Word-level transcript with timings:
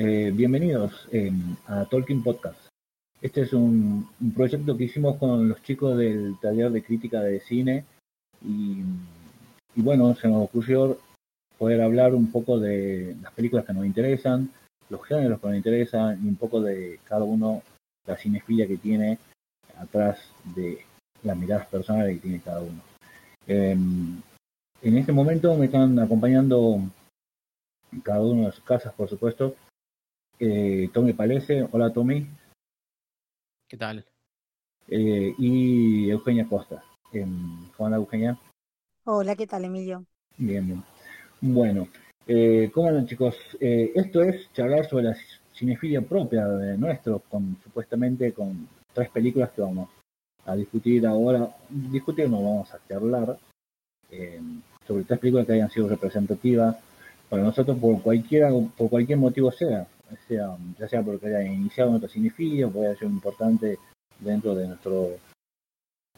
Eh, 0.00 0.30
bienvenidos 0.32 1.08
eh, 1.10 1.32
a 1.66 1.84
Talking 1.86 2.22
Podcast. 2.22 2.68
Este 3.20 3.40
es 3.40 3.52
un, 3.52 4.08
proyecto 4.32 4.76
que 4.76 4.84
hicimos 4.84 5.16
con 5.16 5.48
los 5.48 5.60
chicos 5.64 5.98
del 5.98 6.38
taller 6.40 6.70
de 6.70 6.84
crítica 6.84 7.20
de 7.20 7.40
cine 7.40 7.84
y, 8.40 8.80
bueno, 9.74 10.14
se 10.14 10.28
nos 10.28 10.44
ocurrió 10.44 10.98
poder 11.58 11.82
hablar 11.82 12.14
un 12.14 12.30
poco 12.30 12.60
de 12.60 13.16
las 13.20 13.32
películas 13.32 13.64
que 13.64 13.72
nos 13.72 13.84
interesan, 13.84 14.52
los 14.88 15.04
géneros 15.04 15.40
que 15.40 15.48
nos 15.48 15.56
interesan 15.56 16.24
y 16.24 16.28
un 16.28 16.36
poco 16.36 16.60
de 16.60 17.00
cada 17.02 17.24
uno, 17.24 17.64
la 18.06 18.16
cinefilia 18.16 18.68
que 18.68 18.76
tiene 18.76 19.18
atrás 19.80 20.20
de 20.54 20.78
las 21.24 21.36
miradas 21.36 21.66
personales 21.66 22.14
que 22.14 22.22
tiene 22.22 22.40
cada 22.40 22.60
uno. 22.60 22.80
Em, 23.48 24.22
en 24.80 24.96
este 24.96 25.10
momento 25.10 25.56
me 25.56 25.64
están 25.64 25.98
acompañando 25.98 26.82
cada 28.04 28.20
uno 28.20 28.46
de 28.46 28.52
sus 28.52 28.62
casas, 28.62 28.94
por 28.94 29.08
supuesto. 29.08 29.56
Eh, 30.40 30.88
Tommy 30.92 31.14
Palese, 31.14 31.66
hola 31.72 31.92
Tommy. 31.92 32.24
¿Qué 33.68 33.76
tal? 33.76 34.04
Eh, 34.86 35.34
y 35.36 36.08
Eugenia 36.10 36.46
Costa. 36.48 36.84
Eh, 37.12 37.26
¿Cómo 37.76 37.86
anda 37.86 37.96
Eugenia? 37.96 38.38
Hola, 39.04 39.34
¿qué 39.34 39.48
tal 39.48 39.64
Emilio? 39.64 40.04
Bien, 40.36 40.64
bien. 40.64 40.84
Bueno, 41.40 41.88
eh, 42.26 42.70
¿cómo 42.72 42.88
andan 42.88 43.06
chicos? 43.06 43.34
Eh, 43.58 43.90
esto 43.96 44.22
es 44.22 44.52
charlar 44.52 44.88
sobre 44.88 45.04
la 45.04 45.16
cinefilia 45.52 46.02
propia 46.02 46.46
de 46.46 46.78
nuestro, 46.78 47.18
con 47.28 47.56
supuestamente 47.64 48.32
con 48.32 48.68
tres 48.92 49.10
películas 49.10 49.50
que 49.50 49.62
vamos 49.62 49.90
a 50.44 50.54
discutir 50.54 51.04
ahora. 51.04 51.52
Discutir 51.68 52.30
no 52.30 52.42
vamos 52.42 52.72
a 52.72 52.78
charlar 52.86 53.36
sobre 54.86 55.04
tres 55.04 55.18
películas 55.18 55.46
que 55.46 55.52
hayan 55.54 55.70
sido 55.70 55.88
representativas 55.88 56.76
para 57.28 57.42
nosotros 57.42 57.76
por 57.78 58.00
cualquiera, 58.02 58.50
por 58.76 58.88
cualquier 58.88 59.18
motivo 59.18 59.50
sea, 59.50 59.86
sea 60.26 60.56
ya 60.78 60.88
sea 60.88 61.02
porque 61.02 61.26
haya 61.26 61.42
iniciado 61.42 61.90
nuestra 61.90 62.10
cinefilia, 62.10 62.66
o 62.66 62.70
puede 62.70 62.96
ser 62.96 63.08
importante 63.08 63.78
dentro 64.18 64.54
de 64.54 64.68
nuestro 64.68 65.10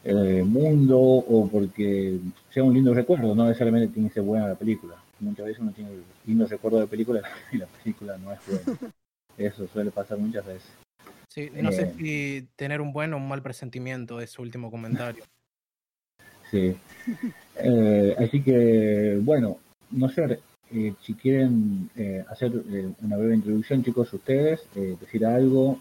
eh, 0.04 0.42
mundo, 0.42 0.98
o 0.98 1.48
porque 1.50 2.18
sea 2.50 2.64
un 2.64 2.74
lindo 2.74 2.94
recuerdo, 2.94 3.34
no 3.34 3.46
necesariamente 3.46 3.92
tiene 3.92 4.08
que 4.08 4.14
ser 4.14 4.22
buena 4.22 4.48
la 4.48 4.54
película. 4.54 4.96
Muchas 5.20 5.46
veces 5.46 5.60
uno 5.60 5.72
tiene 5.72 5.90
lindo 6.26 6.46
recuerdo 6.46 6.80
de 6.80 6.86
película 6.86 7.20
y 7.52 7.56
la 7.58 7.66
película 7.66 8.16
no 8.18 8.32
es 8.32 8.38
buena. 8.46 8.92
Eso 9.36 9.66
suele 9.68 9.90
pasar 9.90 10.18
muchas 10.18 10.46
veces. 10.46 10.70
Sí, 11.28 11.48
no 11.54 11.70
sé 11.70 11.82
eh, 11.82 11.94
si 11.96 12.48
tener 12.56 12.80
un 12.80 12.92
buen 12.92 13.12
o 13.14 13.18
un 13.18 13.28
mal 13.28 13.42
presentimiento 13.42 14.18
de 14.18 14.26
su 14.26 14.42
último 14.42 14.70
comentario. 14.70 15.24
Sí. 16.50 16.76
Eh, 17.62 18.16
así 18.18 18.42
que, 18.42 19.18
bueno, 19.20 19.58
no 19.90 20.08
sé, 20.08 20.40
eh, 20.72 20.94
si 21.00 21.14
quieren 21.14 21.90
eh, 21.96 22.24
hacer 22.28 22.52
eh, 22.54 22.92
una 23.02 23.16
breve 23.16 23.34
introducción, 23.34 23.82
chicos, 23.82 24.12
ustedes, 24.12 24.68
decir 24.72 25.26
algo, 25.26 25.80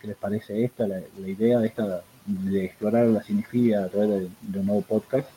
¿qué 0.00 0.06
les 0.06 0.16
parece 0.16 0.64
esta, 0.64 0.86
la, 0.88 1.00
idea 1.28 1.58
de 1.58 1.66
esta 1.66 2.02
de 2.24 2.64
explorar 2.64 3.08
la 3.08 3.22
cinefilia 3.22 3.84
a 3.84 3.88
través 3.90 4.30
de, 4.40 4.58
un 4.58 4.66
nuevo 4.66 4.82
podcast? 4.82 5.28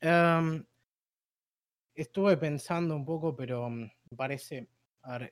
Em, 0.00 0.64
estuve 1.92 2.36
pensando 2.36 2.94
un 2.94 3.04
poco, 3.04 3.34
pero 3.34 3.68
mm, 3.68 3.80
me 3.80 4.16
parece, 4.16 4.68
la, 5.02 5.28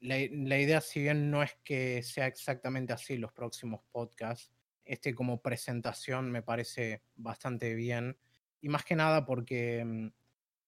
la 0.00 0.58
idea, 0.58 0.80
si 0.80 1.00
bien 1.00 1.30
no 1.30 1.44
es 1.44 1.56
que 1.62 2.02
sea 2.02 2.26
exactamente 2.26 2.92
así 2.92 3.18
los 3.18 3.32
próximos 3.32 3.82
podcasts, 3.92 4.50
este 4.84 5.14
como 5.14 5.40
presentación 5.40 6.32
me 6.32 6.42
parece 6.42 7.02
bastante 7.14 7.72
bien. 7.74 8.18
Y 8.60 8.68
más 8.68 8.84
que 8.84 8.96
nada 8.96 9.24
porque 9.24 10.10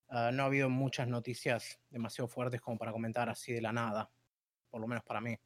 Ah, 0.09 0.31
no 0.33 0.43
ha 0.43 0.47
habido 0.47 0.69
muchas 0.69 1.09
noticias 1.09 1.81
demasiado 1.91 2.29
fuertes 2.29 2.61
como 2.61 2.79
para 2.79 2.93
comentar 2.93 3.29
así 3.29 3.53
de 3.53 3.61
la 3.61 3.73
nada, 3.73 4.11
por 4.71 4.81
lo 4.81 4.87
menos 4.87 5.05
para 5.05 5.21
mí. 5.21 5.37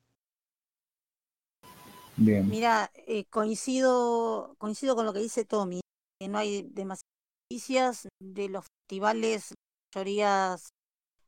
Bien. 2.16 2.48
Mira, 2.48 2.90
eh, 2.94 3.24
coincido, 3.26 4.56
coincido 4.58 4.96
con 4.96 5.06
lo 5.06 5.12
que 5.12 5.20
dice 5.20 5.44
Tommy, 5.44 5.80
que 6.20 6.28
no 6.28 6.38
hay 6.38 6.62
demasiadas 6.62 7.04
noticias 7.48 8.08
de 8.20 8.48
los 8.48 8.66
festivales, 8.66 9.54
mayorías 9.94 10.70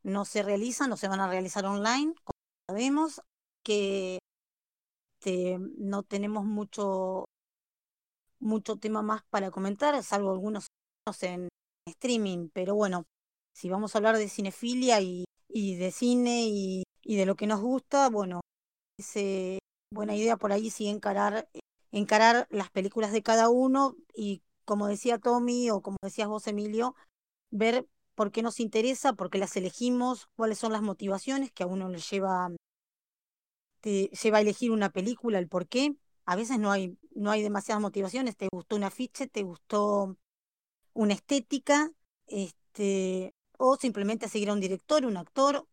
no 0.02 0.24
se 0.24 0.42
realizan, 0.42 0.90
no 0.90 0.96
se 0.96 1.08
van 1.08 1.20
a 1.20 1.28
realizar 1.28 1.64
online, 1.64 2.14
como 2.24 2.38
sabemos, 2.68 3.20
que 3.64 4.18
este, 5.20 5.58
no 5.78 6.02
tenemos 6.02 6.44
mucho 6.44 7.26
mucho 8.40 8.76
tema 8.76 9.02
más 9.02 9.22
para 9.30 9.50
comentar, 9.50 10.02
salvo 10.02 10.30
algunos 10.32 10.66
en 11.22 11.48
streaming, 11.86 12.48
pero 12.52 12.74
bueno, 12.74 13.04
si 13.54 13.68
vamos 13.68 13.94
a 13.94 13.98
hablar 13.98 14.16
de 14.16 14.28
cinefilia 14.28 15.00
y, 15.00 15.24
de 15.48 15.90
cine 15.90 16.44
y, 16.46 16.84
de 17.04 17.26
lo 17.26 17.34
que 17.36 17.46
nos 17.46 17.60
gusta, 17.60 18.08
bueno, 18.08 18.40
es 18.98 19.58
buena 19.92 20.16
idea 20.16 20.36
por 20.36 20.52
ahí 20.52 20.70
sí 20.70 20.88
encarar, 20.88 21.48
encarar 21.90 22.46
las 22.50 22.70
películas 22.70 23.12
de 23.12 23.22
cada 23.22 23.48
uno 23.48 23.96
y 24.14 24.42
como 24.64 24.86
decía 24.86 25.18
Tommy 25.18 25.70
o 25.70 25.82
como 25.82 25.96
decías 26.02 26.28
vos 26.28 26.46
Emilio, 26.46 26.94
ver 27.50 27.88
por 28.14 28.30
qué 28.30 28.42
nos 28.42 28.60
interesa, 28.60 29.14
por 29.14 29.30
qué 29.30 29.38
las 29.38 29.56
elegimos, 29.56 30.28
cuáles 30.36 30.58
son 30.58 30.72
las 30.72 30.82
motivaciones 30.82 31.50
que 31.50 31.62
a 31.64 31.66
uno 31.66 31.88
le 31.88 31.98
lleva, 31.98 32.50
te 33.80 34.08
lleva 34.08 34.38
a 34.38 34.40
elegir 34.42 34.70
una 34.70 34.90
película, 34.90 35.38
el 35.38 35.48
por 35.48 35.66
qué. 35.66 35.96
A 36.26 36.36
veces 36.36 36.58
no 36.58 36.70
hay, 36.70 36.96
no 37.14 37.30
hay 37.30 37.42
demasiadas 37.42 37.80
motivaciones, 37.82 38.36
te 38.36 38.48
gustó 38.52 38.76
un 38.76 38.84
afiche, 38.84 39.26
te 39.26 39.42
gustó 39.42 40.16
una 40.92 41.14
estética, 41.14 41.90
este, 42.26 43.34
o 43.62 43.76
simplemente 43.76 44.28
seguir 44.28 44.48
a 44.48 44.54
un 44.54 44.60
director, 44.60 45.04
un 45.04 45.18
actor. 45.18 45.66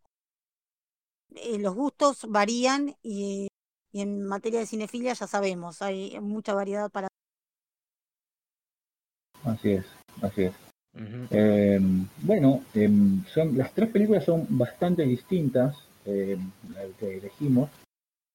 Eh, 1.36 1.58
los 1.58 1.74
gustos 1.74 2.26
varían 2.28 2.96
y, 3.02 3.48
en 3.94 4.26
materia 4.26 4.60
de 4.60 4.66
cinefilia 4.66 5.14
ya 5.14 5.26
sabemos, 5.26 5.82
hay 5.82 6.20
mucha 6.20 6.54
variedad 6.54 6.92
para... 6.92 7.08
Así 9.44 9.72
es, 9.72 9.86
así 10.22 10.44
es. 10.44 10.54
Em, 11.30 12.08
bueno, 12.24 12.64
em, 12.74 13.24
son, 13.34 13.58
las 13.58 13.72
tres 13.74 13.90
películas 13.90 14.26
son 14.26 14.46
bastante 14.50 15.04
distintas, 15.04 15.78
eh, 16.06 16.38
las 16.74 16.88
que 17.00 17.18
elegimos. 17.18 17.70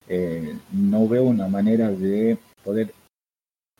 Eh, 0.08 0.56
no 0.72 1.06
veo 1.06 1.24
una 1.24 1.48
manera 1.48 1.90
de 1.90 2.38
poder 2.64 2.94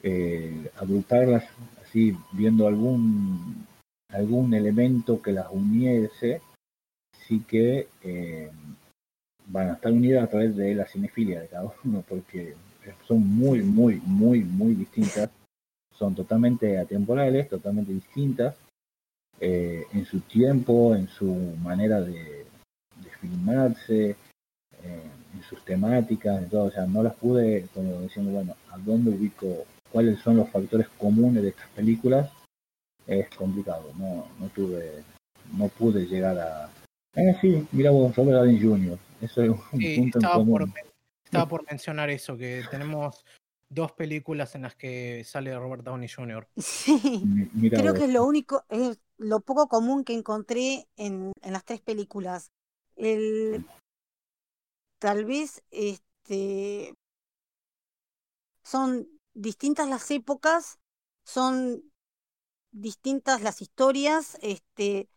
eh, 0.03 0.71
agruparlas 0.77 1.45
así 1.83 2.15
viendo 2.33 2.67
algún 2.67 3.67
algún 4.13 4.55
elemento 4.55 5.21
que 5.21 5.33
las 5.33 5.47
uniese, 5.51 6.41
sí 7.27 7.45
que 7.47 7.89
eh, 8.03 8.51
van 9.47 9.71
a 9.71 9.73
estar 9.75 9.93
unidas 9.93 10.25
a 10.25 10.31
través 10.31 10.57
de 10.57 10.75
la 10.75 10.87
cinefilia 10.87 11.41
de 11.41 11.49
cada 11.49 11.73
uno, 11.85 12.05
porque 12.09 12.55
son 13.07 13.27
muy, 13.27 13.63
muy, 13.63 14.01
muy, 14.05 14.41
muy 14.41 14.75
distintas, 14.75 15.31
son 15.95 16.15
totalmente 16.15 16.79
atemporales, 16.79 17.49
totalmente 17.49 17.93
distintas 17.93 18.57
eh, 19.41 19.87
en 19.93 20.05
su 20.05 20.21
tiempo, 20.21 20.95
en 20.95 21.09
su 21.09 21.27
manera 21.63 22.01
de, 22.01 22.47
filmarse, 23.21 24.11
eh, 24.83 25.11
en 25.35 25.43
sus 25.49 25.65
temáticas, 25.65 26.43
en 26.43 26.49
todo, 26.49 26.65
o 26.65 26.71
sea, 26.71 26.87
no 26.87 27.05
las 27.05 27.15
pude, 27.15 27.67
como 27.73 28.01
diciendo, 28.01 28.33
bueno, 28.33 28.57
¿a 28.71 28.79
dónde 28.79 29.11
ubico? 29.11 29.65
¿Cuáles 29.93 30.19
son 30.21 30.39
los 30.39 30.51
factores 30.51 30.89
comunes 30.99 31.43
de 31.43 31.51
estas 31.51 31.69
películas? 31.71 32.31
Es 33.07 33.29
complicado. 33.37 33.93
No, 33.97 34.27
no 34.39 34.49
tuve, 34.49 35.03
no 35.57 35.69
pude 35.69 36.07
llegar 36.07 36.39
a. 36.39 36.71
Eh, 37.15 37.37
sí, 37.41 37.67
mira 37.73 37.91
vos, 37.91 38.15
Robert 38.17 38.39
Downey 38.39 38.61
Jr. 38.61 38.99
Eso 39.21 39.43
es 39.43 39.51
un 39.51 39.59
punto 39.97 40.19
estaba 40.19 40.35
en 40.35 40.41
común. 40.41 40.59
Por, 40.59 40.81
estaba 41.25 41.49
por 41.49 41.67
mencionar 41.71 42.11
eso, 42.11 42.37
que 42.37 42.63
tenemos 42.71 43.25
dos 43.69 43.93
películas 43.93 44.55
en 44.55 44.63
las 44.63 44.75
que 44.75 45.25
sale 45.25 45.59
Robert 45.59 45.85
Downey 45.85 46.09
Jr. 46.09 46.47
Sí, 46.57 47.51
creo 47.71 47.95
que 47.95 48.05
es 48.05 48.13
lo 48.13 48.25
único, 48.25 48.65
es 48.69 48.99
lo 49.19 49.41
poco 49.41 49.69
común 49.69 50.05
que 50.05 50.15
encontré 50.15 50.87
en, 50.97 51.33
en 51.43 51.53
las 51.53 51.65
tres 51.65 51.81
películas. 51.81 52.51
El, 52.97 53.65
tal 54.99 55.25
vez 55.25 55.63
este 55.71 56.95
son 58.63 59.09
distintas 59.35 59.89
las 59.89 60.11
épocas, 60.11 60.79
son 61.25 61.83
distintas 62.73 63.43
las 63.43 63.63
historias, 63.63 64.39
este, 64.43 65.09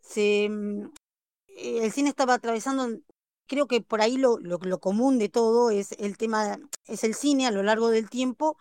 se, 0.00 0.48
mm, 0.50 0.90
el 1.48 1.92
cine 1.92 2.10
estaba 2.10 2.34
atravesando, 2.34 3.00
creo 3.46 3.66
que 3.66 3.80
por 3.80 4.00
ahí 4.00 4.16
lo, 4.18 4.38
lo, 4.38 4.80
común 4.80 5.18
de 5.18 5.28
todo 5.28 5.70
es 5.70 5.92
el 5.98 6.16
tema, 6.18 6.58
es 6.86 7.04
el 7.04 7.14
cine 7.14 7.46
a 7.46 7.50
lo 7.50 7.62
largo 7.62 7.88
del 7.90 8.10
tiempo 8.10 8.56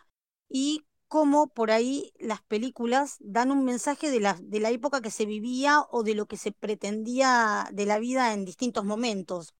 y 0.50 0.86
cómo 1.08 1.48
por 1.48 1.72
ahí 1.72 2.14
las 2.20 2.42
películas 2.44 3.18
dan 3.20 3.52
un 3.52 3.64
mensaje 3.66 4.12
de 4.12 4.20
la, 4.20 4.38
de 4.42 4.60
la 4.60 4.72
época 4.72 5.02
que 5.02 5.12
se 5.12 5.26
vivía 5.26 5.82
o 5.92 6.04
de 6.04 6.16
lo 6.16 6.28
que 6.28 6.38
se 6.38 6.52
pretendía 6.52 7.70
de 7.74 7.86
la 7.86 8.00
vida 8.00 8.34
en 8.34 8.46
distintos 8.46 8.86
momentos. 8.86 9.54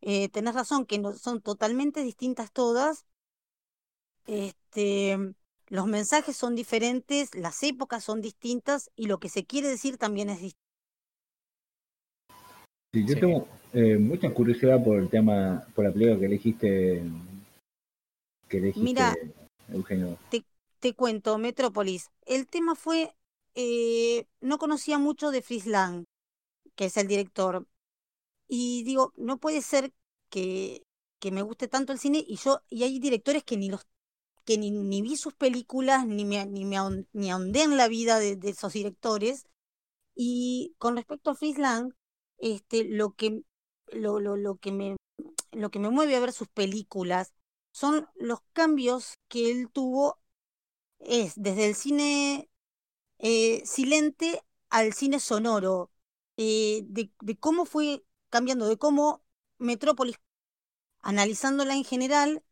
Eh, 0.00 0.28
tenés 0.30 0.54
razón 0.54 0.86
que 0.86 0.98
no, 0.98 1.14
son 1.14 1.42
totalmente 1.42 2.02
distintas 2.02 2.52
todas. 2.52 3.06
Este, 4.26 5.34
los 5.68 5.86
mensajes 5.86 6.36
son 6.36 6.54
diferentes, 6.54 7.34
las 7.34 7.62
épocas 7.62 8.04
son 8.04 8.20
distintas 8.20 8.90
y 8.96 9.06
lo 9.06 9.18
que 9.18 9.28
se 9.28 9.44
quiere 9.44 9.68
decir 9.68 9.98
también 9.98 10.30
es 10.30 10.40
distinto. 10.40 10.58
Sí, 12.92 13.04
yo 13.06 13.18
Tengo, 13.18 13.48
Eh, 13.74 13.98
mucha 13.98 14.32
curiosidad 14.32 14.82
por 14.82 14.98
el 14.98 15.10
tema, 15.10 15.66
por 15.74 15.84
la 15.84 15.92
película 15.92 16.18
que 16.18 16.24
elegiste, 16.24 17.02
que 18.48 18.56
elegiste 18.56 18.80
Mira, 18.82 19.14
Eugenio. 19.70 20.16
Te, 20.30 20.44
te 20.80 20.94
cuento, 20.94 21.38
Metrópolis. 21.38 22.10
El 22.26 22.46
tema 22.46 22.74
fue, 22.74 23.14
eh, 23.54 24.26
no 24.40 24.58
conocía 24.58 24.98
mucho 24.98 25.30
de 25.30 25.42
Fritz 25.42 25.66
Lang, 25.66 26.04
que 26.76 26.86
es 26.86 26.96
el 26.96 27.08
director. 27.08 27.66
Y 28.48 28.84
digo, 28.84 29.12
no 29.16 29.38
puede 29.38 29.62
ser 29.62 29.92
que, 30.30 30.82
que 31.20 31.30
me 31.32 31.42
guste 31.42 31.68
tanto 31.68 31.92
el 31.92 31.98
cine 31.98 32.24
y 32.26 32.36
yo, 32.36 32.62
y 32.68 32.84
hay 32.84 32.98
directores 33.00 33.44
que 33.44 33.56
ni 33.56 33.68
los 33.70 33.86
que 34.48 34.56
ni, 34.56 35.02
vi 35.02 35.18
sus 35.18 35.34
películas, 35.34 36.06
ni 36.06 36.24
me, 36.24 36.46
ni 36.46 36.64
me 36.64 36.78
ni 37.12 37.30
ahondé 37.30 37.64
en 37.64 37.76
la 37.76 37.86
vida 37.86 38.18
de, 38.18 38.38
esos 38.44 38.72
directores. 38.72 39.46
Y 40.14 40.74
con 40.78 40.96
respecto 40.96 41.30
a 41.30 41.34
Fritz 41.34 41.58
Lang, 41.58 41.92
este, 42.38 42.84
lo 42.84 43.12
que 43.14 43.42
lo, 43.92 44.20
lo, 44.20 44.36
lo, 44.38 44.56
que 44.56 44.72
me, 44.72 44.96
lo 45.52 45.70
que 45.70 45.78
me 45.78 45.90
mueve 45.90 46.16
a 46.16 46.20
ver 46.20 46.32
sus 46.32 46.48
películas 46.48 47.34
son 47.72 48.08
los 48.14 48.40
cambios 48.54 49.18
que 49.28 49.50
él 49.50 49.68
tuvo, 49.70 50.18
es 50.98 51.34
desde 51.36 51.66
el 51.66 51.74
cine 51.74 52.48
eh, 53.18 53.62
silente 53.66 54.42
al 54.70 54.94
cine 54.94 55.20
sonoro, 55.20 55.90
eh, 56.38 56.84
de, 56.86 57.12
de, 57.20 57.36
cómo 57.38 57.66
fue 57.66 58.02
cambiando, 58.30 58.66
de 58.66 58.78
cómo 58.78 59.22
Metrópolis, 59.58 60.16
analizándola 61.02 61.74
en 61.74 61.84
general, 61.84 62.42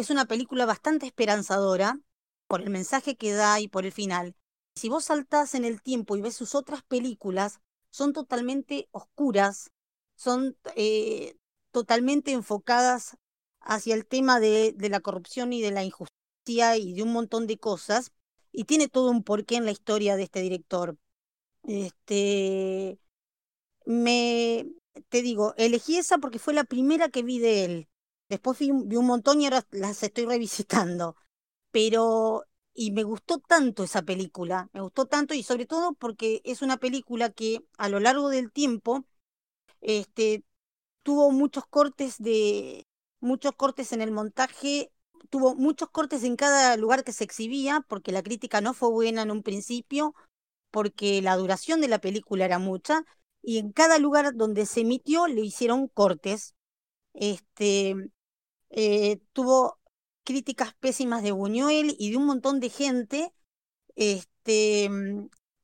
es 0.00 0.10
una 0.10 0.24
película 0.26 0.66
bastante 0.66 1.06
esperanzadora 1.06 2.00
por 2.46 2.62
el 2.62 2.70
mensaje 2.70 3.16
que 3.16 3.32
da 3.32 3.60
y 3.60 3.68
por 3.68 3.84
el 3.84 3.92
final. 3.92 4.34
Si 4.74 4.88
vos 4.88 5.04
saltás 5.04 5.54
en 5.54 5.64
el 5.64 5.82
tiempo 5.82 6.16
y 6.16 6.22
ves 6.22 6.34
sus 6.34 6.54
otras 6.54 6.82
películas, 6.82 7.60
son 7.90 8.12
totalmente 8.12 8.88
oscuras, 8.92 9.70
son 10.16 10.56
eh, 10.76 11.36
totalmente 11.70 12.32
enfocadas 12.32 13.16
hacia 13.60 13.94
el 13.94 14.06
tema 14.06 14.40
de, 14.40 14.72
de, 14.72 14.88
la 14.88 15.00
corrupción 15.00 15.52
y 15.52 15.60
de 15.60 15.70
la 15.70 15.84
injusticia 15.84 16.76
y 16.76 16.94
de 16.94 17.02
un 17.02 17.12
montón 17.12 17.46
de 17.46 17.58
cosas, 17.58 18.12
y 18.52 18.64
tiene 18.64 18.88
todo 18.88 19.10
un 19.10 19.22
porqué 19.22 19.56
en 19.56 19.64
la 19.66 19.70
historia 19.70 20.16
de 20.16 20.24
este 20.24 20.40
director. 20.40 20.96
Este, 21.64 22.98
me, 23.84 24.66
te 25.08 25.22
digo, 25.22 25.54
elegí 25.56 25.98
esa 25.98 26.18
porque 26.18 26.38
fue 26.38 26.54
la 26.54 26.64
primera 26.64 27.10
que 27.10 27.22
vi 27.22 27.38
de 27.38 27.64
él. 27.64 27.88
Después 28.30 28.60
vi, 28.60 28.70
un 28.70 29.06
montón 29.06 29.40
y 29.40 29.46
ahora 29.46 29.66
las 29.72 30.02
estoy 30.04 30.24
revisitando. 30.24 31.16
Pero, 31.72 32.44
y 32.72 32.92
me 32.92 33.02
gustó 33.02 33.40
tanto 33.40 33.82
esa 33.84 34.02
película, 34.02 34.70
me 34.72 34.80
gustó 34.82 35.06
tanto 35.06 35.34
y 35.34 35.42
sobre 35.42 35.66
todo 35.66 35.94
porque 35.94 36.40
es 36.44 36.62
una 36.62 36.78
película 36.78 37.30
que 37.30 37.60
a 37.76 37.88
lo 37.88 37.98
largo 38.00 38.28
del 38.30 38.52
tiempo 38.52 39.04
este, 39.80 40.44
tuvo 41.02 41.32
muchos 41.32 41.66
cortes 41.66 42.18
de 42.18 42.86
muchos 43.20 43.52
cortes 43.56 43.92
en 43.92 44.00
el 44.00 44.12
montaje, 44.12 44.92
tuvo 45.30 45.56
muchos 45.56 45.90
cortes 45.90 46.22
en 46.24 46.36
cada 46.36 46.76
lugar 46.76 47.04
que 47.04 47.12
se 47.12 47.24
exhibía, 47.24 47.84
porque 47.88 48.12
la 48.12 48.22
crítica 48.22 48.60
no 48.60 48.74
fue 48.74 48.90
buena 48.90 49.22
en 49.22 49.32
un 49.32 49.42
principio, 49.42 50.14
porque 50.70 51.20
la 51.22 51.36
duración 51.36 51.80
de 51.80 51.88
la 51.88 52.00
película 52.00 52.44
era 52.44 52.60
mucha, 52.60 53.04
y 53.42 53.58
en 53.58 53.72
cada 53.72 53.98
lugar 53.98 54.34
donde 54.36 54.66
se 54.66 54.82
emitió 54.82 55.26
le 55.26 55.42
hicieron 55.42 55.88
cortes. 55.88 56.54
Este 57.12 58.10
eh, 58.70 59.20
tuvo 59.32 59.78
críticas 60.24 60.74
pésimas 60.74 61.22
de 61.22 61.32
Buñuel 61.32 61.96
y 61.98 62.10
de 62.10 62.16
un 62.16 62.26
montón 62.26 62.60
de 62.60 62.70
gente 62.70 63.32
este, 63.96 64.90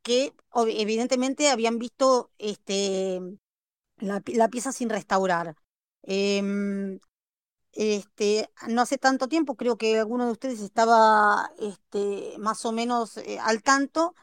que 0.03 0.35
evidentemente 0.69 1.51
habían 1.51 1.79
visto 1.79 2.31
este, 2.39 3.21
la, 3.99 4.21
pieza 4.51 4.73
sin 4.73 4.91
restaurar. 4.91 5.57
Em, 6.03 7.01
este, 7.73 8.51
no 8.69 8.83
hace 8.83 8.99
tanto 8.99 9.29
tiempo, 9.29 9.57
creo 9.57 9.77
que 9.77 9.99
alguno 9.99 10.27
de 10.27 10.33
ustedes 10.33 10.61
estaba 10.61 11.51
este, 11.59 12.37
más 12.39 12.65
o 12.65 12.73
menos 12.73 13.19
eh, 13.19 13.39
al 13.41 13.63
tanto. 13.63 14.15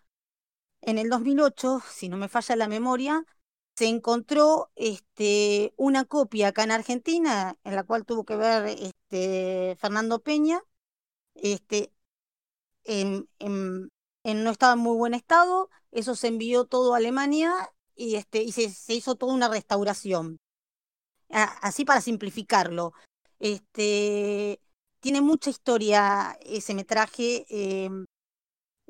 En 0.82 0.98
el 0.98 1.10
2008, 1.10 1.82
si 1.90 2.10
no 2.10 2.18
me 2.18 2.30
falla 2.30 2.56
la 2.56 2.68
memoria, 2.68 3.26
se 3.76 3.88
encontró 3.88 4.72
este, 4.76 5.74
una 5.78 6.06
copia 6.06 6.50
acá 6.50 6.64
en 6.64 6.72
Argentina, 6.72 7.58
en 7.64 7.76
la 7.76 7.84
cual 7.84 8.06
tuvo 8.06 8.26
que 8.26 8.36
ver 8.36 8.68
este, 8.68 9.76
Fernando 9.80 10.20
Peña. 10.22 10.62
Este, 11.36 11.92
en, 12.84 13.28
en, 13.40 13.90
no 14.44 14.52
estaba 14.52 14.74
en 14.74 14.80
muy 14.80 14.98
buen 14.98 15.14
estado, 15.14 15.70
eso 15.92 16.16
se 16.16 16.28
envió 16.28 16.66
todo 16.66 16.94
a 16.94 16.98
Alemania 16.98 17.54
y, 17.96 18.16
este, 18.16 18.52
se, 18.52 18.94
hizo 18.94 19.16
toda 19.16 19.34
una 19.34 19.50
restauración. 19.50 20.40
Así 21.30 21.84
para 21.84 22.02
simplificarlo. 22.02 22.94
Este, 23.40 24.62
tiene 25.00 25.22
mucha 25.22 25.50
historia 25.50 26.38
ese 26.42 26.76
metraje, 26.76 27.46
eh, 27.50 27.90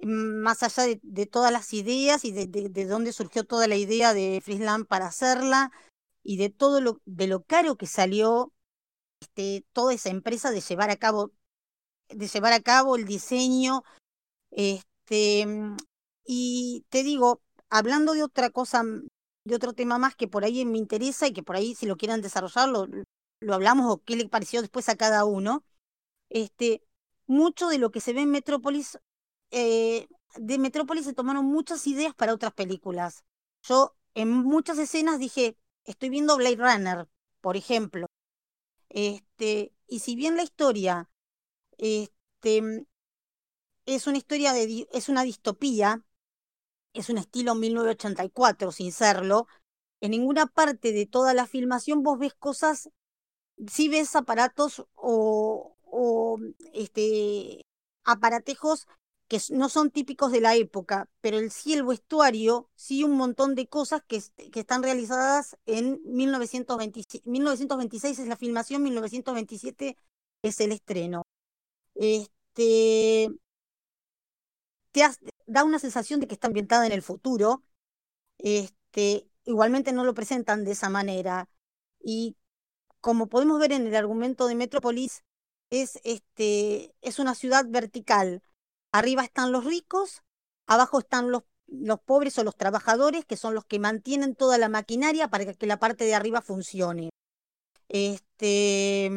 más 0.05 0.63
allá 0.63 0.83
de, 1.01 1.25
todas 1.25 1.51
las 1.51 1.73
ideas 1.73 2.25
y 2.25 2.31
de, 2.31 2.47
de, 2.47 2.85
dónde 2.85 3.13
surgió 3.13 3.43
toda 3.43 3.67
la 3.67 3.75
idea 3.75 4.13
de 4.13 4.41
Frisland 4.43 4.85
para 4.85 5.07
hacerla 5.07 5.71
y 6.23 6.37
de 6.37 6.49
todo 6.49 6.81
lo, 6.81 7.01
de 7.05 7.27
lo 7.27 7.43
caro 7.43 7.75
que 7.75 7.87
salió 7.87 8.53
este, 9.21 9.65
toda 9.73 9.93
esa 9.93 10.09
empresa 10.09 10.51
de 10.51 10.61
llevar 10.61 10.89
a 10.89 10.97
cabo, 10.97 11.31
de 12.09 12.27
llevar 12.27 12.53
a 12.53 12.61
cabo 12.61 12.95
el 12.95 13.05
diseño. 13.05 13.83
Este, 14.51 15.45
y 16.25 16.85
te 16.89 17.03
digo, 17.03 17.41
hablando 17.69 18.13
de 18.13 18.23
otra 18.23 18.49
cosa, 18.49 18.83
de 19.45 19.55
otro 19.55 19.73
tema 19.73 19.97
más 19.97 20.15
que 20.15 20.27
por 20.27 20.43
ahí 20.43 20.65
me 20.65 20.77
interesa 20.77 21.27
y 21.27 21.33
que 21.33 21.43
por 21.43 21.55
ahí 21.55 21.75
si 21.75 21.85
lo 21.85 21.97
quieran 21.97 22.21
desarrollar 22.21 22.69
lo, 22.69 22.87
lo 23.39 23.53
hablamos 23.53 23.91
o 23.91 24.03
qué 24.03 24.15
le 24.15 24.27
pareció 24.27 24.61
después 24.61 24.89
a 24.89 24.95
cada 24.95 25.25
uno. 25.25 25.63
Este, 26.29 26.83
mucho 27.27 27.67
de 27.69 27.77
lo 27.77 27.91
que 27.91 28.01
se 28.01 28.13
ve 28.13 28.21
en 28.21 28.31
Metrópolis, 28.31 28.99
eh, 29.53 30.07
de 30.35 30.57
Metrópolis 30.57 31.05
se 31.05 31.13
tomaron 31.13 31.45
muchas 31.45 31.85
ideas 31.85 32.15
para 32.15 32.33
otras 32.33 32.53
películas. 32.53 33.23
Yo 33.61 33.95
en 34.15 34.29
muchas 34.29 34.79
escenas 34.79 35.19
dije, 35.19 35.57
estoy 35.85 36.09
viendo 36.09 36.37
Blade 36.37 36.55
Runner, 36.55 37.07
por 37.39 37.55
ejemplo. 37.55 38.07
Este, 38.89 39.71
y 39.87 39.99
si 39.99 40.15
bien 40.15 40.35
la 40.35 40.43
historia 40.43 41.09
este, 41.77 42.87
es 43.85 44.07
una 44.07 44.17
historia 44.17 44.53
de 44.53 44.87
es 44.91 45.09
una 45.09 45.23
distopía, 45.23 46.03
es 46.93 47.09
un 47.09 47.19
estilo 47.19 47.53
1984 47.53 48.71
sin 48.71 48.91
serlo, 48.91 49.47
en 50.01 50.11
ninguna 50.11 50.47
parte 50.47 50.93
de 50.93 51.05
toda 51.05 51.35
la 51.35 51.45
filmación 51.45 52.01
vos 52.01 52.17
ves 52.17 52.33
cosas, 52.33 52.89
si 53.67 53.87
ves 53.87 54.15
aparatos 54.15 54.85
o, 54.95 55.77
o 55.85 56.39
este, 56.73 57.65
aparatejos 58.03 58.87
que 59.33 59.55
no 59.55 59.67
son 59.67 59.89
típicos 59.89 60.31
de 60.31 60.41
la 60.41 60.55
época, 60.55 61.09
pero 61.19 61.39
el 61.39 61.49
sí 61.49 61.73
el 61.73 61.83
vestuario, 61.83 62.69
sí 62.75 63.03
un 63.03 63.17
montón 63.17 63.55
de 63.55 63.67
cosas 63.67 64.03
que, 64.07 64.17
están 64.53 64.83
realizadas 64.83 65.57
en 65.65 65.99
1926, 66.05 67.25
1926 67.25 68.19
es 68.19 68.27
la 68.27 68.35
filmación, 68.37 68.83
1927 68.83 69.97
es 70.43 70.59
el 70.59 70.71
estreno. 70.71 71.23
Este, 71.95 73.29
te 74.91 75.01
da 75.47 75.63
una 75.63 75.79
sensación 75.79 76.19
de 76.19 76.27
que 76.27 76.35
está 76.35 76.47
ambientada 76.47 76.85
en 76.85 76.91
el 76.91 77.01
futuro. 77.01 77.63
Este, 78.37 79.27
igualmente 79.45 79.93
no 79.93 80.03
lo 80.03 80.13
presentan 80.13 80.63
de 80.63 80.73
esa 80.73 80.89
manera. 80.89 81.49
Y 81.99 82.37
como 83.01 83.29
podemos 83.29 83.59
ver 83.59 83.71
en 83.73 83.87
el 83.87 83.95
argumento 83.95 84.47
de 84.47 84.55
Metrópolis, 84.55 85.23
es, 85.71 85.99
este, 86.03 86.95
es 87.01 87.19
una 87.19 87.35
ciudad 87.35 87.65
vertical. 87.67 88.43
Arriba 88.93 89.23
están 89.23 89.51
los 89.51 89.65
ricos, 89.65 90.21
abajo 90.67 90.99
están 90.99 91.31
los, 91.31 91.43
los 91.65 91.99
pobres 91.99 92.37
o 92.37 92.43
los 92.43 92.55
trabajadores, 92.55 93.25
que 93.25 93.35
son 93.35 93.55
los 93.55 93.65
que 93.65 93.79
mantienen 93.79 94.35
toda 94.35 94.59
la 94.59 94.69
maquinaria 94.69 95.27
para 95.29 95.51
que 95.51 95.65
la 95.65 95.79
parte 95.79 96.05
de 96.05 96.13
arriba 96.13 96.41
funcione. 96.41 97.09
Este, 97.89 99.11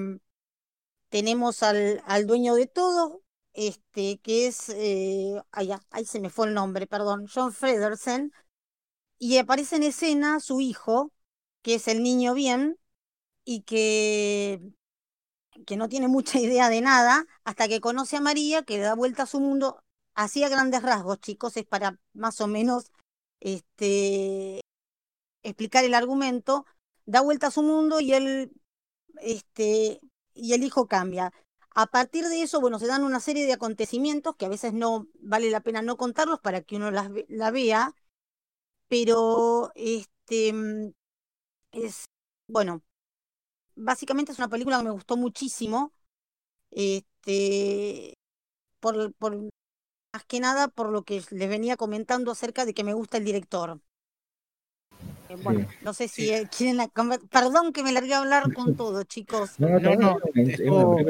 tenemos 1.11 1.62
al, 1.62 2.02
al 2.06 2.26
dueño 2.26 2.54
de 2.54 2.66
todo, 2.66 3.23
este, 3.52 4.18
que 4.18 4.47
es, 4.47 4.71
eh, 4.71 5.40
ahí, 5.52 5.71
ahí 5.90 6.04
se 6.06 6.21
me 6.21 6.30
fue 6.30 6.47
el 6.49 6.54
nombre, 6.54 6.87
perdón, 6.87 7.26
John 7.33 7.52
Fredersen, 7.52 8.33
y 9.18 9.37
aparece 9.37 9.76
en 9.76 9.83
escena 9.83 10.40
su 10.40 10.61
hijo, 10.61 11.12
que 11.62 11.75
es 11.75 11.87
el 11.88 12.02
niño 12.02 12.33
bien, 12.35 12.78
y 13.45 13.62
que, 13.62 14.61
que 15.66 15.76
no 15.76 15.88
tiene 15.88 16.08
mucha 16.08 16.38
idea 16.38 16.68
de 16.68 16.80
nada, 16.80 17.26
hasta 17.44 17.68
que 17.68 17.80
conoce 17.80 18.16
a 18.16 18.20
María, 18.20 18.62
que 18.64 18.76
le 18.76 18.84
da 18.84 18.94
vuelta 18.94 19.25
a 19.25 19.26
su 19.26 19.40
mundo, 19.40 19.82
así 20.14 20.44
a 20.44 20.48
grandes 20.48 20.82
rasgos, 20.82 21.20
chicos, 21.20 21.56
es 21.56 21.64
para 21.66 21.98
más 22.14 22.40
o 22.40 22.46
menos 22.46 22.90
este, 23.40 24.60
explicar 25.42 25.84
el 25.84 25.94
argumento, 25.94 26.66
da 27.06 27.20
vuelta 27.20 27.48
a 27.48 27.50
su 27.50 27.62
mundo 27.62 28.00
y 28.00 28.12
él, 28.12 28.52
este, 29.20 30.00
y 30.34 30.54
el 30.54 30.64
hijo 30.64 30.86
cambia. 30.88 31.32
A 31.70 31.86
partir 31.86 32.25
de 32.26 32.42
eso, 32.42 32.60
bueno, 32.60 32.78
se 32.78 32.86
dan 32.86 33.04
una 33.04 33.20
serie 33.20 33.46
de 33.46 33.52
acontecimientos 33.52 34.36
que 34.36 34.46
a 34.46 34.48
veces 34.48 34.72
no 34.72 35.08
vale 35.20 35.50
la 35.50 35.60
pena 35.60 35.82
no 35.82 35.96
contarlos 35.96 36.40
para 36.40 36.62
que 36.62 36.76
uno 36.76 36.90
las, 36.90 37.10
la 37.28 37.50
vea, 37.50 37.94
pero 38.88 39.72
este, 39.75 40.52
mm, 40.52 40.92
es, 41.72 42.06
bueno, 42.48 42.82
básicamente 43.76 44.33
es 44.33 44.38
una 44.38 44.49
película 44.49 44.78
que 44.78 44.85
me 44.85 44.90
gustó 44.90 45.16
muchísimo. 45.16 45.92
Este, 46.71 48.14
por, 48.80 49.14
por 49.14 49.37
más 49.37 50.25
que 50.26 50.40
nada 50.40 50.68
por 50.68 50.90
lo 50.90 51.04
que 51.04 51.23
les 51.30 51.49
venía 51.49 51.76
comentando 51.76 52.33
acerca 52.33 52.64
de 52.64 52.75
que 52.75 52.85
me 52.85 52.95
gusta 52.95 53.18
el 53.18 53.25
director. 53.25 53.80
Eh, 55.28 55.37
bueno, 55.42 55.66
no 55.83 55.92
sé 55.92 56.09
si 56.09 56.30
eh, 56.30 56.49
quieren... 56.54 56.90
Perdón 57.30 57.73
que 57.73 57.83
me 57.83 57.92
largué 57.92 58.14
a 58.14 58.18
hablar 58.18 58.52
con 58.52 58.76
todo, 58.76 59.02
chicos. 59.04 59.59
No, 59.59 59.78
no, 59.78 59.95
no. 59.95 60.18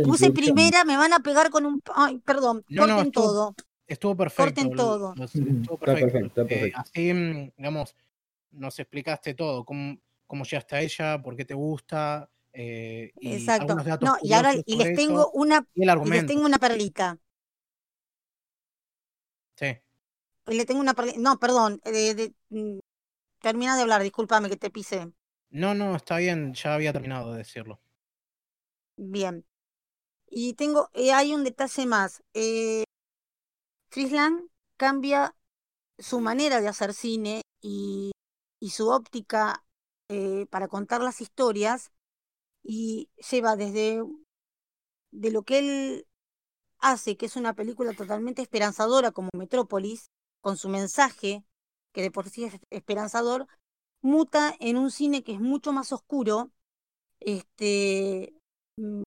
Puse 0.04 0.32
primera, 0.32 0.84
me 0.84 0.96
van 0.96 1.12
a 1.12 1.20
pegar 1.20 1.50
con 1.50 1.66
un... 1.66 1.82
Ay, 1.94 2.18
perdón, 2.18 2.64
corten 2.76 3.12
todo. 3.12 3.54
Estuvo 3.86 4.16
perfecto. 4.16 4.44
Corten 4.44 4.76
todo. 4.76 5.14
Estuvo 5.16 5.78
perfecto. 5.78 6.46
Eh, 6.48 6.72
así, 6.74 7.12
mm, 7.14 7.52
digamos, 7.56 7.94
nos 8.50 8.78
explicaste 8.78 9.34
todo, 9.34 9.64
cómo, 9.64 9.96
cómo 10.26 10.44
llegaste 10.44 10.76
a 10.76 10.80
ella, 10.80 11.22
por 11.22 11.36
qué 11.36 11.44
te 11.44 11.54
gusta. 11.54 12.28
Y 12.56 13.32
Exacto. 13.34 13.76
No, 14.00 14.16
y 14.22 14.32
ahora 14.32 14.54
y 14.64 14.76
les 14.76 14.96
tengo 14.96 15.30
una 15.32 15.66
y 15.74 15.84
les 15.84 16.26
tengo 16.26 16.46
una 16.46 16.58
perlita. 16.58 17.18
Sí. 19.56 19.76
Le 20.46 20.64
tengo 20.64 20.80
una 20.80 20.94
perlita. 20.94 21.18
No, 21.18 21.38
perdón. 21.38 21.80
de, 21.84 22.34
mm, 22.50 22.78
Termina 23.40 23.76
de 23.76 23.82
hablar, 23.82 24.02
discúlpame 24.02 24.48
que 24.48 24.56
te 24.56 24.70
pise. 24.70 25.12
No, 25.50 25.74
no, 25.74 25.94
está 25.94 26.16
bien, 26.16 26.54
ya 26.54 26.74
había 26.74 26.92
terminado 26.92 27.32
de 27.32 27.38
decirlo. 27.38 27.80
Bien. 28.96 29.44
Y 30.28 30.54
tengo, 30.54 30.90
eh, 30.94 31.12
hay 31.12 31.34
un 31.34 31.44
detalle 31.44 31.86
más. 31.86 32.22
Eh, 32.34 32.84
Friesland 33.90 34.48
cambia 34.76 35.34
su 35.98 36.20
manera 36.20 36.60
de 36.60 36.68
hacer 36.68 36.92
cine 36.94 37.42
y, 37.60 38.10
y 38.60 38.70
su 38.70 38.88
óptica 38.88 39.64
eh, 40.08 40.46
para 40.50 40.68
contar 40.68 41.02
las 41.02 41.20
historias 41.20 41.92
y 42.66 43.10
lleva 43.30 43.56
desde 43.56 44.02
de 45.10 45.30
lo 45.30 45.42
que 45.42 45.58
él 45.58 46.06
hace, 46.78 47.16
que 47.16 47.26
es 47.26 47.36
una 47.36 47.54
película 47.54 47.94
totalmente 47.94 48.42
esperanzadora 48.42 49.12
como 49.12 49.30
Metrópolis, 49.34 50.10
con 50.40 50.56
su 50.56 50.68
mensaje 50.68 51.44
que 51.92 52.02
de 52.02 52.10
por 52.10 52.28
sí 52.28 52.44
es 52.44 52.54
esperanzador, 52.70 53.46
muta 54.02 54.54
en 54.60 54.76
un 54.76 54.90
cine 54.90 55.24
que 55.24 55.32
es 55.32 55.40
mucho 55.40 55.72
más 55.72 55.92
oscuro, 55.92 56.52
este, 57.20 58.34
mm, 58.76 59.02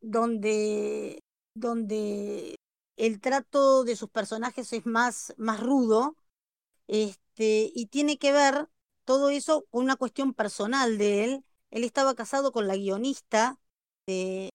donde, 0.00 1.20
donde 1.54 2.56
el 2.96 3.20
trato 3.20 3.84
de 3.84 3.96
sus 3.96 4.08
personajes 4.10 4.72
es 4.72 4.86
más, 4.86 5.34
más 5.36 5.60
rudo, 5.60 6.16
este, 6.88 7.72
y 7.74 7.86
tiene 7.86 8.18
que 8.18 8.32
ver 8.32 8.68
todo 9.04 9.30
eso 9.30 9.66
con 9.70 9.84
una 9.84 9.96
cuestión 9.96 10.34
personal 10.34 10.98
de 10.98 11.24
él. 11.24 11.44
Él 11.76 11.84
estaba 11.84 12.14
casado 12.14 12.52
con 12.52 12.66
la 12.66 12.74
guionista 12.74 13.60
de 14.06 14.48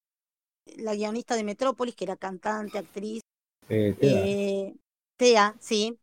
la 0.76 0.96
guionista 0.96 1.36
de 1.36 1.44
Metrópolis, 1.44 1.96
que 1.96 2.06
era 2.06 2.16
cantante, 2.16 2.80
actriz. 2.80 3.22
Eh, 3.70 3.96
eh, 4.02 4.74
Tea, 5.18 5.56
sí. 5.60 6.00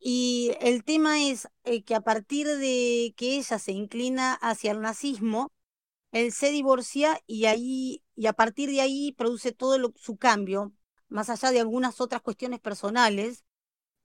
Y 0.00 0.52
el 0.62 0.82
tema 0.82 1.22
es 1.22 1.48
eh, 1.64 1.82
que 1.82 1.94
a 1.94 2.00
partir 2.00 2.46
de 2.46 3.12
que 3.14 3.36
ella 3.36 3.58
se 3.58 3.72
inclina 3.72 4.32
hacia 4.32 4.72
el 4.72 4.80
nazismo, 4.80 5.52
él 6.12 6.32
se 6.32 6.50
divorcia 6.50 7.20
y 7.26 7.44
ahí 7.44 8.02
y 8.16 8.24
a 8.24 8.32
partir 8.32 8.70
de 8.70 8.80
ahí 8.80 9.12
produce 9.12 9.52
todo 9.52 9.92
su 9.96 10.16
cambio, 10.16 10.72
más 11.08 11.28
allá 11.28 11.50
de 11.50 11.60
algunas 11.60 12.00
otras 12.00 12.22
cuestiones 12.22 12.60
personales, 12.60 13.44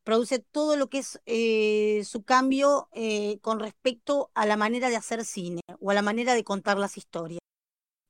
produce 0.03 0.39
todo 0.39 0.75
lo 0.75 0.89
que 0.89 0.99
es 0.99 1.21
eh, 1.25 2.03
su 2.05 2.23
cambio 2.23 2.89
eh, 2.93 3.39
con 3.41 3.59
respecto 3.59 4.31
a 4.33 4.45
la 4.45 4.57
manera 4.57 4.89
de 4.89 4.95
hacer 4.95 5.25
cine 5.25 5.61
o 5.79 5.91
a 5.91 5.93
la 5.93 6.01
manera 6.01 6.33
de 6.33 6.43
contar 6.43 6.77
las 6.77 6.97
historias. 6.97 7.39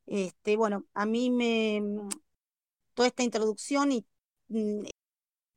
Este, 0.05 0.58
bueno, 0.58 0.86
a 0.93 1.05
mí 1.05 1.29
me 1.29 1.81
toda 2.93 3.08
esta 3.08 3.24
introducción 3.24 3.91
y, 3.91 4.05
mm, 4.50 4.86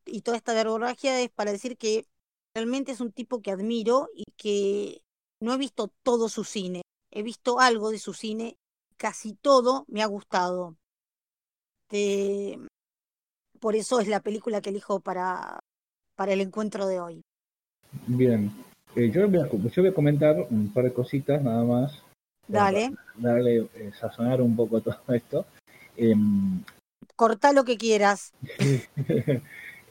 y 0.06 0.22
toda 0.22 0.36
esta 0.36 0.54
verborragia 0.54 1.20
es 1.20 1.30
para 1.30 1.52
decir 1.52 1.76
que 1.76 2.06
realmente 2.54 2.92
es 2.92 3.00
un 3.00 3.12
tipo 3.12 3.42
que 3.42 3.50
admiro 3.50 4.08
y 4.14 4.24
que 4.36 5.02
no 5.40 5.54
he 5.54 5.58
visto 5.58 5.92
todo 6.02 6.28
su 6.28 6.44
cine, 6.44 6.82
he 7.10 7.22
visto 7.22 7.60
algo 7.60 7.90
de 7.90 7.98
su 7.98 8.14
cine, 8.14 8.56
casi 8.96 9.34
todo 9.34 9.84
me 9.88 10.02
ha 10.02 10.06
gustado. 10.06 10.76
Por 13.60 13.76
eso 13.76 14.00
es 14.00 14.08
la 14.08 14.20
película 14.20 14.60
que 14.60 14.70
elijo 14.70 15.00
para, 15.00 15.60
para 16.16 16.32
el 16.32 16.40
encuentro 16.40 16.86
de 16.86 17.00
hoy. 17.00 17.22
Bien, 18.06 18.50
eh, 18.96 19.10
yo, 19.10 19.28
voy 19.28 19.40
a, 19.40 19.50
yo, 19.50 19.82
voy 19.82 19.88
a, 19.88 19.94
comentar 19.94 20.36
un 20.50 20.72
par 20.72 20.84
de 20.84 20.92
cositas 20.92 21.42
nada 21.42 21.64
más. 21.64 22.02
Dale. 22.48 22.92
Darle, 23.16 23.68
eh, 23.74 23.92
sazonar 23.98 24.40
un 24.40 24.56
poco 24.56 24.80
todo 24.82 25.00
esto. 25.08 25.46
Eh, 25.96 26.14
Corta 27.16 27.52
lo 27.52 27.64
que 27.64 27.76
quieras. 27.76 28.32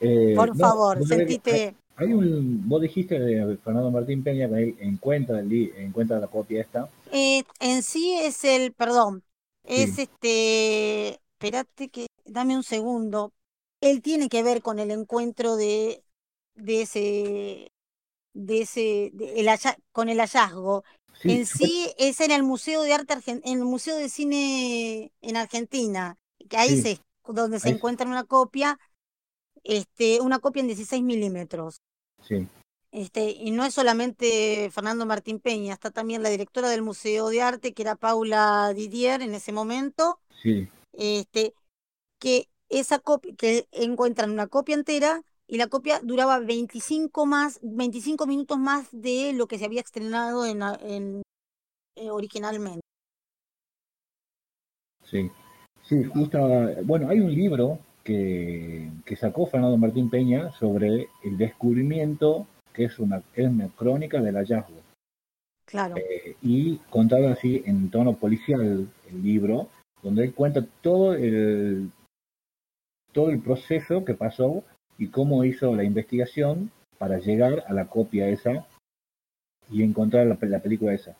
Eh, 0.03 0.33
Por 0.35 0.57
favor, 0.57 1.05
sentite 1.05 1.75
hay 2.01 2.13
un, 2.13 2.67
vos 2.67 2.81
dijiste 2.81 3.19
de 3.19 3.57
Fernando 3.57 3.91
Martín 3.91 4.23
Peña 4.23 4.49
que 4.49 4.63
él 4.63 4.75
encuentra, 4.79 5.39
el, 5.39 5.71
encuentra 5.77 6.19
la 6.19 6.27
copia 6.27 6.61
esta. 6.61 6.89
En 7.11 7.83
sí 7.83 8.17
es 8.19 8.43
el, 8.43 8.73
perdón, 8.73 9.23
es 9.63 9.99
este, 9.99 11.19
espérate 11.33 11.89
que, 11.89 12.07
dame 12.25 12.55
un 12.55 12.63
segundo. 12.63 13.33
Él 13.81 14.01
tiene 14.01 14.29
que 14.29 14.41
ver 14.41 14.63
con 14.63 14.79
el 14.79 14.89
encuentro 14.89 15.55
de, 15.55 16.03
de 16.55 16.81
ese, 16.81 17.71
de 18.33 18.61
ese, 18.61 19.11
el, 19.35 19.49
con 19.91 20.09
el 20.09 20.19
hallazgo. 20.19 20.83
en 21.23 21.45
sí 21.45 21.91
es 21.97 22.19
en 22.21 22.31
el 22.31 22.43
Museo 22.43 22.81
de 22.83 22.93
Arte, 22.93 23.15
en 23.25 23.41
el 23.43 23.65
Museo 23.65 23.95
de 23.95 24.09
Cine 24.09 25.11
en 25.21 25.37
Argentina, 25.37 26.17
que 26.49 26.57
ahí 26.57 26.81
se, 26.81 26.99
donde 27.27 27.59
se 27.59 27.69
encuentra 27.69 28.07
una 28.07 28.23
copia, 28.23 28.79
este, 29.63 30.21
una 30.21 30.39
copia 30.39 30.61
en 30.61 30.67
16 30.67 31.03
milímetros. 31.03 31.81
Sí. 32.27 32.47
Este, 32.91 33.31
y 33.31 33.51
no 33.51 33.63
es 33.63 33.73
solamente 33.73 34.69
Fernando 34.71 35.05
Martín 35.05 35.39
Peña, 35.39 35.73
está 35.73 35.91
también 35.91 36.23
la 36.23 36.29
directora 36.29 36.69
del 36.69 36.81
Museo 36.81 37.29
de 37.29 37.41
Arte, 37.41 37.73
que 37.73 37.83
era 37.83 37.95
Paula 37.95 38.73
Didier 38.75 39.21
en 39.21 39.33
ese 39.33 39.53
momento. 39.53 40.19
Sí. 40.41 40.67
Este, 40.91 41.53
que 42.19 42.49
esa 42.67 42.99
copia, 42.99 43.33
que 43.35 43.67
encuentran 43.71 44.31
una 44.31 44.47
copia 44.47 44.75
entera 44.75 45.23
y 45.51 45.57
la 45.57 45.67
copia 45.67 45.99
duraba 46.01 46.39
25 46.39 47.25
más, 47.25 47.59
25 47.61 48.25
minutos 48.25 48.57
más 48.57 48.87
de 48.93 49.33
lo 49.33 49.47
que 49.47 49.57
se 49.57 49.65
había 49.65 49.81
estrenado 49.81 50.45
en, 50.45 50.61
en 50.81 51.21
eh, 51.97 52.09
originalmente. 52.09 52.79
Sí, 55.03 55.29
sí, 55.83 56.05
justo, 56.05 56.39
bueno, 56.85 57.09
hay 57.09 57.19
un 57.19 57.35
libro 57.35 57.79
que, 58.01 58.89
sacó 59.19 59.45
Fernando 59.45 59.75
Martín 59.75 60.09
Peña 60.09 60.53
sobre 60.53 61.09
el 61.21 61.37
descubrimiento, 61.37 62.47
que 62.73 62.85
es 62.85 62.97
una, 62.97 63.21
es 63.35 63.49
una 63.49 63.67
crónica 63.75 64.21
del 64.21 64.35
hallazgo. 64.35 64.79
Claro. 65.65 65.97
Eh, 65.97 66.37
y 66.41 66.77
contado 66.89 67.27
así 67.27 67.61
en 67.65 67.91
tono 67.91 68.15
policial 68.15 68.87
el 69.09 69.21
libro, 69.21 69.67
donde 70.01 70.23
él 70.23 70.33
cuenta 70.33 70.65
todo 70.81 71.13
el, 71.13 71.91
todo 73.11 73.31
el 73.31 73.41
proceso 73.41 74.05
que 74.05 74.13
pasó 74.13 74.63
y 75.01 75.07
cómo 75.07 75.43
hizo 75.43 75.75
la 75.75 75.83
investigación 75.83 76.69
para 76.99 77.17
llegar 77.17 77.63
a 77.67 77.73
la 77.73 77.87
copia 77.87 78.29
esa 78.29 78.67
y 79.71 79.81
encontrar 79.81 80.27
la, 80.27 80.37
la 80.39 80.59
película 80.59 80.93
esa. 80.93 81.17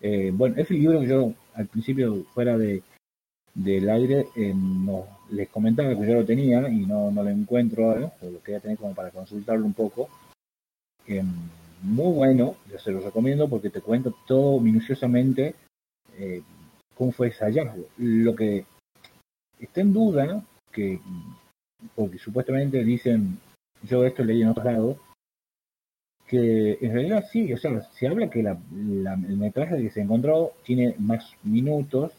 Eh, 0.00 0.32
bueno, 0.34 0.56
ese 0.58 0.74
libro 0.74 0.98
que 0.98 1.06
yo 1.06 1.32
al 1.54 1.68
principio 1.68 2.24
fuera 2.34 2.58
de, 2.58 2.82
del 3.54 3.88
aire, 3.90 4.26
eh, 4.34 4.52
no, 4.56 5.06
les 5.30 5.48
comentaba 5.50 5.90
que 5.90 6.04
yo 6.04 6.14
lo 6.14 6.24
tenía 6.24 6.68
y 6.68 6.84
no, 6.84 7.12
no 7.12 7.22
lo 7.22 7.30
encuentro 7.30 7.92
ahora, 7.92 8.12
pero 8.18 8.32
lo 8.32 8.42
quería 8.42 8.58
tener 8.58 8.76
como 8.76 8.92
para 8.92 9.12
consultarlo 9.12 9.64
un 9.64 9.74
poco. 9.74 10.08
Eh, 11.06 11.22
muy 11.82 12.12
bueno, 12.12 12.56
yo 12.68 12.78
se 12.80 12.90
lo 12.90 12.98
recomiendo 12.98 13.48
porque 13.48 13.70
te 13.70 13.82
cuento 13.82 14.12
todo 14.26 14.58
minuciosamente 14.58 15.54
eh, 16.18 16.42
cómo 16.96 17.12
fue 17.12 17.28
ese 17.28 17.44
hallazgo. 17.44 17.86
Lo 17.98 18.34
que 18.34 18.66
está 19.60 19.80
en 19.80 19.92
duda, 19.92 20.42
que 20.72 20.98
porque 21.94 22.18
supuestamente 22.18 22.84
dicen, 22.84 23.38
yo 23.82 24.04
esto 24.04 24.24
leí 24.24 24.42
en 24.42 24.48
otro 24.48 24.64
lado, 24.64 24.98
que 26.26 26.78
en 26.80 26.92
realidad 26.92 27.24
sí, 27.30 27.52
o 27.52 27.58
sea, 27.58 27.82
se 27.92 28.08
habla 28.08 28.30
que 28.30 28.42
la, 28.42 28.58
el 28.80 29.36
metraje 29.36 29.82
que 29.82 29.90
se 29.90 30.00
encontró 30.00 30.52
tiene 30.64 30.94
más 30.98 31.34
minutos 31.42 32.12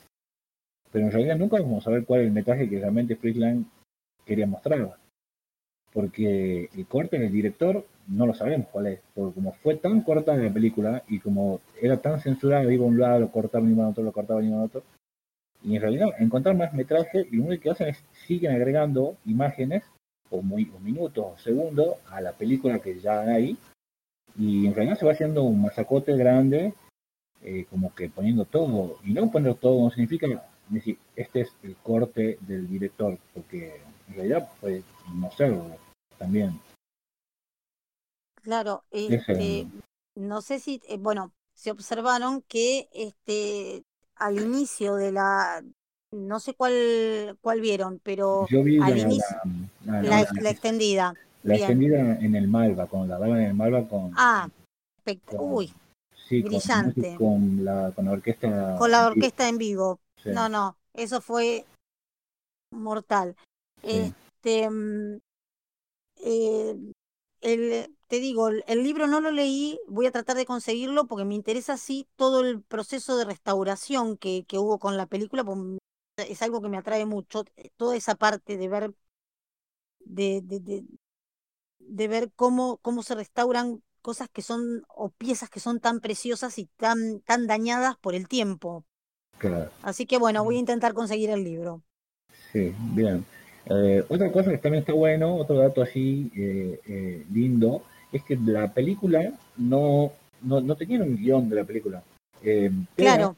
pero 0.94 1.08
en 1.08 1.12
realidad 1.12 1.38
nunca 1.38 1.60
vamos 1.60 1.82
a 1.82 1.86
saber 1.86 2.06
cuál 2.06 2.22
es 2.22 2.28
el 2.28 2.34
metraje 2.34 2.70
que 2.70 2.80
realmente 2.80 3.16
Friedland 3.16 3.66
quería 4.26 4.46
mostrar. 4.46 4.96
Porque 5.92 6.70
el 6.72 6.86
corte 6.86 7.18
del 7.18 7.32
director 7.32 7.84
no 8.08 8.28
lo 8.28 8.36
sabemos 8.36 8.68
cuál 8.72 8.88
es, 8.88 9.00
porque 9.16 9.34
como 9.34 9.54
fue 9.54 9.76
tan 9.76 10.02
corta 10.02 10.36
la 10.36 10.54
película 10.54 11.04
y 11.08 11.20
como 11.20 11.62
era 11.82 11.98
tan 11.98 12.20
censurada, 12.20 12.72
iba 12.72 12.86
a 12.86 12.88
un 12.88 13.00
lado, 13.00 13.22
lo 13.22 13.32
cortaba, 13.32 13.68
iba 13.68 13.86
a 13.86 13.90
otro, 13.90 14.04
lo 14.04 14.12
cortaba, 14.12 14.44
iba 14.44 14.58
a 14.58 14.64
otro, 14.64 14.84
y 15.64 15.76
en 15.76 15.82
realidad 15.82 16.10
encontrar 16.20 16.56
más 16.56 16.74
metraje 16.74 17.28
y 17.32 17.38
lo 17.38 17.46
único 17.46 17.64
que 17.64 17.70
hacen 17.72 17.88
es 17.90 18.04
siguen 18.28 18.54
agregando 18.54 19.18
imágenes 19.26 19.84
o, 20.30 20.42
muy, 20.42 20.72
o 20.76 20.80
minutos 20.80 21.26
o 21.26 21.38
segundos 21.38 21.96
a 22.10 22.22
la 22.22 22.34
película 22.34 22.80
que 22.80 23.00
ya 23.00 23.22
hay 23.22 23.58
y 24.38 24.66
en 24.66 24.76
realidad 24.76 24.98
se 24.98 25.06
va 25.06 25.12
haciendo 25.12 25.44
un 25.44 25.62
masacote 25.62 26.16
grande 26.16 26.74
eh, 27.46 27.66
como 27.70 27.94
que 27.94 28.10
poniendo 28.10 28.46
todo, 28.46 29.00
y 29.04 29.12
no 29.12 29.30
poner 29.30 29.56
todo 29.56 29.84
no 29.84 29.90
significa 29.90 30.28
decir, 30.70 30.98
este 31.14 31.42
es 31.42 31.54
el 31.62 31.76
corte 31.76 32.38
del 32.40 32.70
director, 32.70 33.18
porque 33.34 33.82
en 34.08 34.16
realidad 34.16 34.50
puede 34.62 34.82
no 35.14 35.30
serlo 35.32 35.76
también. 36.18 36.58
Claro, 38.42 38.86
este, 38.92 39.68
no 40.16 40.42
sé 40.42 40.60
si, 40.60 40.82
eh, 40.88 40.98
bueno, 40.98 41.34
se 41.54 41.72
observaron 41.72 42.44
que 42.44 42.88
este 42.94 43.84
al 44.16 44.40
inicio 44.40 44.96
de 44.96 45.12
la 45.12 45.64
no 46.12 46.40
sé 46.40 46.54
cuál 46.54 47.38
cuál 47.42 47.62
vieron, 47.62 48.00
pero 48.04 48.46
al 48.82 48.98
inicio 48.98 49.26
la, 49.86 50.22
extendida. 50.22 51.14
La 51.44 51.56
extendida 51.56 52.18
en 52.20 52.36
el 52.36 52.48
Malva, 52.48 52.88
con 52.88 53.08
la 53.08 53.18
daban 53.18 53.40
en 53.40 53.46
el 53.46 53.54
Malva 53.54 53.88
con 53.88 54.12
Ah, 54.16 54.50
uy. 55.38 55.74
Sí, 56.28 56.42
brillante. 56.42 57.16
Con, 57.16 57.66
la 57.66 57.92
con 57.92 58.06
la 58.06 58.12
orquesta 58.12 58.76
con 58.78 58.92
la 58.92 59.08
orquesta 59.08 59.50
en 59.50 59.58
vivo. 59.58 60.00
No, 60.26 60.48
no, 60.48 60.78
eso 60.94 61.20
fue 61.20 61.66
mortal. 62.72 63.36
Este 63.82 64.70
mm, 64.70 65.18
eh, 66.24 66.78
el, 67.44 67.96
te 68.08 68.20
digo, 68.20 68.48
el, 68.50 68.84
libro 68.84 69.08
no 69.08 69.22
lo 69.22 69.32
leí, 69.32 69.80
voy 69.88 70.06
a 70.08 70.12
tratar 70.12 70.36
de 70.38 70.46
conseguirlo 70.46 71.08
porque 71.08 71.26
me 71.26 71.36
interesa 71.36 71.78
sí 71.78 72.08
todo 72.16 72.42
el 72.42 72.62
proceso 72.62 73.18
de 73.18 73.26
restauración 73.26 74.18
que, 74.18 74.46
que 74.48 74.58
hubo 74.58 74.80
con 74.80 74.98
la 74.98 75.06
película, 75.06 75.46
es 76.18 76.42
algo 76.42 76.62
que 76.62 76.70
me 76.70 76.78
atrae 76.78 77.06
mucho, 77.06 77.44
eh, 77.58 77.70
toda 77.76 77.96
esa 77.96 78.16
parte 78.16 78.58
de 78.58 78.68
ver 78.70 78.94
de, 80.00 80.42
de, 80.44 80.86
de, 81.80 82.08
ver 82.08 82.32
cómo, 82.36 82.78
cómo 82.78 83.04
se 83.04 83.16
restauran 83.16 83.84
cosas 84.02 84.30
que 84.30 84.42
son, 84.42 84.84
o 84.88 85.10
piezas 85.10 85.50
que 85.50 85.60
son 85.60 85.80
tan 85.80 86.00
preciosas 86.00 86.58
y 86.58 86.66
tan, 86.78 87.22
tan 87.22 87.48
dañadas 87.48 87.98
por 87.98 88.16
el 88.16 88.28
tiempo. 88.28 88.86
Así 89.82 90.06
que 90.06 90.18
bueno, 90.18 90.44
voy 90.44 90.58
a 90.58 90.60
intentar 90.60 90.94
conseguir 90.94 91.30
el 91.30 91.44
libro. 91.44 91.84
Sí, 92.52 92.74
bien. 92.94 93.26
Eh, 93.66 94.04
otra 94.10 94.32
cosa 94.32 94.52
que 94.52 94.58
también 94.58 94.82
está 94.82 94.94
bueno, 94.94 95.36
otro 95.36 95.58
dato 95.58 95.82
así 95.82 96.32
eh, 96.36 96.80
eh, 96.86 97.26
lindo, 97.32 97.84
es 98.12 98.24
que 98.24 98.36
la 98.36 98.74
película 98.74 99.32
no, 99.58 100.12
no, 100.42 100.62
no 100.62 100.76
tenía 100.76 101.02
un 101.02 101.16
guion 101.16 101.50
de 101.50 101.56
la 101.56 101.64
película. 101.64 102.04
claro. 102.96 103.36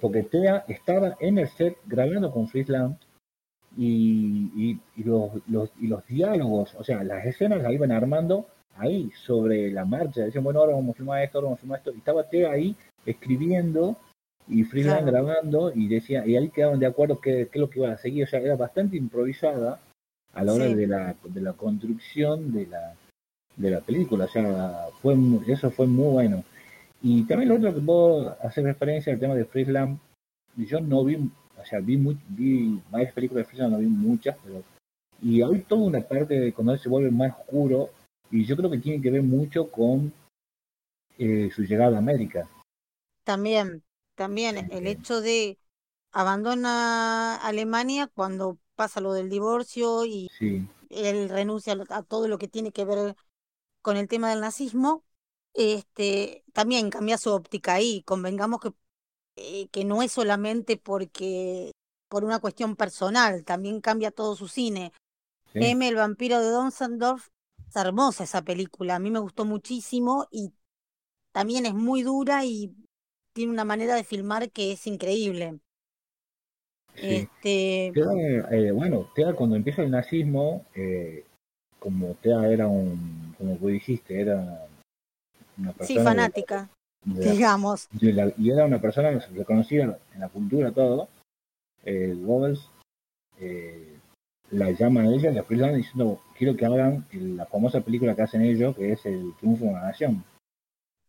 porque 0.00 0.22
Tea 0.22 0.64
estaba 0.68 1.16
en 1.20 1.38
el 1.38 1.48
set 1.48 1.76
grabando 1.86 2.30
con 2.30 2.48
Friesland 2.48 2.96
y, 3.76 4.78
y, 4.96 5.02
los, 5.02 5.30
los, 5.48 5.70
y 5.80 5.86
los 5.86 6.06
diálogos, 6.06 6.74
o 6.74 6.84
sea, 6.84 7.04
las 7.04 7.24
escenas 7.26 7.62
las 7.62 7.72
iban 7.72 7.92
armando 7.92 8.46
ahí, 8.76 9.10
sobre 9.14 9.70
la 9.70 9.84
marcha. 9.84 10.22
Decían, 10.22 10.44
bueno, 10.44 10.60
ahora 10.60 10.74
vamos 10.74 10.94
a 10.94 10.98
filmar 10.98 11.22
esto, 11.22 11.38
ahora 11.38 11.46
vamos 11.46 11.58
a 11.58 11.62
filmar 11.62 11.78
esto. 11.78 11.92
Y 11.92 11.98
estaba 11.98 12.28
Tea 12.28 12.50
ahí 12.50 12.74
escribiendo 13.04 13.96
y 14.48 14.64
Freeland 14.64 15.06
grabando 15.06 15.72
y 15.74 15.88
decía, 15.88 16.26
y 16.26 16.36
ahí 16.36 16.50
quedaban 16.50 16.80
de 16.80 16.86
acuerdo 16.86 17.20
qué, 17.20 17.48
qué, 17.50 17.58
es 17.58 17.60
lo 17.60 17.70
que 17.70 17.78
iba 17.80 17.92
a 17.92 17.98
seguir, 17.98 18.24
o 18.24 18.26
sea, 18.26 18.40
era 18.40 18.56
bastante 18.56 18.96
improvisada 18.96 19.80
a 20.34 20.44
la 20.44 20.52
hora 20.52 20.66
de 20.66 20.86
la 20.86 21.14
de 21.24 21.40
la 21.40 21.52
construcción 21.52 22.52
de 22.52 22.66
la 22.66 22.94
de 23.56 23.70
la 23.70 23.80
película, 23.80 24.24
o 24.24 24.28
sea, 24.28 24.86
fue 25.00 25.16
eso 25.46 25.70
fue 25.70 25.86
muy 25.86 26.12
bueno. 26.12 26.44
Y 27.02 27.24
también 27.24 27.48
lo 27.48 27.56
otro 27.56 27.74
que 27.74 27.80
puedo 27.80 28.36
hacer 28.42 28.64
referencia 28.64 29.12
al 29.12 29.18
tema 29.18 29.34
de 29.34 29.44
Freeland, 29.44 29.98
yo 30.56 30.80
no 30.80 31.04
vi, 31.04 31.16
o 31.16 31.64
sea, 31.64 31.80
vi 31.80 31.96
muy, 31.96 32.16
vi 32.28 32.80
varias 32.90 33.12
películas 33.12 33.44
de 33.44 33.50
Freeland, 33.50 33.72
no 33.72 33.78
vi 33.80 33.86
muchas, 33.86 34.36
pero 34.44 34.62
y 35.22 35.40
hay 35.40 35.60
toda 35.60 35.82
una 35.82 36.00
parte 36.00 36.38
de 36.38 36.52
cuando 36.52 36.72
él 36.72 36.80
se 36.80 36.88
vuelve 36.88 37.10
más 37.10 37.32
oscuro 37.38 37.90
y 38.30 38.44
yo 38.44 38.56
creo 38.56 38.70
que 38.70 38.78
tiene 38.78 39.00
que 39.00 39.10
ver 39.10 39.22
mucho 39.22 39.70
con 39.70 40.12
eh, 41.18 41.50
su 41.54 41.62
llegada 41.62 41.96
a 41.96 42.00
América. 42.00 42.48
También, 43.24 43.82
también 44.14 44.70
el 44.70 44.86
hecho 44.86 45.20
de 45.20 45.58
abandona 46.12 47.36
Alemania 47.36 48.06
cuando 48.06 48.58
pasa 48.74 49.00
lo 49.00 49.12
del 49.12 49.30
divorcio 49.30 50.04
y 50.04 50.30
él 50.90 51.28
renuncia 51.28 51.76
a 51.90 52.02
todo 52.02 52.28
lo 52.28 52.38
que 52.38 52.48
tiene 52.48 52.72
que 52.72 52.84
ver 52.84 53.16
con 53.80 53.96
el 53.96 54.08
tema 54.08 54.30
del 54.30 54.40
nazismo, 54.40 55.04
este, 55.54 56.44
también 56.52 56.90
cambia 56.90 57.18
su 57.18 57.30
óptica 57.30 57.74
ahí. 57.74 58.02
Convengamos 58.04 58.60
que, 58.60 58.72
eh, 59.36 59.68
que 59.68 59.84
no 59.84 60.02
es 60.02 60.12
solamente 60.12 60.76
porque 60.76 61.72
por 62.08 62.24
una 62.24 62.40
cuestión 62.40 62.76
personal, 62.76 63.42
también 63.42 63.80
cambia 63.80 64.10
todo 64.10 64.36
su 64.36 64.46
cine. 64.46 64.92
M, 65.54 65.88
el 65.88 65.96
vampiro 65.96 66.40
de 66.40 66.50
Donsendorf, 66.50 67.28
es 67.68 67.76
hermosa 67.76 68.24
esa 68.24 68.42
película, 68.42 68.96
a 68.96 68.98
mí 68.98 69.10
me 69.10 69.18
gustó 69.18 69.46
muchísimo 69.46 70.28
y 70.30 70.52
también 71.32 71.64
es 71.64 71.72
muy 71.72 72.02
dura 72.02 72.44
y 72.44 72.74
tiene 73.32 73.52
una 73.52 73.64
manera 73.64 73.94
de 73.94 74.04
filmar 74.04 74.50
que 74.50 74.72
es 74.72 74.86
increíble. 74.86 75.58
Este... 76.94 77.86
Eh, 77.88 78.70
bueno, 78.72 79.08
Tea 79.14 79.32
cuando 79.34 79.56
empieza 79.56 79.82
el 79.82 79.90
nazismo, 79.90 80.64
eh, 80.74 81.24
como 81.78 82.14
Tea 82.20 82.48
era 82.48 82.68
un, 82.68 83.34
como 83.38 83.56
vos 83.56 83.72
dijiste, 83.72 84.20
era 84.20 84.66
una 85.56 85.72
persona... 85.72 86.00
Sí, 86.00 86.04
fanática, 86.04 86.70
digamos. 87.04 87.88
y 87.98 88.50
era 88.50 88.66
una 88.66 88.80
persona 88.80 89.18
reconocida 89.34 89.98
en 90.14 90.20
la 90.20 90.28
cultura, 90.28 90.70
todo. 90.72 91.08
Eh, 91.84 92.14
Goebbels 92.16 92.70
eh, 93.40 93.98
la 94.50 94.70
llama 94.70 95.02
a 95.02 95.06
ella 95.06 95.30
y 95.32 95.38
a 95.38 95.42
Freeland 95.42 95.76
diciendo, 95.76 96.20
quiero 96.36 96.56
que 96.56 96.66
hagan 96.66 97.06
la 97.12 97.46
famosa 97.46 97.80
película 97.80 98.14
que 98.14 98.22
hacen 98.22 98.42
ellos, 98.42 98.76
que 98.76 98.92
es 98.92 99.04
El 99.06 99.34
triunfo 99.38 99.64
de 99.64 99.72
la 99.72 99.82
nación. 99.82 100.24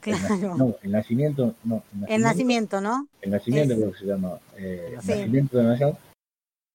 Claro. 0.04 0.58
no, 0.58 0.76
el 0.82 0.92
nacimiento, 0.92 1.56
no. 1.64 1.84
El 2.08 2.22
nacimiento, 2.22 2.82
¿no? 2.82 3.08
El 3.22 3.32
nacimiento, 3.32 3.76
creo 3.76 3.92
que 3.92 4.00
se 4.00 4.06
llama. 4.06 4.38
Eh, 4.58 4.88
El 4.90 4.96
nacimiento 4.96 5.58
de 5.58 5.64
la 5.64 5.70
nación. 5.70 5.98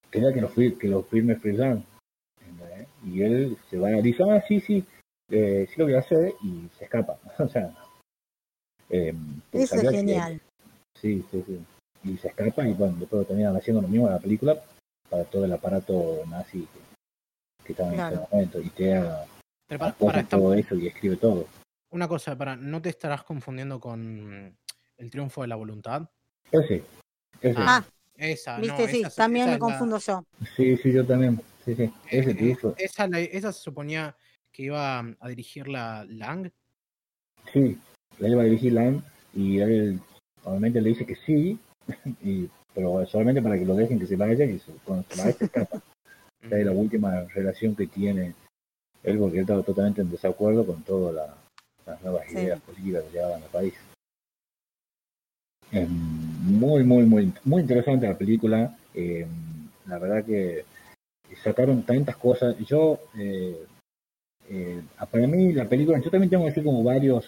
Quería 0.09 0.33
que 0.33 0.41
lo, 0.41 0.53
que 0.53 0.87
lo 0.87 1.03
firme 1.03 1.35
Freeland. 1.35 1.83
Y 3.05 3.21
él 3.21 3.57
se 3.69 3.77
va 3.77 3.89
a 3.89 3.91
decir, 3.91 4.15
ah, 4.23 4.43
sí, 4.47 4.59
sí, 4.59 4.83
eh, 5.29 5.67
sí 5.69 5.75
lo 5.77 5.85
voy 5.85 5.93
a 5.93 5.99
hacer, 5.99 6.33
y 6.43 6.67
se 6.77 6.85
escapa. 6.85 7.17
o 7.39 7.47
sea. 7.47 7.71
Eh, 8.89 9.13
Eso 9.51 9.75
es 9.75 9.89
genial. 9.89 10.41
sí, 10.99 11.23
sí, 11.29 11.43
sí. 11.45 11.59
Y 12.03 12.17
se 12.17 12.29
escapa, 12.29 12.67
y 12.67 12.73
bueno, 12.73 12.95
después 12.99 13.27
terminan 13.27 13.55
haciendo 13.55 13.81
lo 13.81 13.87
mismo 13.87 14.07
en 14.07 14.13
la 14.13 14.19
película 14.19 14.59
para 15.09 15.25
todo 15.25 15.45
el 15.45 15.53
aparato 15.53 16.23
nazi 16.27 16.67
que, 17.63 17.73
estaba 17.73 17.93
en 17.93 17.99
ese 17.99 18.27
momento. 18.31 18.59
Y 18.59 18.69
te 18.69 19.01
para, 19.77 19.93
para 19.93 20.23
todo 20.23 20.55
eso 20.55 20.75
y 20.75 20.87
escribe 20.87 21.17
todo. 21.17 21.45
Una 21.91 22.07
cosa, 22.07 22.37
para, 22.37 22.55
¿no 22.55 22.81
te 22.81 22.89
estarás 22.89 23.23
confundiendo 23.23 23.79
con 23.79 24.55
El 24.97 25.09
triunfo 25.09 25.41
de 25.41 25.47
la 25.47 25.55
voluntad? 25.55 26.09
Ese. 26.51 26.83
ese. 27.41 27.55
Ah, 27.57 27.83
esa. 28.15 28.59
Viste, 28.59 28.87
sí, 28.87 29.03
también 29.15 29.49
me 29.49 29.57
confundo 29.57 29.97
yo. 29.97 30.23
Sí, 30.55 30.77
sí, 30.77 30.91
yo 30.91 31.05
también. 31.05 31.41
Sí, 31.65 31.75
sí. 31.75 31.91
Ese 32.09 32.31
eh, 32.31 32.57
esa, 32.77 33.05
esa 33.05 33.51
se 33.51 33.61
suponía 33.61 34.15
que 34.51 34.63
iba 34.63 34.99
a 34.99 35.27
dirigir 35.27 35.67
la 35.67 36.05
Lang. 36.05 36.51
Sí, 37.51 37.79
la 38.19 38.29
iba 38.29 38.41
a 38.41 38.45
dirigir 38.45 38.73
Lang 38.73 39.01
y 39.33 39.59
él 39.59 39.99
obviamente 40.43 40.81
le 40.81 40.89
dice 40.89 41.05
que 41.05 41.15
sí, 41.15 41.59
y, 42.23 42.49
pero 42.73 43.05
solamente 43.07 43.41
para 43.41 43.57
que 43.57 43.65
lo 43.65 43.75
dejen 43.75 43.99
que 43.99 44.07
se 44.07 44.15
vaya 44.15 44.45
y 44.45 44.59
se, 44.59 44.71
cuando 44.85 45.05
se 45.09 45.21
vaya 45.21 45.33
se 45.33 45.45
escapa. 45.45 45.81
es 46.41 46.65
la 46.65 46.71
última 46.71 47.21
relación 47.33 47.75
que 47.75 47.87
tiene 47.87 48.35
él 49.03 49.17
porque 49.17 49.37
él 49.37 49.41
estaba 49.41 49.63
totalmente 49.63 50.01
en 50.01 50.11
desacuerdo 50.11 50.65
con 50.65 50.83
toda 50.83 51.11
la, 51.11 51.37
las 51.89 52.01
nuevas 52.01 52.31
ideas 52.31 52.59
políticas 52.61 53.03
que 53.03 53.11
llevaban 53.11 53.43
al 53.43 53.49
país. 53.49 53.73
muy, 55.71 56.83
muy, 56.83 57.03
muy, 57.03 57.33
muy 57.43 57.61
interesante 57.61 58.07
la 58.07 58.17
película. 58.17 58.77
Eh, 58.93 59.25
la 59.87 59.97
verdad 59.97 60.23
que 60.25 60.65
sacaron 61.43 61.83
tantas 61.83 62.17
cosas. 62.17 62.57
Yo, 62.59 62.99
eh, 63.17 63.65
eh, 64.49 64.81
para 65.11 65.27
mí, 65.27 65.53
la 65.53 65.65
película, 65.65 65.99
yo 65.99 66.11
también 66.11 66.29
tengo 66.29 66.47
así 66.47 66.61
como 66.63 66.83
varios 66.83 67.25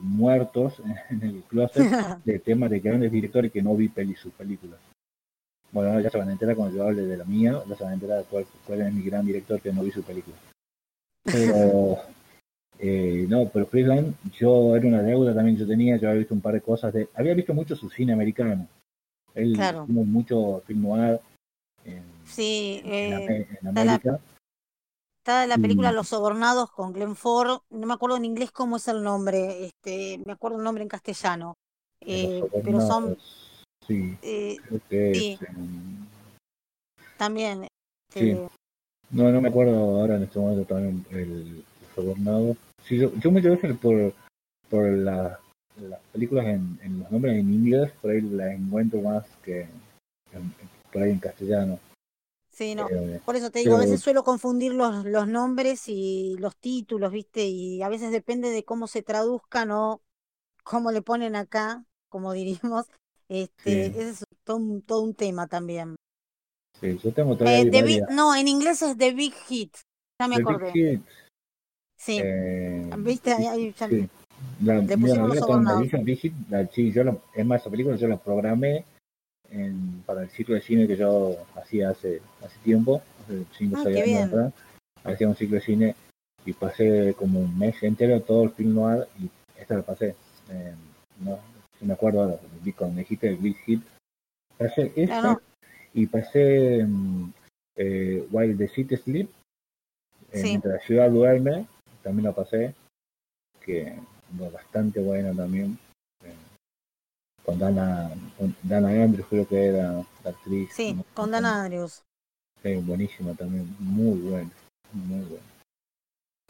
muertos 0.00 0.80
en 1.10 1.22
el 1.22 1.42
closet 1.42 1.84
de 2.24 2.38
temas 2.38 2.70
de 2.70 2.80
grandes 2.80 3.12
directores 3.12 3.52
que 3.52 3.62
no 3.62 3.76
vi 3.76 3.88
peli, 3.88 4.14
sus 4.14 4.32
películas. 4.32 4.78
Bueno, 5.72 6.00
ya 6.00 6.08
se 6.08 6.18
van 6.18 6.28
a 6.28 6.32
enterar 6.32 6.54
cuando 6.54 6.76
yo 6.76 6.84
hable 6.84 7.02
de 7.02 7.16
la 7.16 7.24
mía, 7.24 7.60
ya 7.68 7.74
se 7.74 7.82
van 7.82 7.92
a 7.92 7.94
enterar 7.94 8.24
cuál, 8.30 8.46
cuál 8.64 8.82
es 8.82 8.92
mi 8.94 9.02
gran 9.02 9.26
director 9.26 9.60
que 9.60 9.72
no 9.72 9.82
vi 9.82 9.90
su 9.90 10.04
película. 10.04 10.36
Pero 11.24 11.98
eh, 12.78 13.26
no, 13.28 13.48
pero 13.48 13.66
Freeland, 13.66 14.14
yo 14.32 14.76
era 14.76 14.86
una 14.86 15.02
deuda 15.02 15.34
también 15.34 15.56
yo 15.56 15.66
tenía, 15.66 15.96
yo 15.96 16.08
había 16.08 16.20
visto 16.20 16.34
un 16.34 16.40
par 16.40 16.54
de 16.54 16.60
cosas, 16.60 16.92
de, 16.92 17.08
había 17.14 17.34
visto 17.34 17.54
mucho 17.54 17.76
su 17.76 17.88
cine 17.88 18.12
americano. 18.12 18.66
Él 19.34 19.54
claro. 19.54 19.86
mucho 19.86 20.62
film 20.66 20.82
noir 20.82 21.20
en, 21.84 22.02
sí, 22.24 22.80
eh, 22.84 23.46
América. 23.64 24.20
Está 25.18 25.46
la, 25.46 25.56
película 25.56 25.90
Los 25.90 26.08
Sobornados 26.08 26.70
con 26.70 26.92
Glenn 26.92 27.16
Ford, 27.16 27.60
no 27.70 27.86
me 27.86 27.94
acuerdo 27.94 28.18
en 28.18 28.26
inglés 28.26 28.50
cómo 28.52 28.76
es 28.76 28.86
el 28.88 29.02
nombre, 29.02 29.64
este, 29.66 30.20
me 30.24 30.32
acuerdo 30.32 30.58
el 30.58 30.64
nombre 30.64 30.82
en 30.82 30.88
castellano, 30.88 31.54
eh, 32.00 32.44
pero 32.62 32.80
son... 32.80 33.16
Sí, 33.86 34.16
eh, 34.22 34.56
sí. 34.90 35.38
También. 37.16 37.66
Este, 38.08 38.34
no, 39.10 39.30
no 39.30 39.40
me 39.40 39.48
acuerdo 39.48 40.00
ahora 40.00 40.16
en 40.16 40.24
este 40.24 40.38
momento 40.38 40.64
también 40.66 41.06
el, 41.10 41.64
sobornado. 41.94 42.56
Sí, 42.82 42.98
yo, 42.98 43.12
yo 43.16 43.30
me 43.30 43.40
quedé 43.40 43.56
por, 43.74 44.12
por 44.68 44.88
la 44.90 45.38
las 45.76 46.00
películas 46.12 46.46
en, 46.46 46.98
los 47.00 47.10
nombres 47.10 47.36
en 47.36 47.52
inglés, 47.52 47.90
por 48.00 48.10
ahí 48.10 48.20
las 48.20 48.52
encuentro 48.52 49.00
más 49.00 49.24
que 49.44 49.66
por 50.92 51.02
ahí 51.02 51.10
en 51.10 51.18
castellano. 51.18 51.78
Sí, 52.50 52.74
no. 52.74 52.88
Eh, 52.88 53.20
por 53.24 53.34
eso 53.34 53.50
te 53.50 53.60
digo, 53.60 53.76
a 53.76 53.80
veces 53.80 54.00
suelo 54.00 54.22
confundir 54.22 54.72
los, 54.72 55.04
los 55.04 55.26
nombres 55.26 55.88
y 55.88 56.36
los 56.38 56.56
títulos, 56.56 57.10
¿viste? 57.10 57.44
Y 57.44 57.82
a 57.82 57.88
veces 57.88 58.12
depende 58.12 58.50
de 58.50 58.64
cómo 58.64 58.86
se 58.86 59.02
traduzcan 59.02 59.72
o 59.72 60.02
cómo 60.62 60.92
le 60.92 61.02
ponen 61.02 61.34
acá, 61.34 61.84
como 62.08 62.32
diríamos. 62.32 62.86
Este, 63.28 63.86
Ese 63.86 64.10
es 64.10 64.24
todo 64.44 64.58
un, 64.58 64.82
todo 64.82 65.00
un 65.00 65.14
tema 65.14 65.48
también. 65.48 65.96
Sí, 66.78 66.98
yo 67.02 67.12
tengo 67.12 67.36
eh, 67.40 68.04
No, 68.10 68.36
en 68.36 68.46
inglés 68.46 68.82
es 68.82 68.96
The 68.98 69.12
Big 69.12 69.34
Hit. 69.48 69.74
Ya 70.20 70.28
me 70.28 70.36
acordé. 70.36 70.72
Big 70.72 70.98
Hit. 70.98 71.06
Sí. 72.04 72.20
Eh, 72.22 72.90
¿Viste? 72.98 73.32
Ahí, 73.32 73.72
sí. 73.72 74.08
La, 74.62 74.74
le 74.74 74.98
pusimos 74.98 75.64
la, 75.64 76.00
Big 76.02 76.18
Hit, 76.18 76.34
la, 76.50 76.66
sí, 76.66 76.92
yo 76.92 77.02
lo, 77.02 77.22
es 77.34 77.46
más, 77.46 77.62
esa 77.62 77.70
película 77.70 77.96
yo 77.96 78.08
la 78.08 78.18
programé 78.18 78.84
en, 79.50 80.02
para 80.04 80.22
el 80.22 80.28
ciclo 80.28 80.54
de 80.54 80.60
cine 80.60 80.86
que 80.86 80.96
yo 80.96 81.34
hacía 81.56 81.90
hace, 81.90 82.20
hace 82.44 82.58
tiempo, 82.62 83.00
hace 83.22 83.44
5 83.56 83.80
o 83.80 83.84
6 83.84 84.02
años 84.02 84.22
atrás. 84.28 84.52
Hacía 85.02 85.28
un 85.28 85.36
ciclo 85.36 85.56
de 85.56 85.62
cine 85.62 85.96
y 86.44 86.52
pasé 86.52 87.14
como 87.16 87.40
un 87.40 87.58
mes 87.58 87.82
entero 87.82 88.20
todo 88.20 88.44
el 88.44 88.50
film 88.50 88.74
noir 88.74 89.06
y 89.18 89.30
esta 89.58 89.76
la 89.76 89.82
pasé. 89.82 90.14
Eh, 90.50 90.74
no, 91.20 91.38
si 91.78 91.86
me 91.86 91.94
acuerdo 91.94 92.22
ahora, 92.22 92.36
cuando 92.76 92.96
me 92.96 93.00
dijiste 93.00 93.28
el 93.28 93.36
Big 93.36 93.56
Hit. 93.64 93.82
Pasé 94.58 94.92
esta 94.94 95.40
y 95.94 96.06
pasé 96.06 96.84
mm, 96.86 97.32
eh, 97.76 98.28
While 98.30 98.56
the 98.56 98.68
City 98.68 98.96
Sleep, 98.96 99.30
eh, 100.32 100.42
mientras 100.42 100.74
la 100.74 100.80
ciudad 100.80 101.10
duerme, 101.10 101.66
también 102.04 102.26
la 102.26 102.32
pasé, 102.32 102.74
que 103.60 103.98
bastante 104.30 105.00
buena 105.00 105.34
también 105.34 105.76
con 107.44 107.58
Dana, 107.58 108.10
con 108.38 108.56
Dana 108.62 108.88
Andrews 108.88 109.26
creo 109.28 109.46
que 109.46 109.66
era 109.66 109.92
la 110.24 110.30
actriz. 110.30 110.70
Sí, 110.72 110.96
con 111.12 111.30
Dana 111.30 111.64
Andrews. 111.64 112.02
Sí, 112.62 112.74
buenísima 112.76 113.34
también, 113.34 113.76
muy 113.78 114.18
buena, 114.18 114.50
muy 114.92 115.20
buena. 115.20 115.44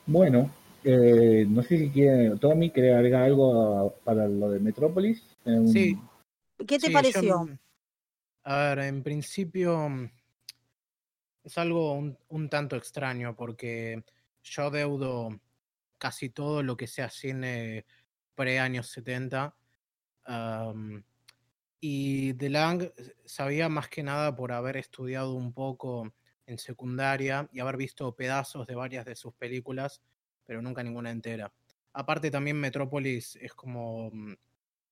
Bueno, 0.06 0.50
eh, 0.84 1.44
no 1.48 1.62
sé 1.62 1.78
si 1.78 1.90
quiere, 1.90 2.36
Tommy, 2.38 2.70
¿quiere 2.70 2.94
agregar 2.94 3.24
algo 3.24 3.94
para 4.04 4.28
lo 4.28 4.50
de 4.50 4.60
Metrópolis? 4.60 5.22
Sí. 5.72 5.98
¿Qué 6.66 6.78
te 6.78 6.90
pareció? 6.90 7.48
a 8.44 8.58
ver, 8.58 8.78
en 8.80 9.02
principio 9.02 9.88
es 11.42 11.58
algo 11.58 11.94
un, 11.94 12.16
un, 12.28 12.48
tanto 12.48 12.76
extraño 12.76 13.34
porque 13.34 14.04
yo 14.42 14.70
deudo 14.70 15.40
casi 15.98 16.30
todo 16.30 16.62
lo 16.62 16.76
que 16.76 16.86
sea 16.86 17.10
cine 17.10 17.86
pre 18.34 18.58
años 18.58 18.88
70 18.88 19.56
y 21.80 22.32
De 22.32 22.48
Lang 22.48 22.92
sabía 23.26 23.68
más 23.68 23.88
que 23.88 24.02
nada 24.02 24.34
por 24.34 24.52
haber 24.52 24.76
estudiado 24.76 25.34
un 25.34 25.52
poco 25.52 26.14
en 26.46 26.58
secundaria 26.58 27.48
y 27.52 27.60
haber 27.60 27.76
visto 27.76 28.14
pedazos 28.16 28.66
de 28.66 28.74
varias 28.74 29.04
de 29.04 29.14
sus 29.14 29.34
películas, 29.34 30.02
pero 30.44 30.62
nunca 30.62 30.82
ninguna 30.82 31.10
entera. 31.10 31.52
Aparte 31.92 32.30
también 32.30 32.58
Metrópolis 32.58 33.36
es 33.36 33.54
como, 33.54 34.10
mm, 34.10 34.34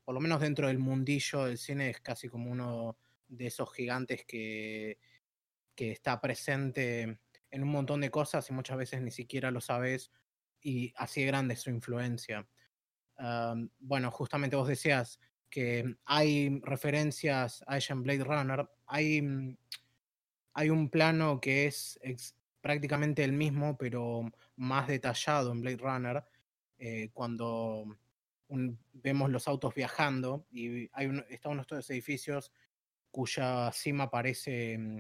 por 0.05 0.15
lo 0.15 0.21
menos 0.21 0.41
dentro 0.41 0.69
del 0.69 0.79
mundillo 0.79 1.47
del 1.47 1.59
cine, 1.59 1.91
es 1.91 2.01
casi 2.01 2.29
como 2.29 2.51
uno 2.51 2.97
de 3.27 3.47
esos 3.47 3.73
gigantes 3.73 4.25
que, 4.27 4.99
que 5.75 5.93
está 5.93 6.21
presente 6.21 7.19
en 7.51 7.63
un 7.63 7.71
montón 7.71 8.03
de 8.03 8.11
cosas 8.11 8.49
y 8.51 8.53
muchas 8.53 8.77
veces 8.77 9.01
ni 9.01 9.11
siquiera 9.11 9.51
lo 9.51 9.61
sabes 9.61 10.11
y 10.63 10.93
así 10.97 11.25
grande 11.25 11.55
es 11.55 11.61
su 11.61 11.71
influencia 11.71 12.47
bueno, 13.79 14.11
justamente 14.11 14.57
vos 14.57 14.69
decías 14.69 15.21
que 15.51 15.97
hay 16.07 16.61
referencias 16.63 17.63
a 17.67 17.77
ella 17.77 17.93
en 17.93 18.03
Blade 18.03 18.25
Runner. 18.25 18.69
Hay, 18.87 19.23
mm, 19.23 19.57
hay 20.55 20.71
un 20.71 20.89
plano 20.89 21.41
que 21.41 21.67
es, 21.67 21.99
prácticamente 22.61 23.25
el 23.25 23.33
mismo, 23.33 23.77
pero 23.77 24.23
más 24.57 24.87
detallado 24.87 25.51
en 25.51 25.61
Blade 25.61 25.79
Runner, 25.79 26.25
eh, 26.79 27.11
cuando 27.13 27.85
vemos 28.93 29.31
los 29.31 29.49
autos 29.49 29.75
viajando 29.75 30.47
y 30.51 30.89
hay 30.93 31.07
un, 31.07 31.25
está 31.31 31.49
uno 31.49 31.59
de 31.59 31.63
estos 31.63 31.91
edificios 31.91 32.53
cuya 33.11 33.73
cima 33.73 34.11
parece, 34.11 34.79
mm, 34.79 34.99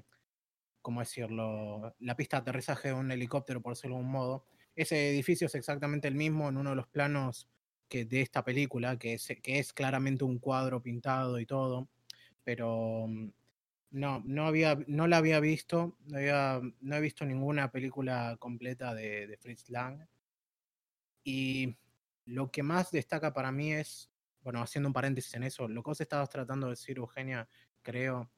¿cómo 0.82 1.00
decirlo?, 1.00 1.94
la 2.00 2.16
pista 2.16 2.38
de 2.38 2.42
aterrizaje 2.42 2.88
de 2.88 2.94
un 2.94 3.10
helicóptero, 3.12 3.62
por 3.62 3.74
decirlo 3.74 3.96
de 3.96 4.00
algún 4.00 4.12
modo. 4.12 4.44
Ese 4.74 5.10
edificio 5.10 5.46
es 5.46 5.54
exactamente 5.54 6.08
el 6.08 6.14
mismo 6.14 6.48
en 6.48 6.56
uno 6.56 6.70
de 6.70 6.76
los 6.76 6.88
planos 6.88 7.48
de 7.92 8.20
esta 8.20 8.42
película, 8.42 8.98
que 8.98 9.14
es, 9.14 9.28
que 9.42 9.58
es 9.58 9.72
claramente 9.72 10.24
un 10.24 10.38
cuadro 10.38 10.82
pintado 10.82 11.38
y 11.38 11.46
todo, 11.46 11.88
pero 12.42 13.06
mm, 13.06 13.30
no, 13.90 14.22
no, 14.24 14.46
había, 14.46 14.78
no 14.86 15.06
la 15.06 15.18
había 15.18 15.40
visto, 15.40 15.96
no, 16.06 16.18
había, 16.18 16.60
no 16.80 16.96
he 16.96 17.00
visto 17.00 17.26
ninguna 17.26 17.70
película 17.70 18.36
completa 18.38 18.94
de, 18.94 19.38
Fritz 19.40 19.68
Lang. 19.68 20.06
Y 21.24 21.76
lo 22.24 22.50
que 22.50 22.62
más 22.62 22.90
destaca 22.90 23.32
para 23.32 23.52
mí 23.52 23.72
es, 23.72 24.10
bueno, 24.42 24.62
haciendo 24.62 24.88
un 24.88 24.94
paréntesis 24.94 25.34
en 25.34 25.44
eso, 25.44 25.68
lo 25.68 25.82
que 25.82 25.90
vos 25.90 26.00
estabas 26.00 26.30
tratando 26.30 26.66
de 26.66 26.72
decir, 26.72 26.96
Eugenia, 26.96 27.48
creo, 27.82 28.30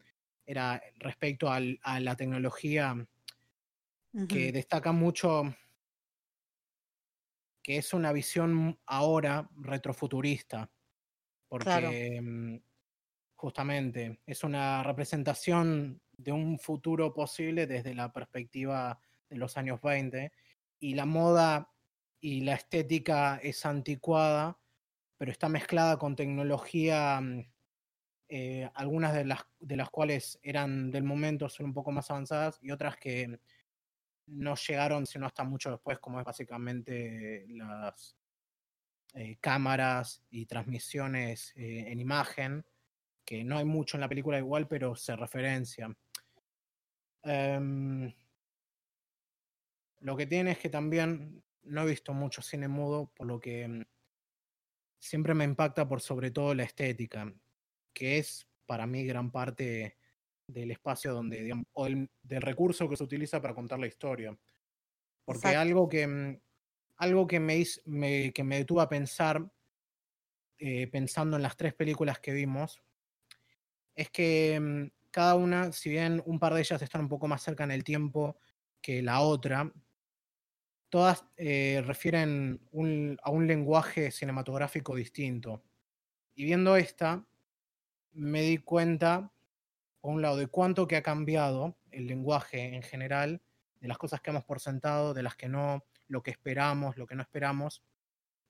era 0.45 0.83
respecto 0.97 1.51
al, 1.51 1.79
a 1.83 2.01
la 2.01 2.17
tecnología 2.17 3.07
que 4.29 4.53
destaca 4.53 4.93
mucho 4.93 5.57
que 7.65 7.79
es 7.79 7.95
una 7.95 8.13
visión 8.13 8.79
ahora 8.85 9.49
retrofuturista, 9.57 10.71
porque 11.49 12.21
mm, 12.21 12.57
justamente 13.35 14.21
es 14.27 14.45
una 14.45 14.83
representación 14.83 16.03
de 16.13 16.31
un 16.31 16.59
futuro 16.59 17.15
posible 17.15 17.67
desde 17.67 17.95
la 17.95 18.13
perspectiva 18.13 19.01
de 19.31 19.37
los 19.39 19.57
años 19.57 19.81
20 19.81 20.31
y 20.79 20.95
la 20.95 21.07
moda 21.07 21.73
y 22.21 22.43
la 22.43 22.53
estética 22.53 23.41
es 23.43 23.65
anticuada, 23.65 24.59
pero 25.17 25.33
está 25.33 25.49
mezclada 25.49 25.99
con 25.99 26.17
tecnología, 26.17 27.19
mm, 27.23 27.47
eh, 28.29 28.71
algunas 28.75 29.15
de 29.15 29.25
las, 29.25 29.41
de 29.59 29.77
las 29.77 29.89
cuales 29.89 30.39
eran 30.43 30.91
del 30.91 31.05
momento, 31.05 31.49
son 31.49 31.67
un 31.67 31.73
poco 31.73 31.93
más 31.93 32.11
avanzadas 32.11 32.59
y 32.61 32.73
otras 32.73 32.99
que 32.99 33.41
no 34.27 34.55
llegaron 34.55 35.07
sino 35.07 35.27
hasta 35.27 35.45
mucho 35.45 35.71
después, 35.71 35.99
como 35.99 36.19
es 36.19 36.25
básicamente 36.25 37.45
las 37.49 38.17
eh, 39.15 39.37
cámaras 39.41 40.23
y 40.31 40.47
transmisiones 40.47 41.53
eh, 41.57 41.85
en 41.89 42.01
imagen, 42.01 42.65
que 43.25 43.45
no 43.45 43.59
hay 43.59 43.65
mucho 43.65 43.97
en 43.97 44.03
la 44.03 44.09
película 44.09 44.39
igual, 44.39 44.67
pero 44.69 44.97
se 44.97 45.17
referencia. 45.17 45.95
Em, 47.23 48.13
lo 50.01 50.17
que 50.17 50.27
tiene 50.27 50.53
es 50.53 50.59
que 50.59 50.69
también 50.69 51.43
no 51.63 51.83
he 51.83 51.87
visto 51.87 52.13
mucho 52.13 52.43
cine 52.43 52.69
mudo, 52.69 53.11
por 53.15 53.27
lo 53.27 53.41
que 53.41 53.67
mm, 53.69 53.85
siempre 54.99 55.35
me 55.35 55.45
impacta 55.45 55.89
por 55.89 56.01
sobre 56.01 56.31
todo 56.31 56.55
la 56.55 56.65
estética, 56.65 57.33
que 57.93 58.19
es 58.19 58.47
para 58.67 58.87
mí 58.87 59.05
gran 59.05 59.31
parte 59.31 59.97
del 60.47 60.71
espacio 60.71 61.13
donde, 61.13 61.43
digamos, 61.43 61.67
o 61.73 61.87
del 61.87 62.43
recurso 62.43 62.89
que 62.89 62.97
se 62.97 63.05
utiliza 63.05 63.41
para 63.41 63.55
contar 63.55 63.79
la 63.79 63.87
historia. 63.87 64.37
Porque 65.25 65.49
algo 65.49 65.89
que, 65.89 66.07
mm, 66.07 66.41
algo 66.97 67.27
que 67.27 67.41
me, 67.41 67.65
me, 67.87 68.33
que 68.33 68.45
me 68.45 68.59
detuvo 68.59 68.81
a 68.81 68.89
pensar, 68.89 69.51
eh, 70.59 70.87
pensando 70.89 71.37
en 71.37 71.43
las 71.43 71.57
tres 71.57 71.75
películas 71.75 72.21
que 72.21 72.33
vimos, 72.33 72.83
es 73.95 74.11
que 74.11 74.59
mm, 74.61 75.11
cada 75.11 75.35
una, 75.35 75.73
si 75.73 75.91
bien 75.91 76.23
un 76.27 76.39
par 76.39 76.55
de 76.55 76.61
ellas 76.61 76.83
están 76.83 77.03
un 77.03 77.09
poco 77.09 77.29
más 77.29 77.43
cerca 77.43 77.65
en 77.65 77.71
el 77.71 77.85
tiempo 77.85 78.39
que 78.81 79.03
la 79.03 79.21
otra, 79.21 79.73
todas 80.91 81.25
eh, 81.37 81.83
refieren 81.85 82.61
a 83.23 83.31
un 83.31 83.47
lenguaje 83.47 84.11
cinematográfico 84.11 84.95
distinto. 84.95 85.65
Y 86.35 86.45
viendo 86.45 86.77
esta, 86.77 87.27
me 88.13 88.43
di 88.43 88.59
cuenta 88.59 89.34
por 90.05 90.13
un 90.13 90.21
lado, 90.21 90.37
de 90.37 90.49
cuánto 90.49 90.87
que 90.87 90.97
ha 90.97 91.03
cambiado 91.03 91.79
el 91.91 92.07
lenguaje 92.07 92.75
en 92.75 92.83
general, 92.83 93.41
de 93.81 93.89
las 93.89 93.97
cosas 93.97 94.21
que 94.21 94.29
hemos 94.29 94.45
por 94.45 94.61
sentado, 94.61 95.15
de 95.15 95.23
las 95.23 95.35
que 95.35 95.49
no, 95.49 95.83
lo 96.09 96.23
que 96.23 96.31
esperamos, 96.31 96.99
lo 96.99 97.07
que 97.07 97.15
no 97.15 97.23
esperamos, 97.23 97.83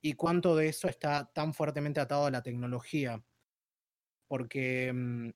y 0.00 0.14
cuánto 0.14 0.56
de 0.56 0.66
eso 0.66 0.88
está 0.88 1.30
tan 1.32 1.54
fuertemente 1.54 2.00
atado 2.00 2.26
a 2.26 2.32
la 2.32 2.42
tecnología. 2.42 3.24
Porque 4.26 4.92
mm, 4.92 5.30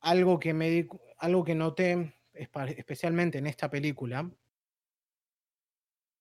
algo, 0.00 0.40
que 0.40 0.54
me, 0.54 0.88
algo 1.18 1.44
que 1.44 1.54
noté, 1.54 2.14
especialmente 2.32 3.36
en 3.36 3.46
esta 3.46 3.68
película, 3.68 4.34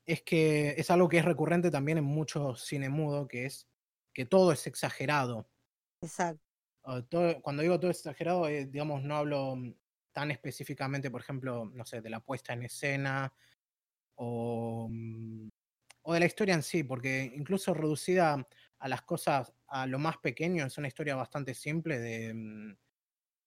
es 0.06 0.24
que 0.24 0.72
es 0.72 0.92
algo 0.92 1.08
que 1.08 1.20
es 1.20 1.26
recurrente 1.26 1.72
también 1.72 2.00
en 2.00 2.04
mucho 2.04 2.54
cine 2.56 2.90
mudo, 2.90 3.30
que 3.30 3.46
es 3.46 3.70
que 4.12 4.26
todo 4.26 4.52
es 4.52 4.68
exagerado. 4.68 5.48
Exacto. 6.02 6.43
Ah, 6.86 7.02
cuando 7.42 7.62
digo 7.62 7.80
todo 7.80 7.92
exagerado, 7.92 8.48
eh, 8.48 8.66
digamos, 8.66 9.04
no 9.04 9.16
hablo 9.18 9.58
tan 10.12 10.32
específicamente, 10.32 11.10
por 11.10 11.22
ejemplo, 11.22 11.66
no 11.74 11.86
sé, 11.86 12.02
de 12.02 12.10
la 12.10 12.20
puesta 12.20 12.54
en 12.54 12.64
escena 12.64 13.34
o 14.16 14.88
mm, 14.90 15.50
o 16.04 16.14
de 16.14 16.20
la 16.20 16.26
historia 16.26 16.54
en 16.54 16.64
sí, 16.64 16.84
porque 16.84 17.32
incluso 17.36 17.74
reducida 17.74 18.48
a 18.80 18.88
las 18.88 19.02
cosas, 19.04 19.54
a 19.68 19.88
lo 19.88 20.00
más 20.00 20.18
pequeño, 20.18 20.66
es 20.66 20.78
una 20.78 20.88
historia 20.88 21.16
bastante 21.16 21.54
simple 21.54 22.00
de, 22.00 22.34
mm, 22.34 22.76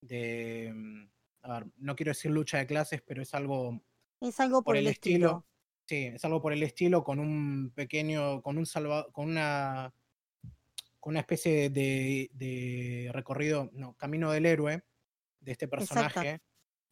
de 0.00 0.72
mm, 0.74 1.08
a 1.42 1.60
ver, 1.60 1.66
no 1.76 1.94
quiero 1.94 2.10
decir 2.10 2.30
lucha 2.30 2.58
de 2.58 2.66
clases, 2.66 3.02
pero 3.02 3.22
es 3.22 3.34
algo... 3.34 3.82
Es 4.20 4.40
algo 4.40 4.62
por, 4.62 4.76
el 4.76 4.86
estilo. 4.86 5.46
Sí, 5.86 6.06
es 6.14 6.24
algo 6.24 6.40
por 6.40 6.52
el 6.52 6.62
estilo, 6.62 7.04
con 7.04 7.20
un 7.20 7.70
pequeño, 7.74 8.42
con 8.42 8.56
un 8.56 8.66
salva, 8.66 9.06
con 9.12 9.28
una 9.28 9.94
con 11.06 11.12
una 11.12 11.20
especie 11.20 11.70
de, 11.70 13.10
recorrido, 13.12 13.70
no, 13.74 13.94
camino 13.94 14.32
del 14.32 14.44
héroe 14.44 14.82
de 15.38 15.52
este 15.52 15.68
personaje 15.68 16.40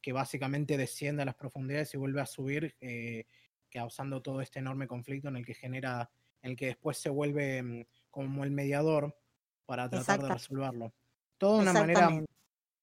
que 0.01 0.13
básicamente 0.13 0.77
desciende 0.77 1.23
a 1.23 1.27
las 1.27 1.35
profundidades 1.35 1.93
y 1.95 1.97
vuelve 1.97 2.21
a 2.21 2.27
subir, 2.27 2.77
eh, 2.81 3.27
causando 3.69 4.23
todo 4.23 4.41
este 4.41 4.61
enorme 4.61 4.87
conflicto 4.87 5.27
en 5.27 5.35
el 5.35 5.45
que 5.45 5.55
genera, 5.55 6.13
en 6.43 6.53
el 6.53 6.57
que 6.57 6.67
después 6.67 6.97
se 6.99 7.11
vuelve 7.11 7.61
mm, 7.61 7.87
como 8.09 8.45
el 8.45 8.53
mediador 8.53 9.19
para 9.67 9.91
tratar 9.91 10.23
de 10.23 10.29
resolverlo. 10.29 10.95
Todo 11.37 11.57
de 11.57 11.63
una 11.63 11.73
manera 11.73 12.09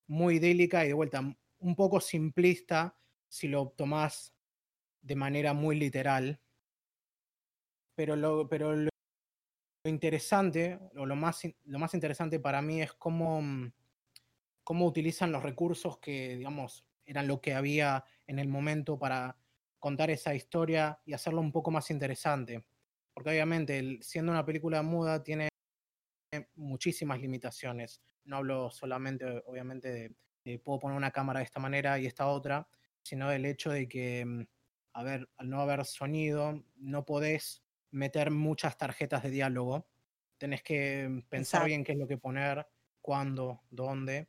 muy 0.08 0.36
idílica 0.36 0.84
y 0.84 0.90
de 0.90 0.94
vuelta 0.94 1.22
un 1.60 1.76
poco 1.78 2.02
simplista 2.02 3.00
si 3.30 3.48
lo 3.48 3.70
tomás 3.70 4.34
de 5.00 5.16
manera 5.16 5.54
muy 5.54 5.80
literal. 5.80 6.42
Pero 7.96 8.18
lo, 8.18 8.50
pero 8.50 8.91
lo 9.84 9.90
interesante, 9.90 10.80
lo 10.94 11.16
más, 11.16 11.42
lo 11.66 11.80
más 11.80 11.94
interesante 11.94 12.40
para 12.40 12.62
mí 12.62 12.82
es 12.82 12.94
cómo, 12.94 13.42
mm, 13.42 13.72
cómo 14.64 14.86
utilizan 14.86 15.32
los 15.32 15.44
recursos 15.44 15.98
que, 16.00 16.38
digamos, 16.38 16.86
eran 17.06 17.28
lo 17.28 17.42
que 17.42 17.54
había 17.54 18.04
en 18.28 18.40
el 18.40 18.48
momento 18.48 19.00
para 19.00 19.38
contar 19.80 20.12
esa 20.12 20.36
historia 20.36 21.02
y 21.06 21.14
hacerlo 21.14 21.42
un 21.42 21.52
poco 21.52 21.72
más 21.72 21.90
interesante. 21.90 22.64
Porque 23.14 23.32
obviamente, 23.32 23.98
siendo 24.02 24.32
una 24.32 24.46
película 24.46 24.84
muda, 24.84 25.24
tiene 25.24 25.50
muchísimas 26.56 27.20
limitaciones. 27.20 28.02
No 28.24 28.38
hablo 28.38 28.70
solamente, 28.70 29.26
obviamente, 29.48 30.16
de, 30.46 30.60
puedo 30.60 30.80
poner 30.80 30.98
una 30.98 31.12
cámara 31.12 31.40
de 31.40 31.46
esta 31.46 31.60
manera 31.60 32.00
y 32.00 32.06
esta 32.06 32.28
otra, 32.28 32.68
sino 33.02 33.30
del 33.30 33.46
hecho 33.46 33.72
de 33.72 33.88
que, 33.88 34.24
mm, 34.26 34.46
a 34.94 35.04
ver, 35.04 35.30
al 35.38 35.50
no 35.50 35.60
haber 35.60 35.84
sonido, 35.86 36.64
no 36.76 37.04
podés 37.04 37.64
meter 37.92 38.32
muchas 38.32 38.78
tarjetas 38.78 39.24
de 39.24 39.30
diálogo. 39.30 39.88
Tenés 40.38 40.64
que 40.64 41.24
pensar 41.30 41.66
bien 41.66 41.84
qué 41.84 41.92
es 41.92 41.98
lo 41.98 42.08
que 42.08 42.18
poner, 42.18 42.68
cuándo, 43.02 43.62
dónde. 43.70 44.28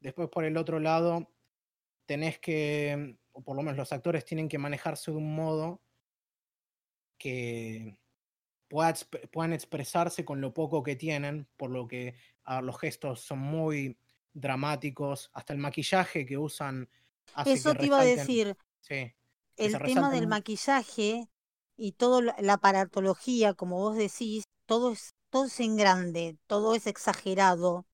Después, 0.00 0.28
por 0.28 0.44
el 0.44 0.56
otro 0.56 0.80
lado, 0.80 1.32
tenés 2.04 2.38
que, 2.38 3.16
o 3.32 3.42
por 3.42 3.56
lo 3.56 3.62
menos 3.62 3.76
los 3.76 3.92
actores 3.92 4.24
tienen 4.24 4.48
que 4.48 4.58
manejarse 4.58 5.10
de 5.10 5.16
un 5.16 5.34
modo 5.34 5.82
que 7.18 7.96
puedan 8.68 9.52
expresarse 9.52 10.24
con 10.24 10.40
lo 10.40 10.52
poco 10.52 10.82
que 10.82 10.96
tienen, 10.96 11.48
por 11.56 11.70
lo 11.70 11.86
que 11.86 12.16
los 12.62 12.78
gestos 12.78 13.20
son 13.20 13.38
muy 13.38 13.98
dramáticos, 14.32 15.30
hasta 15.32 15.52
el 15.52 15.58
maquillaje 15.58 16.26
que 16.26 16.36
usan. 16.36 16.88
Eso 17.44 17.74
te 17.74 17.86
iba 17.86 18.00
a 18.00 18.04
decir. 18.04 18.56
Sí, 18.80 19.14
el 19.56 19.78
tema 19.78 20.10
del 20.10 20.26
maquillaje 20.26 21.28
y 21.76 21.92
toda 21.92 22.34
la 22.38 22.54
aparatología, 22.54 23.54
como 23.54 23.76
vos 23.76 23.96
decís, 23.96 24.44
todo 24.66 24.92
es, 24.92 25.14
todo 25.30 25.46
es 25.46 25.60
en 25.60 25.76
grande, 25.76 26.38
todo 26.46 26.74
es 26.74 26.86
exagerado. 26.86 27.86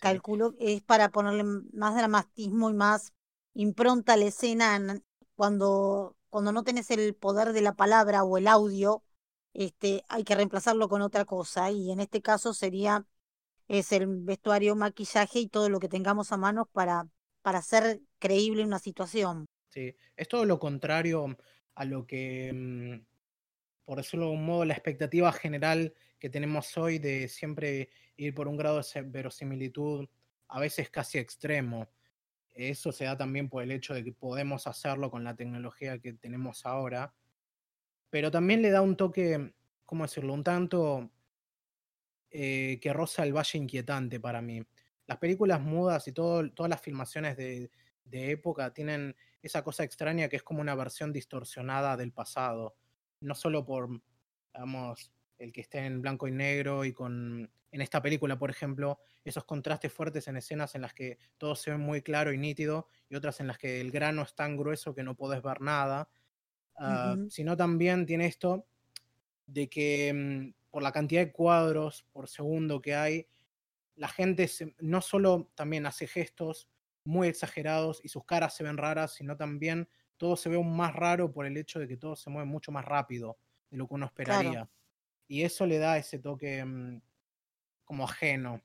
Calculo 0.00 0.54
que 0.56 0.74
es 0.74 0.82
para 0.82 1.10
ponerle 1.10 1.44
más 1.72 1.94
dramatismo 1.94 2.70
y 2.70 2.74
más 2.74 3.12
impronta 3.54 4.14
a 4.14 4.16
la 4.16 4.26
escena 4.26 5.00
cuando, 5.34 6.16
cuando 6.28 6.52
no 6.52 6.64
tenés 6.64 6.90
el 6.90 7.14
poder 7.14 7.52
de 7.52 7.62
la 7.62 7.74
palabra 7.74 8.24
o 8.24 8.36
el 8.36 8.48
audio, 8.48 9.02
este, 9.52 10.04
hay 10.08 10.24
que 10.24 10.34
reemplazarlo 10.34 10.88
con 10.88 11.00
otra 11.00 11.24
cosa. 11.24 11.70
Y 11.70 11.90
en 11.90 12.00
este 12.00 12.20
caso 12.20 12.52
sería 12.52 13.06
es 13.68 13.92
el 13.92 14.06
vestuario, 14.06 14.76
maquillaje 14.76 15.40
y 15.40 15.48
todo 15.48 15.68
lo 15.68 15.80
que 15.80 15.88
tengamos 15.88 16.32
a 16.32 16.36
mano 16.36 16.66
para, 16.66 17.08
para 17.42 17.58
hacer 17.58 18.00
creíble 18.18 18.64
una 18.64 18.78
situación. 18.78 19.46
Sí, 19.68 19.96
es 20.16 20.28
todo 20.28 20.44
lo 20.44 20.58
contrario 20.58 21.36
a 21.74 21.84
lo 21.84 22.06
que, 22.06 22.52
mm, 22.52 23.04
por 23.84 23.98
decirlo 23.98 24.26
de 24.26 24.32
un 24.32 24.46
modo, 24.46 24.64
la 24.64 24.74
expectativa 24.74 25.32
general 25.32 25.94
que 26.18 26.30
tenemos 26.30 26.76
hoy 26.78 26.98
de 26.98 27.28
siempre 27.28 27.90
ir 28.16 28.34
por 28.34 28.48
un 28.48 28.56
grado 28.56 28.80
de 28.80 29.02
verosimilitud 29.02 30.08
a 30.48 30.60
veces 30.60 30.90
casi 30.90 31.18
extremo. 31.18 31.88
Eso 32.52 32.92
se 32.92 33.04
da 33.04 33.16
también 33.16 33.48
por 33.48 33.62
el 33.62 33.72
hecho 33.72 33.94
de 33.94 34.04
que 34.04 34.12
podemos 34.12 34.66
hacerlo 34.66 35.10
con 35.10 35.24
la 35.24 35.34
tecnología 35.34 35.98
que 35.98 36.12
tenemos 36.14 36.64
ahora, 36.64 37.12
pero 38.10 38.30
también 38.30 38.62
le 38.62 38.70
da 38.70 38.80
un 38.80 38.96
toque, 38.96 39.54
¿cómo 39.84 40.04
decirlo?, 40.04 40.32
un 40.32 40.44
tanto 40.44 41.10
eh, 42.30 42.78
que 42.80 42.92
roza 42.92 43.24
el 43.24 43.32
valle 43.36 43.58
inquietante 43.58 44.20
para 44.20 44.40
mí. 44.40 44.62
Las 45.06 45.18
películas 45.18 45.60
mudas 45.60 46.06
y 46.06 46.12
todo, 46.12 46.48
todas 46.52 46.70
las 46.70 46.80
filmaciones 46.80 47.36
de, 47.36 47.70
de 48.04 48.30
época 48.30 48.72
tienen 48.72 49.16
esa 49.44 49.62
cosa 49.62 49.84
extraña 49.84 50.28
que 50.28 50.36
es 50.36 50.42
como 50.42 50.60
una 50.60 50.74
versión 50.74 51.12
distorsionada 51.12 51.96
del 51.96 52.12
pasado. 52.12 52.76
No 53.20 53.34
solo 53.34 53.64
por, 53.64 53.88
digamos, 54.54 55.12
el 55.38 55.52
que 55.52 55.60
esté 55.60 55.84
en 55.84 56.00
blanco 56.00 56.26
y 56.26 56.32
negro 56.32 56.84
y 56.84 56.92
con, 56.92 57.50
en 57.70 57.80
esta 57.80 58.00
película, 58.00 58.38
por 58.38 58.50
ejemplo, 58.50 58.98
esos 59.22 59.44
contrastes 59.44 59.92
fuertes 59.92 60.28
en 60.28 60.38
escenas 60.38 60.74
en 60.74 60.80
las 60.80 60.94
que 60.94 61.18
todo 61.36 61.54
se 61.56 61.72
ve 61.72 61.76
muy 61.76 62.00
claro 62.00 62.32
y 62.32 62.38
nítido 62.38 62.88
y 63.10 63.16
otras 63.16 63.40
en 63.40 63.46
las 63.46 63.58
que 63.58 63.82
el 63.82 63.90
grano 63.90 64.22
es 64.22 64.34
tan 64.34 64.56
grueso 64.56 64.94
que 64.94 65.02
no 65.02 65.14
puedes 65.14 65.42
ver 65.42 65.60
nada, 65.60 66.08
ah, 66.76 67.16
sino 67.28 67.56
también 67.56 68.06
tiene 68.06 68.26
esto 68.26 68.66
de 69.46 69.68
que 69.68 70.12
mm, 70.14 70.70
por 70.70 70.82
la 70.82 70.92
cantidad 70.92 71.20
de 71.20 71.32
cuadros 71.32 72.06
por 72.12 72.28
segundo 72.28 72.80
que 72.80 72.94
hay, 72.94 73.26
la 73.96 74.08
gente 74.08 74.48
no 74.78 75.02
solo 75.02 75.50
también 75.54 75.84
hace 75.84 76.06
gestos 76.06 76.70
muy 77.04 77.28
exagerados 77.28 78.00
y 78.02 78.08
sus 78.08 78.24
caras 78.24 78.54
se 78.54 78.64
ven 78.64 78.76
raras, 78.76 79.14
sino 79.14 79.36
también 79.36 79.88
todo 80.16 80.36
se 80.36 80.48
ve 80.48 80.56
aún 80.56 80.76
más 80.76 80.94
raro 80.94 81.32
por 81.32 81.46
el 81.46 81.56
hecho 81.56 81.78
de 81.78 81.88
que 81.88 81.96
todo 81.96 82.16
se 82.16 82.30
mueve 82.30 82.48
mucho 82.48 82.72
más 82.72 82.84
rápido 82.84 83.38
de 83.70 83.76
lo 83.76 83.86
que 83.86 83.94
uno 83.94 84.06
esperaría. 84.06 84.70
Y 85.26 85.42
eso 85.42 85.66
le 85.66 85.78
da 85.78 85.98
ese 85.98 86.18
toque 86.18 86.64
mm, 86.64 87.00
como 87.84 88.04
ajeno. 88.04 88.62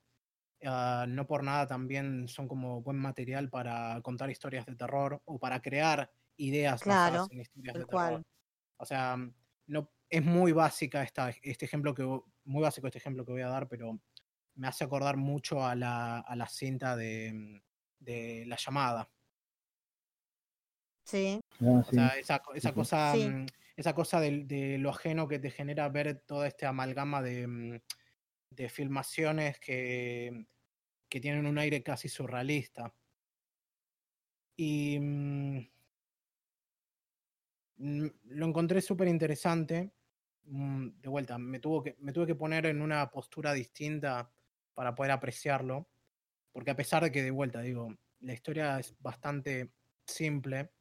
Ah, 0.63 1.05
no 1.07 1.25
por 1.25 1.43
nada 1.43 1.67
también 1.67 2.27
son 2.27 2.47
como 2.47 2.81
buen 2.81 2.97
material 2.97 3.49
para 3.49 4.01
contar 4.01 4.29
historias 4.29 4.65
de 4.65 4.75
terror 4.75 5.21
o 5.25 5.39
para 5.39 5.61
crear 5.61 6.11
ideas 6.35 6.81
claro, 6.81 7.27
en 7.31 7.41
historias 7.41 7.75
de 7.75 7.85
terror. 7.85 8.23
O 8.77 8.85
sea, 8.85 9.17
no, 9.67 9.91
es 10.09 10.23
muy 10.23 10.51
básica 10.51 11.03
esta, 11.03 11.29
este 11.41 11.65
ejemplo 11.65 11.93
que 11.93 12.03
muy 12.43 12.61
básico 12.61 12.87
este 12.87 12.99
ejemplo 12.99 13.25
que 13.25 13.31
voy 13.31 13.41
a 13.41 13.47
dar, 13.47 13.67
pero 13.69 13.99
me 14.55 14.67
hace 14.67 14.83
acordar 14.83 15.15
mucho 15.15 15.65
a 15.65 15.75
la, 15.75 16.19
a 16.19 16.35
la 16.35 16.47
cinta 16.47 16.97
de, 16.97 17.31
mm, 17.33 17.68
de 17.99 18.45
la 18.47 18.55
llamada. 18.55 19.09
Sí. 21.03 21.39
Ah, 21.61 21.83
o 21.87 21.91
sea, 21.91 22.07
esa, 22.19 22.41
esa 22.53 22.73
cosa, 22.73 23.15
mm, 23.15 23.45
esa 23.75 23.93
cosa 23.95 24.19
de, 24.19 24.77
lo 24.79 24.91
ajeno 24.91 25.27
que 25.27 25.39
te 25.39 25.49
genera 25.49 25.89
ver 25.89 26.19
toda 26.25 26.47
esta 26.47 26.69
amalgama 26.69 27.21
de, 27.21 27.47
mm, 27.47 27.79
de 28.51 28.69
filmaciones 28.69 29.59
que, 29.59 30.45
que, 31.09 31.19
tienen 31.19 31.45
un 31.47 31.57
aire 31.57 31.81
casi 31.81 32.09
surrealista. 32.09 32.93
Y 34.55 34.99
mm, 34.99 35.67
lo 37.77 38.45
encontré 38.45 38.81
súper 38.81 39.07
interesante. 39.07 39.91
De 40.43 41.09
vuelta, 41.09 41.37
me, 41.37 41.59
tuvo 41.59 41.83
que, 41.83 41.95
me 41.99 42.11
tuve 42.11 42.27
que 42.27 42.35
poner 42.35 42.65
en 42.65 42.81
una 42.81 43.09
postura 43.09 43.53
distinta 43.53 44.31
para 44.73 44.95
poder 44.95 45.11
apreciarlo 45.11 45.87
porque 46.51 46.71
a 46.71 46.75
pesar 46.75 47.03
de 47.03 47.11
que 47.11 47.23
de 47.23 47.31
vuelta, 47.31 47.61
digo, 47.61 47.95
la 48.19 48.33
historia 48.33 48.79
es 48.79 48.95
bastante 48.99 49.71
simple, 50.05 50.71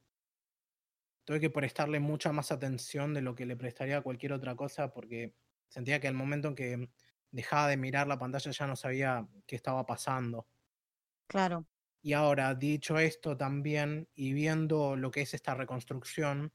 tuve 1.24 1.40
que 1.40 1.50
prestarle 1.50 2.00
mucha 2.00 2.32
más 2.32 2.50
atención 2.50 3.12
de 3.14 3.22
lo 3.22 3.34
que 3.34 3.46
le 3.46 3.56
prestaría 3.56 3.98
a 3.98 4.02
cualquier 4.02 4.32
otra 4.32 4.56
cosa 4.56 4.92
porque 4.92 5.34
sentía 5.68 6.00
que 6.00 6.08
al 6.08 6.14
momento 6.14 6.48
en 6.48 6.54
que 6.54 6.90
dejaba 7.30 7.68
de 7.68 7.76
mirar 7.76 8.06
la 8.06 8.18
pantalla 8.18 8.50
ya 8.50 8.66
no 8.66 8.76
sabía 8.76 9.28
qué 9.46 9.54
estaba 9.56 9.84
pasando. 9.84 10.46
Claro. 11.26 11.66
Y 12.00 12.14
ahora, 12.14 12.54
dicho 12.54 12.98
esto 12.98 13.36
también, 13.36 14.08
y 14.14 14.32
viendo 14.32 14.96
lo 14.96 15.10
que 15.10 15.22
es 15.22 15.34
esta 15.34 15.54
reconstrucción, 15.54 16.52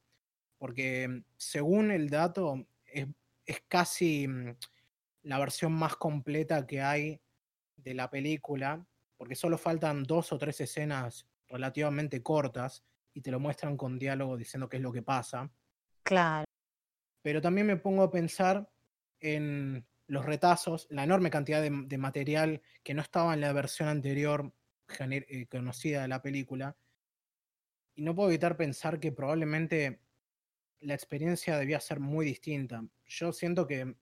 porque 0.57 1.23
según 1.37 1.91
el 1.91 2.09
dato, 2.09 2.65
es, 2.85 3.07
es 3.45 3.61
casi 3.67 4.27
mm, 4.27 4.55
la 5.23 5.39
versión 5.39 5.73
más 5.73 5.95
completa 5.97 6.65
que 6.65 6.81
hay 6.81 7.21
de 7.75 7.93
la 7.93 8.09
película, 8.09 8.87
porque 9.17 9.35
solo 9.35 9.57
faltan 9.57 10.03
dos 10.03 10.31
o 10.31 10.37
tres 10.37 10.59
escenas 10.61 11.27
relativamente 11.47 12.21
cortas 12.21 12.83
y 13.13 13.21
te 13.21 13.31
lo 13.31 13.39
muestran 13.39 13.77
con 13.77 13.99
diálogo 13.99 14.37
diciendo 14.37 14.67
qué 14.69 14.77
es 14.77 14.83
lo 14.83 14.91
que 14.91 15.03
pasa. 15.03 15.51
Claro. 16.03 16.45
Pero 17.21 17.41
también 17.41 17.67
me 17.67 17.77
pongo 17.77 18.03
a 18.03 18.11
pensar 18.11 18.69
en 19.19 19.85
los 20.07 20.25
retazos, 20.25 20.87
la 20.89 21.03
enorme 21.03 21.29
cantidad 21.29 21.61
de, 21.61 21.97
material 21.97 22.61
que 22.83 22.93
no 22.93 23.01
estaba 23.01 23.33
en 23.33 23.41
la 23.41 23.53
versión 23.53 23.87
anterior 23.87 24.53
eh, 24.99 25.47
conocida 25.47 26.01
de 26.01 26.07
la 26.07 26.21
película. 26.21 26.75
Y 27.95 28.01
no 28.01 28.13
puedo 28.13 28.29
evitar 28.29 28.57
pensar 28.57 28.99
que 28.99 29.11
probablemente 29.11 30.01
la 30.81 30.93
experiencia 30.93 31.57
debía 31.57 31.79
ser 31.79 31.99
muy 31.99 32.25
distinta. 32.25 32.83
yo 33.05 33.31
siento 33.31 33.65
que 33.65 33.95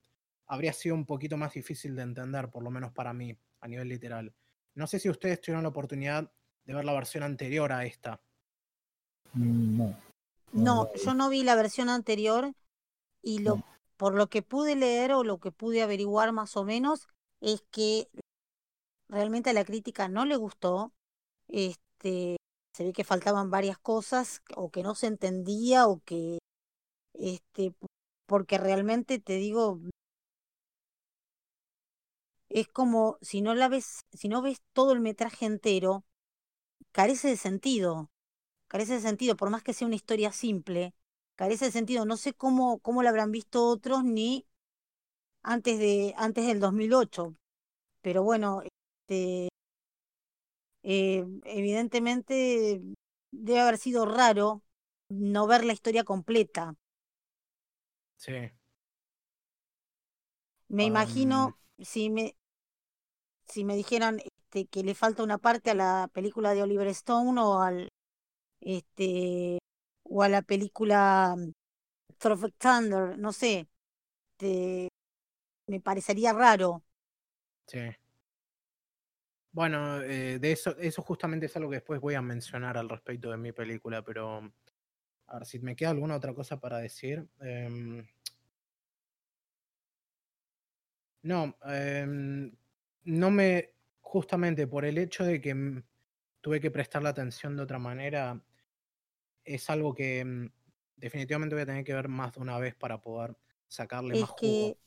habría 0.47 0.73
sido 0.73 0.95
un 0.95 1.05
poquito 1.05 1.37
más 1.37 1.53
difícil 1.53 1.95
de 1.95 2.01
entender, 2.01 2.49
por 2.49 2.63
lo 2.63 2.71
menos 2.71 2.91
para 2.91 3.13
mí, 3.13 3.37
a 3.59 3.67
nivel 3.67 3.87
literal. 3.87 4.33
No 4.75 4.87
sé 4.87 4.99
si 4.99 5.09
ustedes 5.09 5.41
tuvieron 5.41 5.63
la 5.63 5.69
oportunidad 5.69 6.31
de 6.65 6.73
ver 6.73 6.85
la 6.85 6.93
versión 6.93 7.23
anterior 7.23 7.71
a 7.71 7.85
esta. 7.85 8.21
Mm, 9.33 9.77
no. 9.77 9.97
No, 10.53 10.93
yo 10.95 11.13
no 11.13 11.29
vi 11.29 11.43
la 11.43 11.55
versión 11.55 11.89
anterior 11.89 12.53
y 13.21 13.39
lo 13.39 13.63
por 14.01 14.15
lo 14.15 14.27
que 14.29 14.41
pude 14.41 14.75
leer 14.75 15.13
o 15.13 15.23
lo 15.23 15.37
que 15.37 15.51
pude 15.51 15.83
averiguar 15.83 16.31
más 16.31 16.57
o 16.57 16.63
menos 16.63 17.07
es 17.39 17.63
que 17.69 18.09
realmente 19.07 19.51
a 19.51 19.53
la 19.53 19.63
crítica 19.63 20.07
no 20.07 20.25
le 20.25 20.37
gustó. 20.37 20.91
Este, 21.47 22.37
se 22.75 22.83
ve 22.83 22.93
que 22.93 23.03
faltaban 23.03 23.51
varias 23.51 23.77
cosas 23.77 24.41
o 24.55 24.71
que 24.71 24.81
no 24.81 24.95
se 24.95 25.05
entendía 25.05 25.85
o 25.85 26.01
que 26.03 26.39
este 27.13 27.75
porque 28.25 28.57
realmente 28.57 29.19
te 29.19 29.33
digo 29.33 29.79
es 32.53 32.67
como 32.67 33.17
si 33.21 33.41
no 33.41 33.55
la 33.55 33.67
ves, 33.69 34.05
si 34.13 34.27
no 34.27 34.41
ves 34.41 34.61
todo 34.73 34.93
el 34.93 34.99
metraje 34.99 35.45
entero, 35.45 36.05
carece 36.91 37.29
de 37.29 37.37
sentido. 37.37 38.11
Carece 38.67 38.93
de 38.95 39.01
sentido, 39.01 39.35
por 39.35 39.49
más 39.49 39.63
que 39.63 39.73
sea 39.73 39.87
una 39.87 39.97
historia 39.97 40.31
simple, 40.31 40.95
carece 41.35 41.65
de 41.65 41.71
sentido. 41.71 42.05
No 42.05 42.17
sé 42.17 42.33
cómo, 42.33 42.79
cómo 42.79 43.03
la 43.03 43.09
habrán 43.09 43.31
visto 43.31 43.67
otros 43.67 44.03
ni 44.03 44.45
antes, 45.43 45.79
de, 45.79 46.13
antes 46.17 46.47
del 46.47 46.59
2008. 46.59 47.35
Pero 48.01 48.23
bueno, 48.23 48.61
este, 48.63 49.49
eh, 50.83 51.25
evidentemente 51.45 52.81
debe 53.31 53.59
haber 53.59 53.77
sido 53.77 54.05
raro 54.05 54.63
no 55.09 55.47
ver 55.47 55.65
la 55.65 55.73
historia 55.73 56.03
completa. 56.03 56.75
Sí. 58.15 58.51
Me 60.69 60.85
imagino, 60.85 61.57
si 61.79 62.09
me, 62.09 62.37
si 63.51 63.63
me 63.65 63.75
dijeran 63.75 64.19
este, 64.19 64.65
que 64.65 64.83
le 64.83 64.95
falta 64.95 65.23
una 65.23 65.37
parte 65.37 65.71
a 65.71 65.75
la 65.75 66.09
película 66.13 66.53
de 66.53 66.63
Oliver 66.63 66.87
Stone 66.87 67.39
o 67.41 67.61
al 67.61 67.89
este 68.61 69.59
o 70.03 70.23
a 70.23 70.29
la 70.29 70.41
película 70.41 71.35
mm, 71.37 71.51
Trophy 72.17 72.51
Thunder, 72.57 73.17
no 73.17 73.33
sé, 73.33 73.67
este, 74.31 74.89
me 75.67 75.79
parecería 75.81 76.33
raro. 76.33 76.83
Sí. 77.67 77.79
Bueno, 79.53 80.01
eh, 80.01 80.39
de 80.39 80.51
eso, 80.51 80.77
eso 80.77 81.01
justamente 81.01 81.47
es 81.47 81.55
algo 81.57 81.69
que 81.69 81.77
después 81.77 81.99
voy 81.99 82.15
a 82.15 82.21
mencionar 82.21 82.77
al 82.77 82.87
respecto 82.89 83.31
de 83.31 83.37
mi 83.37 83.51
película, 83.51 84.01
pero 84.01 84.53
a 85.27 85.35
ver 85.35 85.45
si 85.45 85.59
me 85.59 85.75
queda 85.75 85.89
alguna 85.89 86.15
otra 86.15 86.33
cosa 86.33 86.59
para 86.59 86.77
decir. 86.77 87.27
Em, 87.41 88.05
no, 91.23 91.57
eh, 91.67 92.51
no 93.03 93.31
me, 93.31 93.73
justamente 94.01 94.67
por 94.67 94.85
el 94.85 94.97
hecho 94.97 95.23
de 95.23 95.41
que 95.41 95.53
mm, 95.53 95.83
tuve 96.41 96.59
que 96.59 96.71
prestar 96.71 97.03
la 97.03 97.09
atención 97.09 97.55
de 97.55 97.63
otra 97.63 97.79
manera, 97.79 98.41
es 99.43 99.69
algo 99.69 99.93
que 99.93 100.23
mm, 100.23 100.49
definitivamente 100.97 101.55
voy 101.55 101.63
a 101.63 101.67
tener 101.67 101.83
que 101.83 101.93
ver 101.93 102.07
más 102.07 102.33
de 102.33 102.41
una 102.41 102.57
vez 102.59 102.75
para 102.75 103.01
poder 103.01 103.35
sacarle 103.67 104.19
más 104.19 104.29
jugo. 104.29 104.77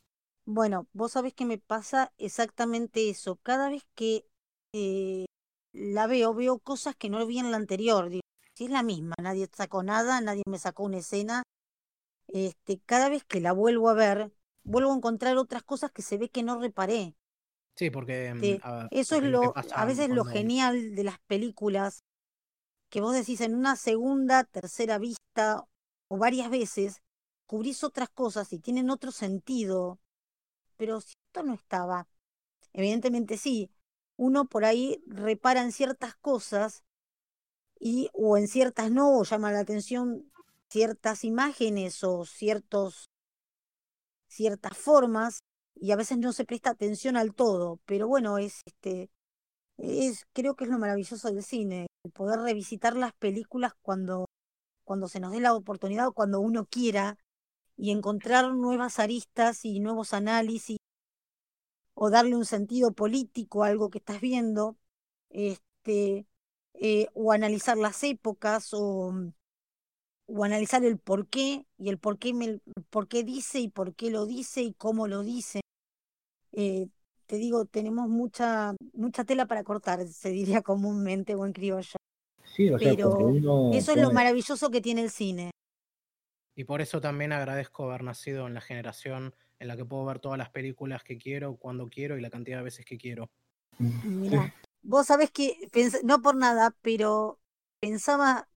bueno, 0.45 0.87
vos 0.93 1.13
sabés 1.13 1.35
que 1.35 1.45
me 1.45 1.59
pasa 1.59 2.13
exactamente 2.19 3.09
eso. 3.09 3.37
Cada 3.37 3.69
vez 3.71 3.85
que 3.95 4.27
eh, 4.73 5.27
la 5.73 6.07
veo, 6.07 6.35
veo 6.35 6.59
cosas 6.59 6.95
que 6.97 7.11
no 7.11 7.25
vi 7.27 7.39
en 7.39 7.51
la 7.51 7.57
anterior. 7.57 8.11
si 8.55 8.65
es 8.65 8.71
la 8.71 8.83
misma, 8.83 9.15
nadie 9.21 9.49
sacó 9.53 9.83
nada, 9.83 10.21
nadie 10.21 10.43
me 10.47 10.59
sacó 10.59 10.85
una 10.85 10.99
escena. 10.99 11.43
Este, 12.29 12.81
cada 12.87 13.09
vez 13.09 13.25
que 13.25 13.41
la 13.41 13.53
vuelvo 13.53 13.89
a 13.89 13.95
ver, 13.95 14.33
vuelvo 14.63 14.93
a 14.93 14.97
encontrar 14.97 15.37
otras 15.37 15.63
cosas 15.63 15.91
que 15.93 16.03
se 16.03 16.19
ve 16.19 16.29
que 16.31 16.43
no 16.43 16.59
reparé. 16.61 17.15
Sí, 17.77 17.91
porque 17.91 18.33
mm, 18.35 18.95
eso 18.95 19.17
es 19.17 19.23
lo, 19.25 19.53
a 19.75 19.85
veces 19.85 20.09
lo 20.09 20.25
genial 20.25 20.95
de 20.95 21.05
las 21.05 21.19
películas, 21.21 22.03
que 22.89 23.01
vos 23.01 23.15
decís 23.15 23.41
en 23.41 23.55
una 23.55 23.77
segunda, 23.77 24.45
tercera 24.45 24.99
vista 24.99 25.67
o 26.09 26.17
varias 26.19 26.51
veces, 26.51 27.03
cubrís 27.47 27.83
otras 27.83 28.09
cosas 28.11 28.53
y 28.53 28.59
tienen 28.59 28.91
otro 28.91 29.11
sentido, 29.11 29.99
pero 30.77 31.01
si 31.01 31.15
esto 31.27 31.43
no 31.43 31.55
estaba, 31.55 32.07
evidentemente 32.73 33.37
sí, 33.37 33.71
uno 34.17 34.45
por 34.45 34.65
ahí 34.65 35.03
repara 35.07 35.63
en 35.63 35.73
ciertas 35.73 36.15
cosas 36.17 36.85
y 37.81 38.09
o 38.13 38.37
en 38.37 38.47
ciertas 38.47 38.91
no, 38.91 39.19
o 39.19 39.25
llama 39.25 39.51
la 39.51 39.61
atención 39.61 40.31
ciertas 40.69 41.25
imágenes 41.25 42.03
o 42.05 42.25
ciertos 42.25 43.11
ciertas 44.29 44.77
formas 44.77 45.41
y 45.75 45.93
a 45.93 45.97
veces 45.97 46.19
no 46.19 46.33
se 46.33 46.45
presta 46.45 46.71
atención 46.71 47.17
al 47.17 47.35
todo, 47.35 47.81
pero 47.87 48.09
bueno, 48.09 48.39
es 48.39 48.63
este 48.67 49.11
es 49.79 50.27
creo 50.33 50.57
que 50.57 50.65
es 50.65 50.71
lo 50.71 50.79
maravilloso 50.79 51.29
del 51.31 51.43
cine, 51.43 51.89
poder 52.15 52.41
revisitar 52.41 52.97
las 52.97 53.13
películas 53.15 53.73
cuando 53.83 54.27
cuando 54.85 55.09
se 55.09 55.21
nos 55.21 55.33
dé 55.33 55.41
la 55.41 55.55
oportunidad 55.55 56.09
o 56.09 56.13
cuando 56.13 56.41
uno 56.41 56.67
quiera 56.67 57.19
y 57.77 57.91
encontrar 57.93 58.55
nuevas 58.55 58.99
aristas 59.01 59.65
y 59.65 59.81
nuevos 59.81 60.15
análisis 60.15 60.79
o 61.95 62.11
darle 62.11 62.37
un 62.37 62.45
sentido 62.45 62.93
político 62.93 63.65
a 63.65 63.69
algo 63.69 63.91
que 63.91 63.99
estás 63.99 64.21
viendo, 64.21 64.77
este 65.31 66.27
eh, 66.75 67.09
o 67.15 67.33
analizar 67.33 67.77
las 67.79 68.03
épocas 68.05 68.71
o, 68.73 69.13
o 70.27 70.45
analizar 70.45 70.85
el 70.85 70.99
por 70.99 71.27
qué 71.29 71.67
y 71.79 71.89
el 71.89 71.99
por 71.99 72.19
qué, 72.19 72.33
me, 72.33 72.61
por 72.91 73.09
qué 73.09 73.25
dice 73.25 73.61
y 73.61 73.69
por 73.69 73.95
qué 73.95 74.11
lo 74.11 74.27
dice 74.27 74.63
y 74.63 74.73
cómo 74.73 75.07
lo 75.07 75.23
dice. 75.23 75.61
Eh, 76.53 76.89
te 77.27 77.37
digo, 77.37 77.65
tenemos 77.65 78.09
mucha, 78.09 78.75
mucha 78.93 79.25
tela 79.25 79.47
para 79.47 79.65
cortar, 79.65 80.07
se 80.07 80.31
diría 80.31 80.63
comúnmente 80.63 81.35
o 81.35 81.45
en 81.47 81.53
criollo. 81.53 81.97
Sí, 82.45 82.71
o 82.71 82.79
sea, 82.79 82.95
Pero 82.95 83.17
eso 83.73 83.93
es 83.93 83.99
lo 83.99 84.13
maravilloso 84.13 84.71
que 84.71 84.81
tiene 84.81 85.03
el 85.03 85.11
cine. 85.11 85.51
Y 86.57 86.65
por 86.65 86.81
eso 86.81 87.01
también 87.01 87.33
agradezco 87.33 87.85
haber 87.85 88.05
nacido 88.05 88.47
en 88.47 88.55
la 88.55 88.61
generación 88.61 89.35
en 89.59 89.69
la 89.69 89.77
que 89.77 89.85
puedo 89.85 90.05
ver 90.05 90.21
todas 90.21 90.39
las 90.39 90.51
películas 90.51 91.03
que 91.03 91.19
quiero, 91.19 91.57
cuando 91.57 91.89
quiero 91.89 92.17
y 92.17 92.21
la 92.21 92.31
cantidad 92.31 92.59
de 92.59 92.65
veces 92.65 92.85
que 92.85 92.97
quiero. 92.97 93.31
Mm, 93.79 94.21
Mira, 94.21 94.55
vos 94.83 95.07
sabés 95.07 95.31
que, 95.31 95.57
no 96.05 96.23
por 96.23 96.37
nada, 96.37 96.77
pero 96.81 97.41
pensaba, 97.81 98.49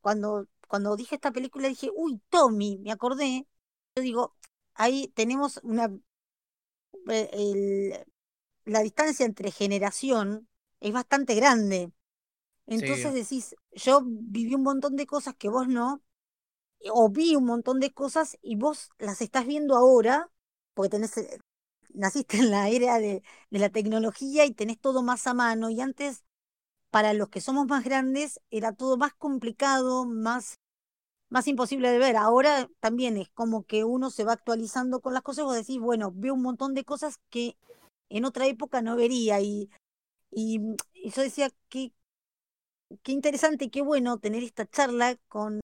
cuando, 0.00 0.48
cuando 0.68 0.96
dije 0.96 1.16
esta 1.16 1.32
película 1.32 1.68
dije, 1.68 1.90
uy, 1.96 2.22
Tommy, 2.30 2.78
me 2.78 2.92
acordé. 2.92 3.46
Yo 3.96 4.02
digo, 4.02 4.36
ahí 4.74 5.08
tenemos 5.16 5.60
una 5.64 5.90
el, 7.08 8.06
la 8.64 8.80
distancia 8.82 9.26
entre 9.26 9.50
generación 9.50 10.48
es 10.80 10.92
bastante 10.92 11.34
grande. 11.34 11.92
Entonces 12.66 13.14
decís, 13.14 13.56
yo 13.72 14.02
viví 14.04 14.54
un 14.54 14.62
montón 14.62 14.96
de 14.96 15.06
cosas 15.06 15.34
que 15.36 15.48
vos 15.48 15.68
no, 15.68 16.02
o 16.92 17.10
vi 17.10 17.36
un 17.36 17.46
montón 17.46 17.80
de 17.80 17.92
cosas 17.92 18.38
y 18.42 18.56
vos 18.56 18.90
las 18.98 19.22
estás 19.22 19.46
viendo 19.46 19.76
ahora, 19.76 20.30
porque 20.74 20.90
tenés, 20.90 21.16
eh, 21.18 21.38
naciste 21.94 22.38
en 22.38 22.50
la 22.50 22.68
era 22.68 22.98
de, 22.98 23.22
de 23.50 23.58
la 23.58 23.70
tecnología 23.70 24.44
y 24.46 24.52
tenés 24.54 24.80
todo 24.80 25.02
más 25.02 25.26
a 25.26 25.34
mano, 25.34 25.70
y 25.70 25.80
antes, 25.80 26.24
para 26.90 27.12
los 27.14 27.28
que 27.28 27.40
somos 27.40 27.66
más 27.66 27.84
grandes, 27.84 28.40
era 28.50 28.72
todo 28.72 28.96
más 28.96 29.14
complicado, 29.14 30.06
más 30.06 30.58
más 31.30 31.46
imposible 31.46 31.90
de 31.90 31.98
ver. 31.98 32.16
Ahora 32.16 32.68
también 32.80 33.16
es 33.16 33.28
como 33.30 33.64
que 33.64 33.84
uno 33.84 34.10
se 34.10 34.24
va 34.24 34.32
actualizando 34.34 35.00
con 35.00 35.14
las 35.14 35.22
cosas 35.22 35.42
y 35.42 35.44
vos 35.46 35.56
decís, 35.56 35.78
bueno, 35.78 36.12
veo 36.14 36.34
un 36.34 36.42
montón 36.42 36.74
de 36.74 36.84
cosas 36.84 37.18
que 37.30 37.56
en 38.08 38.24
otra 38.24 38.46
época 38.46 38.82
no 38.82 38.96
vería 38.96 39.40
y, 39.40 39.70
y, 40.30 40.60
yo 40.94 41.22
decía, 41.22 41.50
qué, 41.68 41.92
qué 43.02 43.12
interesante 43.12 43.66
y 43.66 43.70
qué 43.70 43.82
bueno 43.82 44.18
tener 44.18 44.42
esta 44.42 44.66
charla 44.66 45.16
con, 45.28 45.60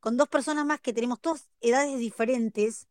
con 0.00 0.16
dos 0.16 0.28
personas 0.28 0.66
más 0.66 0.80
que 0.80 0.92
tenemos 0.92 1.20
todas 1.20 1.50
edades 1.60 1.98
diferentes, 1.98 2.88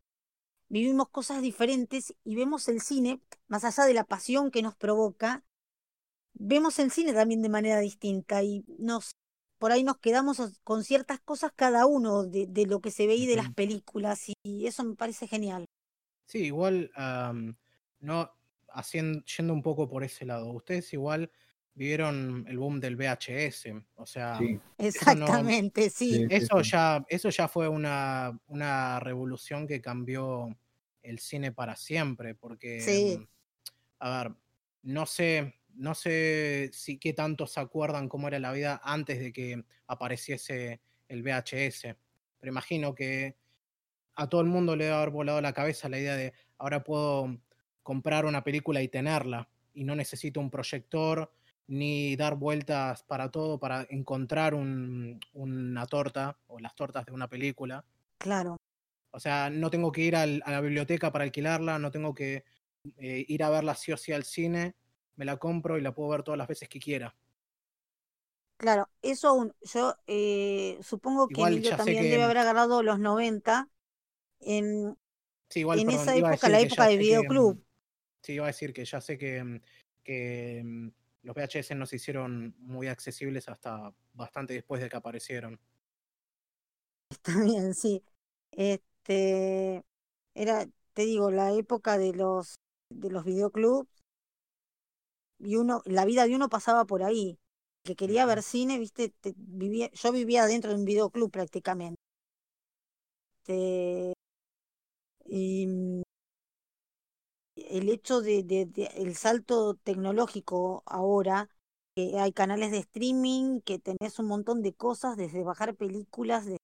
vivimos 0.68 1.08
cosas 1.08 1.42
diferentes 1.42 2.14
y 2.24 2.36
vemos 2.36 2.68
el 2.68 2.80
cine, 2.80 3.20
más 3.48 3.64
allá 3.64 3.84
de 3.84 3.94
la 3.94 4.04
pasión 4.04 4.50
que 4.50 4.62
nos 4.62 4.76
provoca, 4.76 5.42
vemos 6.34 6.78
el 6.78 6.90
cine 6.90 7.12
también 7.12 7.42
de 7.42 7.48
manera 7.48 7.80
distinta 7.80 8.42
y 8.42 8.64
nos 8.78 9.12
por 9.58 9.72
ahí 9.72 9.82
nos 9.82 9.96
quedamos 9.96 10.42
con 10.62 10.84
ciertas 10.84 11.20
cosas 11.20 11.52
cada 11.56 11.86
uno 11.86 12.24
de, 12.24 12.66
lo 12.66 12.80
que 12.80 12.90
se 12.90 13.06
ve 13.06 13.14
y 13.14 13.26
de 13.26 13.36
las 13.36 13.54
películas 13.54 14.26
y 14.42 14.66
eso 14.66 14.84
me 14.84 14.94
parece 14.94 15.26
genial. 15.26 15.64
Sí, 16.26 16.40
igual, 16.40 16.90
no 18.00 18.30
haciendo, 18.68 19.24
yendo 19.24 19.54
un 19.54 19.62
poco 19.62 19.88
por 19.88 20.04
ese 20.04 20.26
lado, 20.26 20.50
ustedes 20.52 20.92
igual 20.92 21.30
vivieron 21.74 22.44
el 22.48 22.58
boom 22.58 22.78
del 22.78 22.96
VHS, 22.96 23.72
o 23.96 24.06
sea, 24.06 24.38
exactamente, 24.78 25.90
sí. 25.90 26.26
Eso 26.28 26.60
ya, 26.60 27.04
eso 27.08 27.30
ya 27.30 27.48
fue 27.48 27.68
una, 27.68 28.38
una 28.48 29.00
revolución 29.00 29.66
que 29.66 29.80
cambió 29.80 30.54
el 31.02 31.18
cine 31.18 31.52
para 31.52 31.74
siempre, 31.74 32.34
porque, 32.34 33.18
mm, 33.18 33.26
a 34.00 34.22
ver, 34.22 34.34
no 34.82 35.06
sé, 35.06 35.54
no 35.76 35.94
sé 35.94 36.70
si 36.72 36.98
qué 36.98 37.12
tanto 37.12 37.46
se 37.46 37.60
acuerdan 37.60 38.08
cómo 38.08 38.28
era 38.28 38.38
la 38.38 38.52
vida 38.52 38.80
antes 38.84 39.18
de 39.18 39.32
que 39.32 39.64
apareciese 39.86 40.80
el 41.08 41.22
VHS, 41.22 41.96
pero 42.38 42.52
imagino 42.52 42.94
que 42.94 43.36
a 44.16 44.28
todo 44.28 44.40
el 44.40 44.46
mundo 44.46 44.76
le 44.76 44.84
debe 44.84 44.96
haber 44.96 45.10
volado 45.10 45.40
la 45.40 45.52
cabeza 45.52 45.88
la 45.88 45.98
idea 45.98 46.16
de 46.16 46.32
ahora 46.58 46.84
puedo 46.84 47.38
comprar 47.82 48.26
una 48.26 48.44
película 48.44 48.82
y 48.82 48.88
tenerla 48.88 49.48
y 49.72 49.84
no 49.84 49.94
necesito 49.94 50.40
un 50.40 50.50
proyector 50.50 51.32
ni 51.66 52.14
dar 52.16 52.36
vueltas 52.36 53.02
para 53.02 53.30
todo 53.30 53.58
para 53.58 53.86
encontrar 53.90 54.54
una 54.54 55.86
torta 55.86 56.38
o 56.46 56.58
las 56.60 56.74
tortas 56.74 57.06
de 57.06 57.12
una 57.12 57.28
película. 57.28 57.84
Claro. 58.18 58.56
O 59.10 59.20
sea, 59.20 59.48
no 59.50 59.70
tengo 59.70 59.92
que 59.92 60.02
ir 60.02 60.16
a 60.16 60.26
la 60.26 60.60
biblioteca 60.60 61.12
para 61.12 61.24
alquilarla, 61.24 61.78
no 61.78 61.90
tengo 61.90 62.14
que 62.14 62.44
eh, 62.98 63.24
ir 63.28 63.42
a 63.42 63.50
verla 63.50 63.74
sí 63.74 63.92
o 63.92 63.96
sí 63.96 64.12
al 64.12 64.24
cine, 64.24 64.74
me 65.16 65.24
la 65.24 65.36
compro 65.36 65.78
y 65.78 65.80
la 65.80 65.94
puedo 65.94 66.10
ver 66.10 66.22
todas 66.22 66.38
las 66.38 66.48
veces 66.48 66.68
que 66.68 66.80
quiera. 66.80 67.14
Claro, 68.56 68.88
eso 69.02 69.52
yo 69.62 69.94
eh, 70.06 70.78
supongo 70.82 71.28
que 71.28 71.40
Emilio 71.40 71.76
también 71.76 72.04
debe 72.04 72.22
haber 72.22 72.38
agarrado 72.38 72.82
los 72.82 72.98
90 72.98 73.68
en, 74.40 74.96
en 75.54 75.90
esa 75.90 76.16
época, 76.16 76.48
la 76.48 76.60
época 76.60 76.86
del 76.86 76.98
videoclub. 76.98 77.62
Sí, 78.22 78.34
iba 78.34 78.44
a 78.44 78.48
decir 78.48 78.72
que 78.72 78.84
ya 78.84 79.00
sé 79.00 79.18
que, 79.18 79.42
mm, 79.42 79.60
que 80.02 80.62
mm, 80.64 80.88
los 81.22 81.36
VHS 81.36 81.74
no 81.74 81.84
se 81.84 81.96
hicieron 81.96 82.54
muy 82.58 82.86
accesibles 82.86 83.48
hasta 83.48 83.92
bastante 84.12 84.54
después 84.54 84.80
de 84.80 84.88
que 84.88 84.96
aparecieron. 84.96 85.60
Está 87.10 87.42
bien, 87.42 87.74
sí. 87.74 88.02
Este 88.52 89.84
era, 90.34 90.66
te 90.94 91.02
digo, 91.02 91.30
la 91.30 91.52
época 91.52 91.98
de 91.98 92.12
los 92.12 92.54
de 92.90 93.10
los 93.10 93.24
videoclubs 93.24 93.88
y 95.38 95.56
uno, 95.56 95.82
la 95.86 96.04
vida 96.04 96.26
de 96.26 96.34
uno 96.34 96.48
pasaba 96.48 96.84
por 96.84 97.02
ahí. 97.02 97.38
Que 97.84 97.96
quería 97.96 98.26
ver 98.26 98.42
cine, 98.42 98.78
viste, 98.78 99.12
vivía, 99.36 99.90
yo 99.92 100.12
vivía 100.12 100.46
dentro 100.46 100.70
de 100.70 100.76
un 100.78 100.84
videoclub 100.86 101.30
prácticamente. 101.30 102.00
Este, 103.46 104.14
y 105.26 105.66
mm, 105.66 106.02
el 107.56 107.88
hecho 107.88 108.20
de, 108.20 108.68
el 108.96 109.16
salto 109.16 109.74
tecnológico 109.82 110.82
ahora, 110.86 111.48
que 111.96 112.18
hay 112.18 112.32
canales 112.32 112.70
de 112.70 112.78
streaming, 112.78 113.60
que 113.60 113.78
tenés 113.78 114.18
un 114.18 114.26
montón 114.26 114.62
de 114.62 114.74
cosas, 114.74 115.16
desde 115.16 115.42
bajar 115.44 115.74
películas, 115.76 116.46
de, 116.46 116.58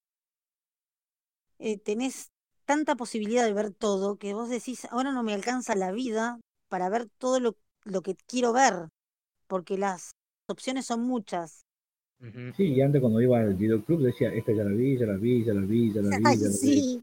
eh, 1.59 1.79
tenés 1.79 2.31
tanta 2.65 2.97
posibilidad 2.97 3.45
de 3.45 3.53
ver 3.53 3.73
todo 3.73 4.17
que 4.17 4.35
vos 4.35 4.49
decís, 4.49 4.87
ahora 4.91 5.13
no 5.13 5.23
me 5.23 5.35
alcanza 5.35 5.75
la 5.75 5.93
vida 5.93 6.41
para 6.69 6.89
ver 6.89 7.09
todo 7.19 7.41
lo, 7.41 7.57
lo 7.85 8.03
que 8.03 8.17
quiero 8.27 8.53
ver, 8.53 8.89
porque 9.47 9.79
las 9.79 10.13
opciones 10.49 10.87
son 10.87 11.03
muchas. 11.03 11.65
Sí, 12.57 12.75
y 12.75 12.83
antes 12.83 13.01
cuando 13.01 13.21
iba 13.21 13.41
al 13.41 13.55
videoclub 13.55 14.03
decía, 14.03 14.33
esta 14.35 14.53
ya 14.53 14.63
la 14.63 14.71
vi, 14.71 14.99
ya 14.99 15.07
la 15.07 15.17
vi, 15.17 15.43
ya 15.43 15.55
la 15.55 15.63
vi, 15.63 15.93
ya 15.93 16.03
la 16.03 16.19
vi. 16.19 16.23
Ya 16.23 16.47
la 16.47 16.53
sí, 16.53 17.03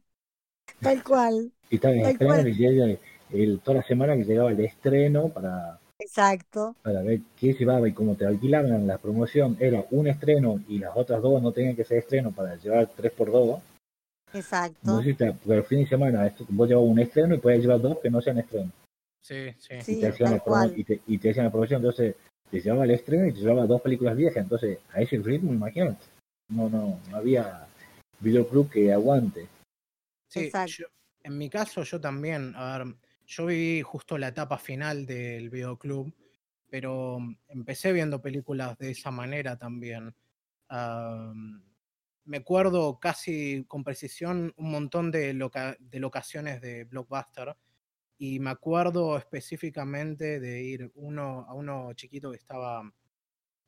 tal 0.80 1.04
cual. 1.04 1.52
Y 1.70 1.76
estaba 1.76 1.96
en 1.96 2.06
estreno 2.06 2.48
y 2.48 3.00
el, 3.32 3.60
toda 3.60 3.78
la 3.78 3.84
semana 3.84 4.16
que 4.16 4.24
llegaba 4.24 4.52
el 4.52 4.60
estreno 4.60 5.30
para, 5.30 5.80
Exacto. 6.00 6.76
para 6.84 7.02
ver 7.02 7.22
qué 7.36 7.54
llevaba 7.54 7.88
y 7.90 7.94
cómo 7.94 8.16
te 8.16 8.26
alquilaban 8.26 8.86
la 8.86 9.00
promoción. 9.00 9.58
Era 9.60 9.86
un 9.92 10.08
estreno 10.08 10.62
y 10.68 10.78
las 10.78 10.96
otras 10.96 11.22
dos 11.22 11.42
no 11.42 11.52
tenían 11.52 11.76
que 11.76 11.84
ser 11.84 11.98
estreno 11.98 12.32
para 12.32 12.56
llevar 12.56 12.88
tres 12.96 13.12
por 13.12 13.32
dos. 13.32 13.60
Exacto. 14.34 14.78
No 14.84 15.02
sé 15.02 15.16
porque 15.16 15.54
el 15.56 15.64
fin 15.64 15.80
de 15.80 15.88
semana 15.88 16.28
esto, 16.28 16.46
vos 16.50 16.68
llevabas 16.68 16.90
un 16.90 17.00
estreno 17.00 17.36
y 17.36 17.40
podías 17.40 17.62
llevar 17.62 17.82
dos 17.82 17.98
que 18.00 18.10
no 18.10 18.22
sean 18.22 18.38
estreno. 18.38 18.72
Sí, 19.22 19.52
sí. 19.58 19.74
y, 19.94 20.00
te 20.00 20.08
hacían 20.08 20.42
la 20.46 20.72
y, 20.76 20.84
te, 20.84 21.02
y 21.08 21.18
te 21.18 21.32
hacían 21.32 21.46
la 21.46 21.52
promoción. 21.52 21.82
Entonces, 21.82 22.16
te 22.50 22.62
llevaba 22.62 22.86
el 22.86 22.92
estreno 22.92 23.28
y 23.28 23.34
te 23.34 23.40
llevaba 23.40 23.66
dos 23.66 23.82
películas 23.82 24.16
viejas. 24.16 24.44
Entonces, 24.44 24.80
a 24.94 25.02
ese 25.02 25.18
ritmo, 25.18 25.54
imagínate. 25.54 26.04
No, 26.50 26.70
no, 26.70 27.00
no 27.10 27.18
había 27.18 27.68
videoclub 28.20 28.70
que 28.70 28.94
aguante. 28.94 29.48
Sí, 30.28 30.50
en 31.24 31.38
mi 31.38 31.50
caso 31.50 31.84
yo 31.84 32.00
también, 32.00 32.54
a 32.56 32.78
ver, 32.78 32.96
yo 33.26 33.46
viví 33.46 33.82
justo 33.82 34.18
la 34.18 34.30
etapa 34.30 34.58
final 34.58 35.06
del 35.06 35.50
videoclub, 35.50 36.14
pero 36.70 37.20
empecé 37.50 37.92
viendo 37.92 38.22
películas 38.22 38.78
de 38.78 38.92
esa 38.92 39.12
manera 39.12 39.58
también. 39.58 40.16
me 42.24 42.38
acuerdo 42.38 43.00
casi 43.00 43.66
con 43.68 43.84
precisión 43.84 44.54
un 44.58 44.72
montón 44.72 45.12
de, 45.12 45.34
de 45.80 46.00
locaciones 46.00 46.62
de 46.62 46.86
Blockbuster 46.86 47.56
y 48.18 48.40
me 48.40 48.50
acuerdo 48.50 49.18
específicamente 49.18 50.40
de 50.40 50.64
ir 50.64 50.92
uno, 50.96 51.46
a 51.48 51.54
uno 51.54 51.94
chiquito 51.94 52.32
que 52.32 52.38
estaba 52.38 52.92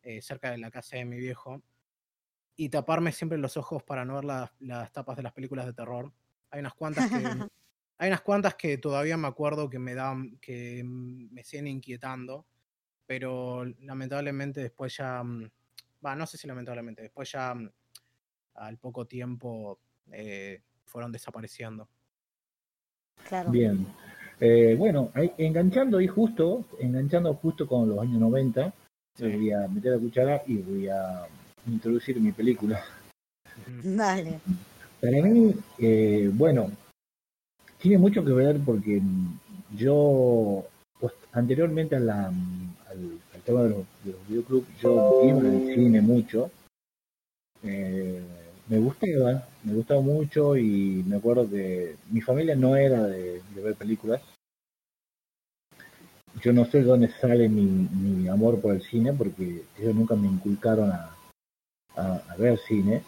eh, 0.01 0.21
cerca 0.21 0.51
de 0.51 0.57
la 0.57 0.71
casa 0.71 0.97
de 0.97 1.05
mi 1.05 1.17
viejo 1.17 1.61
y 2.55 2.69
taparme 2.69 3.11
siempre 3.11 3.37
los 3.37 3.57
ojos 3.57 3.83
para 3.83 4.05
no 4.05 4.15
ver 4.15 4.25
las, 4.25 4.51
las 4.59 4.91
tapas 4.91 5.17
de 5.17 5.23
las 5.23 5.33
películas 5.33 5.65
de 5.65 5.73
terror. 5.73 6.11
Hay 6.49 6.59
unas 6.59 6.73
cuantas 6.73 7.09
que 7.09 7.15
hay 7.97 8.07
unas 8.07 8.21
cuantas 8.21 8.55
que 8.55 8.77
todavía 8.77 9.17
me 9.17 9.27
acuerdo 9.27 9.69
que 9.69 9.77
me 9.77 9.93
dan 9.93 10.37
que 10.39 10.83
me 10.83 11.43
siguen 11.43 11.67
inquietando, 11.67 12.45
pero 13.05 13.65
lamentablemente 13.65 14.61
después 14.61 14.97
ya 14.97 15.21
mm, 15.23 15.49
va, 16.05 16.15
no 16.15 16.25
sé 16.25 16.37
si 16.37 16.47
lamentablemente, 16.47 17.01
después 17.01 17.31
ya 17.31 17.53
mm, 17.53 17.69
al 18.55 18.77
poco 18.77 19.05
tiempo 19.05 19.79
eh, 20.11 20.63
fueron 20.85 21.11
desapareciendo. 21.11 21.89
Claro. 23.27 23.51
Bien. 23.51 23.85
Eh, 24.41 24.75
bueno, 24.77 25.11
enganchando 25.37 25.97
ahí 25.97 26.07
justo, 26.07 26.63
enganchando 26.79 27.33
justo 27.33 27.67
con 27.67 27.89
los 27.89 27.99
años 27.99 28.19
90, 28.21 28.73
voy 29.19 29.51
a 29.51 29.67
meter 29.67 29.93
la 29.93 29.99
cuchara 29.99 30.43
y 30.47 30.57
voy 30.57 30.87
a 30.87 31.27
introducir 31.67 32.19
mi 32.21 32.31
película. 32.31 32.81
Vale. 33.83 34.39
Para 35.01 35.21
mí, 35.21 35.53
eh, 35.77 36.29
bueno, 36.33 36.71
tiene 37.79 37.97
mucho 37.97 38.23
que 38.23 38.31
ver 38.31 38.59
porque 38.65 39.01
yo, 39.75 40.65
pues, 40.99 41.13
anteriormente 41.33 41.97
a 41.97 41.99
la, 41.99 42.27
al, 42.27 43.19
tema 43.45 43.63
de 43.63 43.69
los, 43.69 43.85
videoclubs, 44.27 44.67
yo 44.81 45.21
iba 45.25 45.39
al 45.39 45.73
cine 45.73 46.01
mucho. 46.01 46.51
Eh, 47.63 48.21
me 48.69 48.77
gustaba, 48.77 49.47
me 49.63 49.73
gustaba 49.73 50.01
mucho 50.01 50.55
y 50.55 51.03
me 51.05 51.17
acuerdo 51.17 51.49
que 51.49 51.95
mi 52.11 52.21
familia 52.21 52.55
no 52.55 52.75
era 52.75 53.03
de, 53.07 53.41
ver 53.55 53.75
películas. 53.75 54.21
Yo 56.41 56.53
no 56.53 56.65
sé 56.65 56.83
dónde 56.83 57.09
sale 57.09 57.49
mi, 57.49 58.27
amor 58.27 58.61
por 58.61 58.75
el 58.75 58.83
cine 58.83 59.11
porque 59.11 59.63
ellos 59.79 59.95
nunca 59.95 60.15
me 60.15 60.27
inculcaron 60.27 60.91
a, 60.91 61.15
a, 61.95 62.35
ver 62.37 62.59
cine, 62.59 63.01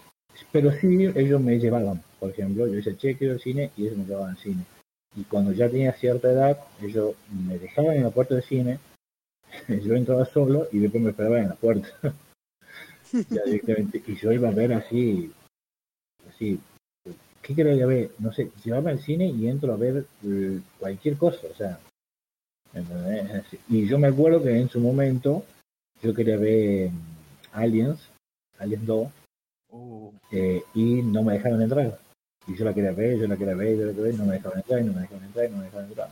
pero 0.51 0.71
sí 0.71 1.05
ellos 1.15 1.39
me 1.39 1.59
llevaban, 1.59 2.03
por 2.19 2.31
ejemplo, 2.31 2.65
yo 2.65 2.73
decía, 2.73 2.97
che, 2.97 3.15
quiero 3.15 3.35
el 3.35 3.39
cine 3.39 3.71
y 3.77 3.83
ellos 3.83 3.97
me 3.97 4.05
llevaban 4.05 4.31
al 4.31 4.37
cine. 4.37 4.65
Y 5.15 5.23
cuando 5.25 5.51
ya 5.51 5.69
tenía 5.69 5.93
cierta 5.93 6.31
edad, 6.31 6.57
ellos 6.81 7.15
me 7.29 7.59
dejaban 7.59 7.97
en 7.97 8.03
la 8.03 8.09
puerta 8.09 8.33
del 8.33 8.43
cine, 8.43 8.79
yo 9.67 9.93
entraba 9.93 10.25
solo 10.25 10.67
y 10.71 10.79
después 10.79 11.03
me 11.03 11.11
esperaban 11.11 11.43
en 11.43 11.49
la 11.49 11.55
puerta. 11.55 11.87
ya 13.29 13.43
directamente. 13.45 14.01
Y 14.07 14.15
yo 14.15 14.31
iba 14.31 14.49
a 14.49 14.53
ver 14.53 14.73
así 14.73 15.31
sí. 16.41 16.59
¿Qué 17.41 17.55
quería 17.55 17.85
ver? 17.85 18.11
No 18.19 18.31
sé, 18.33 18.51
llevarme 18.63 18.91
al 18.91 18.99
cine 18.99 19.27
y 19.27 19.47
entro 19.47 19.73
a 19.73 19.77
ver 19.77 20.05
eh, 20.25 20.59
cualquier 20.79 21.17
cosa, 21.17 21.47
o 21.51 21.55
sea. 21.55 21.79
Y 23.67 23.87
yo 23.87 23.99
me 23.99 24.07
acuerdo 24.07 24.41
que 24.41 24.57
en 24.57 24.69
su 24.69 24.79
momento 24.79 25.43
yo 26.01 26.13
quería 26.13 26.37
ver 26.37 26.89
mm, 26.89 26.99
Aliens, 27.53 27.99
Aliens 28.59 28.85
2, 28.85 29.07
uh. 29.71 30.11
eh, 30.31 30.63
y 30.73 31.01
no 31.01 31.23
me 31.23 31.33
dejaron 31.33 31.61
entrar. 31.61 31.99
Y 32.47 32.55
yo 32.55 32.65
la 32.65 32.73
quería 32.73 32.91
ver, 32.91 33.19
yo 33.19 33.27
la 33.27 33.37
quería 33.37 33.55
ver, 33.55 33.77
yo 33.77 33.85
la 33.85 33.91
quería 33.91 34.03
ver, 34.03 34.15
no 34.15 34.25
me 34.25 34.33
dejaron 34.33 34.57
entrar, 34.57 34.81
y 34.81 34.83
no 34.85 34.93
me 34.93 35.01
dejaron 35.01 35.23
entrar, 35.23 35.45
y 35.45 35.51
no 35.51 35.57
me 35.57 35.63
dejaron 35.65 35.87
entrar. 35.87 36.09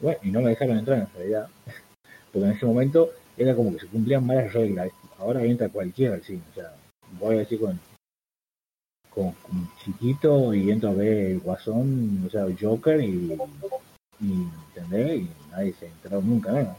Bueno, 0.00 0.18
y 0.22 0.30
no 0.30 0.40
me 0.42 0.50
dejaron 0.50 0.78
entrar 0.78 0.98
en 0.98 1.14
realidad. 1.14 1.48
Porque 2.32 2.46
en 2.48 2.52
ese 2.56 2.66
momento 2.66 3.10
era 3.36 3.54
como 3.54 3.72
que 3.72 3.80
se 3.80 3.86
cumplían 3.86 4.26
malas 4.26 4.52
reglas. 4.52 4.90
Ahora 5.18 5.44
entra 5.44 5.68
cualquiera 5.68 6.14
al 6.14 6.22
cine, 6.22 6.42
o 6.50 6.54
sea, 6.54 6.74
voy 7.18 7.36
a 7.36 7.38
decir 7.38 7.60
con 7.60 7.78
con, 9.14 9.34
chiquito 9.84 10.52
y 10.52 10.70
entro 10.70 10.90
a 10.90 10.94
ver 10.94 11.30
el 11.30 11.40
Guasón, 11.40 12.24
o 12.26 12.30
sea, 12.30 12.44
el 12.44 12.58
Joker 12.58 13.00
y, 13.00 13.32
y, 14.20 14.24
y 14.24 15.30
nadie 15.50 15.72
se 15.74 15.86
enteró 15.86 16.20
nunca, 16.20 16.52
¿no? 16.52 16.76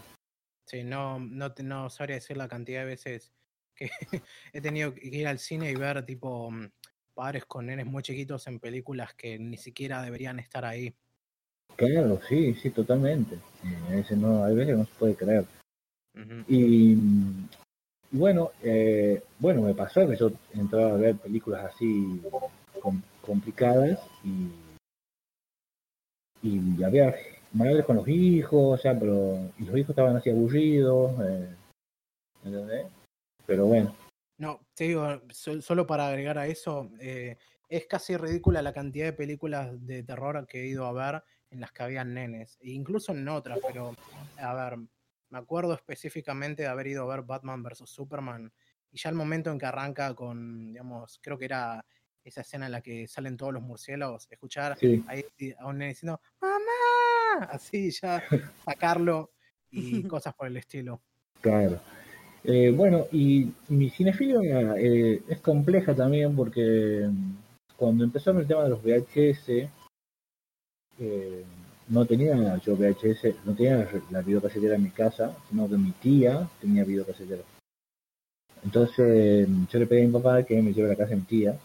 Sí, 0.65 0.83
no, 0.83 1.19
no, 1.19 1.53
no 1.63 1.89
sabría 1.89 2.15
decir 2.15 2.37
la 2.37 2.47
cantidad 2.47 2.81
de 2.81 2.87
veces 2.87 3.31
que 3.75 3.89
he 4.53 4.61
tenido 4.61 4.93
que 4.93 5.07
ir 5.07 5.27
al 5.27 5.39
cine 5.39 5.69
y 5.71 5.75
ver 5.75 6.05
tipo 6.05 6.49
mm, 6.49 6.69
padres 7.13 7.45
con 7.45 7.67
nenes 7.67 7.85
muy 7.85 8.01
chiquitos 8.03 8.47
en 8.47 8.59
películas 8.59 9.13
que 9.13 9.37
ni 9.37 9.57
siquiera 9.57 10.01
deberían 10.01 10.39
estar 10.39 10.65
ahí. 10.65 10.95
Claro, 11.75 12.19
sí, 12.27 12.53
sí, 12.55 12.69
totalmente. 12.69 13.37
A 13.87 13.91
veces 13.91 14.17
no, 14.17 14.43
hay 14.43 14.55
veces 14.55 14.77
no 14.77 14.85
se 14.85 14.93
puede 14.97 15.15
creer. 15.15 15.45
Y 16.47 16.95
bueno, 18.15 18.51
eh, 18.63 19.21
bueno, 19.39 19.61
me 19.61 19.73
pasó 19.73 20.07
que 20.07 20.15
yo 20.15 20.31
entraba 20.53 20.93
a 20.93 20.97
ver 20.97 21.15
películas 21.17 21.73
así 21.73 22.21
complicadas 23.21 23.99
y, 24.23 24.51
y 26.41 26.83
había 26.83 27.13
madres 27.53 27.85
con 27.85 27.97
los 27.97 28.07
hijos, 28.07 28.79
o 28.79 28.81
sea, 28.81 28.97
pero 28.97 29.51
y 29.57 29.65
los 29.65 29.77
hijos 29.77 29.89
estaban 29.89 30.15
así 30.15 30.29
aburridos, 30.29 31.13
eh, 31.21 31.55
¿entendés? 32.43 32.87
Pero 33.45 33.65
bueno. 33.65 33.95
No, 34.37 34.61
te 34.73 34.85
digo, 34.85 35.21
solo 35.31 35.87
para 35.87 36.07
agregar 36.07 36.37
a 36.37 36.47
eso, 36.47 36.91
eh, 36.99 37.37
es 37.69 37.87
casi 37.87 38.17
ridícula 38.17 38.61
la 38.61 38.73
cantidad 38.73 39.05
de 39.05 39.13
películas 39.13 39.85
de 39.85 40.03
terror 40.03 40.45
que 40.47 40.61
he 40.61 40.67
ido 40.67 40.85
a 40.85 40.93
ver 40.93 41.23
en 41.49 41.61
las 41.61 41.71
que 41.71 41.83
había 41.83 42.03
nenes, 42.03 42.57
e 42.61 42.71
incluso 42.71 43.13
en 43.13 43.27
otras, 43.27 43.59
pero 43.65 43.95
a 44.37 44.53
ver, 44.53 44.79
me 45.35 45.41
acuerdo 45.41 45.73
específicamente 45.73 46.63
de 46.63 46.69
haber 46.69 46.87
ido 46.87 47.03
a 47.03 47.13
ver 47.13 47.25
Batman 47.25 47.61
vs. 47.61 47.89
Superman 47.89 48.53
y 48.89 48.97
ya 48.97 49.09
el 49.09 49.15
momento 49.15 49.51
en 49.51 49.59
que 49.59 49.65
arranca 49.65 50.13
con, 50.13 50.71
digamos, 50.71 51.19
creo 51.21 51.37
que 51.37 51.43
era 51.43 51.85
esa 52.23 52.39
escena 52.39 52.67
en 52.67 52.71
la 52.71 52.79
que 52.79 53.05
salen 53.05 53.35
todos 53.35 53.51
los 53.51 53.61
murciélagos, 53.61 54.27
escuchar 54.31 54.77
ahí 55.07 55.25
a 55.59 55.67
un 55.67 55.77
nene 55.77 55.89
diciendo, 55.89 56.21
¡Mamá! 56.39 57.47
Así 57.51 57.91
ya 57.91 58.23
sacarlo 58.63 59.33
y 59.71 60.03
cosas 60.07 60.33
por 60.35 60.47
el 60.47 60.55
estilo. 60.55 61.01
Claro. 61.41 61.81
Eh, 62.45 62.71
bueno, 62.73 63.07
y 63.11 63.51
mi 63.67 63.89
cinefilia 63.89 64.39
eh, 64.77 65.21
es 65.27 65.39
compleja 65.39 65.93
también 65.93 66.33
porque 66.33 67.09
cuando 67.75 68.05
empezaron 68.05 68.39
el 68.39 68.47
tema 68.47 68.63
de 68.63 68.69
los 68.69 68.81
VHS, 68.81 69.69
eh, 70.99 71.43
no 71.87 72.05
tenía 72.05 72.57
yo 72.57 72.75
VHS, 72.75 73.45
no 73.45 73.53
tenía 73.53 73.87
la 74.09 74.21
videocasetera 74.21 74.75
en 74.75 74.83
mi 74.83 74.89
casa, 74.89 75.35
sino 75.49 75.69
que 75.69 75.77
mi 75.77 75.91
tía 75.91 76.47
tenía 76.59 76.83
videocasetera. 76.83 77.43
Entonces 78.63 79.47
yo 79.69 79.79
le 79.79 79.85
pedí 79.85 80.01
a 80.01 80.07
mi 80.07 80.13
papá 80.13 80.43
que 80.43 80.61
me 80.61 80.73
lleve 80.73 80.87
a 80.87 80.91
la 80.91 80.97
casa 80.97 81.11
de 81.11 81.17
mi 81.17 81.21
tía, 81.23 81.59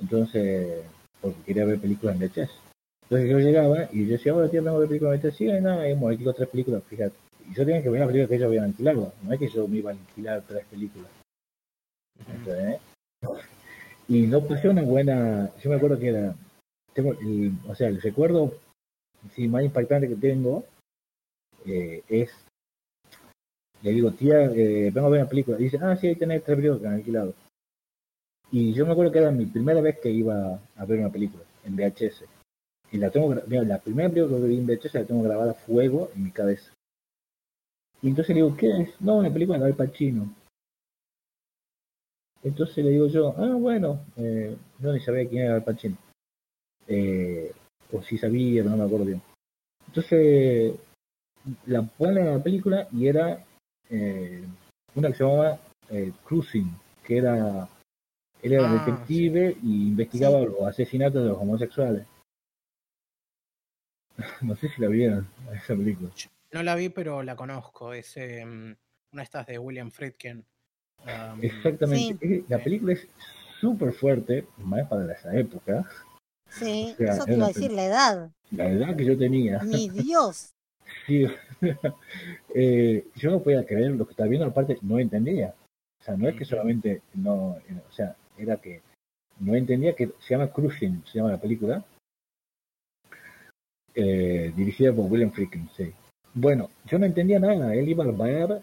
entonces, 0.00 0.82
porque 1.20 1.42
quería 1.42 1.64
ver 1.64 1.78
películas 1.78 2.16
en 2.16 2.28
VHS. 2.28 2.50
Entonces 3.04 3.30
yo 3.30 3.38
llegaba 3.38 3.88
y 3.92 4.06
yo 4.06 4.12
decía, 4.12 4.34
hola 4.34 4.50
tía, 4.50 4.60
vengo 4.60 4.76
a 4.76 4.80
ver 4.80 4.88
películas 4.88 5.14
en 5.14 5.30
VHS, 5.30 5.36
sí, 5.36 5.46
nada, 5.46 5.88
hemos 5.88 6.10
alquilado 6.10 6.36
tres 6.36 6.48
películas, 6.48 6.82
fíjate. 6.88 7.14
Y 7.48 7.54
yo 7.54 7.64
tenía 7.64 7.82
que 7.82 7.88
ver 7.90 8.00
las 8.00 8.08
películas 8.08 8.28
que 8.28 8.34
ellos 8.34 8.48
habían 8.48 8.64
alquilado, 8.64 9.12
no 9.22 9.32
es 9.32 9.38
que 9.38 9.48
yo 9.48 9.68
me 9.68 9.76
iba 9.76 9.90
a 9.90 9.94
alquilar 9.94 10.42
tres 10.48 10.64
películas. 10.66 11.10
Y 14.08 14.22
no 14.22 14.40
pasé 14.44 14.68
una 14.68 14.82
buena, 14.82 15.50
yo 15.62 15.70
me 15.70 15.76
acuerdo 15.76 15.98
que 15.98 16.08
era, 16.08 16.34
tengo, 16.92 17.16
o 17.68 17.74
sea, 17.74 17.88
el 17.88 18.00
recuerdo 18.00 18.54
sí, 19.34 19.48
más 19.48 19.64
impactante 19.64 20.08
que 20.08 20.16
tengo 20.16 20.64
eh, 21.64 22.02
es, 22.08 22.30
le 23.82 23.90
digo, 23.90 24.12
tía, 24.12 24.44
eh, 24.44 24.90
vengo 24.92 25.08
a 25.08 25.10
ver 25.10 25.20
una 25.20 25.28
película, 25.28 25.56
dice, 25.56 25.78
ah, 25.82 25.96
sí, 25.96 26.08
ahí 26.08 26.16
tenés 26.16 26.44
tres 26.44 26.56
películas 26.56 26.80
que 26.80 26.88
han 26.88 26.94
alquilado. 26.94 27.34
Y 28.52 28.72
yo 28.72 28.86
me 28.86 28.92
acuerdo 28.92 29.12
que 29.12 29.18
era 29.18 29.30
mi 29.30 29.46
primera 29.46 29.80
vez 29.80 29.98
que 29.98 30.10
iba 30.10 30.60
a 30.76 30.84
ver 30.84 31.00
una 31.00 31.10
película 31.10 31.42
en 31.64 31.76
VHS. 31.76 32.24
Y 32.92 32.98
la 32.98 33.10
tengo, 33.10 33.34
mira, 33.46 33.62
la 33.64 33.78
primera 33.80 34.08
película 34.08 34.38
que 34.38 34.46
vi 34.46 34.58
en 34.58 34.66
VHS 34.66 34.94
la 34.94 35.04
tengo 35.04 35.22
grabada 35.22 35.50
a 35.50 35.54
fuego 35.54 36.10
en 36.14 36.24
mi 36.24 36.30
cabeza. 36.30 36.72
Y 38.02 38.08
entonces 38.08 38.36
le 38.36 38.42
digo, 38.42 38.56
¿qué 38.56 38.82
es? 38.82 39.00
No, 39.00 39.16
una 39.16 39.32
película 39.32 39.58
de 39.58 39.64
Al 39.64 39.74
Pacino. 39.74 40.32
Entonces 42.42 42.84
le 42.84 42.90
digo 42.90 43.08
yo, 43.08 43.34
ah, 43.36 43.56
bueno, 43.56 44.04
eh, 44.16 44.56
yo 44.78 44.92
ni 44.92 45.00
sabía 45.00 45.28
quién 45.28 45.42
era 45.46 45.56
Al 45.56 45.64
Pacino. 45.64 45.96
Eh, 46.86 47.52
o 47.92 48.02
si 48.02 48.18
sabía, 48.18 48.62
no 48.62 48.76
me 48.76 48.84
acuerdo 48.84 49.06
bien. 49.06 49.22
Entonces, 49.86 50.74
la 51.66 51.82
pone 51.82 52.20
en 52.20 52.32
la 52.32 52.42
película 52.42 52.88
y 52.92 53.06
era 53.06 53.44
eh, 53.88 54.44
una 54.94 55.08
que 55.08 55.14
se 55.14 55.24
llamaba 55.24 55.58
eh, 55.90 56.12
Cruising, 56.24 56.70
que 57.04 57.18
era, 57.18 57.68
él 58.42 58.52
era 58.52 58.70
ah, 58.70 58.84
detective 58.84 59.56
y 59.62 59.88
investigaba 59.88 60.40
los 60.40 60.62
asesinatos 60.62 61.22
de 61.22 61.28
los 61.28 61.38
homosexuales. 61.38 62.06
no 64.42 64.56
sé 64.56 64.68
si 64.68 64.80
la 64.80 64.88
vieron, 64.88 65.28
esa 65.54 65.74
película. 65.74 66.10
No 66.52 66.62
la 66.62 66.74
vi, 66.74 66.88
pero 66.88 67.22
la 67.22 67.36
conozco. 67.36 67.92
Es 67.92 68.16
una 68.16 68.76
de 69.12 69.22
estas 69.22 69.46
de 69.46 69.58
William 69.58 69.90
Friedkin. 69.90 70.44
Exactamente. 71.40 72.44
La 72.48 72.58
película 72.58 72.94
es 72.94 73.06
súper 73.60 73.92
fuerte, 73.92 74.46
más 74.58 74.88
para 74.88 75.12
esa 75.12 75.36
época. 75.36 75.88
Sí, 76.58 76.94
eso 76.98 77.24
te 77.24 77.34
iba 77.34 77.44
a 77.46 77.48
decir, 77.48 77.72
la 77.72 77.84
edad. 77.84 78.30
La 78.50 78.70
edad 78.70 78.96
que 78.96 79.04
yo 79.04 79.18
tenía. 79.18 79.60
Mi 79.60 79.88
Dios. 79.90 80.54
sí. 81.06 81.26
eh, 82.54 83.06
yo 83.14 83.30
no 83.30 83.40
podía 83.40 83.64
creer 83.64 83.92
lo 83.92 84.04
que 84.06 84.12
estaba 84.12 84.28
viendo, 84.28 84.46
aparte 84.46 84.78
no 84.82 84.98
entendía. 84.98 85.54
O 86.00 86.04
sea, 86.04 86.16
no 86.16 86.28
es 86.28 86.36
que 86.36 86.44
solamente 86.44 87.02
no, 87.14 87.56
o 87.56 87.92
sea, 87.92 88.14
era 88.38 88.56
que 88.58 88.82
no 89.40 89.54
entendía 89.54 89.94
que 89.94 90.12
se 90.20 90.34
llama 90.34 90.52
Cruising, 90.52 91.02
se 91.06 91.18
llama 91.18 91.32
la 91.32 91.40
película. 91.40 91.84
Eh, 93.94 94.52
dirigida 94.54 94.92
por 94.92 95.10
William 95.10 95.32
Friedkin, 95.32 95.68
sí. 95.76 95.92
Bueno, 96.34 96.70
yo 96.84 96.98
no 96.98 97.06
entendía 97.06 97.38
nada. 97.38 97.74
Él 97.74 97.88
iba 97.88 98.04
al 98.04 98.12
bar 98.12 98.62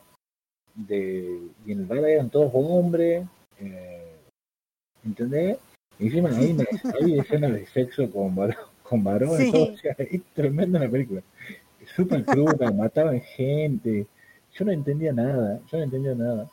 de, 0.76 1.50
y 1.66 1.72
en 1.72 1.80
el 1.80 1.86
bar 1.86 2.00
eran 2.06 2.30
todos 2.30 2.52
hombres, 2.54 3.28
eh, 3.60 4.16
¿entendés? 5.04 5.58
Encima 6.04 6.30
hay, 6.38 6.58
hay 7.02 7.20
escenas 7.20 7.54
de 7.54 7.66
sexo 7.68 8.12
con, 8.12 8.36
con 8.84 9.04
varones, 9.04 9.54
o 9.54 9.78
sea, 9.78 9.96
es 9.98 10.22
tremenda 10.34 10.78
la 10.80 10.90
película. 10.90 11.22
Súper 11.96 12.26
cruda, 12.26 12.72
mataban 12.72 13.22
gente. 13.22 14.06
Yo 14.54 14.66
no 14.66 14.72
entendía 14.72 15.14
nada, 15.14 15.62
yo 15.72 15.78
no 15.78 15.84
entendía 15.84 16.14
nada. 16.14 16.50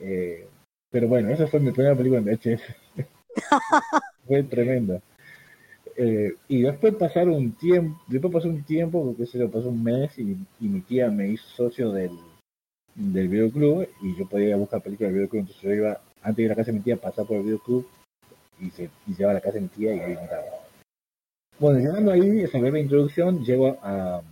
Eh, 0.00 0.44
pero 0.90 1.06
bueno, 1.06 1.30
esa 1.30 1.46
fue 1.46 1.60
mi 1.60 1.70
primera 1.70 1.94
película 1.94 2.20
en 2.20 2.26
VHS. 2.26 2.62
fue 4.26 4.42
tremenda. 4.42 5.00
Eh, 5.96 6.34
y 6.48 6.62
después 6.62 6.94
pasar 6.94 7.28
un 7.28 7.52
tiempo, 7.52 8.00
después 8.08 8.32
pasó 8.32 8.48
un 8.48 8.64
tiempo, 8.64 9.04
porque 9.04 9.26
se 9.26 9.38
lo 9.38 9.50
pasó 9.50 9.68
un 9.68 9.84
mes 9.84 10.18
y, 10.18 10.36
y 10.60 10.68
mi 10.68 10.80
tía 10.80 11.10
me 11.10 11.28
hizo 11.28 11.46
socio 11.56 11.92
del, 11.92 12.10
del 12.96 13.28
videoclub 13.28 13.86
y 14.02 14.16
yo 14.16 14.28
podía 14.28 14.48
ir 14.48 14.54
a 14.54 14.56
buscar 14.56 14.82
películas 14.82 15.12
del 15.12 15.18
videoclub, 15.18 15.40
entonces 15.40 15.62
yo 15.62 15.72
iba, 15.72 16.00
antes 16.22 16.36
de 16.36 16.42
ir 16.42 16.48
a 16.48 16.52
la 16.52 16.56
casa 16.56 16.72
de 16.72 16.78
mi 16.78 16.82
tía, 16.82 16.96
pasar 16.96 17.26
por 17.26 17.36
el 17.36 17.44
videoclub 17.44 17.86
y 18.60 18.70
se, 18.70 18.90
y 19.06 19.14
se 19.14 19.24
a 19.24 19.32
la 19.32 19.40
casa 19.40 19.54
de 19.54 19.62
mi 19.62 19.68
tía 19.68 19.94
y 19.94 20.00
ahí 20.00 20.16
miraba. 20.20 20.44
Bueno, 21.58 21.78
llegando 21.78 22.12
ahí, 22.12 22.40
esa 22.40 22.58
breve 22.58 22.80
introducción, 22.80 23.44
llego 23.44 23.78
a... 23.82 24.22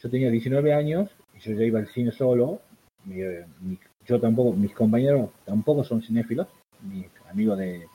Yo 0.00 0.10
tenía 0.10 0.30
19 0.30 0.72
años 0.72 1.10
y 1.34 1.40
yo 1.40 1.52
ya 1.52 1.64
iba 1.64 1.78
al 1.78 1.88
cine 1.88 2.12
solo. 2.12 2.60
yo 4.06 4.20
tampoco, 4.20 4.52
mis 4.52 4.74
compañeros 4.74 5.30
tampoco 5.44 5.84
son 5.84 6.02
cinéfilos, 6.02 6.48
mis 6.82 7.06
amigos 7.30 7.58
de, 7.58 7.86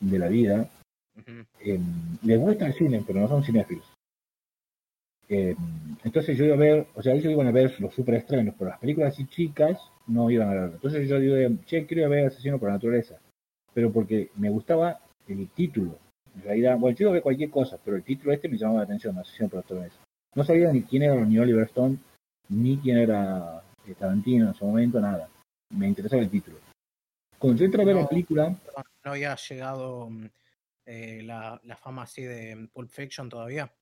de 0.00 0.18
la 0.18 0.28
vida. 0.28 0.68
Em, 1.60 2.18
les 2.22 2.38
gusta 2.38 2.66
el 2.66 2.74
cine, 2.74 3.04
pero 3.06 3.20
no 3.20 3.28
son 3.28 3.44
cinéfilos. 3.44 3.84
Eh, 5.28 5.54
entonces 6.02 6.36
yo 6.36 6.44
iba 6.44 6.54
a 6.54 6.58
ver, 6.58 6.86
o 6.94 7.02
sea, 7.02 7.14
ellos 7.14 7.32
iban 7.32 7.46
a 7.46 7.52
ver 7.52 7.80
los 7.80 7.94
super 7.94 8.16
estrenos, 8.16 8.54
pero 8.58 8.70
las 8.70 8.80
películas 8.80 9.12
así 9.12 9.26
chicas 9.26 9.78
no 10.08 10.28
iban 10.28 10.48
a 10.48 10.54
ver. 10.54 10.70
Entonces 10.72 11.08
yo 11.08 11.20
digo, 11.20 11.36
che, 11.66 11.86
quiero 11.86 12.02
ir 12.02 12.06
a 12.06 12.08
ver 12.08 12.26
Asesino 12.26 12.58
por 12.58 12.68
la 12.68 12.74
Naturaleza. 12.74 13.16
Pero 13.74 13.92
porque 13.92 14.30
me 14.36 14.50
gustaba 14.50 15.00
el 15.26 15.48
título. 15.48 15.98
En 16.34 16.42
realidad, 16.42 16.78
bueno, 16.78 16.96
yo 16.96 17.04
iba 17.04 17.10
a 17.10 17.14
ver 17.14 17.22
cualquier 17.22 17.50
cosa, 17.50 17.78
pero 17.84 17.96
el 17.96 18.04
título 18.04 18.32
este 18.32 18.48
me 18.48 18.56
llamaba 18.56 18.80
la 18.80 18.84
atención, 18.84 19.14
la 19.14 19.24
Naturaleza. 19.56 19.96
No 20.34 20.44
sabía 20.44 20.72
ni 20.72 20.82
quién 20.82 21.02
era 21.02 21.14
ni 21.24 21.38
Oliver 21.38 21.66
Stone, 21.66 21.98
ni 22.48 22.78
quién 22.78 22.98
era 22.98 23.62
eh, 23.86 23.94
Tarantino 23.98 24.46
en 24.46 24.54
ese 24.54 24.64
momento, 24.64 25.00
nada. 25.00 25.28
Me 25.70 25.88
interesaba 25.88 26.22
el 26.22 26.30
título. 26.30 26.58
Cuando 27.38 27.58
yo 27.58 27.64
entré 27.64 27.82
a 27.82 27.86
ver 27.86 27.96
la 27.96 28.08
película... 28.08 28.50
No 29.04 29.12
había 29.12 29.34
llegado 29.34 30.10
mm, 30.10 30.26
eh, 30.86 31.22
la, 31.24 31.60
la 31.64 31.76
fama 31.76 32.02
así 32.02 32.22
de 32.22 32.68
Pulp 32.72 32.90
Fiction 32.90 33.28
todavía. 33.28 33.72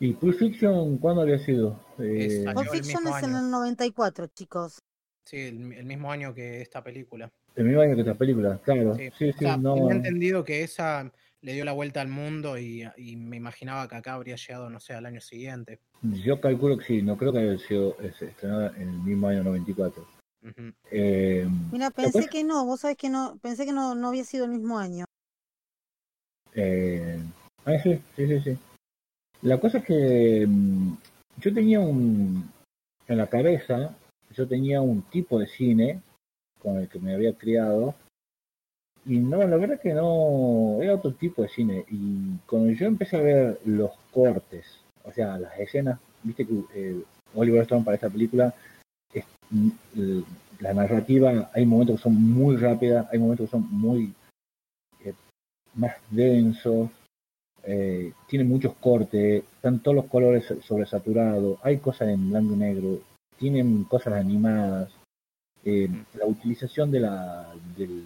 ¿Y 0.00 0.12
Pulp 0.12 0.36
Fiction 0.36 0.98
cuándo 0.98 1.22
había 1.22 1.38
sido? 1.38 1.80
Eh... 1.98 2.44
Pulp 2.54 2.68
Fiction 2.70 3.06
es 3.08 3.22
en 3.22 3.34
el 3.34 3.50
94, 3.50 4.28
chicos. 4.28 4.78
Sí, 5.24 5.36
el, 5.40 5.84
mismo 5.84 6.10
año 6.10 6.32
que 6.32 6.62
esta 6.62 6.82
película. 6.82 7.30
El 7.56 7.64
mismo 7.64 7.80
año 7.80 7.94
que 7.94 8.02
esta 8.02 8.14
película, 8.14 8.58
claro. 8.64 8.94
Sí, 8.94 9.10
sí, 9.18 9.32
sí 9.32 9.44
no... 9.60 9.90
entendido 9.90 10.44
que 10.44 10.62
esa 10.62 11.10
le 11.40 11.52
dio 11.52 11.64
la 11.64 11.72
vuelta 11.72 12.00
al 12.00 12.08
mundo 12.08 12.58
y, 12.58 12.84
me 13.16 13.36
imaginaba 13.36 13.88
que 13.88 13.96
acá 13.96 14.14
habría 14.14 14.36
llegado, 14.36 14.70
no 14.70 14.80
sé, 14.80 14.94
al 14.94 15.06
año 15.06 15.20
siguiente. 15.20 15.80
Yo 16.02 16.40
calculo 16.40 16.78
que 16.78 16.84
sí, 16.84 17.02
no 17.02 17.16
creo 17.16 17.32
que 17.32 17.38
haya 17.38 17.58
sido 17.58 17.96
estrenada 18.00 18.72
en 18.76 18.88
el 18.88 18.98
mismo 18.98 19.28
año 19.28 19.44
94. 19.44 20.06
eh, 20.90 21.48
Mira, 21.72 21.90
pensé 21.90 22.28
que 22.28 22.44
no, 22.44 22.64
vos 22.64 22.80
sabés 22.80 22.96
que 22.96 23.08
no, 23.08 23.38
pensé 23.40 23.66
que 23.66 23.72
no, 23.72 23.94
no 23.94 24.08
había 24.08 24.24
sido 24.24 24.44
el 24.44 24.50
mismo 24.50 24.78
año. 24.78 25.04
Eh, 26.54 27.20
ah, 27.64 27.78
sí, 27.82 28.00
sí, 28.16 28.26
sí, 28.26 28.40
sí. 28.40 28.58
La 29.42 29.58
cosa 29.58 29.78
es 29.78 29.84
que 29.84 30.44
mm, 30.48 30.96
yo 31.38 31.54
tenía 31.54 31.78
un, 31.80 32.50
en 33.06 33.16
la 33.16 33.28
cabeza, 33.28 33.96
yo 34.34 34.48
tenía 34.48 34.80
un 34.80 35.02
tipo 35.02 35.38
de 35.38 35.46
cine 35.46 36.02
con 36.62 36.78
el 36.78 36.88
que 36.88 36.98
me 36.98 37.14
había 37.14 37.34
criado. 37.34 37.94
Y 39.04 39.18
no, 39.18 39.38
la 39.46 39.56
verdad 39.56 39.80
que 39.80 39.94
no, 39.94 40.78
era 40.82 40.94
otro 40.94 41.12
tipo 41.14 41.42
de 41.42 41.48
cine. 41.48 41.84
Y 41.90 42.36
cuando 42.46 42.70
yo 42.72 42.86
empecé 42.86 43.16
a 43.16 43.22
ver 43.22 43.60
los 43.64 43.92
cortes, 44.12 44.66
o 45.04 45.12
sea, 45.12 45.38
las 45.38 45.58
escenas, 45.58 45.98
viste 46.22 46.46
que 46.46 46.54
eh, 46.74 47.02
Oliver 47.34 47.62
Stone 47.62 47.84
para 47.84 47.94
esta 47.94 48.10
película, 48.10 48.54
es, 49.12 49.24
mm, 49.50 49.70
la 50.60 50.74
narrativa, 50.74 51.50
hay 51.54 51.64
momentos 51.64 51.96
que 51.96 52.02
son 52.02 52.14
muy 52.14 52.56
rápidas, 52.56 53.06
hay 53.12 53.18
momentos 53.18 53.46
que 53.46 53.52
son 53.52 53.68
muy 53.70 54.12
eh, 55.04 55.14
más 55.74 55.94
densos, 56.10 56.90
eh, 57.62 58.12
tiene 58.26 58.44
muchos 58.44 58.74
cortes, 58.76 59.44
están 59.56 59.80
todos 59.80 59.94
los 59.94 60.06
colores 60.06 60.52
sobresaturados, 60.62 61.58
hay 61.62 61.78
cosas 61.78 62.08
en 62.08 62.30
blanco 62.30 62.54
y 62.54 62.56
negro, 62.56 63.00
tienen 63.38 63.84
cosas 63.84 64.14
animadas, 64.14 64.90
la 66.14 66.26
utilización 66.26 66.90
de 66.90 67.00
la 67.00 67.54
del 67.76 68.04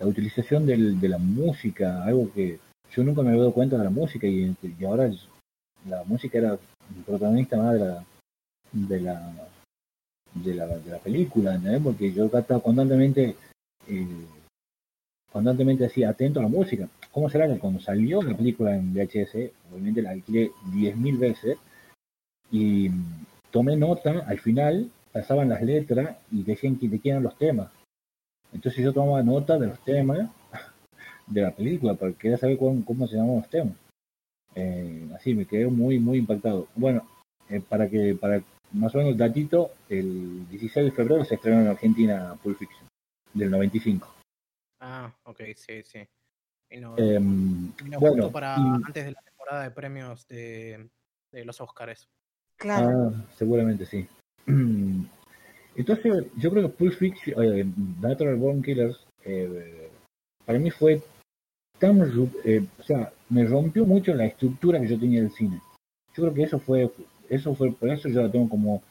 la 0.00 0.06
utilización 0.06 0.64
del, 0.64 0.98
de 0.98 1.08
la 1.08 1.18
música, 1.18 2.02
algo 2.04 2.32
que 2.32 2.58
yo 2.90 3.04
nunca 3.04 3.22
me 3.22 3.28
había 3.28 3.40
dado 3.40 3.52
cuenta 3.52 3.76
de 3.76 3.84
la 3.84 3.90
música 3.90 4.26
y, 4.26 4.56
ahora 4.84 5.10
la 5.86 6.02
música 6.04 6.38
era 6.38 6.52
el 6.52 7.04
protagonista 7.04 7.56
más 7.58 7.74
de 7.74 7.80
la 7.80 8.04
de 8.72 9.00
la 9.00 9.34
de 10.34 10.54
la, 10.54 10.66
de 10.66 10.90
la 10.90 10.98
película, 10.98 11.60
porque 11.82 12.12
yo 12.12 12.26
estaba 12.26 12.60
constantemente 12.60 13.36
eh, 13.88 14.26
constantemente 15.30 15.84
así 15.84 16.02
atento 16.02 16.40
a 16.40 16.44
la 16.44 16.48
música. 16.48 16.88
¿Cómo 17.12 17.28
será 17.28 17.46
que 17.46 17.58
cuando 17.58 17.80
salió 17.80 18.22
la 18.22 18.36
película 18.36 18.74
en 18.76 18.94
VHS, 18.94 19.50
obviamente 19.70 20.02
la 20.02 20.10
alquilé 20.10 20.50
10.000 20.72 21.18
veces 21.18 21.58
y 22.50 22.90
tomé 23.50 23.76
nota, 23.76 24.24
al 24.26 24.38
final 24.38 24.90
pasaban 25.12 25.48
las 25.48 25.62
letras 25.62 26.16
y 26.30 26.42
decían 26.42 26.78
que 26.78 26.88
de 26.88 27.00
quién 27.00 27.14
eran 27.14 27.24
los 27.24 27.38
temas. 27.38 27.70
Entonces 28.52 28.84
yo 28.84 28.92
tomaba 28.92 29.22
nota 29.22 29.58
de 29.58 29.68
los 29.68 29.80
temas 29.84 30.30
de 31.26 31.42
la 31.42 31.50
película 31.54 31.94
porque 31.94 32.16
quería 32.16 32.36
saber 32.36 32.58
cómo, 32.58 33.06
se 33.06 33.16
llamaban 33.16 33.40
los 33.40 33.50
temas. 33.50 33.74
Eh, 34.54 35.08
así 35.14 35.34
me 35.34 35.46
quedé 35.46 35.66
muy, 35.66 35.98
muy 35.98 36.18
impactado. 36.18 36.68
Bueno, 36.74 37.06
eh, 37.48 37.60
para 37.60 37.88
que, 37.88 38.14
para 38.14 38.42
más 38.72 38.94
o 38.94 38.98
menos 38.98 39.12
el 39.12 39.18
datito, 39.18 39.72
el 39.88 40.48
16 40.48 40.86
de 40.86 40.92
febrero 40.92 41.24
se 41.24 41.34
estrenó 41.34 41.60
en 41.60 41.68
Argentina 41.68 42.36
Pulp 42.42 42.58
Fiction, 42.58 42.88
del 43.34 43.50
95. 43.50 44.12
Ah, 44.80 45.12
ok, 45.24 45.40
sí, 45.54 45.82
sí. 45.82 46.06
Y 46.70 46.78
no, 46.78 46.96
em, 46.96 47.72
bueno, 47.98 48.30
para 48.30 48.54
antes 48.54 49.04
de 49.04 49.12
la 49.12 49.20
temporada 49.22 49.62
de 49.64 49.70
premios 49.72 50.26
de, 50.28 50.88
de 51.32 51.44
los 51.44 51.60
Oscars. 51.60 52.08
Claro. 52.56 53.12
Ah, 53.12 53.24
seguramente 53.36 53.86
sí. 53.86 54.06
Entonces, 55.76 56.26
yo 56.36 56.50
creo 56.50 56.62
que 56.64 56.76
Pulp 56.76 56.92
Fiction, 56.92 57.42
eh, 57.42 57.64
Natural 58.00 58.36
Born 58.36 58.62
Killers, 58.62 59.06
eh, 59.24 59.88
para 60.44 60.58
mí 60.58 60.70
fue 60.70 61.02
tan, 61.78 62.00
eh, 62.44 62.66
o 62.78 62.82
sea, 62.82 63.12
me 63.28 63.46
rompió 63.46 63.86
mucho 63.86 64.14
la 64.14 64.26
estructura 64.26 64.80
que 64.80 64.88
yo 64.88 64.98
tenía 64.98 65.22
del 65.22 65.30
cine. 65.32 65.60
Yo 66.14 66.24
creo 66.24 66.34
que 66.34 66.42
eso 66.42 66.58
fue, 66.58 66.90
eso 67.28 67.54
fue, 67.54 67.72
por 67.72 67.88
eso 67.88 68.08
yo 68.08 68.22
la 68.22 68.30
tengo 68.30 68.48
como 68.48 68.82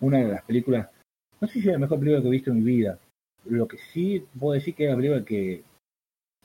una 0.00 0.18
de 0.18 0.28
las 0.28 0.44
películas, 0.44 0.88
no 1.40 1.48
sé 1.48 1.54
si 1.54 1.60
es 1.60 1.66
la 1.66 1.78
mejor 1.78 1.98
película 1.98 2.22
que 2.22 2.28
he 2.28 2.32
visto 2.32 2.50
en 2.50 2.58
mi 2.58 2.64
vida, 2.64 2.98
lo 3.44 3.66
que 3.66 3.78
sí 3.78 4.24
puedo 4.38 4.54
decir 4.54 4.74
que 4.74 4.84
es 4.84 4.90
la 4.90 4.96
película 4.96 5.24
que 5.24 5.62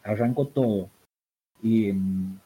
arrancó 0.04 0.47
todo. 0.47 0.89
Y 1.62 1.91
mm, 1.91 2.39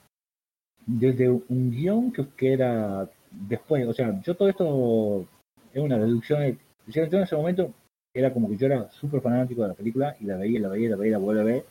desde 0.86 1.30
un 1.30 1.72
guion 1.72 2.12
que, 2.12 2.26
que, 2.36 2.54
era 2.54 3.10
después, 3.32 3.88
o 3.88 3.94
sea, 3.94 4.20
yo 4.22 4.36
todo 4.36 4.50
esto 4.50 5.28
es 5.74 5.82
una 5.82 5.98
deducción. 5.98 6.58
Yo 6.88 7.04
en 7.04 7.16
ese 7.16 7.36
momento 7.36 7.74
era 8.14 8.34
como 8.34 8.50
que 8.50 8.58
yo 8.58 8.66
era 8.68 8.90
súper 8.92 9.22
fanático 9.22 9.62
de 9.62 9.68
la 9.70 9.74
película 9.74 10.16
y 10.20 10.26
la 10.26 10.38
veía, 10.38 10.60
la 10.60 10.70
veía, 10.70 10.90
la 10.90 10.96
veía, 10.96 11.12
la 11.14 11.18
vuelvo 11.18 11.42
a 11.42 11.46
ver. 11.46 11.66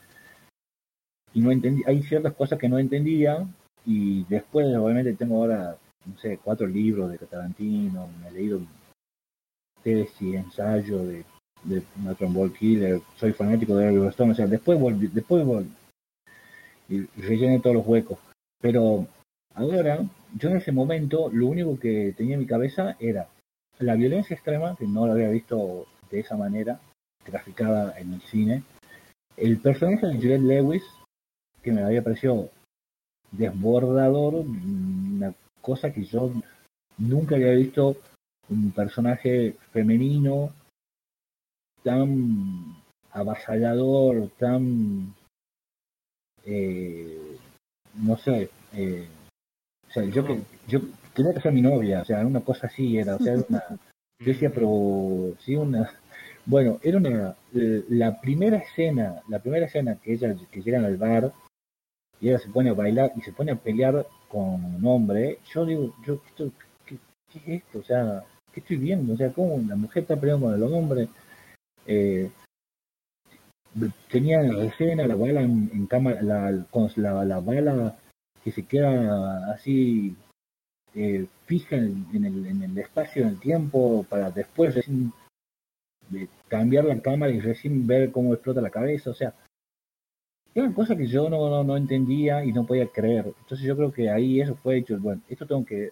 Y 1.33 1.41
no 1.41 1.51
entendí, 1.51 1.83
hay 1.85 2.01
ciertas 2.03 2.33
cosas 2.33 2.57
que 2.57 2.69
no 2.69 2.79
entendía 2.79 3.45
y 3.85 4.23
después 4.25 4.65
obviamente 4.75 5.13
tengo 5.13 5.37
ahora, 5.37 5.77
no 6.05 6.17
sé, 6.17 6.39
cuatro 6.43 6.67
libros 6.67 7.11
de 7.11 7.17
Tarantino, 7.17 8.09
me 8.21 8.29
he 8.29 8.31
leído 8.31 8.61
tesis 9.83 10.35
ensayo 10.35 11.03
de 11.05 11.25
de 11.63 11.83
Nathan 12.03 12.33
Ball 12.33 12.53
Killer, 12.53 13.01
soy 13.15 13.33
fanático 13.33 13.75
de 13.75 13.89
Oliver 13.89 14.09
Stone, 14.09 14.31
o 14.31 14.35
sea, 14.35 14.47
después 14.47 14.79
volví, 14.79 15.07
después 15.07 15.45
volví 15.45 15.71
y 16.89 17.01
rellené 17.21 17.59
todos 17.59 17.75
los 17.75 17.87
huecos. 17.87 18.17
Pero 18.61 19.07
ahora, 19.53 19.99
yo 20.35 20.49
en 20.49 20.57
ese 20.57 20.71
momento, 20.71 21.29
lo 21.31 21.47
único 21.47 21.77
que 21.79 22.13
tenía 22.15 22.35
en 22.35 22.41
mi 22.41 22.47
cabeza 22.47 22.95
era 22.99 23.27
la 23.79 23.95
violencia 23.95 24.35
extrema, 24.35 24.75
que 24.75 24.85
no 24.85 25.05
lo 25.05 25.13
había 25.13 25.29
visto 25.29 25.85
de 26.09 26.19
esa 26.19 26.35
manera, 26.35 26.79
graficada 27.25 27.97
en 27.99 28.13
el 28.13 28.21
cine. 28.21 28.63
El 29.35 29.59
personaje 29.59 30.07
de 30.07 30.15
Juliette 30.15 30.41
Lewis, 30.41 30.83
que 31.61 31.71
me 31.71 31.83
había 31.83 32.03
parecido 32.03 32.49
desbordador, 33.31 34.35
una 34.35 35.33
cosa 35.61 35.91
que 35.91 36.03
yo 36.03 36.31
nunca 36.97 37.35
había 37.35 37.51
visto 37.51 37.97
un 38.49 38.71
personaje 38.71 39.55
femenino 39.71 40.53
tan 41.83 42.77
avasallador, 43.11 44.29
tan, 44.39 45.13
eh, 46.45 47.37
no 47.95 48.17
sé, 48.17 48.49
eh, 48.73 49.07
o 49.87 49.91
sea, 49.91 50.03
yo, 50.05 50.23
yo 50.67 50.79
quería 51.17 51.33
que 51.33 51.41
sea 51.41 51.51
mi 51.51 51.61
novia, 51.61 52.01
o 52.01 52.05
sea, 52.05 52.25
una 52.25 52.41
cosa 52.41 52.67
así 52.67 52.97
era, 52.97 53.15
o 53.15 53.19
sea, 53.19 53.33
una, 53.49 53.63
yo 54.19 54.25
decía, 54.25 54.51
pero 54.53 55.33
sí, 55.39 55.55
una, 55.55 55.91
bueno, 56.45 56.79
era 56.83 56.97
una, 56.97 57.35
la 57.51 58.21
primera 58.21 58.57
escena, 58.57 59.21
la 59.27 59.39
primera 59.39 59.65
escena 59.65 59.95
que 59.95 60.13
ella, 60.13 60.35
que 60.51 60.61
llegan 60.61 60.85
al 60.85 60.97
bar, 60.97 61.33
y 62.21 62.29
ella 62.29 62.39
se 62.39 62.49
pone 62.49 62.69
a 62.69 62.73
bailar 62.73 63.11
y 63.15 63.21
se 63.21 63.33
pone 63.33 63.51
a 63.51 63.55
pelear 63.55 64.05
con 64.29 64.63
un 64.63 64.85
hombre, 64.85 65.39
yo 65.53 65.65
digo, 65.65 65.95
yo, 66.05 66.21
¿qué, 66.85 66.97
qué 67.31 67.39
es 67.39 67.63
esto? 67.63 67.79
O 67.79 67.83
sea, 67.83 68.23
¿qué 68.53 68.59
estoy 68.59 68.77
viendo? 68.77 69.13
O 69.13 69.17
sea, 69.17 69.33
¿cómo 69.33 69.57
la 69.67 69.75
mujer 69.75 70.03
está 70.03 70.15
peleando 70.15 70.47
con 70.47 70.55
el 70.55 70.63
hombre? 70.63 71.09
eh, 71.87 72.29
tenía 74.11 74.41
la 74.41 74.65
escena, 74.65 75.07
la 75.07 75.15
bala 75.15 75.41
en, 75.41 75.87
cámara, 75.87 76.21
la, 76.21 76.65
con 76.69 76.91
la, 76.95 77.23
la, 77.25 77.39
bala 77.39 77.95
que 78.43 78.51
se 78.51 78.65
queda 78.65 79.51
así 79.53 80.15
eh, 80.97 81.27
fija 81.45 81.75
en, 81.75 82.07
el, 82.13 82.47
en 82.47 82.63
el 82.63 82.77
espacio, 82.79 83.21
en 83.21 83.29
el 83.29 83.39
tiempo, 83.39 84.05
para 84.09 84.31
después 84.31 84.73
recién 84.73 85.13
de 86.09 86.27
cambiar 86.47 86.85
la 86.85 86.99
cámara 87.01 87.31
y 87.31 87.39
recién 87.39 87.85
ver 87.85 88.11
cómo 88.11 88.33
explota 88.33 88.61
la 88.61 88.71
cabeza, 88.71 89.11
o 89.11 89.13
sea, 89.13 89.33
eran 90.55 90.73
cosas 90.73 90.97
que 90.97 91.05
yo 91.05 91.29
no, 91.29 91.63
no, 91.63 91.77
entendía 91.77 92.43
y 92.43 92.51
no 92.51 92.65
podía 92.65 92.87
creer. 92.87 93.27
Entonces 93.27 93.67
yo 93.67 93.75
creo 93.75 93.91
que 93.91 94.09
ahí 94.09 94.41
eso 94.41 94.55
fue 94.55 94.77
hecho, 94.77 94.97
bueno, 94.99 95.21
esto 95.29 95.45
tengo 95.45 95.63
que 95.63 95.91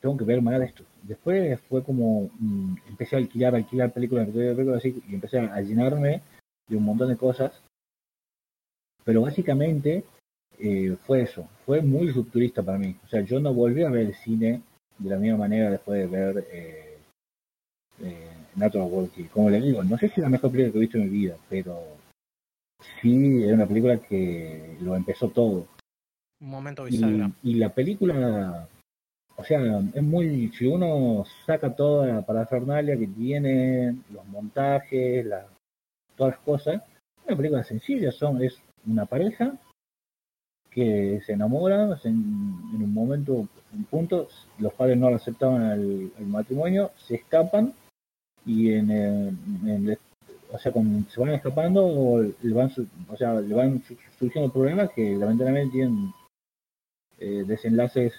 tengo 0.00 0.16
que 0.16 0.24
ver 0.24 0.40
más 0.40 0.60
esto. 0.62 0.84
Después 1.02 1.60
fue 1.68 1.82
como, 1.84 2.30
mm, 2.38 2.76
empecé 2.88 3.16
a 3.16 3.18
alquilar, 3.18 3.54
alquilar 3.54 3.92
películas, 3.92 4.28
películas 4.28 4.78
así, 4.78 5.02
y 5.08 5.14
empecé 5.14 5.38
a 5.40 5.60
llenarme 5.60 6.22
de 6.68 6.76
un 6.76 6.84
montón 6.84 7.08
de 7.08 7.16
cosas. 7.16 7.60
Pero 9.04 9.22
básicamente 9.22 10.04
eh, 10.60 10.96
fue 11.06 11.22
eso, 11.22 11.48
fue 11.64 11.82
muy 11.82 12.10
rupturista 12.10 12.62
para 12.62 12.78
mí. 12.78 12.94
O 13.04 13.08
sea, 13.08 13.20
yo 13.20 13.40
no 13.40 13.54
volví 13.54 13.82
a 13.82 13.90
ver 13.90 14.06
el 14.06 14.14
cine 14.14 14.62
de 14.98 15.10
la 15.10 15.16
misma 15.16 15.38
manera 15.38 15.70
después 15.70 15.98
de 15.98 16.06
ver 16.06 16.46
eh, 16.52 16.98
eh, 18.02 18.30
Natural 18.56 18.88
Walking. 18.90 19.24
Como 19.24 19.50
le 19.50 19.60
digo, 19.60 19.82
no 19.84 19.96
sé 19.98 20.08
si 20.08 20.14
es 20.14 20.24
la 20.24 20.28
mejor 20.28 20.50
película 20.50 20.72
que 20.72 20.78
he 20.78 20.80
visto 20.82 20.98
en 20.98 21.04
mi 21.04 21.10
vida, 21.10 21.36
pero 21.48 21.80
sí 23.00 23.44
es 23.44 23.52
una 23.52 23.66
película 23.66 23.98
que 23.98 24.76
lo 24.80 24.96
empezó 24.96 25.28
todo. 25.28 25.66
Un 26.40 26.50
momento 26.50 26.84
bisagra. 26.84 27.30
y 27.42 27.54
la 27.54 27.72
película 27.74 28.68
o 29.38 29.44
sea, 29.44 29.60
es 29.94 30.02
muy, 30.02 30.50
si 30.50 30.66
uno 30.66 31.24
saca 31.46 31.72
toda 31.76 32.08
la 32.08 32.22
parafernalia 32.22 32.98
que 32.98 33.06
tiene, 33.06 33.96
los 34.10 34.26
montajes, 34.26 35.24
la, 35.24 35.46
todas 36.16 36.34
las 36.34 36.40
cosas, 36.40 36.82
una 37.24 37.36
película 37.36 37.62
sencilla, 37.62 38.10
son, 38.10 38.42
es 38.42 38.60
una 38.84 39.06
pareja 39.06 39.56
que 40.78 41.20
se 41.26 41.32
enamora 41.32 41.98
en, 42.04 42.14
un 42.14 42.94
momento, 42.94 43.48
un 43.72 43.84
punto, 43.90 44.28
los 44.60 44.72
padres 44.74 44.96
no 44.96 45.10
lo 45.10 45.16
aceptaban 45.16 45.72
el, 45.72 46.12
matrimonio, 46.26 46.92
se 46.96 47.16
escapan 47.16 47.74
y 48.46 48.72
en, 48.74 48.88
el, 48.88 49.98
o 50.52 50.56
sea, 50.56 50.70
cuando 50.70 51.10
se 51.10 51.20
van 51.20 51.30
escapando, 51.30 52.22
le 52.40 52.54
van, 52.54 52.70
o 53.08 53.16
sea, 53.16 53.40
le 53.40 53.52
van 53.56 53.82
surgiendo 54.20 54.52
problemas 54.52 54.90
que 54.90 55.16
lamentablemente 55.16 55.72
tienen 55.72 56.12
eh, 57.18 57.42
desenlaces 57.44 58.12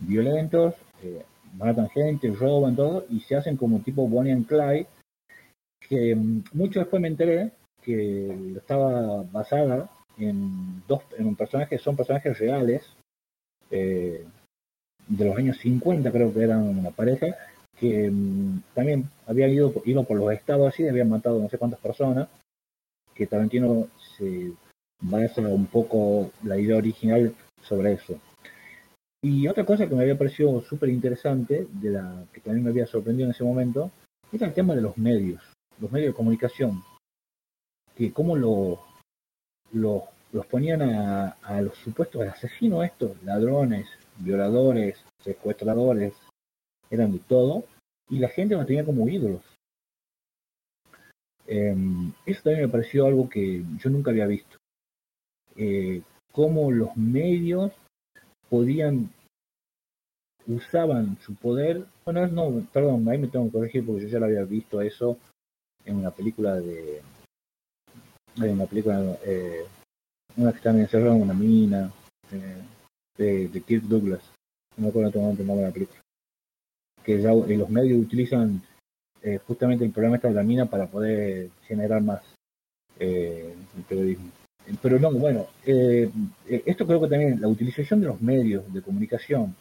violentos, 0.00 0.74
eh, 1.04 1.24
matan 1.56 1.90
gente, 1.90 2.32
roban 2.32 2.74
todo 2.74 3.06
y 3.08 3.20
se 3.20 3.36
hacen 3.36 3.56
como 3.56 3.78
tipo 3.82 4.08
Bonnie 4.08 4.32
and 4.32 4.48
Clyde, 4.48 4.88
que 5.88 6.16
mm, 6.16 6.42
mucho 6.54 6.80
después 6.80 7.00
me 7.00 7.06
enteré 7.06 7.52
que 7.84 8.56
estaba 8.56 9.22
basada 9.30 9.88
en 10.28 10.82
dos 10.86 11.02
en 11.18 11.26
un 11.26 11.36
personaje, 11.36 11.78
son 11.78 11.96
personajes 11.96 12.38
reales 12.38 12.82
eh, 13.70 14.24
de 15.08 15.24
los 15.24 15.36
años 15.36 15.58
50 15.58 16.10
creo 16.12 16.32
que 16.32 16.42
eran 16.42 16.62
una 16.62 16.90
pareja 16.90 17.26
que 17.78 18.10
mm, 18.10 18.62
también 18.74 19.08
habían 19.26 19.50
ido, 19.50 19.72
ido 19.84 20.04
por 20.04 20.18
los 20.18 20.32
estados 20.32 20.68
así, 20.68 20.86
habían 20.86 21.08
matado 21.08 21.40
no 21.40 21.48
sé 21.48 21.58
cuántas 21.58 21.80
personas, 21.80 22.28
que 23.14 23.26
Tarantino 23.26 23.88
se 24.16 24.52
basa 25.00 25.40
un 25.40 25.66
poco 25.66 26.30
la 26.44 26.58
idea 26.58 26.76
original 26.76 27.34
sobre 27.62 27.94
eso. 27.94 28.18
Y 29.22 29.48
otra 29.48 29.64
cosa 29.64 29.88
que 29.88 29.94
me 29.94 30.02
había 30.02 30.16
parecido 30.16 30.60
súper 30.62 30.90
interesante, 30.90 31.66
de 31.70 31.90
la 31.90 32.24
que 32.32 32.40
también 32.40 32.64
me 32.64 32.70
había 32.70 32.86
sorprendido 32.86 33.26
en 33.26 33.34
ese 33.34 33.44
momento, 33.44 33.90
era 34.32 34.46
el 34.46 34.54
tema 34.54 34.74
de 34.74 34.82
los 34.82 34.96
medios, 34.96 35.42
los 35.78 35.90
medios 35.90 36.12
de 36.12 36.16
comunicación, 36.16 36.82
que 37.96 38.12
cómo 38.12 38.36
lo, 38.36 38.80
los 39.72 40.46
ponían 40.50 40.82
a, 40.82 41.28
a, 41.42 41.60
los 41.60 41.76
supuestos 41.78 42.26
asesinos 42.26 42.84
estos, 42.84 43.22
ladrones, 43.22 43.86
violadores, 44.18 44.98
secuestradores, 45.22 46.14
eran 46.90 47.12
de 47.12 47.18
todo, 47.20 47.64
y 48.08 48.18
la 48.18 48.28
gente 48.28 48.54
los 48.54 48.66
tenía 48.66 48.84
como 48.84 49.08
ídolos. 49.08 49.42
Em, 51.46 52.12
eso 52.26 52.42
también 52.44 52.66
me 52.66 52.72
pareció 52.72 53.06
algo 53.06 53.28
que 53.28 53.64
yo 53.78 53.90
nunca 53.90 54.10
había 54.10 54.26
visto. 54.26 54.56
Eh, 55.56 56.02
cómo 56.32 56.70
los 56.70 56.96
medios 56.96 57.72
podían, 58.48 59.10
usaban 60.46 61.18
su 61.20 61.34
poder. 61.34 61.86
Bueno, 62.04 62.26
no, 62.28 62.66
perdón, 62.72 63.08
ahí 63.08 63.18
me 63.18 63.28
tengo 63.28 63.46
que 63.46 63.52
corregir 63.52 63.84
porque 63.84 64.02
yo 64.02 64.08
ya 64.08 64.18
lo 64.20 64.26
había 64.26 64.44
visto 64.44 64.80
eso 64.80 65.18
en 65.84 65.96
una 65.96 66.10
película 66.10 66.56
de. 66.60 67.02
En 68.46 68.54
una 68.54 68.66
película. 68.66 69.16
Eh, 69.24 69.64
una 70.36 70.52
que 70.52 70.58
están 70.58 70.78
encerrada 70.78 71.16
en 71.16 71.22
una 71.22 71.34
mina. 71.34 71.92
Eh, 72.32 72.62
de, 73.20 73.48
de 73.48 73.60
Kirk 73.60 73.84
Douglas. 73.84 74.22
No 74.76 74.84
me 74.84 74.88
acuerdo 74.88 75.08
el 75.08 75.46
nombre 75.46 75.56
de 75.56 75.62
la 75.62 75.72
película. 75.72 76.00
Que 77.04 77.20
ya 77.20 77.32
los 77.32 77.70
medios 77.70 78.00
utilizan 78.00 78.62
eh, 79.22 79.38
justamente 79.46 79.84
el 79.84 79.92
programa 79.92 80.16
está 80.16 80.28
de 80.28 80.34
la 80.34 80.42
mina 80.42 80.66
para 80.66 80.86
poder 80.86 81.50
generar 81.66 82.02
más 82.02 82.22
eh, 82.98 83.54
el 83.76 83.82
periodismo. 83.84 84.30
Pero 84.82 84.98
no, 84.98 85.12
bueno, 85.12 85.46
eh, 85.66 86.10
esto 86.46 86.86
creo 86.86 87.00
que 87.00 87.08
también 87.08 87.40
la 87.40 87.48
utilización 87.48 88.00
de 88.00 88.06
los 88.06 88.20
medios 88.20 88.72
de 88.72 88.82
comunicación 88.82 89.54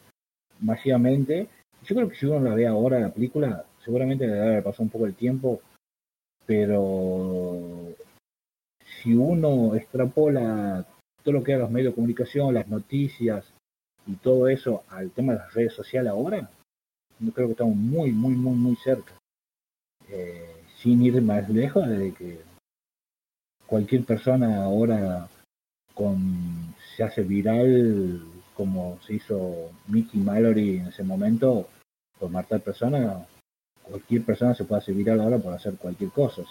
masivamente, 0.59 1.47
yo 1.84 1.95
creo 1.95 2.09
que 2.09 2.15
si 2.15 2.25
uno 2.25 2.41
la 2.41 2.53
ve 2.53 2.67
ahora 2.67 2.99
la 2.99 3.13
película, 3.13 3.65
seguramente 3.84 4.27
le 4.27 4.34
debe 4.34 4.61
pasar 4.61 4.82
un 4.82 4.89
poco 4.89 5.05
el 5.05 5.15
tiempo, 5.15 5.61
pero 6.45 7.49
si 9.02 9.14
uno 9.14 9.76
extrapola 9.76 10.86
todo 11.24 11.34
lo 11.34 11.43
que 11.43 11.54
es 11.54 11.60
los 11.60 11.72
medios 11.72 11.91
de 11.91 11.95
comunicación, 11.95 12.54
las 12.54 12.68
noticias 12.68 13.45
y 14.08 14.14
todo 14.16 14.47
eso 14.47 14.84
al 14.89 15.12
tema 15.12 15.34
de 15.34 15.39
las 15.39 15.54
redes 15.54 15.74
sociales 15.74 16.12
ahora, 16.12 16.50
yo 17.20 17.32
creo 17.34 17.47
que 17.47 17.54
estamos 17.54 17.76
muy, 17.76 18.12
muy, 18.12 18.34
muy, 18.34 18.56
muy 18.56 18.76
cerca. 18.78 19.14
Eh, 20.08 20.56
sin 20.82 21.02
ir 21.04 21.22
más 21.22 21.50
lejos, 21.50 21.88
de 21.88 22.14
que 22.14 22.39
cualquier 23.68 24.06
persona 24.06 24.64
ahora 24.64 25.28
se 26.95 27.04
hace 27.04 27.24
viral 27.24 28.24
como 28.54 29.00
se 29.06 29.16
hizo 29.16 29.72
Mickey 29.88 30.22
Mallory 30.22 30.78
en 30.78 30.88
ese 30.88 31.04
momento 31.04 31.68
por 32.18 32.30
matar 32.30 32.62
personas, 32.62 33.28
cualquier 33.84 34.24
persona 34.24 34.54
se 34.54 34.64
puede 34.64 34.82
hacer 34.82 34.95
viral 34.95 35.20
ahora 35.20 35.38
por 35.38 35.54
hacer 35.54 35.76
cualquier 35.76 36.12
cosa, 36.12 36.43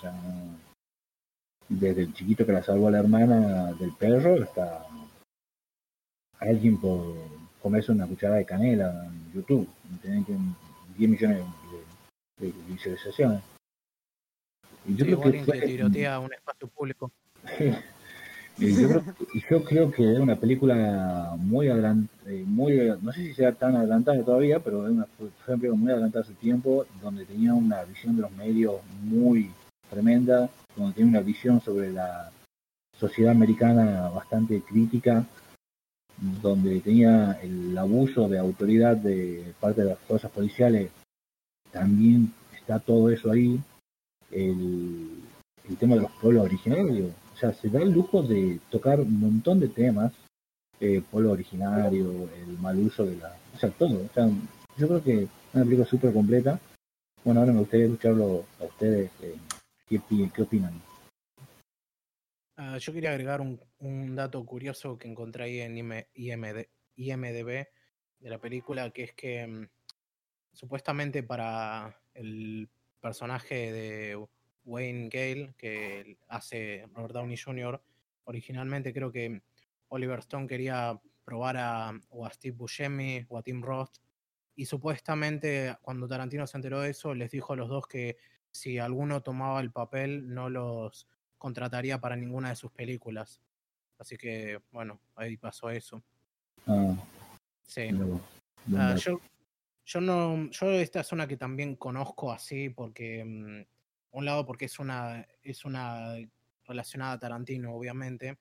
desde 1.69 2.03
el 2.03 2.15
chiquito 2.15 2.47
que 2.47 2.53
la 2.53 2.63
salvó 2.63 2.89
a 2.89 2.93
la 2.93 3.01
hermana 3.01 3.73
del 3.75 3.93
perro 3.93 4.43
hasta 4.43 4.87
alguien 6.41 6.81
por 6.81 7.15
comerse 7.63 7.93
una 7.93 8.07
cucharada 8.07 8.39
de 8.39 8.47
canela 8.47 9.07
en 9.07 9.33
YouTube, 9.33 9.69
tienen 10.01 10.25
10 10.97 11.11
millones 11.11 11.45
de, 12.39 12.53
visualizaciones. 12.69 13.43
Y 14.87 14.95
yo 14.95 15.05
creo 15.05 15.21
que, 15.21 15.43
que 15.43 15.67
tirotea 15.67 16.21
un 16.21 16.33
espacio 16.33 16.69
público. 16.69 17.11
yo, 18.59 19.65
creo, 19.65 19.91
que 19.91 20.13
es 20.13 20.19
una 20.19 20.37
película 20.37 21.35
muy 21.37 21.69
adelantada, 21.69 22.09
eh, 22.27 22.45
muy, 22.47 22.77
no 23.03 23.13
sé 23.13 23.23
si 23.23 23.35
sea 23.35 23.53
tan 23.53 23.77
adelantada 23.77 24.23
todavía, 24.25 24.61
pero 24.61 24.87
es 24.87 24.93
una, 24.93 25.07
fue 25.17 25.29
una 25.49 25.57
película 25.57 25.75
muy 25.75 25.93
adelantada 25.93 26.25
a 26.25 26.27
su 26.27 26.35
tiempo, 26.35 26.87
donde 27.03 27.25
tenía 27.25 27.53
una 27.55 27.85
visión 27.85 28.17
de 28.17 28.23
los 28.23 28.33
medios 28.33 28.81
muy 29.03 29.51
tremenda, 29.89 30.51
donde 30.77 30.95
tenía 30.95 31.11
una 31.11 31.21
visión 31.21 31.61
sobre 31.61 31.91
la 31.93 32.31
sociedad 32.99 33.33
americana 33.33 34.09
bastante 34.09 34.61
crítica, 34.63 35.27
donde 36.43 36.81
tenía 36.81 37.39
el 37.43 37.77
abuso 37.77 38.29
de 38.29 38.39
autoridad 38.39 38.97
de 38.97 39.55
parte 39.61 39.83
de 39.83 39.91
las 39.91 39.99
fuerzas 40.01 40.31
policiales, 40.31 40.91
también 41.71 42.33
está 42.57 42.79
todo 42.79 43.11
eso 43.11 43.31
ahí, 43.31 43.61
el, 44.31 45.23
tema 45.79 45.95
de 45.95 46.03
los 46.03 46.13
pueblos 46.13 46.45
originarios, 46.45 47.13
o 47.35 47.37
sea, 47.37 47.53
se 47.53 47.69
da 47.69 47.81
el 47.81 47.93
lujo 47.93 48.23
de 48.23 48.59
tocar 48.71 49.01
un 49.01 49.21
montón 49.21 49.61
de 49.61 49.69
temas, 49.69 50.13
eh, 50.81 51.03
pueblo 51.11 51.33
originario, 51.33 52.29
el 52.35 52.59
mal 52.59 52.79
uso 52.79 53.05
de 53.05 53.17
la, 53.17 53.37
o 53.55 53.59
sea, 53.59 53.71
todo, 53.71 54.05
o 54.05 54.15
sea, 54.15 54.29
yo 54.77 54.89
creo 54.89 55.03
que 55.03 55.29
una 55.53 55.65
película 55.65 55.87
súper 55.87 56.13
completa. 56.13 56.61
Bueno, 57.25 57.41
ahora 57.41 57.53
me 57.53 57.61
gustaría 57.61 57.87
escucharlo 57.87 58.45
a 58.61 58.65
ustedes, 58.65 59.11
eh, 59.23 59.37
¿qué, 59.89 60.01
¿qué 60.35 60.43
opinan? 60.43 60.81
Ah, 62.57 62.77
yo 62.79 62.93
quería 62.93 63.11
agregar 63.11 63.41
un, 63.41 64.17
dato 64.17 64.45
curioso 64.45 64.99
que 64.99 65.07
encontré 65.09 65.45
ahí 65.45 65.61
en 65.61 65.77
IMD, 65.77 66.69
IMDB 66.97 67.67
de 68.19 68.31
la 68.31 68.39
película, 68.39 68.91
que 68.91 69.05
es 69.05 69.13
que 69.15 69.47
mm, 69.47 69.69
supuestamente 70.53 71.23
para 71.23 72.01
el 72.15 72.69
personaje 73.01 73.73
de 73.73 74.27
Wayne 74.65 75.09
Gale, 75.09 75.55
que 75.57 76.19
hace 76.29 76.85
Robert 76.93 77.15
Downey 77.15 77.37
Jr., 77.37 77.81
originalmente 78.25 78.93
creo 78.93 79.13
que 79.13 79.41
Oliver 79.89 80.19
Stone 80.19 80.49
quería 80.49 81.01
probar 81.25 81.57
a, 81.59 81.93
o 82.11 82.27
a 82.27 82.31
Steve 82.31 82.57
Buscemi 82.57 83.25
o 83.29 83.39
a 83.39 83.43
Tim 83.43 83.63
Roth, 83.63 83.99
y 84.57 84.67
supuestamente 84.67 85.77
cuando 85.81 86.09
Tarantino 86.09 86.45
se 86.45 86.59
enteró 86.59 86.81
de 86.81 86.91
eso, 86.91 87.15
les 87.15 87.31
dijo 87.31 87.53
a 87.53 87.57
los 87.57 87.69
dos 87.69 87.87
que 87.87 88.17
si 88.51 88.79
alguno 88.79 89.23
tomaba 89.23 89.61
el 89.61 89.71
papel 89.71 90.33
no 90.33 90.49
los 90.49 91.07
contrataría 91.37 92.01
para 92.01 92.17
ninguna 92.17 92.51
de 92.51 92.57
sus 92.57 92.73
películas. 92.73 93.41
Así 93.99 94.17
que, 94.17 94.61
bueno, 94.71 95.01
ahí 95.15 95.37
pasó 95.37 95.71
eso. 95.71 96.03
Ah, 96.67 96.95
sí. 97.63 97.91
Ah, 98.77 98.95
yo, 98.97 99.21
yo 99.85 100.01
no, 100.01 100.51
yo 100.51 100.71
esta 100.73 101.01
es 101.01 101.13
una 101.13 101.27
que 101.27 101.37
también 101.37 101.77
conozco 101.77 102.33
así 102.33 102.69
porque, 102.69 103.25
mm, 103.25 103.65
un 104.17 104.25
lado 104.25 104.45
porque 104.45 104.67
es 104.67 104.79
una, 104.79 105.27
es 105.43 105.65
una 105.65 106.15
relacionada 106.65 107.13
a 107.13 107.19
Tarantino, 107.19 107.75
obviamente, 107.75 108.39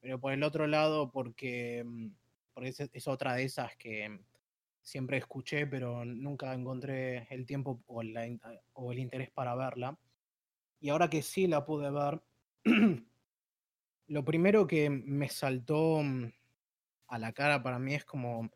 pero 0.00 0.20
por 0.20 0.32
el 0.32 0.42
otro 0.42 0.66
lado 0.66 1.10
porque, 1.10 1.82
mm, 1.84 2.08
porque 2.54 2.68
es, 2.70 2.80
es 2.92 3.08
otra 3.08 3.34
de 3.34 3.44
esas 3.44 3.76
que 3.76 4.20
siempre 4.86 5.16
escuché, 5.16 5.66
pero 5.66 6.04
nunca 6.04 6.54
encontré 6.54 7.26
el 7.30 7.44
tiempo 7.44 7.82
o, 7.86 8.04
la, 8.04 8.24
o 8.72 8.92
el 8.92 9.00
interés 9.00 9.30
para 9.32 9.56
verla. 9.56 9.98
Y 10.78 10.90
ahora 10.90 11.10
que 11.10 11.22
sí 11.22 11.48
la 11.48 11.64
pude 11.64 11.90
ver, 11.90 12.22
lo 14.06 14.24
primero 14.24 14.68
que 14.68 14.88
me 14.88 15.28
saltó 15.28 16.02
mm, 16.04 16.32
a 17.08 17.18
la 17.18 17.32
cara 17.32 17.64
para 17.64 17.80
mí 17.80 17.94
es 17.94 18.04
como, 18.04 18.48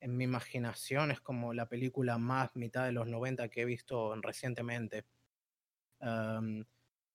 en 0.00 0.16
mi 0.16 0.24
imaginación, 0.24 1.10
es 1.10 1.20
como 1.20 1.52
la 1.52 1.68
película 1.68 2.16
más 2.16 2.56
mitad 2.56 2.86
de 2.86 2.92
los 2.92 3.06
90 3.06 3.50
que 3.50 3.60
he 3.60 3.64
visto 3.66 4.14
recientemente. 4.22 5.04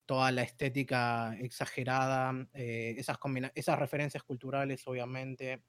toda 0.06 0.32
la 0.32 0.44
estética 0.44 1.36
exagerada, 1.40 2.48
eh, 2.54 2.96
esas 3.56 3.80
referencias 3.80 4.22
culturales, 4.24 4.86
obviamente, 4.88 5.64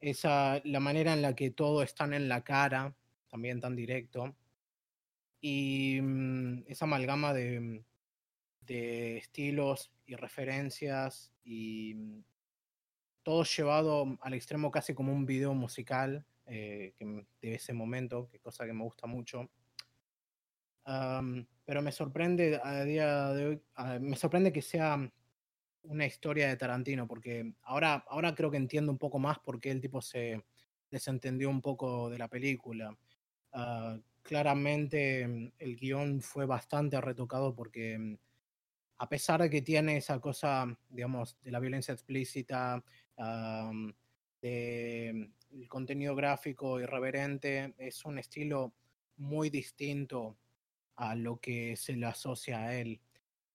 esa, 0.00 0.60
la 0.64 0.80
manera 0.80 1.12
en 1.12 1.22
la 1.22 1.34
que 1.34 1.50
todo 1.50 1.82
está 1.82 2.04
en 2.04 2.28
la 2.28 2.42
cara, 2.42 2.94
también 3.28 3.60
tan 3.60 3.76
directo, 3.76 4.34
y 5.40 6.00
mm, 6.00 6.64
esa 6.68 6.84
amalgama 6.84 7.32
de, 7.32 7.84
de 8.60 9.16
estilos 9.18 9.92
y 10.06 10.16
referencias 10.16 11.32
y 11.44 11.94
mm, 11.94 12.24
todo 13.22 13.42
llevado 13.44 14.18
al 14.20 14.34
extremo 14.34 14.70
casi 14.70 14.94
como 14.94 15.12
un 15.12 15.26
video 15.26 15.52
musical 15.54 16.24
eh, 16.46 16.94
de 17.00 17.54
ese 17.54 17.72
momento, 17.72 18.28
que 18.28 18.38
cosa 18.38 18.66
que 18.66 18.72
me 18.72 18.84
gusta 18.84 19.08
mucho. 19.08 19.50
pero 21.64 21.82
me 21.82 21.90
sorprende 21.90 22.60
a 22.62 22.84
día 22.84 23.32
de 23.32 23.46
hoy, 23.46 23.62
me 24.00 24.16
sorprende 24.16 24.52
que 24.52 24.62
sea 24.62 25.10
una 25.88 26.06
historia 26.06 26.48
de 26.48 26.56
Tarantino, 26.56 27.06
porque 27.06 27.54
ahora, 27.62 28.04
ahora 28.08 28.34
creo 28.34 28.50
que 28.50 28.56
entiendo 28.56 28.92
un 28.92 28.98
poco 28.98 29.18
más 29.18 29.38
por 29.38 29.60
qué 29.60 29.70
el 29.70 29.80
tipo 29.80 30.00
se 30.00 30.44
desentendió 30.90 31.50
un 31.50 31.60
poco 31.60 32.10
de 32.10 32.18
la 32.18 32.28
película. 32.28 32.96
Ah, 33.52 33.98
claramente 34.22 35.26
mm, 35.26 35.52
el 35.58 35.76
guion 35.76 36.20
fue 36.20 36.46
bastante 36.46 37.00
retocado 37.00 37.54
porque 37.54 37.98
mm, 37.98 38.16
a 38.98 39.08
pesar 39.08 39.42
de 39.42 39.50
que 39.50 39.62
tiene 39.62 39.98
esa 39.98 40.20
cosa, 40.20 40.66
digamos, 40.88 41.36
de 41.42 41.50
la 41.50 41.60
violencia 41.60 41.92
explícita, 41.92 42.82
del 44.42 45.30
contenido 45.68 46.14
gráfico 46.14 46.80
irreverente, 46.80 47.74
es 47.78 48.04
un 48.04 48.18
estilo 48.18 48.74
muy 49.16 49.50
distinto 49.50 50.38
a 50.96 51.14
lo 51.14 51.38
que 51.38 51.76
se 51.76 51.94
le 51.94 52.06
asocia 52.06 52.58
a 52.64 52.74
él. 52.74 53.00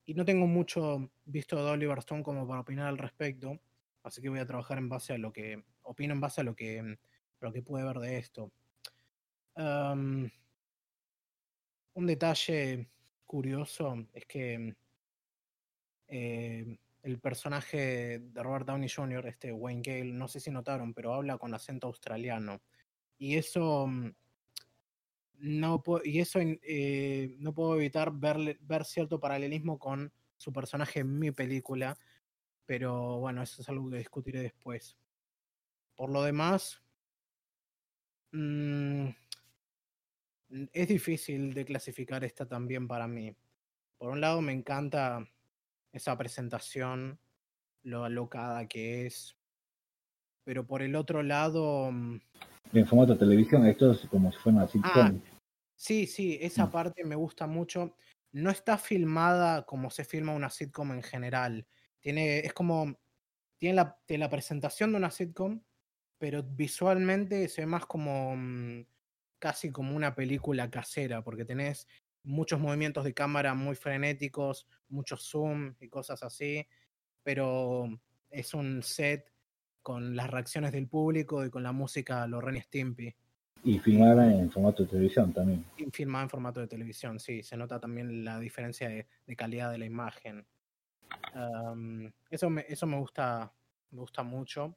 Y 0.05 0.13
no 0.13 0.25
tengo 0.25 0.47
mucho 0.47 1.11
visto 1.25 1.55
de 1.63 1.71
Oliver 1.71 1.99
Stone 1.99 2.23
como 2.23 2.47
para 2.47 2.61
opinar 2.61 2.87
al 2.87 2.97
respecto, 2.97 3.59
así 4.03 4.21
que 4.21 4.29
voy 4.29 4.39
a 4.39 4.45
trabajar 4.45 4.77
en 4.77 4.89
base 4.89 5.13
a 5.13 5.17
lo 5.17 5.31
que, 5.31 5.63
opino 5.83 6.13
en 6.13 6.21
base 6.21 6.41
a 6.41 6.43
lo 6.43 6.55
que, 6.55 6.97
lo 7.39 7.53
que 7.53 7.61
pude 7.61 7.83
ver 7.83 7.99
de 7.99 8.17
esto. 8.17 8.51
un 9.55 10.31
detalle 12.07 12.89
curioso 13.25 14.07
es 14.13 14.25
que 14.25 14.75
eh, 16.07 16.77
el 17.03 17.19
personaje 17.19 18.19
de 18.19 18.43
Robert 18.43 18.67
Downey 18.67 18.89
Jr., 18.89 19.27
este 19.27 19.51
Wayne 19.51 19.81
Gale, 19.83 20.11
no 20.11 20.27
sé 20.27 20.39
si 20.39 20.51
notaron, 20.51 20.93
pero 20.93 21.13
habla 21.13 21.37
con 21.37 21.53
acento 21.53 21.87
australiano. 21.87 22.61
Y 23.17 23.37
eso 23.37 23.87
no 25.41 25.81
y 26.03 26.19
eso 26.19 26.39
eh, 26.41 27.35
no 27.39 27.53
puedo 27.53 27.75
evitar 27.75 28.11
ver, 28.13 28.59
ver 28.61 28.85
cierto 28.85 29.19
paralelismo 29.19 29.79
con 29.79 30.11
su 30.37 30.53
personaje 30.53 30.99
en 30.99 31.19
mi 31.19 31.31
película, 31.31 31.97
pero 32.65 33.19
bueno, 33.19 33.41
eso 33.41 33.61
es 33.61 33.69
algo 33.69 33.89
que 33.89 33.97
discutiré 33.97 34.41
después. 34.41 34.97
Por 35.95 36.11
lo 36.11 36.23
demás, 36.23 36.81
mm, 38.31 39.07
es 40.73 40.87
difícil 40.87 41.53
de 41.53 41.65
clasificar 41.65 42.23
esta 42.23 42.45
también 42.45 42.87
para 42.87 43.07
mí. 43.07 43.35
Por 43.97 44.11
un 44.11 44.21
lado 44.21 44.41
me 44.41 44.53
encanta 44.53 45.27
esa 45.91 46.17
presentación, 46.17 47.19
lo 47.83 48.03
alocada 48.03 48.67
que 48.67 49.07
es, 49.07 49.35
pero 50.43 50.65
por 50.65 50.81
el 50.83 50.95
otro 50.95 51.23
lado... 51.23 51.91
Mm, 51.91 52.19
en 52.73 52.87
formato 52.87 53.13
de 53.13 53.19
televisión, 53.19 53.65
esto 53.65 53.91
es 53.91 54.07
como 54.07 54.31
si 54.31 54.37
fuera 54.37 54.59
una 54.59 54.67
sitcom. 54.67 54.91
Ah, 54.93 55.30
sí, 55.81 56.05
sí, 56.05 56.37
esa 56.41 56.67
mm. 56.67 56.71
parte 56.71 57.03
me 57.03 57.15
gusta 57.15 57.47
mucho. 57.47 57.95
No 58.31 58.51
está 58.51 58.77
filmada 58.77 59.65
como 59.65 59.89
se 59.89 60.05
filma 60.05 60.33
una 60.33 60.51
sitcom 60.51 60.91
en 60.91 61.03
general. 61.03 61.67
Tiene, 61.99 62.39
es 62.39 62.53
como, 62.53 62.99
tiene 63.57 63.75
la, 63.75 63.99
la 64.07 64.29
presentación 64.29 64.91
de 64.91 64.97
una 64.97 65.11
sitcom, 65.11 65.63
pero 66.19 66.43
visualmente 66.43 67.47
se 67.49 67.61
ve 67.61 67.67
más 67.67 67.87
como 67.87 68.35
mm, 68.35 68.85
casi 69.39 69.71
como 69.71 69.95
una 69.95 70.13
película 70.13 70.69
casera, 70.69 71.23
porque 71.23 71.45
tenés 71.45 71.87
muchos 72.23 72.59
movimientos 72.59 73.03
de 73.03 73.15
cámara 73.15 73.55
muy 73.55 73.75
frenéticos, 73.75 74.67
muchos 74.87 75.27
zoom 75.27 75.73
y 75.79 75.89
cosas 75.89 76.21
así, 76.21 76.67
pero 77.23 77.87
es 78.29 78.53
un 78.53 78.83
set 78.83 79.33
con 79.81 80.15
las 80.15 80.29
reacciones 80.29 80.71
del 80.73 80.87
público 80.87 81.43
y 81.43 81.49
con 81.49 81.63
la 81.63 81.71
música 81.71 82.27
Lorraine 82.27 82.61
Stimpy. 82.61 83.15
Y 83.63 83.77
filmada 83.79 84.33
en 84.33 84.49
formato 84.49 84.83
de 84.83 84.89
televisión 84.89 85.31
también. 85.33 85.63
Y 85.77 85.85
filmada 85.91 86.23
en 86.23 86.29
formato 86.29 86.59
de 86.59 86.67
televisión, 86.67 87.19
sí. 87.19 87.43
Se 87.43 87.55
nota 87.55 87.79
también 87.79 88.25
la 88.25 88.39
diferencia 88.39 88.89
de, 88.89 89.35
calidad 89.35 89.71
de 89.71 89.77
la 89.77 89.85
imagen. 89.85 90.45
eso, 92.29 92.49
me, 92.49 92.65
eso 92.67 92.87
me 92.87 92.97
gusta, 92.97 93.51
me 93.91 93.99
gusta 93.99 94.23
mucho. 94.23 94.75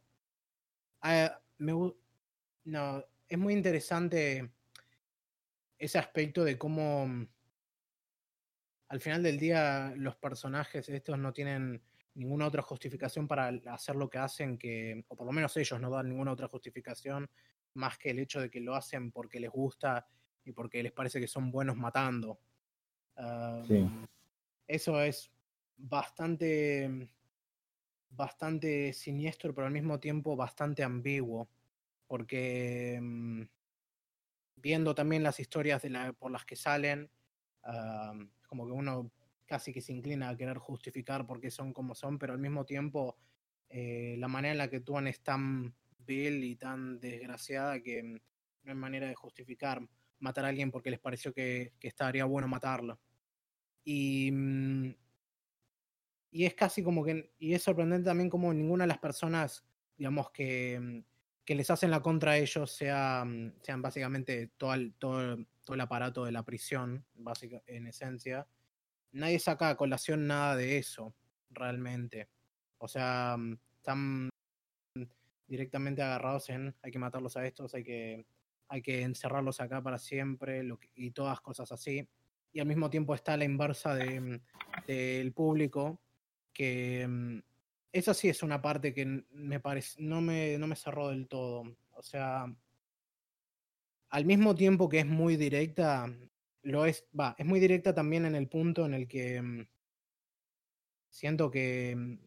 Ah, 1.01 1.41
no, 1.59 3.05
es 3.29 3.39
muy 3.39 3.53
interesante 3.55 4.51
ese 5.79 5.99
aspecto 5.99 6.45
de 6.45 6.59
cómo 6.59 7.27
al 8.89 9.01
final 9.01 9.23
del 9.23 9.39
día 9.39 9.93
los 9.97 10.17
personajes 10.17 10.89
estos 10.89 11.19
no 11.19 11.33
tienen 11.33 11.83
ninguna 12.15 12.47
otra 12.47 12.63
justificación 12.63 13.27
para 13.27 13.49
hacer 13.67 13.97
lo 13.97 14.09
que 14.09 14.19
hacen, 14.19 14.57
que, 14.57 15.05
o 15.09 15.17
por 15.17 15.27
lo 15.27 15.33
menos 15.33 15.57
ellos 15.57 15.81
no 15.81 15.91
dan 15.91 16.09
ninguna 16.09 16.33
otra 16.33 16.49
justificación 16.49 17.29
más 17.75 17.99
que 17.99 18.11
el 18.11 18.19
hecho 18.19 18.41
de 18.41 18.51
que 18.51 18.61
lo 18.61 18.75
hacen 18.75 19.11
porque 19.11 19.41
les 19.41 19.51
gusta 19.51 20.07
y 20.45 20.53
porque 20.53 20.83
les 20.83 20.93
parece 20.93 21.21
que 21.21 21.29
son 21.29 21.51
buenos 21.51 21.77
matando. 21.77 22.39
Eso 24.67 25.01
es 25.01 25.31
bastante, 25.77 27.09
bastante 28.11 28.93
siniestro, 28.93 29.55
pero 29.55 29.67
al 29.67 29.73
mismo 29.73 30.01
tiempo 30.01 30.37
bastante 30.37 30.83
ambiguo, 30.83 31.49
porque 32.07 32.99
mm, 33.01 33.43
viendo 34.57 34.95
también 34.95 35.23
las 35.23 35.41
historias 35.41 35.83
de 35.83 35.91
la, 35.91 36.13
por 36.13 36.31
las 36.31 36.45
que 36.45 36.57
salen, 36.57 37.11
como 38.47 38.67
que 38.67 38.73
uno 38.73 39.11
casi 39.47 39.73
que 39.73 39.81
se 39.81 39.93
inclina 39.93 40.29
a 40.29 40.37
querer 40.37 40.59
justificar 40.59 41.27
por 41.27 41.41
qué 41.41 41.51
son 41.51 41.73
como 41.73 41.95
son, 41.95 42.19
pero 42.19 42.33
al 42.33 42.39
mismo 42.39 42.65
tiempo 42.65 43.17
eh, 43.69 44.17
la 44.19 44.29
manera 44.29 44.53
en 44.53 44.59
la 44.59 44.69
que 44.69 44.77
actúan 44.77 45.07
es 45.07 45.21
tan 45.23 45.75
vil 46.05 46.45
y 46.45 46.57
tan 46.57 47.01
desgraciada 47.01 47.81
que 47.81 48.03
mm, 48.03 48.13
no 48.65 48.73
hay 48.73 48.75
manera 48.75 49.07
de 49.09 49.15
justificar 49.15 49.81
matar 50.19 50.45
a 50.45 50.49
alguien 50.49 50.71
porque 50.71 50.91
les 50.91 51.01
pareció 51.01 51.33
que, 51.33 51.73
estaría 51.81 52.25
bueno 52.25 52.49
matarlo. 52.49 52.99
Y, 53.85 54.31
mm, 54.33 54.95
y 56.31 56.45
es 56.47 56.55
casi 56.55 56.83
como 56.83 57.05
que, 57.05 57.33
y 57.39 57.55
es 57.55 57.63
sorprendente 57.63 58.07
también 58.07 58.31
como 58.31 58.53
ninguna 58.53 58.85
de 58.85 58.89
las 58.89 58.99
personas, 58.99 59.65
digamos, 59.97 60.31
que, 60.31 60.81
mm, 60.81 61.05
que 61.45 61.55
les 61.55 61.71
hacen 61.71 61.91
la 61.91 62.01
contra 62.01 62.33
a 62.33 62.39
ellos 62.39 62.71
sea, 62.71 63.25
sean 63.63 63.83
básicamente 63.83 64.49
todo 64.57 64.75
el, 64.75 64.95
todo, 64.95 65.37
todo 65.63 65.75
el 65.75 65.81
aparato 65.81 66.25
de 66.25 66.33
la 66.33 66.43
prisión, 66.43 67.05
básica, 67.15 67.63
en 67.67 67.87
esencia, 67.87 68.49
nadie 69.13 69.39
saca 69.39 69.71
a 69.71 69.77
colación 69.77 70.27
nada 70.27 70.57
de 70.57 70.79
eso, 70.79 71.15
realmente. 71.51 72.29
O 72.79 72.89
sea, 72.89 73.37
están 73.77 74.31
directamente 75.47 76.03
agarrados 76.03 76.49
en 76.51 76.75
hay 76.83 76.91
que 76.91 76.99
matarlos 76.99 77.37
a 77.37 77.47
estos, 77.47 77.75
hay 77.75 77.85
que, 77.85 78.27
hay 78.69 78.83
que 78.83 79.03
encerrarlos 79.03 79.61
acá 79.61 79.83
para 79.83 79.99
siempre 79.99 80.63
y 80.95 81.11
todas 81.11 81.41
cosas 81.41 81.71
así. 81.73 82.07
Y 82.53 82.61
al 82.61 82.67
mismo 82.67 82.89
tiempo 82.89 83.15
está 83.15 83.37
la 83.37 83.45
inversa 83.45 83.95
del 83.95 85.33
público, 85.35 86.01
que 86.53 87.07
mm, 87.07 87.39
esa 87.93 88.15
sí 88.15 88.29
es 88.29 88.43
una 88.43 88.63
parte 88.63 88.95
que 88.95 89.25
me 89.31 89.61
parece, 89.61 90.01
no 90.03 90.21
me, 90.21 90.57
no 90.59 90.67
me 90.67 90.77
cerró 90.77 91.09
del 91.09 91.29
todo. 91.29 91.65
O 91.93 92.03
sea, 92.03 92.47
al 94.11 94.25
mismo 94.25 94.55
tiempo 94.55 94.89
que 94.89 95.01
es 95.01 95.07
muy 95.07 95.37
directa, 95.37 96.13
lo 96.63 96.87
es, 96.87 97.07
va, 97.19 97.35
es 97.39 97.47
muy 97.47 97.61
directa 97.61 97.95
también 97.95 98.25
en 98.25 98.35
el 98.35 98.49
punto 98.49 98.87
en 98.87 98.95
el 98.95 99.09
que 99.09 99.43
mm, 99.43 99.67
siento 101.11 101.51
que 101.51 101.95
mm, 101.97 102.19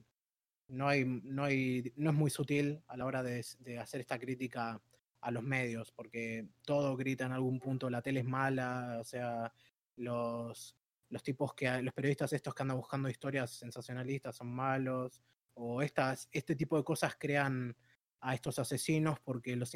no 0.68 0.88
hay, 0.88 1.05
no 1.05 1.45
es 1.47 1.93
muy 1.97 2.30
sutil 2.30 2.82
a 2.88 2.97
la 2.97 3.05
hora 3.05 3.24
de, 3.24 3.39
hacer 3.80 4.01
esta 4.01 4.20
crítica 4.20 4.82
a 5.22 5.32
los 5.32 5.43
medios, 5.43 5.91
porque 5.91 6.47
todo 6.65 6.95
grita 6.95 7.26
en 7.26 7.32
algún 7.32 7.59
punto, 7.59 7.89
la 7.89 8.01
tele 8.01 8.20
es 8.22 8.26
mala, 8.26 8.97
o 8.99 9.03
sea, 9.03 9.51
los, 9.95 10.76
tipos 11.24 11.53
que, 11.53 11.82
los 11.82 11.93
periodistas 11.93 12.34
estos 12.34 12.53
que 12.53 12.63
andan 12.63 12.78
buscando 12.78 13.09
historias 13.09 13.51
sensacionalistas 13.51 14.36
son 14.36 14.53
malos, 14.53 15.22
o 15.55 15.82
este 15.82 16.55
tipo 16.55 16.78
de 16.78 16.84
cosas 16.84 17.15
crean 17.18 17.76
a 18.20 18.36
estos 18.36 18.59
asesinos 18.59 19.20
porque 19.20 19.55
los 19.55 19.74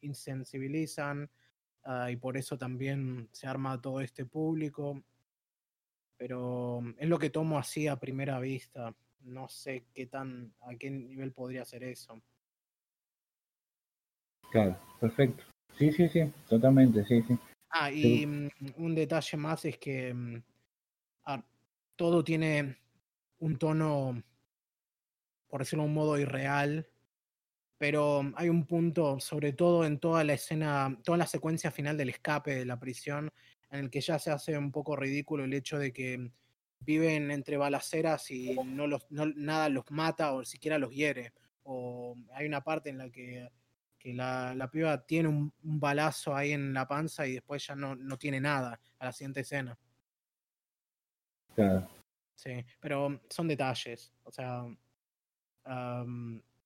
insensibilizan, 0.00 1.30
Ah, 1.88 2.10
y 2.10 2.16
por 2.16 2.36
eso 2.36 2.58
también 2.58 3.28
se 3.30 3.46
arma 3.46 3.80
todo 3.80 4.00
este 4.00 4.26
público. 4.26 5.04
Pero 6.16 6.82
es 6.98 7.08
lo 7.08 7.18
que 7.18 7.30
tomo 7.30 7.58
así 7.58 7.86
a 7.86 7.96
primera 7.96 8.40
vista. 8.40 8.94
No 9.26 9.48
sé 9.48 9.86
qué 9.92 10.06
tan, 10.06 10.54
a 10.60 10.76
qué 10.76 10.88
nivel 10.88 11.32
podría 11.32 11.64
ser 11.64 11.82
eso. 11.82 12.20
Claro, 14.50 14.78
perfecto. 15.00 15.42
Sí, 15.76 15.90
sí, 15.92 16.08
sí, 16.08 16.32
totalmente, 16.48 17.04
sí, 17.04 17.22
sí. 17.26 17.36
Ah, 17.70 17.90
y 17.90 18.24
mm, 18.24 18.48
un 18.76 18.94
detalle 18.94 19.36
más 19.36 19.64
es 19.64 19.78
que 19.78 20.14
mm, 20.14 20.42
ah, 21.24 21.44
todo 21.96 22.22
tiene 22.22 22.78
un 23.40 23.58
tono, 23.58 24.22
por 25.48 25.60
decirlo 25.60 25.82
de 25.82 25.88
un 25.88 25.94
modo 25.94 26.16
irreal, 26.18 26.86
pero 27.78 28.32
hay 28.36 28.48
un 28.48 28.64
punto, 28.64 29.18
sobre 29.18 29.52
todo 29.52 29.84
en 29.84 29.98
toda 29.98 30.22
la 30.22 30.34
escena, 30.34 30.96
toda 31.02 31.18
la 31.18 31.26
secuencia 31.26 31.72
final 31.72 31.96
del 31.96 32.10
escape 32.10 32.54
de 32.54 32.64
la 32.64 32.78
prisión, 32.78 33.28
en 33.70 33.80
el 33.80 33.90
que 33.90 34.00
ya 34.00 34.20
se 34.20 34.30
hace 34.30 34.56
un 34.56 34.70
poco 34.70 34.94
ridículo 34.94 35.44
el 35.44 35.52
hecho 35.52 35.78
de 35.78 35.92
que 35.92 36.30
viven 36.80 37.30
entre 37.30 37.56
balaceras 37.56 38.30
y 38.30 38.56
no 38.64 38.86
los, 38.86 39.06
nada 39.10 39.68
los 39.68 39.90
mata 39.90 40.32
o 40.32 40.44
siquiera 40.44 40.78
los 40.78 40.92
hiere. 40.92 41.32
O 41.64 42.16
hay 42.32 42.46
una 42.46 42.62
parte 42.62 42.90
en 42.90 42.98
la 42.98 43.10
que, 43.10 43.50
que 43.98 44.14
la, 44.14 44.54
la, 44.54 44.70
piba 44.70 45.04
tiene 45.04 45.28
un, 45.28 45.52
balazo 45.62 46.34
ahí 46.34 46.52
en 46.52 46.72
la 46.72 46.86
panza 46.86 47.26
y 47.26 47.34
después 47.34 47.66
ya 47.66 47.74
no, 47.74 47.96
no 47.96 48.16
tiene 48.16 48.40
nada 48.40 48.80
a 48.98 49.04
la 49.06 49.12
siguiente 49.12 49.40
escena. 49.40 49.76
Claro. 51.54 51.88
Sí, 52.34 52.64
pero 52.78 53.22
son 53.30 53.48
detalles. 53.48 54.12
O 54.22 54.30
sea, 54.30 54.64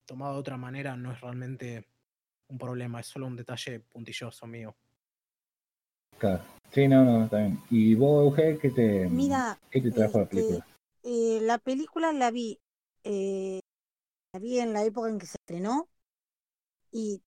tomado 0.05 0.33
de 0.33 0.39
otra 0.39 0.57
manera 0.57 0.95
no 0.95 1.11
es 1.13 1.21
realmente 1.21 1.87
un 2.49 2.57
problema, 2.57 2.99
es 2.99 3.07
solo 3.07 3.25
un 3.27 3.37
detalle 3.37 3.79
puntilloso 3.79 4.45
mío. 4.45 4.75
Claro. 6.19 6.43
Sí, 6.73 6.87
no, 6.87 7.03
no, 7.03 7.25
está 7.25 7.39
bien. 7.39 7.59
¿Y 7.69 7.95
vos, 7.95 8.37
Euge, 8.37 8.57
qué 8.57 8.69
te, 8.69 9.09
Mira, 9.09 9.59
¿qué 9.69 9.81
te 9.81 9.91
trajo 9.91 10.19
la 10.19 10.23
este, 10.23 10.35
película? 10.35 10.67
Eh, 11.03 11.39
la 11.41 11.57
película 11.57 12.13
la 12.13 12.31
vi, 12.31 12.59
eh, 13.03 13.59
la 14.33 14.39
vi 14.39 14.59
en 14.59 14.71
la 14.71 14.85
época 14.85 15.09
en 15.09 15.19
que 15.19 15.25
se 15.25 15.35
estrenó 15.41 15.89
y 16.91 17.21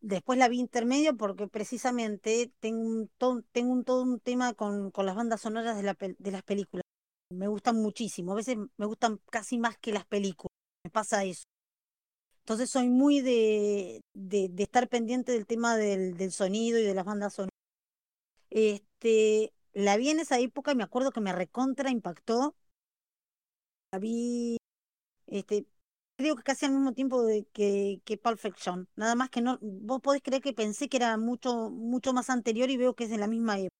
después 0.00 0.36
la 0.38 0.48
vi 0.48 0.58
intermedio 0.58 1.16
porque 1.16 1.46
precisamente 1.46 2.52
tengo 2.58 2.80
un, 2.80 3.10
tengo 3.52 3.72
un, 3.72 3.84
todo 3.84 4.02
un 4.02 4.18
tema 4.18 4.54
con, 4.54 4.90
con 4.90 5.06
las 5.06 5.14
bandas 5.14 5.42
sonoras 5.42 5.76
de, 5.76 5.84
la, 5.84 5.96
de 5.96 6.30
las 6.32 6.42
películas. 6.42 6.82
Me 7.30 7.46
gustan 7.46 7.76
muchísimo, 7.76 8.32
a 8.32 8.36
veces 8.36 8.56
me 8.76 8.86
gustan 8.86 9.20
casi 9.30 9.58
más 9.58 9.78
que 9.78 9.92
las 9.92 10.06
películas, 10.06 10.56
me 10.84 10.90
pasa 10.90 11.24
eso. 11.24 11.44
Entonces 12.40 12.70
soy 12.70 12.88
muy 12.88 13.20
de, 13.20 14.00
de, 14.14 14.50
estar 14.56 14.88
pendiente 14.88 15.32
del 15.32 15.46
tema 15.46 15.76
del, 15.76 16.16
del, 16.16 16.32
sonido 16.32 16.78
y 16.78 16.82
de 16.82 16.94
las 16.94 17.04
bandas 17.04 17.34
sonoras. 17.34 17.52
Este, 18.48 18.87
la 19.72 19.96
vi 19.96 20.10
en 20.10 20.20
esa 20.20 20.38
época 20.38 20.72
y 20.72 20.76
me 20.76 20.84
acuerdo 20.84 21.12
que 21.12 21.20
me 21.20 21.32
recontra 21.32 21.90
impactó. 21.90 22.56
La 23.92 23.98
vi, 23.98 24.56
este, 25.26 25.66
creo 26.16 26.36
que 26.36 26.42
casi 26.42 26.66
al 26.66 26.72
mismo 26.72 26.92
tiempo 26.94 27.26
que, 27.52 28.02
que 28.04 28.18
Pulp. 28.18 28.40
Nada 28.96 29.14
más 29.14 29.30
que 29.30 29.40
no, 29.42 29.58
vos 29.62 30.00
podés 30.02 30.22
creer 30.22 30.42
que 30.42 30.52
pensé 30.54 30.88
que 30.88 30.98
era 30.98 31.16
mucho, 31.18 31.70
mucho 31.70 32.12
más 32.12 32.30
anterior 32.30 32.70
y 32.70 32.76
veo 32.76 32.94
que 32.94 33.04
es 33.04 33.10
de 33.10 33.18
la 33.18 33.28
misma 33.28 33.58
época. 33.58 33.74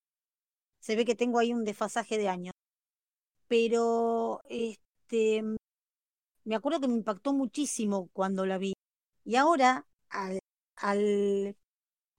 Se 0.80 0.96
ve 0.96 1.04
que 1.04 1.16
tengo 1.16 1.38
ahí 1.38 1.52
un 1.54 1.64
desfasaje 1.64 2.18
de 2.18 2.28
años. 2.28 2.54
Pero 3.48 4.42
este 4.48 5.42
me 6.44 6.54
acuerdo 6.54 6.80
que 6.80 6.88
me 6.88 6.94
impactó 6.94 7.32
muchísimo 7.32 8.08
cuando 8.12 8.46
la 8.46 8.58
vi. 8.58 8.74
Y 9.24 9.36
ahora, 9.36 9.86
al, 10.08 10.40
al, 10.76 11.56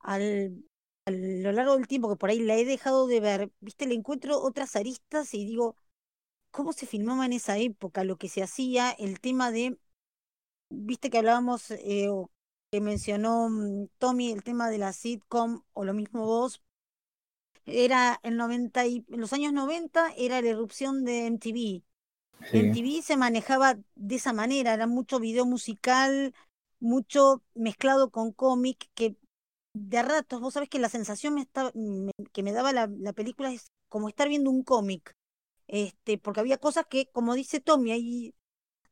al, 0.00 0.64
a 1.10 1.42
lo 1.42 1.52
largo 1.52 1.76
del 1.76 1.88
tiempo 1.88 2.08
que 2.08 2.16
por 2.16 2.30
ahí 2.30 2.40
la 2.40 2.56
he 2.56 2.64
dejado 2.64 3.06
de 3.06 3.20
ver, 3.20 3.50
viste, 3.60 3.86
le 3.86 3.94
encuentro 3.94 4.40
otras 4.40 4.76
aristas 4.76 5.34
y 5.34 5.44
digo, 5.44 5.76
¿cómo 6.50 6.72
se 6.72 6.86
filmaba 6.86 7.26
en 7.26 7.34
esa 7.34 7.58
época? 7.58 8.04
Lo 8.04 8.16
que 8.18 8.28
se 8.28 8.42
hacía, 8.42 8.90
el 8.92 9.20
tema 9.20 9.50
de, 9.50 9.78
viste 10.70 11.10
que 11.10 11.18
hablábamos, 11.18 11.70
eh, 11.72 12.08
o 12.10 12.30
que 12.70 12.80
mencionó 12.80 13.48
mm, 13.50 13.88
Tommy, 13.98 14.32
el 14.32 14.44
tema 14.44 14.70
de 14.70 14.78
la 14.78 14.92
sitcom, 14.92 15.62
o 15.72 15.84
lo 15.84 15.94
mismo 15.94 16.24
vos, 16.26 16.62
era 17.66 18.20
el 18.22 18.36
90 18.36 18.86
y, 18.86 19.04
en 19.08 19.20
los 19.20 19.32
años 19.32 19.52
90 19.52 20.12
era 20.16 20.40
la 20.42 20.48
erupción 20.48 21.04
de 21.04 21.26
MTV. 21.26 21.82
MTV 22.52 23.02
se 23.02 23.16
manejaba 23.16 23.78
de 23.96 24.16
esa 24.16 24.32
manera, 24.32 24.74
era 24.74 24.86
mucho 24.86 25.20
video 25.20 25.44
musical, 25.44 26.34
mucho 26.80 27.42
mezclado 27.54 28.10
con 28.10 28.32
cómic, 28.32 28.88
que 28.94 29.16
de 29.74 30.02
ratos, 30.02 30.40
vos 30.40 30.54
sabés 30.54 30.68
que 30.68 30.78
la 30.78 30.88
sensación 30.88 31.34
me 31.34 31.42
estaba, 31.42 31.72
que 32.32 32.42
me 32.42 32.52
daba 32.52 32.72
la, 32.72 32.88
la, 32.98 33.12
película 33.12 33.52
es 33.52 33.70
como 33.88 34.08
estar 34.08 34.28
viendo 34.28 34.50
un 34.50 34.62
cómic, 34.64 35.14
este, 35.68 36.18
porque 36.18 36.40
había 36.40 36.58
cosas 36.58 36.86
que, 36.88 37.06
como 37.12 37.34
dice 37.34 37.60
Tommy, 37.60 37.92
ahí 37.92 38.34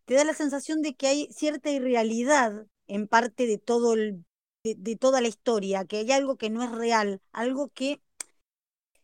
te 0.05 0.15
da 0.15 0.25
la 0.25 0.35
sensación 0.35 0.83
de 0.83 0.95
que 0.95 1.09
hay 1.09 1.29
cierta 1.33 1.71
irrealidad 1.71 2.67
en 2.87 3.09
parte 3.09 3.47
de 3.47 3.59
todo 3.59 3.95
el, 3.95 4.25
de, 4.65 4.75
de 4.77 4.97
toda 4.97 5.21
la 5.21 5.29
historia, 5.29 5.85
que 5.85 5.99
hay 5.99 6.13
algo 6.13 6.37
que 6.37 6.51
no 6.51 6.63
es 6.63 6.71
real, 6.73 7.21
algo 7.33 7.69
que, 7.71 8.01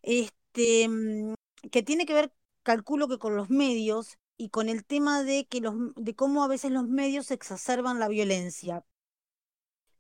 este, 0.02 0.88
mm, 0.88 1.34
que 1.70 1.82
tiene 1.82 2.06
que 2.06 2.14
ver, 2.14 2.32
calculo 2.62 3.08
que 3.08 3.18
con 3.18 3.36
los 3.36 3.50
medios 3.50 4.18
y 4.36 4.50
con 4.50 4.68
el 4.68 4.84
tema 4.84 5.22
de 5.22 5.46
que 5.46 5.60
los, 5.60 5.74
de 5.96 6.14
cómo 6.14 6.44
a 6.44 6.48
veces 6.48 6.72
los 6.72 6.88
medios 6.88 7.30
exacerban 7.30 8.00
la 8.00 8.08
violencia. 8.08 8.84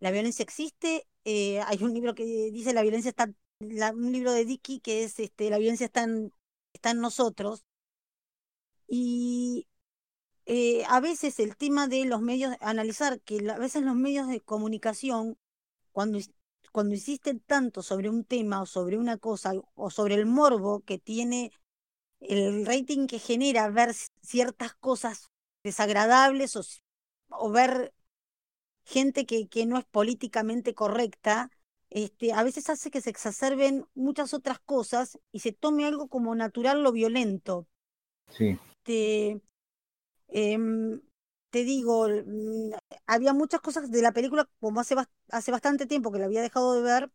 La 0.00 0.10
violencia 0.10 0.42
existe, 0.42 1.06
eh, 1.24 1.60
hay 1.62 1.82
un 1.82 1.94
libro 1.94 2.14
que 2.14 2.24
dice 2.52 2.72
la 2.72 2.82
violencia 2.82 3.10
está, 3.10 3.32
un 3.60 4.12
libro 4.12 4.32
de 4.32 4.44
Dickey 4.44 4.80
que 4.80 5.04
es 5.04 5.18
este, 5.20 5.50
la 5.50 5.58
violencia 5.58 5.86
está 5.86 6.04
en, 6.04 6.32
está 6.72 6.90
en 6.90 7.00
nosotros. 7.00 7.64
Y 8.86 9.66
eh, 10.46 10.84
a 10.88 11.00
veces 11.00 11.40
el 11.40 11.56
tema 11.56 11.88
de 11.88 12.04
los 12.06 12.20
medios, 12.22 12.56
analizar 12.60 13.20
que 13.20 13.50
a 13.50 13.58
veces 13.58 13.82
los 13.82 13.94
medios 13.96 14.28
de 14.28 14.40
comunicación, 14.40 15.38
cuando, 15.92 16.18
cuando 16.72 16.94
insisten 16.94 17.40
tanto 17.40 17.82
sobre 17.82 18.10
un 18.10 18.24
tema 18.24 18.62
o 18.62 18.66
sobre 18.66 18.98
una 18.98 19.18
cosa 19.18 19.52
o 19.74 19.90
sobre 19.90 20.14
el 20.16 20.26
morbo 20.26 20.80
que 20.82 20.98
tiene 20.98 21.52
el 22.20 22.66
rating 22.66 23.06
que 23.06 23.18
genera 23.18 23.70
ver 23.70 23.94
ciertas 24.22 24.74
cosas 24.74 25.30
desagradables 25.62 26.56
o, 26.56 26.62
o 27.30 27.50
ver 27.50 27.92
gente 28.84 29.26
que, 29.26 29.48
que 29.48 29.66
no 29.66 29.78
es 29.78 29.84
políticamente 29.84 30.74
correcta, 30.74 31.50
este, 31.90 32.32
a 32.32 32.42
veces 32.42 32.68
hace 32.70 32.90
que 32.90 33.00
se 33.00 33.10
exacerben 33.10 33.86
muchas 33.94 34.34
otras 34.34 34.58
cosas 34.58 35.18
y 35.32 35.40
se 35.40 35.52
tome 35.52 35.86
algo 35.86 36.08
como 36.08 36.34
natural 36.34 36.82
lo 36.82 36.92
violento. 36.92 37.68
Sí. 38.28 38.58
Este, 38.84 39.40
em, 40.28 41.00
te 41.50 41.64
digo, 41.64 42.08
mm, 42.08 42.72
había 43.06 43.32
muchas 43.32 43.60
cosas 43.60 43.90
de 43.90 44.02
la 44.02 44.12
película, 44.12 44.48
como 44.60 44.80
hace, 44.80 44.96
hace 45.30 45.52
bastante 45.52 45.86
tiempo 45.86 46.12
que 46.12 46.18
la 46.18 46.26
había 46.26 46.42
dejado 46.42 46.74
de 46.74 46.82
ver, 46.82 47.10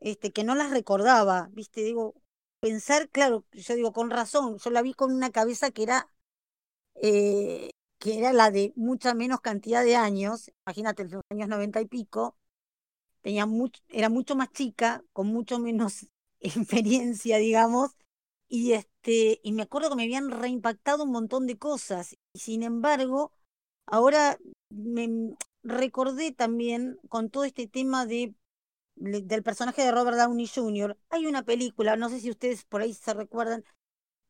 este, 0.00 0.32
que 0.32 0.44
no 0.44 0.54
las 0.54 0.70
recordaba, 0.70 1.48
¿viste? 1.52 1.82
Digo, 1.82 2.14
pensar, 2.60 3.08
claro, 3.10 3.44
yo 3.52 3.74
digo, 3.74 3.92
con 3.92 4.10
razón, 4.10 4.58
yo 4.58 4.70
la 4.70 4.82
vi 4.82 4.94
con 4.94 5.12
una 5.12 5.30
cabeza 5.30 5.70
que 5.70 5.84
era 5.84 6.10
eh, 6.96 7.70
que 8.04 8.18
era 8.20 8.34
la 8.34 8.52
de 8.52 8.74
mucha 8.76 9.14
menos 9.14 9.40
cantidad 9.42 9.84
de 9.84 9.96
años, 9.96 10.52
imagínate, 10.66 11.04
en 11.04 11.12
los 11.12 11.22
años 11.30 11.48
noventa 11.48 11.80
y 11.82 11.86
pico, 11.86 12.36
tenía 13.22 13.46
era 13.88 14.08
mucho 14.10 14.36
más 14.36 14.52
chica, 14.52 15.04
con 15.12 15.28
mucho 15.28 15.58
menos 15.58 16.08
experiencia, 16.40 17.38
digamos, 17.38 17.92
y 18.48 18.72
este, 18.74 19.40
y 19.42 19.52
me 19.52 19.62
acuerdo 19.62 19.90
que 19.90 19.96
me 19.96 20.04
habían 20.04 20.30
reimpactado 20.30 21.04
un 21.04 21.12
montón 21.12 21.46
de 21.46 21.58
cosas, 21.58 22.16
y 22.34 22.38
sin 22.40 22.62
embargo, 22.62 23.32
ahora 23.86 24.38
me 24.70 25.36
recordé 25.62 26.32
también 26.32 26.98
con 27.08 27.30
todo 27.30 27.44
este 27.44 27.66
tema 27.68 28.06
de 28.06 28.34
del 28.96 29.42
personaje 29.42 29.82
de 29.82 29.92
Robert 29.92 30.16
Downey 30.18 30.46
Jr. 30.48 30.98
Hay 31.10 31.26
una 31.26 31.44
película, 31.44 31.96
no 31.96 32.08
sé 32.10 32.20
si 32.20 32.30
ustedes 32.30 32.64
por 32.64 32.82
ahí 32.82 32.94
se 32.94 33.14
recuerdan, 33.14 33.64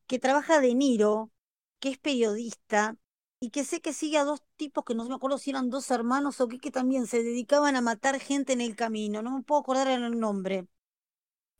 que 0.07 0.19
trabaja 0.19 0.59
De 0.61 0.75
Niro, 0.75 1.31
que 1.79 1.89
es 1.89 1.97
periodista, 1.97 2.97
y 3.45 3.51
que 3.51 3.63
sé 3.63 3.79
que 3.79 3.93
sigue 3.93 4.17
a 4.17 4.23
dos 4.23 4.41
tipos 4.55 4.83
que 4.83 4.95
no 4.95 5.07
me 5.07 5.13
acuerdo 5.13 5.37
si 5.37 5.51
eran 5.51 5.69
dos 5.69 5.91
hermanos 5.91 6.41
o 6.41 6.47
qué, 6.47 6.57
que 6.57 6.71
también 6.71 7.05
se 7.05 7.21
dedicaban 7.21 7.75
a 7.75 7.81
matar 7.81 8.19
gente 8.19 8.53
en 8.53 8.61
el 8.61 8.75
camino. 8.75 9.21
No 9.21 9.37
me 9.37 9.43
puedo 9.43 9.61
acordar 9.61 9.87
el 9.87 10.19
nombre. 10.19 10.65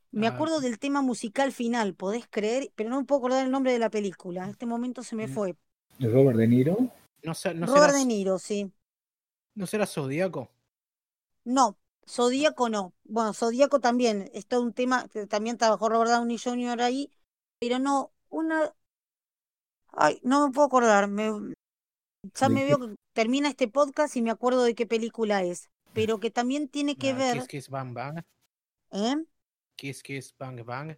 Me 0.09 0.25
ah, 0.25 0.31
acuerdo 0.31 0.61
del 0.61 0.79
tema 0.79 1.03
musical 1.03 1.51
final, 1.51 1.93
podés 1.93 2.25
creer, 2.27 2.71
pero 2.73 2.89
no 2.89 2.97
me 2.97 3.05
puedo 3.05 3.19
acordar 3.19 3.45
el 3.45 3.51
nombre 3.51 3.71
de 3.71 3.77
la 3.77 3.91
película. 3.91 4.45
En 4.45 4.49
este 4.49 4.65
momento 4.65 5.03
se 5.03 5.15
me 5.15 5.27
mm. 5.27 5.29
fue. 5.31 5.55
¿Robert 5.99 6.39
De 6.39 6.47
Niro? 6.47 6.75
No, 7.21 7.33
no 7.53 7.67
Robert 7.67 7.93
De 7.93 8.05
Niro, 8.05 8.39
sí. 8.39 8.71
¿No 9.53 9.67
será 9.67 9.85
Zodíaco? 9.85 10.49
No, 11.43 11.77
Zodíaco 12.09 12.67
no. 12.67 12.95
Bueno, 13.03 13.31
Zodíaco 13.35 13.79
también. 13.79 14.31
Es 14.33 14.47
todo 14.47 14.63
un 14.63 14.73
tema 14.73 15.07
que 15.09 15.27
también 15.27 15.59
trabajó 15.59 15.87
Robert 15.87 16.09
Downey 16.09 16.39
Jr. 16.39 16.81
ahí, 16.81 17.11
pero 17.59 17.77
no, 17.77 18.11
una. 18.29 18.73
Ay, 19.91 20.19
no 20.23 20.47
me 20.47 20.51
puedo 20.51 20.65
acordar. 20.65 21.07
Me, 21.07 21.53
ya 22.33 22.49
me 22.49 22.65
veo 22.65 22.79
que 22.79 22.95
termina 23.13 23.49
este 23.49 23.67
podcast 23.67 24.15
y 24.15 24.21
me 24.21 24.31
acuerdo 24.31 24.63
de 24.63 24.75
qué 24.75 24.85
película 24.85 25.43
es, 25.43 25.69
pero 25.93 26.19
que 26.19 26.31
también 26.31 26.67
tiene 26.67 26.95
que 26.95 27.13
ver... 27.13 27.37
Kiss 27.39 27.47
Kiss 27.47 27.69
Bang 27.69 27.93
Bang. 27.93 28.23
¿Eh? 28.91 29.15
Kiss 29.75 30.01
Kiss 30.01 30.33
Bang 30.37 30.63
Bang. 30.63 30.97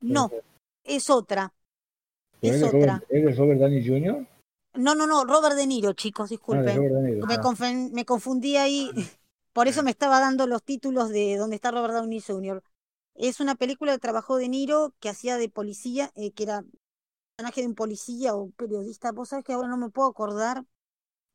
No, 0.00 0.30
es 0.84 1.08
otra. 1.10 1.52
Es 2.40 2.62
otra. 2.62 3.02
¿Es 3.08 3.36
Robert 3.36 3.60
Downey 3.60 3.86
Jr.? 3.86 4.26
No, 4.74 4.94
no, 4.94 5.06
no, 5.06 5.24
Robert 5.24 5.56
De 5.56 5.66
Niro, 5.66 5.92
chicos, 5.92 6.28
ah, 6.28 6.30
disculpen. 6.30 6.80
me, 6.80 7.20
ah. 7.22 7.90
me, 7.92 8.04
confundí 8.04 8.56
ahí, 8.56 8.90
por 9.52 9.68
eso 9.68 9.82
me 9.82 9.90
estaba 9.90 10.18
dando 10.18 10.46
los 10.46 10.62
títulos 10.62 11.10
de 11.10 11.36
donde 11.36 11.56
está 11.56 11.70
Robert 11.70 11.94
Downey 11.94 12.20
Jr. 12.20 12.62
Es 13.14 13.38
una 13.38 13.54
película 13.54 13.92
que 13.92 14.00
trabajó 14.00 14.36
De 14.36 14.48
Niro, 14.48 14.92
que 14.98 15.08
hacía 15.08 15.36
de 15.36 15.48
policía, 15.48 16.10
eh, 16.16 16.32
que 16.32 16.42
era 16.42 16.64
personaje 17.36 17.62
de 17.62 17.66
un 17.68 17.74
policía 17.74 18.34
o 18.34 18.50
periodista, 18.52 19.12
vos 19.12 19.28
sabés 19.30 19.44
que 19.44 19.52
ahora 19.52 19.68
no 19.68 19.76
me 19.76 19.90
puedo 19.90 20.08
acordar, 20.08 20.64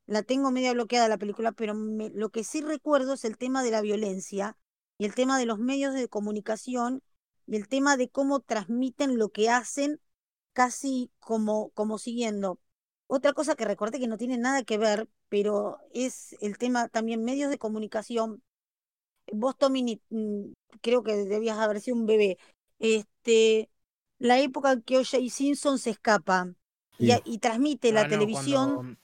la 0.07 0.23
tengo 0.23 0.51
media 0.51 0.73
bloqueada 0.73 1.07
la 1.09 1.17
película, 1.17 1.51
pero 1.53 1.73
lo 1.75 2.29
que 2.31 2.43
sí 2.43 2.61
recuerdo 2.61 3.13
es 3.13 3.25
el 3.25 3.37
tema 3.37 3.63
de 3.63 3.71
la 3.71 3.81
violencia 3.81 4.57
y 4.97 5.05
el 5.05 5.15
tema 5.15 5.39
de 5.39 5.45
los 5.45 5.59
medios 5.59 5.93
de 5.95 6.09
comunicación 6.09 7.03
y 7.47 7.57
el 7.57 7.67
tema 7.67 7.97
de 7.97 8.09
cómo 8.09 8.41
transmiten 8.41 9.17
lo 9.17 9.29
que 9.29 9.49
hacen 9.49 10.01
casi 10.53 11.11
como, 11.19 11.71
como 11.71 11.99
siguiendo. 11.99 12.59
Otra 13.07 13.33
cosa 13.33 13.55
que 13.55 13.65
recordé 13.65 13.99
que 13.99 14.07
no 14.07 14.17
tiene 14.17 14.37
nada 14.37 14.63
que 14.63 14.77
ver, 14.77 15.09
pero 15.29 15.79
es 15.93 16.35
el 16.41 16.57
tema 16.57 16.89
también 16.89 17.23
medios 17.25 17.49
de 17.51 17.59
comunicación. 17.59 18.43
Vos, 19.31 19.57
Tommy, 19.57 20.01
mm, 20.09 20.53
creo 20.81 21.03
que 21.03 21.15
debías 21.15 21.57
haber 21.57 21.81
sido 21.81 21.97
un 21.97 22.05
bebé. 22.05 22.37
Este, 22.79 23.69
la 24.19 24.39
época 24.39 24.73
en 24.73 24.81
que 24.83 24.97
O.J. 24.97 25.17
Simpson 25.29 25.79
se 25.79 25.91
escapa 25.91 26.53
y, 26.97 27.37
transmite 27.39 27.91
la 27.91 28.01
ah, 28.01 28.07
televisión. 28.07 28.99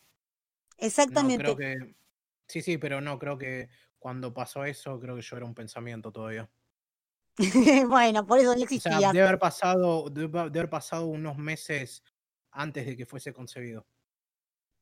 Exactamente. 0.77 1.95
Sí, 2.47 2.61
sí, 2.61 2.77
pero 2.77 3.01
no, 3.01 3.17
creo 3.17 3.37
que 3.37 3.69
cuando 3.97 4.33
pasó 4.33 4.65
eso, 4.65 4.99
creo 4.99 5.15
que 5.15 5.21
yo 5.21 5.37
era 5.37 5.45
un 5.45 5.55
pensamiento 5.55 6.11
todavía. 6.11 6.49
bueno, 7.87 8.25
por 8.25 8.39
eso 8.39 8.53
no 8.55 8.61
existía. 8.61 9.09
O 9.09 9.13
debe 9.13 9.27
haber 9.27 9.39
pasado, 9.39 10.09
debe 10.09 10.39
haber 10.39 10.69
pasado 10.69 11.07
unos 11.07 11.37
meses 11.37 12.03
antes 12.51 12.85
de 12.85 12.95
que 12.95 13.05
fuese 13.05 13.33
concebido. 13.33 13.87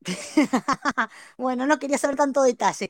bueno, 1.38 1.65
no 1.65 1.79
quería 1.79 1.97
saber 1.97 2.17
tanto 2.17 2.43
detalle, 2.43 2.89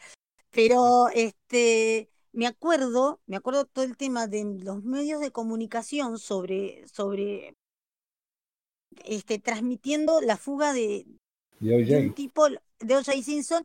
pero 0.49 1.09
este 1.13 2.09
me 2.33 2.47
acuerdo, 2.47 3.21
me 3.27 3.37
acuerdo 3.37 3.65
todo 3.65 3.85
el 3.85 3.95
tema 3.95 4.27
de 4.27 4.43
los 4.43 4.83
medios 4.83 5.21
de 5.21 5.31
comunicación 5.31 6.17
sobre, 6.17 6.85
sobre 6.87 7.55
este, 9.05 9.39
transmitiendo 9.39 10.19
la 10.21 10.37
fuga 10.37 10.73
de, 10.73 11.05
un 11.61 12.13
tipo 12.13 12.49
de 12.49 12.95
O.J. 12.95 13.13
Simpson 13.21 13.63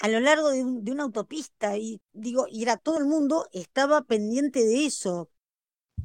a 0.00 0.08
lo 0.08 0.20
largo 0.20 0.50
de, 0.50 0.62
una 0.62 1.04
autopista 1.04 1.76
y 1.78 2.00
digo, 2.12 2.46
y 2.50 2.62
era 2.62 2.76
todo 2.76 2.98
el 2.98 3.06
mundo 3.06 3.48
estaba 3.52 4.02
pendiente 4.02 4.64
de 4.64 4.86
eso. 4.86 5.30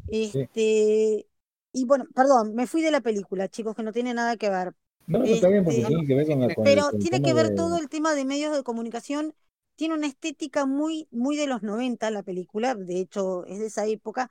Este, 0.07 1.27
y 1.73 1.85
bueno, 1.85 2.05
perdón, 2.15 2.55
me 2.55 2.67
fui 2.67 2.81
de 2.81 2.91
la 2.91 3.01
película, 3.01 3.47
chicos, 3.47 3.75
que 3.75 3.83
no 3.83 3.91
tiene 3.91 4.13
nada 4.13 4.37
que 4.37 4.49
ver. 4.49 4.73
No, 5.07 5.23
está 5.23 5.49
bien 5.49 5.63
porque 5.63 5.81
este, 5.81 5.89
tiene 5.89 6.07
que 6.07 6.15
ver 6.15 6.27
con 6.27 6.39
la 6.39 6.55
Pero 6.63 6.89
tiene 6.99 7.21
que 7.21 7.33
ver 7.33 7.55
todo 7.55 7.77
el 7.77 7.89
tema 7.89 8.13
de 8.13 8.25
medios 8.25 8.55
de 8.55 8.63
comunicación. 8.63 9.33
Tiene 9.79 9.95
una 9.95 10.07
estética 10.07 10.65
muy, 10.65 11.07
muy 11.09 11.37
de 11.37 11.47
los 11.47 11.63
90 11.63 12.11
la 12.11 12.21
película, 12.21 12.75
de 12.75 12.99
hecho 12.99 13.45
es 13.45 13.59
de 13.59 13.67
esa 13.67 13.85
época. 13.85 14.29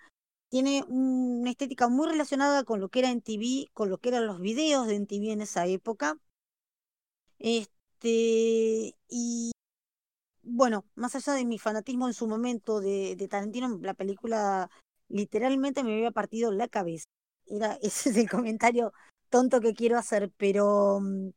Tiene 0.51 0.85
una 0.89 1.49
estética 1.49 1.89
muy 1.89 2.07
relacionada 2.07 2.65
con 2.65 2.81
lo 2.81 2.91
que 2.91 2.99
era 2.99 3.11
en 3.11 3.23
TV, 3.23 3.71
con 3.73 3.89
lo 3.89 3.97
que 3.97 4.11
eran 4.11 4.27
los 4.27 4.41
videos 4.41 4.87
de 4.87 5.07
TV 5.07 5.33
en 5.33 5.41
esa 5.41 5.67
época. 5.67 6.19
Este, 7.39 8.95
y 9.09 9.53
bueno, 10.43 10.85
más 10.97 11.15
allá 11.15 11.33
de 11.35 11.47
mi 11.47 11.59
fanatismo 11.59 12.09
en 12.09 12.15
su 12.15 12.29
momento 12.29 12.81
de, 12.81 13.17
de 13.17 13.29
Tarantino, 13.29 13.79
la 13.83 13.95
película 13.95 14.71
literalmente 15.09 15.83
me 15.85 15.95
había 15.95 16.11
partido 16.11 16.53
la 16.53 16.69
cabeza. 16.69 17.07
Era, 17.47 17.75
ese 17.83 18.11
es 18.11 18.17
el 18.19 18.29
comentario 18.31 18.93
tonto 19.31 19.61
que 19.61 19.75
quiero 19.75 19.99
hacer, 19.99 20.31
pero 20.37 21.01
mm, 21.01 21.31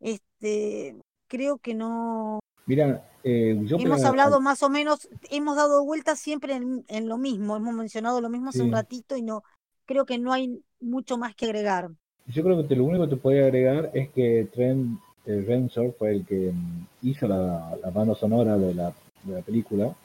este 0.00 0.96
creo 1.28 1.58
que 1.58 1.74
no. 1.74 2.40
Mira, 2.68 3.02
eh, 3.24 3.58
yo 3.64 3.78
hemos 3.78 4.04
hablado 4.04 4.40
más 4.42 4.62
o 4.62 4.68
menos, 4.68 5.08
hemos 5.30 5.56
dado 5.56 5.84
vueltas 5.84 6.20
siempre 6.20 6.54
en, 6.54 7.08
lo 7.08 7.16
mismo, 7.16 7.56
hemos 7.56 7.74
mencionado 7.74 8.20
lo 8.20 8.28
mismo 8.28 8.50
hace 8.50 8.62
un 8.62 8.72
ratito 8.72 9.16
y 9.16 9.22
no 9.22 9.42
creo 9.86 10.04
que 10.04 10.18
no 10.18 10.34
hay 10.34 10.62
mucho 10.78 11.16
más 11.16 11.34
que 11.34 11.46
agregar. 11.46 11.88
Yo 12.26 12.42
creo 12.44 12.68
que 12.68 12.76
lo 12.76 12.84
único 12.84 13.04
que 13.04 13.16
te 13.16 13.20
podía 13.20 13.44
agregar 13.44 13.90
es 13.94 14.10
que 14.10 14.46
Trent 14.52 15.00
eh, 15.24 15.42
Reznor 15.46 15.94
fue 15.98 16.12
el 16.12 16.26
que 16.26 16.52
mm, 16.52 16.86
hizo 17.08 17.26
la, 17.26 17.74
la 17.82 17.90
banda 17.90 18.14
sonora 18.14 18.58
de 18.58 18.74
la, 18.74 18.92
de 19.22 19.34
la 19.34 19.40
película 19.40 19.96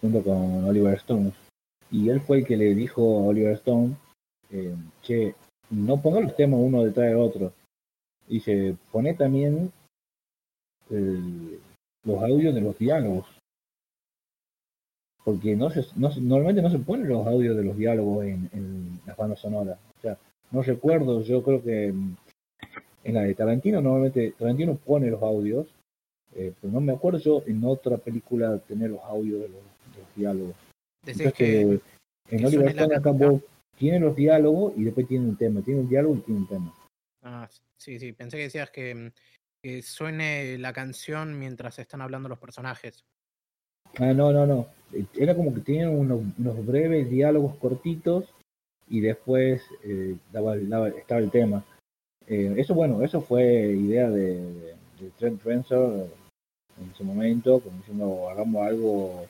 junto 0.00 0.22
con 0.24 0.64
Oliver 0.64 0.94
Stone 0.94 1.32
y 1.92 2.08
él 2.08 2.20
fue 2.20 2.38
el 2.38 2.46
que 2.46 2.56
le 2.56 2.74
dijo 2.74 3.02
a 3.02 3.26
Oliver 3.28 3.52
Stone 3.54 3.96
eh, 4.50 4.74
que 5.06 5.36
no 5.70 6.02
ponga 6.02 6.20
los 6.20 6.34
temas 6.34 6.58
uno 6.60 6.84
detrás 6.84 7.06
del 7.06 7.18
otro. 7.18 7.52
Dice, 8.26 8.76
pone 8.90 9.14
también 9.14 9.72
los 12.04 12.22
audios 12.22 12.54
de 12.54 12.60
los 12.60 12.78
diálogos. 12.78 13.26
Porque 15.24 15.54
no 15.54 15.70
se, 15.70 15.84
no, 15.96 16.10
normalmente 16.20 16.62
no 16.62 16.70
se 16.70 16.78
ponen 16.78 17.08
los 17.08 17.26
audios 17.26 17.56
de 17.56 17.64
los 17.64 17.76
diálogos 17.76 18.24
en, 18.24 18.48
en 18.52 19.00
las 19.06 19.16
bandas 19.16 19.40
sonoras. 19.40 19.78
O 19.98 20.00
sea, 20.00 20.18
no 20.50 20.62
recuerdo, 20.62 21.22
yo 21.22 21.42
creo 21.42 21.62
que 21.62 21.92
en 23.04 23.14
la 23.14 23.22
de 23.22 23.34
Tarantino 23.34 23.80
normalmente 23.80 24.34
Tarantino 24.38 24.76
pone 24.76 25.10
los 25.10 25.22
audios, 25.22 25.66
eh, 26.34 26.52
pero 26.60 26.72
no 26.72 26.80
me 26.80 26.92
acuerdo 26.92 27.18
yo 27.18 27.42
en 27.46 27.64
otra 27.64 27.96
película 27.96 28.58
tener 28.58 28.90
los 28.90 29.02
audios 29.02 29.42
de 29.42 29.48
los, 29.48 29.60
diálogos. 30.16 30.54
Entonces, 31.06 31.32
que, 31.34 31.80
en 32.30 32.44
Oliver 32.44 32.68
Stone 32.68 32.94
acá 32.94 33.14
tiene 33.76 34.00
los 34.00 34.14
diálogos 34.14 34.72
y 34.76 34.84
después 34.84 35.06
tiene 35.06 35.26
un 35.28 35.36
tema, 35.36 35.62
tiene 35.62 35.80
un 35.80 35.88
diálogo 35.88 36.16
y 36.16 36.20
tiene 36.20 36.40
un 36.40 36.48
tema. 36.48 36.74
Ah, 37.22 37.48
sí, 37.76 37.98
sí, 37.98 38.12
pensé 38.12 38.36
que 38.36 38.42
decías 38.44 38.70
que, 38.70 38.94
mm, 38.94 39.10
que 39.62 39.82
suene 39.82 40.58
la 40.58 40.72
canción 40.72 41.38
mientras 41.38 41.78
están 41.78 42.00
hablando 42.00 42.28
los 42.28 42.38
personajes. 42.38 43.04
Ah, 43.98 44.12
no, 44.12 44.32
no, 44.32 44.46
no. 44.46 44.66
Era 45.14 45.34
como 45.34 45.54
que 45.54 45.60
tienen 45.60 45.88
unos, 45.88 46.66
breves 46.66 47.10
diálogos 47.10 47.56
cortitos 47.56 48.24
y 48.88 49.00
después 49.00 49.62
eh, 49.84 50.16
estaba 50.32 51.20
el 51.20 51.30
tema. 51.30 51.64
Eh, 52.26 52.54
eso, 52.56 52.74
bueno, 52.74 53.02
eso 53.02 53.20
fue 53.20 53.44
idea 53.44 54.10
de, 54.10 54.74
Trent 55.18 55.42
Reznor 55.42 56.08
en 56.80 56.94
su 56.94 57.04
momento, 57.04 57.60
como 57.60 57.78
diciendo, 57.78 58.28
hagamos 58.30 58.66
algo 58.66 59.26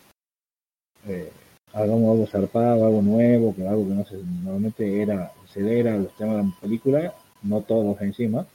eh, 1.06 1.30
hagamos 1.72 2.10
algo 2.10 2.26
zarpado, 2.26 2.86
algo 2.86 3.02
nuevo, 3.02 3.54
que 3.54 3.66
algo 3.66 3.86
que 3.86 3.94
no 3.94 4.04
se, 4.04 4.16
normalmente 4.16 5.02
era, 5.02 5.32
ceder 5.46 5.88
a 5.88 5.96
los 5.96 6.14
temas 6.16 6.36
de 6.38 6.42
la 6.42 6.60
película, 6.60 7.14
no 7.42 7.62
todos 7.62 8.00
encima, 8.02 8.46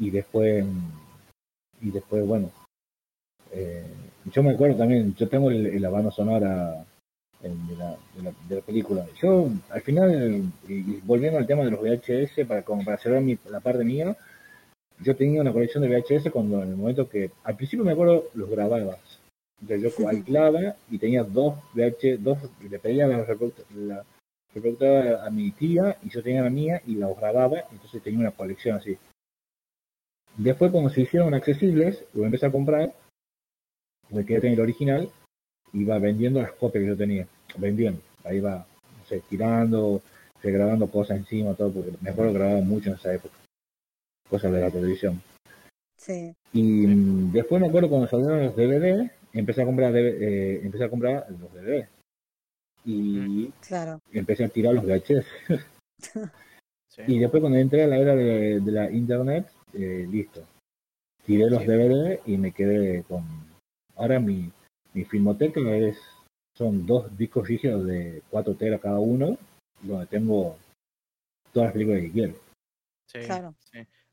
y 0.00 0.10
después, 0.10 0.64
y 1.80 1.90
después, 1.90 2.26
bueno, 2.26 2.50
eh, 3.52 3.86
yo 4.32 4.42
me 4.42 4.50
acuerdo 4.50 4.78
también, 4.78 5.14
yo 5.14 5.28
tengo 5.28 5.50
el, 5.50 5.66
el 5.66 5.88
banda 5.88 6.10
sonora 6.10 6.84
de 7.40 7.76
la, 7.76 7.96
de, 8.48 8.56
la, 8.56 8.62
película. 8.62 9.06
Yo, 9.22 9.48
al 9.70 9.82
final, 9.82 10.52
volviendo 11.04 11.38
al 11.38 11.46
tema 11.46 11.64
de 11.64 11.70
los 11.70 11.80
VHS, 11.80 12.46
para, 12.46 12.62
como 12.62 12.84
para 12.84 12.98
cerrar 12.98 13.22
mi, 13.22 13.38
la 13.48 13.60
parte 13.60 13.84
mía, 13.84 14.16
yo 14.98 15.14
tenía 15.14 15.40
una 15.40 15.52
colección 15.52 15.82
de 15.82 15.88
VHS 15.88 16.30
cuando 16.30 16.62
en 16.62 16.70
el 16.70 16.76
momento 16.76 17.08
que, 17.08 17.30
al 17.44 17.56
principio 17.56 17.84
me 17.84 17.92
acuerdo, 17.92 18.24
los 18.34 18.50
grababa 18.50 18.98
entonces 19.60 19.94
yo 19.94 20.08
aislaba 20.08 20.76
y 20.90 20.98
tenía 20.98 21.22
dos 21.22 21.54
VH, 21.74 22.16
dos, 22.18 22.38
le 22.68 22.78
pedía 22.78 23.06
la, 23.06 23.18
la 23.74 24.04
reproductora 24.54 25.26
a 25.26 25.30
mi 25.30 25.50
tía 25.50 25.98
y 26.02 26.08
yo 26.08 26.22
tenía 26.22 26.42
la 26.42 26.50
mía 26.50 26.80
y 26.86 26.94
la 26.94 27.12
grababa, 27.12 27.64
entonces 27.70 28.02
tenía 28.02 28.20
una 28.20 28.30
colección 28.30 28.76
así. 28.76 28.96
Después 30.42 30.72
cuando 30.72 30.88
se 30.88 31.02
hicieron 31.02 31.34
accesibles, 31.34 32.02
lo 32.14 32.24
empecé 32.24 32.46
a 32.46 32.50
comprar, 32.50 32.94
me 34.08 34.24
quedé 34.24 34.40
tener 34.40 34.54
el 34.54 34.64
original, 34.64 35.10
iba 35.74 35.98
vendiendo 35.98 36.40
las 36.40 36.52
copias 36.52 36.82
que 36.82 36.88
yo 36.88 36.96
tenía, 36.96 37.26
vendiendo, 37.58 38.00
ahí 38.24 38.38
iba, 38.38 38.66
no 38.98 39.04
sé, 39.06 39.22
tirando, 39.28 40.00
grabando 40.42 40.90
cosas 40.90 41.18
encima, 41.18 41.52
todo, 41.52 41.70
porque 41.70 41.92
me 42.00 42.08
acuerdo 42.08 42.32
grababa 42.32 42.62
mucho 42.62 42.88
en 42.88 42.94
esa 42.94 43.12
época, 43.12 43.34
cosas 44.30 44.50
de 44.52 44.60
la 44.62 44.70
televisión. 44.70 45.20
Sí. 45.98 46.34
Y 46.54 46.86
después 47.32 47.60
me 47.60 47.68
acuerdo 47.68 47.90
cuando 47.90 48.08
salieron 48.08 48.46
los 48.46 48.56
DVD, 48.56 49.10
empecé 49.34 49.60
a 49.60 49.66
comprar 49.66 49.94
eh, 49.94 50.60
empecé 50.64 50.84
a 50.84 50.88
comprar 50.88 51.26
los 51.38 51.52
DVD 51.52 51.86
y 52.86 53.48
claro. 53.68 54.00
empecé 54.10 54.44
a 54.44 54.48
tirar 54.48 54.72
los 54.72 54.86
VHS 54.86 55.26
y 57.06 57.18
después 57.18 57.42
cuando 57.42 57.58
entré 57.58 57.84
a 57.84 57.86
la 57.86 57.98
era 57.98 58.16
de, 58.16 58.58
la 58.64 58.90
internet 58.90 59.46
eh, 59.74 60.06
listo 60.10 60.46
tiré 61.24 61.50
los 61.50 61.66
DVD 61.66 62.20
y 62.26 62.36
me 62.36 62.52
quedé 62.52 63.02
con 63.04 63.24
ahora 63.96 64.18
mi, 64.20 64.50
mi 64.94 65.04
filmoteca 65.04 65.60
es 65.76 65.98
son 66.56 66.86
dos 66.86 67.16
discos 67.16 67.46
rígidos 67.48 67.86
de 67.86 68.22
4 68.30 68.54
teras 68.54 68.80
cada 68.80 68.98
uno 68.98 69.38
donde 69.82 70.06
tengo 70.06 70.56
todas 71.52 71.68
las 71.68 71.72
películas 71.72 72.02
que 72.02 72.12
quiero 72.12 72.34
sí, 73.06 73.20
claro. 73.20 73.54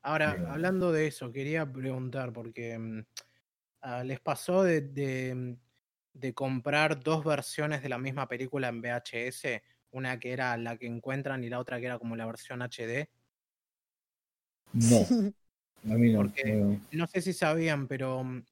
ahora 0.01 0.31
hablando 0.49 0.91
de 0.91 1.07
eso 1.07 1.31
quería 1.31 1.71
preguntar 1.71 2.31
porque 2.31 2.77
mm, 2.77 3.01
Ah, 3.81 4.03
¿Les 4.03 4.19
pasó 4.19 4.63
de, 4.63 5.33
mm, 5.33 5.53
de, 6.13 6.33
comprar 6.33 6.99
dos 6.99 7.23
versiones 7.23 7.81
de 7.81 7.89
la 7.89 7.97
misma 7.97 8.27
película 8.27 8.69
en 8.69 8.81
VHS? 8.81 9.61
Una 9.91 10.19
que 10.19 10.33
era 10.33 10.57
la 10.57 10.77
que 10.77 10.87
encuentran 10.87 11.43
y 11.43 11.49
la 11.49 11.59
otra 11.59 11.79
que 11.79 11.85
era 11.85 11.99
como 11.99 12.15
la 12.15 12.25
versión 12.25 12.61
HD. 12.61 13.07
No, 14.73 14.99
no. 15.83 16.17
Porque 16.17 16.79
no, 16.91 17.07
sé 17.07 17.21
si 17.21 17.33
sabían, 17.33 17.87
pero 17.87 18.23
mm, 18.23 18.43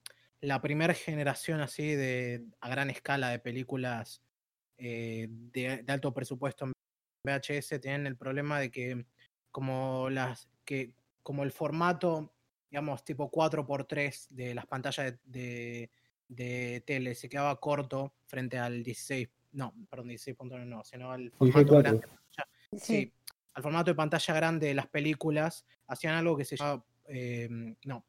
la 0.42 0.62
primera 0.62 0.94
generación 0.94 1.62
así 1.62 1.96
de 1.96 2.46
a 2.62 2.70
gran 2.70 2.90
escala 2.90 3.30
de 3.30 3.40
películas 3.40 4.22
eh, 4.78 5.28
de, 5.30 5.84
de, 5.84 5.94
alto 5.94 6.14
presupuesto 6.14 6.66
en 6.66 6.74
VHS 7.26 7.80
tienen 7.82 8.08
el 8.08 8.18
problema 8.18 8.60
de 8.60 8.72
que 8.72 9.06
como 9.52 10.10
las 10.10 10.50
que 10.66 10.94
como 11.24 11.44
el 11.44 11.52
formato 11.52 12.36
digamos, 12.76 13.06
tipo 13.06 13.32
4x3 13.32 14.28
de 14.32 14.54
las 14.54 14.66
pantallas 14.66 15.18
de, 15.24 15.90
de, 16.28 16.84
tele 16.86 17.16
se 17.16 17.30
quedaba 17.30 17.58
corto 17.58 18.14
frente 18.26 18.58
al 18.58 18.84
16, 18.84 19.30
no, 19.54 19.74
perdón, 19.90 20.10
16.1 20.10 20.66
no, 20.66 20.84
sino 20.84 21.10
al 21.10 21.32
formato 21.32 21.78
grande. 21.78 22.08
Sí. 22.78 23.14
al 23.54 23.64
formato 23.64 23.92
de 23.92 23.96
pantalla 23.96 24.34
grande 24.34 24.68
de 24.68 24.74
las 24.74 24.88
películas, 24.88 25.66
hacían 25.88 26.16
algo 26.16 26.36
que 26.36 26.44
se 26.44 26.58
llamaba, 26.58 26.84
eh, 27.08 27.48
no, 27.86 28.06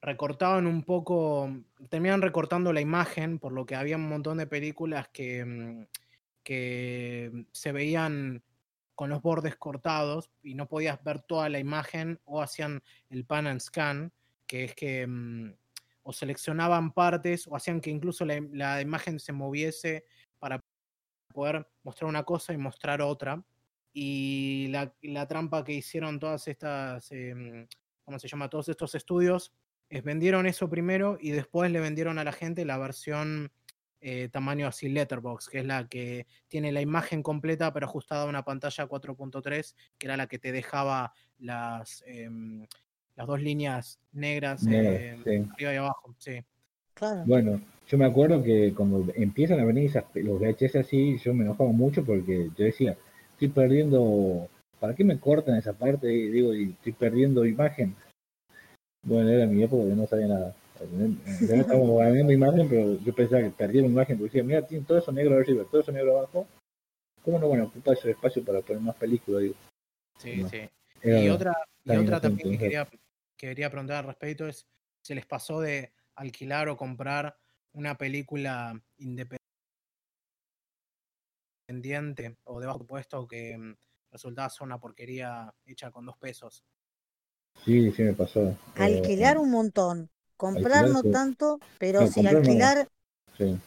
recortaban 0.00 0.66
un 0.66 0.82
poco, 0.82 1.50
terminaban 1.88 2.22
recortando 2.22 2.72
la 2.72 2.80
imagen, 2.80 3.38
por 3.38 3.52
lo 3.52 3.66
que 3.66 3.74
había 3.74 3.96
un 3.96 4.08
montón 4.08 4.38
de 4.38 4.46
películas 4.46 5.08
que, 5.08 5.44
mm, 5.44 5.86
que 6.42 7.46
se 7.52 7.72
veían 7.72 8.42
con 8.94 9.10
los 9.10 9.20
bordes 9.20 9.56
cortados 9.56 10.30
y 10.42 10.54
no 10.54 10.68
podías 10.68 11.02
ver 11.04 11.20
toda 11.20 11.48
la 11.48 11.58
imagen 11.58 12.20
o 12.24 12.40
hacían 12.40 12.82
el 13.10 13.24
pan 13.24 13.46
and 13.46 13.60
scan, 13.60 14.12
que 14.46 14.64
es 14.64 14.74
que 14.74 15.06
mm, 15.06 15.54
o 16.02 16.12
seleccionaban 16.12 16.92
partes 16.92 17.48
o 17.48 17.56
hacían 17.56 17.80
que 17.80 17.90
incluso 17.90 18.24
la, 18.24 18.80
imagen 18.80 19.18
se 19.18 19.32
moviese 19.32 20.04
para 20.38 20.64
poder 21.34 21.68
mostrar 21.82 22.08
una 22.08 22.22
cosa 22.22 22.52
y 22.52 22.58
mostrar 22.58 23.02
otra. 23.02 23.42
Y 23.92 24.68
la, 24.68 25.26
trampa 25.26 25.64
que 25.64 25.72
hicieron 25.72 26.20
todas 26.20 26.46
estas, 26.46 27.10
em, 27.10 27.66
¿cómo 28.06 28.18
se 28.18 28.28
llama? 28.28 28.48
Todos 28.48 28.70
estos 28.70 28.94
estudios, 28.94 29.52
es 29.90 30.02
vendieron 30.02 30.46
eso 30.46 30.70
primero 30.70 31.18
y 31.20 31.30
después 31.30 31.70
le 31.70 31.80
vendieron 31.80 32.18
a 32.18 32.24
la 32.24 32.32
gente 32.32 32.64
la 32.64 32.78
versión 32.78 33.52
eh, 34.00 34.28
tamaño 34.30 34.68
así 34.68 34.88
letterbox, 34.88 35.48
que 35.48 35.58
es 35.58 35.66
la 35.66 35.88
que 35.88 36.26
tiene 36.48 36.70
la 36.70 36.80
imagen 36.80 37.22
completa 37.22 37.72
pero 37.72 37.86
ajustada 37.86 38.22
a 38.22 38.28
una 38.28 38.44
pantalla 38.44 38.88
4.3, 38.88 39.74
que 39.98 40.06
era 40.06 40.16
la 40.16 40.28
que 40.28 40.38
te 40.38 40.52
dejaba 40.52 41.12
las, 41.38 42.02
em, 42.06 42.64
las 43.16 43.26
dos 43.26 43.42
líneas 43.42 43.98
negras 44.12 44.64
eh, 44.70 45.16
arriba 45.52 45.74
y 45.74 45.76
abajo. 45.76 46.14
Sí. 46.18 46.44
Bueno, 47.26 47.60
yo 47.88 47.98
me 47.98 48.06
acuerdo 48.06 48.42
que 48.42 48.72
cuando 48.74 49.12
empiezan 49.14 49.60
a 49.60 49.64
venir 49.64 49.86
esas, 49.86 50.04
los 50.14 50.40
VHS 50.40 50.76
así, 50.76 51.18
yo 51.18 51.34
me 51.34 51.44
enojaba 51.44 51.70
mucho 51.72 52.04
porque 52.04 52.50
yo 52.56 52.64
decía, 52.64 52.96
estoy 53.32 53.48
perdiendo 53.48 54.48
¿para 54.80 54.94
qué 54.94 55.04
me 55.04 55.18
cortan 55.18 55.56
esa 55.56 55.72
parte? 55.72 56.12
Y 56.12 56.28
digo, 56.28 56.54
y 56.54 56.70
estoy 56.70 56.92
perdiendo 56.92 57.44
imagen. 57.44 57.94
Bueno, 59.02 59.28
era 59.30 59.46
mi 59.46 59.62
época 59.62 59.88
que 59.88 59.94
no 59.94 60.06
sabía 60.06 60.26
nada. 60.26 60.54
Ya 61.40 61.56
estamos 61.56 61.98
ganando 61.98 62.32
imagen, 62.32 62.68
pero 62.68 62.98
yo 63.00 63.14
pensaba 63.14 63.42
que 63.42 63.50
perdía 63.50 63.82
mi 63.82 63.88
imagen, 63.88 64.18
porque 64.18 64.38
decía, 64.38 64.44
mira, 64.44 64.66
tiene 64.66 64.84
todo 64.84 64.98
eso 64.98 65.12
negro 65.12 65.36
arriba, 65.36 65.64
todo 65.70 65.80
eso 65.80 65.92
negro 65.92 66.18
abajo. 66.18 66.46
¿Cómo 67.22 67.38
no 67.38 67.48
van 67.48 67.60
a 67.60 67.64
ocupar 67.64 67.96
ese 67.96 68.10
espacio 68.10 68.44
para 68.44 68.60
poner 68.60 68.82
más 68.82 68.96
películas? 68.96 69.42
Digo. 69.42 69.54
Sí, 70.18 70.44
sí. 70.48 70.68
y 71.02 71.28
otra, 71.28 71.54
y 71.84 71.96
otra 71.96 72.20
también 72.20 72.50
que 72.50 72.58
quería, 72.58 72.84
que 72.84 73.48
quería 73.48 73.70
preguntar 73.70 73.98
al 73.98 74.06
respecto 74.06 74.46
es, 74.46 74.66
¿se 75.02 75.14
les 75.14 75.26
pasó 75.26 75.60
de 75.60 75.92
alquilar 76.14 76.68
o 76.68 76.76
comprar 76.76 77.36
una 77.72 77.96
película 77.96 78.80
independiente 78.98 79.38
o 82.44 82.60
de 82.60 82.66
bajo 82.66 82.86
puesto 82.86 83.26
que 83.26 83.56
mm, 83.56 83.74
resultaba 84.10 84.50
ser 84.50 84.64
una 84.64 84.78
porquería 84.80 85.52
hecha 85.66 85.90
con 85.90 86.06
dos 86.06 86.16
pesos? 86.18 86.64
Sí, 87.64 87.90
sí 87.92 88.02
me 88.02 88.12
pasó. 88.14 88.56
Eh, 88.76 89.10
alquilar 89.16 89.38
un 89.38 89.50
montón. 89.50 90.10
Comprar 90.36 90.86
no 90.88 91.04
tanto, 91.04 91.60
pero 91.78 92.06
si 92.06 92.26
alquilar, 92.26 92.88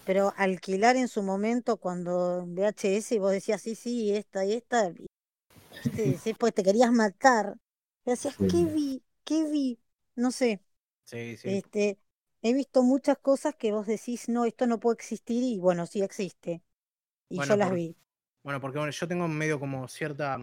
pero 0.03 0.33
alquilar 0.37 0.95
en 0.97 1.07
su 1.09 1.23
momento 1.23 1.77
cuando 1.77 2.39
en 2.43 2.55
VHS 2.55 3.19
vos 3.19 3.31
decías 3.31 3.61
sí, 3.61 3.75
sí, 3.75 4.11
esta 4.15 4.45
y 4.45 4.53
esta, 4.53 4.91
sí, 6.17 6.33
pues 6.37 6.53
te 6.53 6.63
querías 6.63 6.91
matar. 6.91 7.57
Y 8.05 8.11
decías, 8.11 8.39
¿qué 8.47 8.65
vi? 8.65 9.03
¿Qué 9.23 9.49
vi? 9.49 9.79
No 10.15 10.31
sé. 10.31 10.61
Sí, 11.05 11.37
sí. 11.37 11.49
Este, 11.49 11.99
he 12.41 12.53
visto 12.53 12.83
muchas 12.83 13.17
cosas 13.19 13.55
que 13.55 13.71
vos 13.71 13.87
decís, 13.87 14.29
no, 14.29 14.45
esto 14.45 14.67
no 14.67 14.79
puede 14.79 14.95
existir 14.95 15.43
y 15.43 15.59
bueno, 15.59 15.85
sí 15.87 16.01
existe. 16.01 16.63
Y 17.29 17.41
yo 17.41 17.57
las 17.57 17.71
vi. 17.73 17.97
Bueno, 18.43 18.61
porque 18.61 18.77
bueno, 18.77 18.91
yo 18.91 19.07
tengo 19.07 19.27
medio 19.27 19.59
como 19.59 19.87
cierta, 19.87 20.39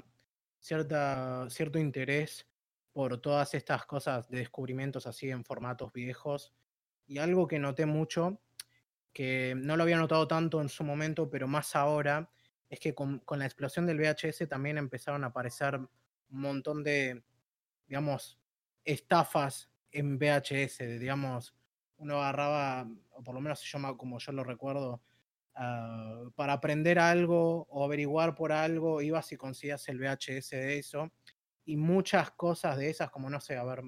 cierta, 0.60 1.48
cierto 1.48 1.78
interés 1.78 2.46
por 2.92 3.20
todas 3.20 3.54
estas 3.54 3.86
cosas 3.86 4.28
de 4.28 4.38
descubrimientos 4.38 5.06
así 5.06 5.30
en 5.30 5.44
formatos 5.44 5.92
viejos. 5.92 6.54
Y 7.06 7.18
algo 7.18 7.46
que 7.46 7.58
noté 7.58 7.86
mucho, 7.86 8.40
que 9.12 9.54
no 9.56 9.76
lo 9.76 9.82
había 9.82 9.96
notado 9.96 10.28
tanto 10.28 10.60
en 10.60 10.68
su 10.68 10.84
momento, 10.84 11.30
pero 11.30 11.46
más 11.46 11.76
ahora, 11.76 12.30
es 12.68 12.80
que 12.80 12.94
con, 12.94 13.22
la 13.30 13.44
explosión 13.46 13.86
del 13.86 13.98
VHS 13.98 14.48
también 14.48 14.76
empezaron 14.76 15.24
a 15.24 15.28
aparecer 15.28 15.76
un 15.76 15.88
montón 16.40 16.82
de, 16.82 17.22
digamos, 17.86 18.38
estafas 18.84 19.70
en 19.90 20.18
VHS, 20.18 20.98
digamos, 20.98 21.54
uno 21.96 22.16
agarraba, 22.16 22.88
o 23.10 23.22
por 23.22 23.34
lo 23.34 23.40
menos 23.40 23.60
se 23.60 23.66
llama 23.66 23.96
como 23.96 24.18
yo 24.18 24.32
lo 24.32 24.44
recuerdo, 24.44 25.00
ah, 25.56 26.24
para 26.36 26.54
aprender 26.54 26.98
algo 26.98 27.66
o 27.68 27.84
averiguar 27.84 28.34
por 28.34 28.52
algo, 28.52 29.02
ibas 29.02 29.32
y 29.32 29.36
conseguías 29.36 29.88
el 29.88 29.98
VHS 29.98 30.50
de 30.50 30.78
eso 30.78 31.10
y 31.66 31.76
muchas 31.76 32.30
cosas 32.30 32.78
de 32.78 32.88
esas, 32.88 33.10
como 33.10 33.28
no 33.28 33.40
sé, 33.40 33.56
a 33.56 33.64
ver, 33.64 33.82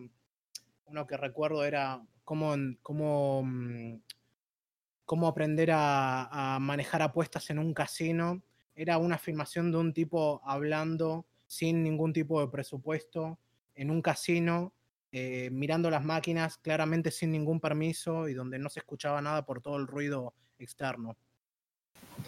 uno 0.87 1.07
que 1.07 1.17
recuerdo 1.17 1.65
era 1.65 2.03
cómo, 2.25 2.55
cómo, 2.83 3.43
mm, 3.45 4.01
cómo 5.05 5.29
aprender 5.29 5.71
a, 5.73 6.59
manejar 6.61 7.03
apuestas 7.03 7.49
en 7.51 7.59
un 7.59 7.73
casino. 7.73 8.43
Era 8.75 8.99
una 8.99 9.17
filmación 9.17 9.71
de 9.71 9.79
un 9.79 9.95
tipo 9.95 10.43
hablando 10.45 11.25
sin 11.47 11.83
ningún 11.83 12.13
tipo 12.13 12.41
de 12.41 12.49
presupuesto 12.49 13.39
en 13.75 13.91
un 13.91 14.03
casino, 14.03 14.75
eh, 15.13 15.49
mirando 15.51 15.89
las 15.89 16.05
máquinas 16.05 16.59
claramente 16.59 17.11
sin 17.11 17.31
ningún 17.31 17.61
permiso 17.61 18.29
y 18.29 18.35
donde 18.35 18.59
no 18.59 18.69
se 18.69 18.81
escuchaba 18.81 19.23
nada 19.23 19.47
por 19.47 19.63
todo 19.63 19.77
el 19.77 19.87
ruido 19.87 20.35
externo. 20.59 21.17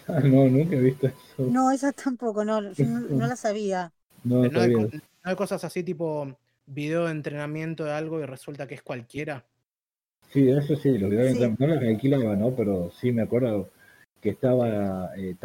Ah, 0.07 0.19
no, 0.19 0.47
nunca 0.47 0.75
he 0.75 0.79
visto 0.79 1.07
eso. 1.07 1.43
No, 1.49 1.71
esa 1.71 1.91
tampoco, 1.91 2.43
no, 2.45 2.61
no, 2.61 3.27
la 3.27 3.35
sabía. 3.35 3.91
No, 4.23 4.43
no, 4.47 4.67
¿No 4.67 4.89
hay 5.23 5.35
cosas 5.35 5.63
así 5.63 5.83
tipo 5.83 6.35
video 6.65 7.05
de 7.05 7.11
entrenamiento 7.11 7.85
de 7.85 7.91
algo 7.91 8.19
y 8.19 8.25
resulta 8.25 8.67
que 8.67 8.75
es 8.75 8.81
cualquiera? 8.81 9.45
Sí, 10.29 10.49
eso 10.49 10.75
sí, 10.75 10.97
los 10.97 11.09
videos 11.09 11.25
de 11.25 11.45
entrenamiento 11.45 11.67
no 11.67 11.75
los 11.75 11.83
alquilaba, 11.83 12.35
¿no? 12.35 12.55
Pero 12.55 12.91
sí 12.99 13.11
me 13.11 13.23
acuerdo 13.23 13.69
que 14.21 14.29
estaba 14.29 15.11
eh, 15.17 15.35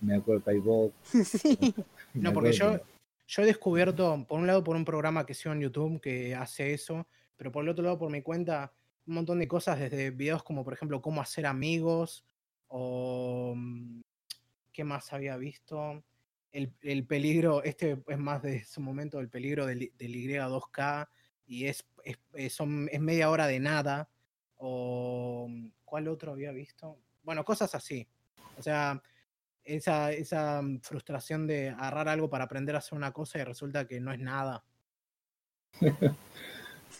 me 0.00 0.16
acuerdo 0.16 0.42
Taibok. 0.42 0.94
Sí. 1.24 1.74
No, 2.14 2.32
porque 2.32 2.52
yo, 2.52 2.80
yo 3.26 3.42
he 3.42 3.46
descubierto, 3.46 4.24
por 4.28 4.38
un 4.38 4.46
lado, 4.46 4.62
por 4.62 4.76
un 4.76 4.84
programa 4.84 5.24
que 5.24 5.34
sigo 5.34 5.54
en 5.54 5.62
YouTube 5.62 6.00
que 6.00 6.34
hace 6.34 6.74
eso, 6.74 7.06
pero 7.36 7.50
por 7.50 7.64
el 7.64 7.70
otro 7.70 7.84
lado, 7.84 7.98
por 7.98 8.10
mi 8.10 8.22
cuenta, 8.22 8.72
un 9.06 9.14
montón 9.14 9.38
de 9.38 9.48
cosas, 9.48 9.80
desde 9.80 10.10
videos 10.10 10.42
como, 10.42 10.62
por 10.62 10.74
ejemplo, 10.74 11.00
cómo 11.00 11.20
hacer 11.20 11.46
amigos, 11.46 12.24
o... 12.72 13.54
mm, 13.56 14.00
¿Qué 14.72 14.84
más 14.84 15.12
había 15.12 15.36
visto? 15.36 16.02
el, 16.52 17.06
peligro, 17.06 17.62
este 17.62 18.02
es 18.06 18.18
más 18.18 18.42
de 18.42 18.64
su 18.64 18.80
momento, 18.80 19.18
el 19.20 19.28
peligro 19.28 19.66
del, 19.66 19.92
Y2K 19.98 21.08
y 21.46 21.66
es, 21.66 21.84
es, 22.34 22.52
son, 22.52 22.88
es 22.92 23.00
media 23.00 23.30
hora 23.30 23.46
de 23.46 23.58
nada. 23.58 24.08
O 24.56 25.46
mm, 25.48 25.68
¿cuál 25.84 26.08
otro 26.08 26.32
había 26.32 26.52
visto? 26.52 26.98
Bueno, 27.22 27.44
cosas 27.44 27.74
así. 27.74 28.06
O 28.58 28.62
sea, 28.62 29.02
esa, 29.64 30.12
esa 30.12 30.60
mm, 30.62 30.80
frustración 30.80 31.46
de 31.46 31.70
agarrar 31.70 32.08
algo 32.08 32.28
para 32.28 32.44
aprender 32.44 32.74
a 32.74 32.78
hacer 32.78 32.96
una 32.96 33.12
cosa 33.12 33.38
y 33.38 33.44
resulta 33.44 33.86
que 33.86 34.00
no 34.00 34.12
es 34.12 34.20
nada. 34.20 34.64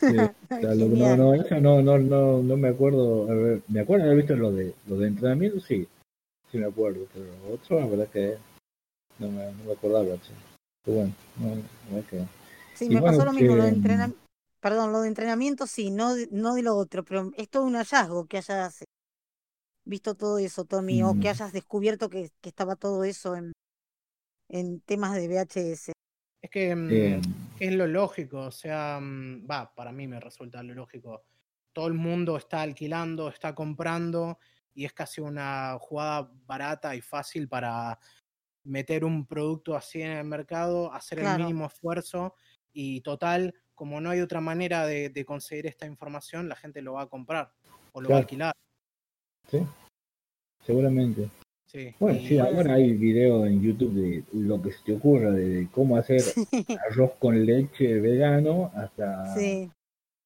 no, 0.61 1.15
no, 1.15 1.33
eso 1.33 1.59
no, 1.59 1.81
no, 1.81 1.97
no, 1.97 2.43
no 2.43 2.57
me 2.57 2.69
acuerdo. 2.69 3.29
A 3.29 3.33
ver, 3.33 3.61
me 3.67 3.81
acuerdo 3.81 4.05
haber 4.05 4.17
visto 4.17 4.35
lo 4.35 4.51
de, 4.51 4.73
lo 4.87 4.97
de 4.97 5.07
entrenamiento, 5.07 5.59
sí, 5.59 5.87
sí 6.51 6.57
me 6.57 6.67
acuerdo, 6.67 7.05
pero 7.13 7.27
otro, 7.53 7.79
la 7.79 7.87
verdad 7.87 8.07
que 8.09 8.37
no 9.19 9.29
me, 9.29 9.51
no 9.51 9.63
me 9.65 9.73
acordaba, 9.73 10.17
Pero 10.83 10.97
bueno, 10.97 11.13
no, 11.37 11.97
es 11.97 12.05
que... 12.07 12.25
Sí, 12.75 12.89
me 12.89 13.01
pasó 13.01 13.25
lo 13.25 13.33
mismo, 13.33 13.55
lo 13.55 13.63
de 13.63 13.69
entrenamiento. 13.69 14.23
Perdón, 14.59 14.93
lo 14.93 15.01
de 15.01 15.09
entrenamiento 15.09 15.67
sí, 15.67 15.91
no, 15.91 16.15
no 16.31 16.55
de 16.55 16.61
lo 16.61 16.75
otro, 16.77 17.03
pero 17.03 17.31
es 17.35 17.49
todo 17.49 17.65
un 17.65 17.75
hallazgo 17.75 18.27
que 18.27 18.37
hayas 18.37 18.85
visto 19.83 20.15
todo 20.15 20.37
eso, 20.37 20.63
Tommy, 20.63 21.03
o 21.03 21.13
que 21.13 21.27
mm. 21.27 21.31
hayas 21.31 21.53
descubierto 21.53 22.09
que, 22.09 22.31
que, 22.41 22.49
estaba 22.49 22.77
todo 22.77 23.03
eso 23.03 23.35
en, 23.35 23.51
en 24.47 24.79
temas 24.79 25.15
de 25.15 25.27
VHS. 25.27 25.91
Es 26.43 26.49
que 26.49 26.75
mm, 26.75 27.21
es 27.57 27.73
lo 27.73 27.87
lógico, 27.87 28.39
o 28.39 28.51
sea, 28.51 28.99
mm, 29.01 29.47
va, 29.49 29.73
para 29.73 29.93
mí 29.93 30.07
me 30.07 30.19
resulta 30.19 30.61
lo 30.61 30.73
lógico. 30.73 31.23
Todo 31.71 31.87
el 31.87 31.93
mundo 31.93 32.35
está 32.35 32.61
alquilando, 32.61 33.29
está 33.29 33.55
comprando 33.55 34.37
y 34.75 34.83
es 34.83 34.91
casi 34.91 35.21
una 35.21 35.77
jugada 35.79 36.29
barata 36.45 36.95
y 36.97 37.01
fácil 37.01 37.47
para 37.47 37.97
meter 38.65 39.05
un 39.05 39.25
producto 39.25 39.73
así 39.73 40.01
en 40.01 40.11
el 40.11 40.25
mercado, 40.25 40.93
hacer 40.93 41.19
el 41.19 41.37
mínimo 41.37 41.67
esfuerzo 41.67 42.35
y 42.73 42.99
total, 43.01 43.55
como 43.73 44.01
no 44.01 44.09
hay 44.09 44.19
otra 44.19 44.41
manera 44.41 44.85
de, 44.85 45.25
conseguir 45.25 45.67
esta 45.67 45.85
información, 45.85 46.49
la 46.49 46.57
gente 46.57 46.81
lo 46.81 46.93
va 46.93 47.03
a 47.03 47.09
comprar 47.09 47.53
o 47.93 48.01
lo 48.01 48.09
va 48.09 48.15
a 48.17 48.19
alquilar. 48.19 48.53
Sí, 49.49 49.65
seguramente. 50.65 51.29
Sí. 51.73 51.95
Bueno, 51.99 52.19
sí, 52.19 52.37
ahora 52.37 52.75
hay 52.75 52.93
videos 52.93 53.47
en 53.47 53.59
YouTube 53.59 53.93
de 53.93 54.23
lo 54.33 54.61
que 54.61 54.71
se 54.71 54.83
te 54.83 54.93
ocurra, 54.93 55.31
de, 55.31 55.67
cómo 55.71 55.97
hacer 55.97 56.21
arroz 56.91 57.13
con 57.17 57.43
leche 57.43 57.99
vegano 57.99 58.71
hasta 58.75 59.33
sí. 59.33 59.71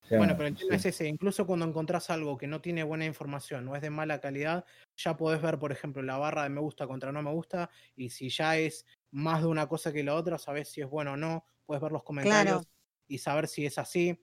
bueno, 0.09 0.35
pero 0.35 0.49
el 0.49 0.57
tema 0.57 0.75
es 0.75 0.85
ese, 0.85 1.07
incluso 1.07 1.47
cuando 1.47 1.65
encontrás 1.65 2.09
algo 2.09 2.37
que 2.37 2.47
no 2.47 2.59
tiene 2.59 2.83
buena 2.83 3.05
información 3.05 3.65
o 3.69 3.77
es 3.77 3.81
de 3.81 3.89
mala 3.89 4.19
calidad, 4.19 4.65
ya 4.97 5.15
podés 5.15 5.41
ver, 5.41 5.57
por 5.57 5.71
ejemplo, 5.71 6.01
la 6.01 6.17
barra 6.17 6.43
de 6.43 6.49
me 6.49 6.59
gusta 6.59 6.85
contra 6.85 7.13
no 7.13 7.21
me 7.21 7.31
gusta, 7.31 7.69
y 7.95 8.09
si 8.09 8.27
ya 8.27 8.57
es 8.57 8.85
más 9.11 9.41
de 9.41 9.47
una 9.47 9.69
cosa 9.69 9.93
que 9.93 10.03
la 10.03 10.15
otra, 10.15 10.37
sabes 10.37 10.67
si 10.67 10.81
es 10.81 10.89
bueno 10.89 11.13
o 11.13 11.17
no, 11.17 11.45
puedes 11.65 11.81
ver 11.81 11.93
los 11.93 12.03
comentarios 12.03 12.67
y 13.07 13.19
saber 13.19 13.47
si 13.47 13.65
es 13.65 13.77
así, 13.77 14.19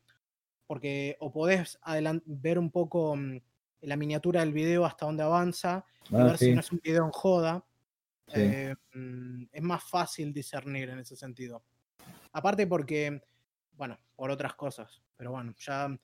porque 0.66 1.16
o 1.20 1.32
podés 1.32 1.78
ver 2.26 2.58
un 2.58 2.70
poco 2.70 3.16
mm, 3.16 3.40
la 3.84 3.96
miniatura 3.96 4.40
del 4.40 4.52
video 4.52 4.84
hasta 4.84 5.06
dónde 5.06 5.22
avanza, 5.22 5.84
y 6.10 6.16
ah, 6.16 6.24
ver 6.24 6.38
si 6.38 6.52
no 6.52 6.60
es 6.60 6.72
un 6.72 6.80
video 6.82 7.04
en 7.04 7.10
joda. 7.10 7.64
Eh, 8.32 8.74
mm, 8.94 9.44
es 9.52 9.62
más 9.62 9.84
fácil 9.84 10.32
discernir 10.32 10.88
en 10.90 10.98
ese 10.98 11.14
sentido. 11.14 11.62
Aparte 12.32 12.66
porque 12.66 13.20
bueno, 13.76 13.98
por 14.16 14.30
otras 14.30 14.54
cosas. 14.54 15.02
Pero 15.16 15.32
bueno, 15.32 15.54
ya 15.58 15.96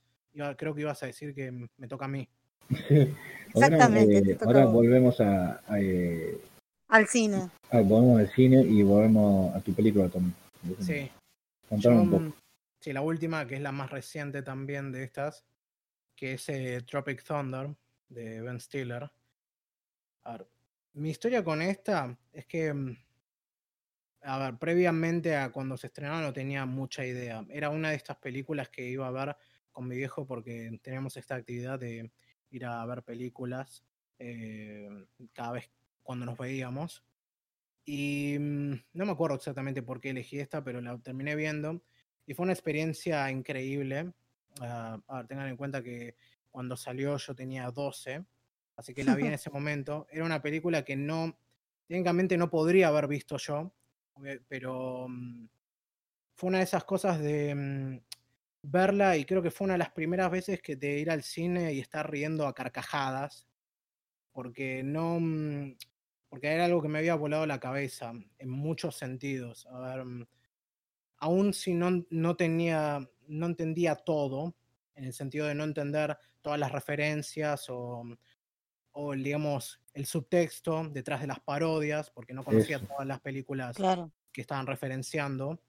creo 0.57 0.74
que 0.74 0.82
ibas 0.82 1.02
a 1.02 1.07
decir 1.07 1.35
que 1.35 1.51
me 1.51 1.89
toca 1.89 2.05
a 2.05 2.09
mí. 2.09 2.28
Exactamente. 3.55 4.39
ahora, 4.44 4.62
eh, 4.62 4.66
volvemos 4.66 5.20
a, 5.20 5.61
eh, 5.77 6.40
al 6.89 7.07
cine. 7.09 7.51
Ah, 7.70 7.81
volvemos 7.81 8.20
al 8.20 8.28
cine 8.31 8.62
y 8.62 8.82
volvemos 8.82 9.55
a 9.55 9.61
tu 9.61 9.73
película, 9.73 10.09
Tom. 10.09 10.32
Sí. 10.81 11.11
un 11.70 12.11
poco. 12.11 12.35
Sí, 12.81 12.93
la 12.93 13.02
última, 13.02 13.47
que 13.47 13.57
es 13.57 13.61
la 13.61 13.73
más 13.73 13.90
reciente 13.90 14.43
también 14.43 14.90
de 14.90 15.05
estas, 15.05 15.44
que 16.21 16.35
es 16.35 16.47
eh, 16.51 16.83
Tropic 16.83 17.25
Thunder, 17.25 17.75
de 18.11 18.43
Ben 18.43 18.61
Stiller. 18.61 19.11
A 20.25 20.33
ver, 20.33 20.47
mi 20.93 21.09
historia 21.09 21.43
con 21.43 21.63
esta 21.63 22.15
es 22.31 22.45
que 22.45 22.75
mm, 22.75 22.95
a 24.21 24.39
ver, 24.39 24.59
previamente 24.59 25.35
a 25.35 25.51
cuando 25.51 25.79
se 25.79 25.87
estrenaba 25.87 26.21
no 26.21 26.31
tenía 26.31 26.67
mucha 26.67 27.07
idea. 27.07 27.43
Era 27.49 27.71
una 27.71 27.89
de 27.89 27.97
estas 27.97 28.19
películas 28.19 28.69
que 28.69 28.87
iba 28.87 29.09
a 29.09 29.11
ver 29.11 29.35
con 29.73 29.89
mi 29.89 29.97
viejo 29.97 30.27
porque 30.27 30.79
teníamos 30.83 31.17
esta 31.17 31.37
actividad 31.37 31.79
de 31.79 32.13
ir 32.51 32.67
a 32.67 32.85
ver 32.85 33.03
películas 33.03 33.83
eh, 34.19 34.91
cada 35.33 35.53
vez 35.53 35.71
cuando 36.03 36.27
nos 36.27 36.37
veíamos. 36.37 37.03
Y 37.87 38.37
mm, 38.39 38.73
no 38.93 39.07
me 39.07 39.13
acuerdo 39.13 39.37
exactamente 39.37 39.83
por 39.83 40.03
qué 40.03 40.11
elegí 40.11 40.39
esta, 40.39 40.63
pero 40.63 40.83
la 40.83 40.99
terminé 40.99 41.35
viendo. 41.35 41.83
Y 42.27 42.35
fue 42.35 42.43
una 42.43 42.53
experiencia 42.53 43.31
increíble. 43.31 44.13
Ah, 44.60 45.01
a 45.06 45.16
ver, 45.18 45.27
tengan 45.27 45.48
en 45.48 45.56
cuenta 45.56 45.82
que 45.82 46.16
cuando 46.51 46.77
salió 46.77 47.16
yo 47.16 47.35
tenía 47.35 47.70
12, 47.70 48.24
así 48.77 48.94
que 48.94 49.05
la 49.05 49.14
vi 49.14 49.27
en 49.27 49.32
ese 49.35 49.51
momento. 49.51 50.06
Era 50.10 50.24
una 50.24 50.43
película 50.43 50.85
que 50.85 50.97
no, 50.97 51.39
técnicamente 51.86 52.36
no 52.36 52.51
podría 52.51 52.89
haber 52.89 53.06
visto 53.06 53.36
yo, 53.36 53.72
pero 54.48 55.06
mm, 55.09 55.47
fue 56.35 56.48
una 56.48 56.59
de 56.59 56.64
esas 56.64 56.85
cosas 56.85 57.20
de 57.20 57.55
mm, 57.55 58.01
verla 58.62 59.16
y 59.16 59.24
creo 59.24 59.43
que 59.43 59.51
fue 59.51 59.66
una 59.66 59.74
de 59.74 59.78
las 59.78 59.93
primeras 59.93 60.31
veces 60.31 60.60
que 60.60 60.77
de 60.77 60.98
ir 60.98 61.10
al 61.10 61.22
cine 61.22 61.72
y 61.72 61.81
estar 61.81 62.10
riendo 62.10 62.47
a 62.47 62.55
carcajadas, 62.55 63.47
porque 64.32 64.82
no, 64.82 65.18
mm, 65.20 65.77
porque 66.28 66.48
era 66.48 66.64
algo 66.64 66.81
que 66.81 66.89
me 66.89 66.98
había 66.98 67.16
volado 67.16 67.47
la 67.47 67.60
cabeza 67.60 68.12
en 68.39 68.51
muchos 68.51 68.97
sentidos. 68.97 69.66
A 69.66 69.78
ver, 69.81 70.28
aún 71.21 71.55
si 71.55 71.75
no, 71.75 72.05
no 72.11 72.37
tenía, 72.37 73.09
no 73.29 73.47
entendía 73.47 73.95
todo, 73.95 74.55
en 74.95 75.05
el 75.05 75.13
sentido 75.13 75.47
de 75.47 75.55
no 75.55 75.65
entender 75.65 76.19
todas 76.41 76.59
las 76.59 76.73
referencias 76.73 77.67
o, 77.69 78.03
o 78.93 79.15
digamos, 79.15 79.81
el 79.95 80.07
subtexto 80.07 80.89
detrás 80.91 81.21
de 81.21 81.27
las 81.27 81.41
parodias, 81.41 82.11
porque 82.11 82.35
no 82.35 82.45
conocía 82.45 82.81
todas 82.81 83.07
las 83.07 83.21
películas 83.21 83.77
que 84.33 84.41
estaban 84.41 84.67
referenciando. 84.67 85.61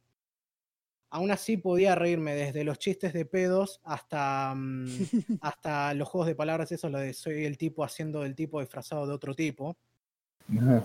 Aún 1.10 1.32
así 1.32 1.58
podía 1.58 1.94
reírme 1.96 2.36
desde 2.36 2.64
los 2.64 2.80
chistes 2.80 3.12
de 3.12 3.26
pedos 3.26 3.82
hasta, 3.84 4.54
mm, 4.56 4.86
hasta 5.42 5.94
los 5.94 6.08
juegos 6.08 6.28
de 6.28 6.36
palabras, 6.36 6.72
eso 6.72 6.90
lo 6.90 7.00
de 7.00 7.14
soy 7.14 7.46
el 7.46 7.58
tipo 7.58 7.84
haciendo 7.84 8.22
del 8.22 8.36
tipo 8.36 8.62
disfrazado 8.62 9.06
de 9.06 9.14
otro 9.14 9.36
tipo. 9.36 9.78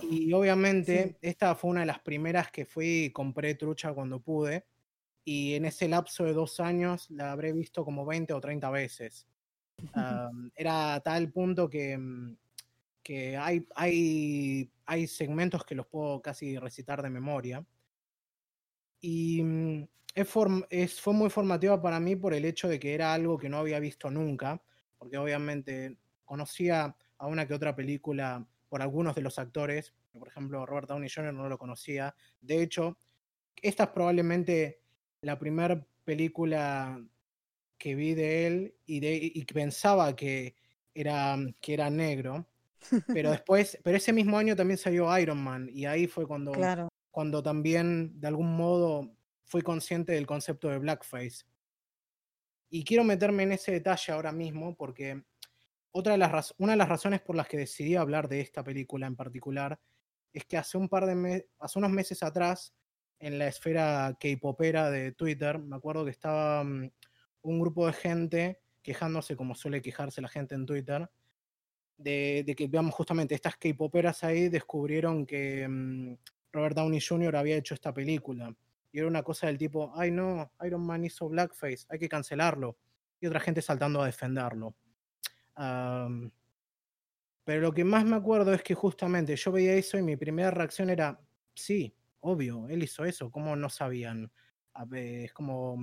Y 0.09 0.31
obviamente 0.33 1.17
esta 1.21 1.55
fue 1.55 1.71
una 1.71 1.81
de 1.81 1.87
las 1.87 1.99
primeras 1.99 2.51
que 2.51 2.65
fui 2.65 3.05
y 3.05 3.11
compré 3.11 3.55
trucha 3.55 3.93
cuando 3.93 4.19
pude. 4.19 4.65
Y 5.25 5.55
en 5.55 5.65
ese 5.65 5.89
lapso 5.89 6.23
de 6.23 6.33
dos 6.33 6.59
años 6.59 7.09
la 7.09 7.31
habré 7.31 7.51
visto 7.51 7.83
como 7.83 8.05
20 8.05 8.33
o 8.33 8.39
30 8.39 8.69
veces. 8.69 9.27
era 10.55 10.95
a 10.95 10.99
tal 11.01 11.31
punto 11.31 11.69
que, 11.69 11.97
mm, 11.97 12.37
que 13.03 13.37
hay, 13.37 13.65
hay, 13.75 14.71
hay 14.85 15.07
segmentos 15.07 15.65
que 15.65 15.75
los 15.75 15.87
puedo 15.87 16.21
casi 16.21 16.57
recitar 16.57 17.01
de 17.01 17.09
memoria. 17.09 17.65
Y 19.01 19.43
mm, 19.43 19.87
es, 20.15 20.29
es 20.69 21.01
fue 21.01 21.13
muy 21.13 21.29
formativa 21.29 21.81
para 21.81 21.99
mí 21.99 22.15
por 22.15 22.33
el 22.33 22.45
hecho 22.45 22.67
de 22.67 22.79
que 22.79 22.93
era 22.93 23.13
algo 23.13 23.37
que 23.37 23.49
no 23.49 23.57
había 23.57 23.79
visto 23.79 24.09
nunca, 24.09 24.61
porque 24.97 25.17
obviamente 25.17 25.97
conocía 26.25 26.95
a 27.17 27.27
una 27.27 27.47
que 27.47 27.53
otra 27.53 27.75
película 27.75 28.47
por 28.69 28.81
algunos 28.81 29.15
de 29.15 29.21
los 29.21 29.39
actores, 29.39 29.93
por 30.11 30.27
ejemplo 30.27 30.65
Robert 30.65 30.89
Downey 30.89 31.09
Jr. 31.09 31.33
no 31.33 31.49
lo 31.49 31.57
conocía, 31.57 32.15
de 32.41 32.61
hecho, 32.61 32.97
esta 33.61 33.83
es 33.83 33.89
probablemente 33.89 34.81
la 35.21 35.39
primera 35.39 35.85
película 36.03 37.03
que 37.77 37.95
vi 37.95 38.13
de 38.13 38.47
él 38.47 38.75
y, 38.85 38.99
de, 38.99 39.19
y 39.33 39.45
pensaba 39.45 40.15
que 40.15 40.55
era, 40.93 41.37
que 41.61 41.73
era 41.73 41.89
negro, 41.89 42.47
pero 43.07 43.31
después, 43.31 43.77
pero 43.83 43.97
ese 43.97 44.13
mismo 44.13 44.37
año 44.37 44.55
también 44.55 44.77
salió 44.77 45.15
Iron 45.17 45.43
Man 45.43 45.69
y 45.71 45.85
ahí 45.85 46.07
fue 46.07 46.27
cuando, 46.27 46.53
cuando 47.11 47.43
también 47.43 48.19
de 48.19 48.27
algún 48.27 48.55
modo 48.55 49.11
fui 49.43 49.61
consciente 49.61 50.13
del 50.13 50.27
concepto 50.27 50.69
de 50.69 50.79
blackface. 50.79 51.45
Y 52.69 52.83
quiero 52.83 53.05
meterme 53.05 53.43
en 53.43 53.53
ese 53.53 53.71
detalle 53.71 54.11
ahora 54.11 54.31
mismo 54.31 54.75
porque 54.75 55.23
otra 55.97 56.11
de 56.11 56.19
las 56.19 56.53
una 56.59 56.73
de 56.73 56.77
las 56.77 56.89
razones 56.89 57.21
por 57.21 57.35
las 57.35 57.47
que 57.47 57.57
decidí 57.57 57.95
hablar 57.95 58.29
de 58.29 58.39
esta 58.39 58.63
película 58.63 59.07
en 59.07 59.15
particular 59.15 59.79
es 60.31 60.45
que 60.45 60.55
hace 60.57 60.77
un 60.77 60.89
par 60.89 61.07
de 61.07 61.47
hace 61.57 61.79
unos 61.79 61.89
meses 61.89 62.21
atrás, 62.21 62.75
en 63.19 63.39
la 63.39 63.47
esfera 63.47 64.15
K-popera 64.19 64.91
de 64.91 65.13
Twitter, 65.13 65.57
me 65.57 65.75
acuerdo 65.75 66.05
que 66.05 66.11
estaba 66.11 66.63
mm, 66.63 66.91
un 67.41 67.59
grupo 67.59 67.87
de 67.87 67.93
gente 67.93 68.59
quejándose, 68.83 69.35
como 69.35 69.55
suele 69.55 69.81
quejarse 69.81 70.21
la 70.21 70.27
gente 70.27 70.53
en 70.53 70.67
Twitter, 70.67 71.09
de, 71.97 72.53
que, 72.55 72.67
veamos, 72.67 72.93
justamente 72.93 73.33
estas 73.33 73.57
K-poperas 73.57 74.23
ahí 74.23 74.49
descubrieron 74.49 75.25
que 75.25 75.67
mm, 75.67 76.15
Robert 76.51 76.75
Downey 76.75 77.01
Jr. 77.01 77.35
había 77.35 77.57
hecho 77.57 77.73
esta 77.73 77.91
película. 77.91 78.55
Y 78.91 78.99
era 78.99 79.07
una 79.07 79.23
cosa 79.23 79.47
del 79.47 79.57
tipo, 79.57 79.91
ay 79.95 80.11
no, 80.11 80.51
Iron 80.63 80.85
Man 80.85 81.05
hizo 81.05 81.27
blackface, 81.27 81.87
hay 81.89 81.97
que 81.97 82.07
cancelarlo. 82.07 82.77
Y 83.19 83.25
otra 83.25 83.39
gente 83.39 83.63
saltando 83.63 84.01
a 84.03 84.05
defenderlo 84.05 84.75
pero 87.43 87.61
lo 87.61 87.73
que 87.73 87.83
más 87.83 88.05
me 88.05 88.15
acuerdo 88.15 88.53
es 88.53 88.61
que 88.61 88.75
justamente 88.75 89.35
yo 89.35 89.51
veía 89.51 89.73
eso 89.73 89.97
y 89.97 90.03
mi 90.03 90.15
primera 90.15 90.51
reacción 90.51 90.89
era, 90.89 91.19
sí, 91.55 91.95
obvio, 92.19 92.67
él 92.67 92.83
hizo 92.83 93.05
eso, 93.05 93.31
¿cómo 93.31 93.55
no 93.55 93.69
sabían? 93.69 94.31
Es 94.93 95.33
como, 95.33 95.77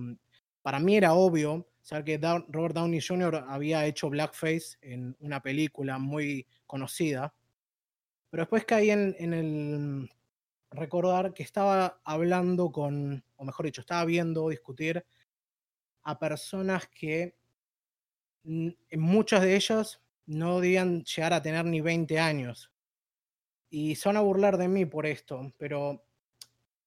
para 0.62 0.78
mí 0.78 0.96
era 0.96 1.14
obvio 1.14 1.68
saber 1.80 2.04
que 2.04 2.18
Robert 2.48 2.74
Downey 2.74 3.00
Jr. 3.00 3.44
había 3.48 3.84
hecho 3.86 4.08
blackface 4.08 4.76
en 4.82 5.16
una 5.20 5.40
película 5.42 5.98
muy 5.98 6.46
conocida, 6.66 7.34
pero 8.30 8.42
después 8.42 8.64
caí 8.64 8.90
en, 8.90 9.16
en 9.18 9.34
el 9.34 10.10
recordar 10.70 11.32
que 11.34 11.42
estaba 11.42 12.00
hablando 12.04 12.70
con, 12.70 13.24
o 13.36 13.44
mejor 13.44 13.66
dicho, 13.66 13.80
estaba 13.80 14.04
viendo, 14.04 14.48
discutir 14.48 15.04
a 16.02 16.18
personas 16.18 16.88
que 16.88 17.36
muchas 18.44 19.42
de 19.42 19.56
ellas 19.56 20.00
no 20.26 20.60
debían 20.60 21.04
llegar 21.04 21.32
a 21.32 21.42
tener 21.42 21.64
ni 21.64 21.80
20 21.80 22.18
años. 22.18 22.70
Y 23.70 23.98
van 24.04 24.16
a 24.16 24.20
burlar 24.20 24.56
de 24.56 24.68
mí 24.68 24.86
por 24.86 25.06
esto, 25.06 25.52
pero 25.58 26.04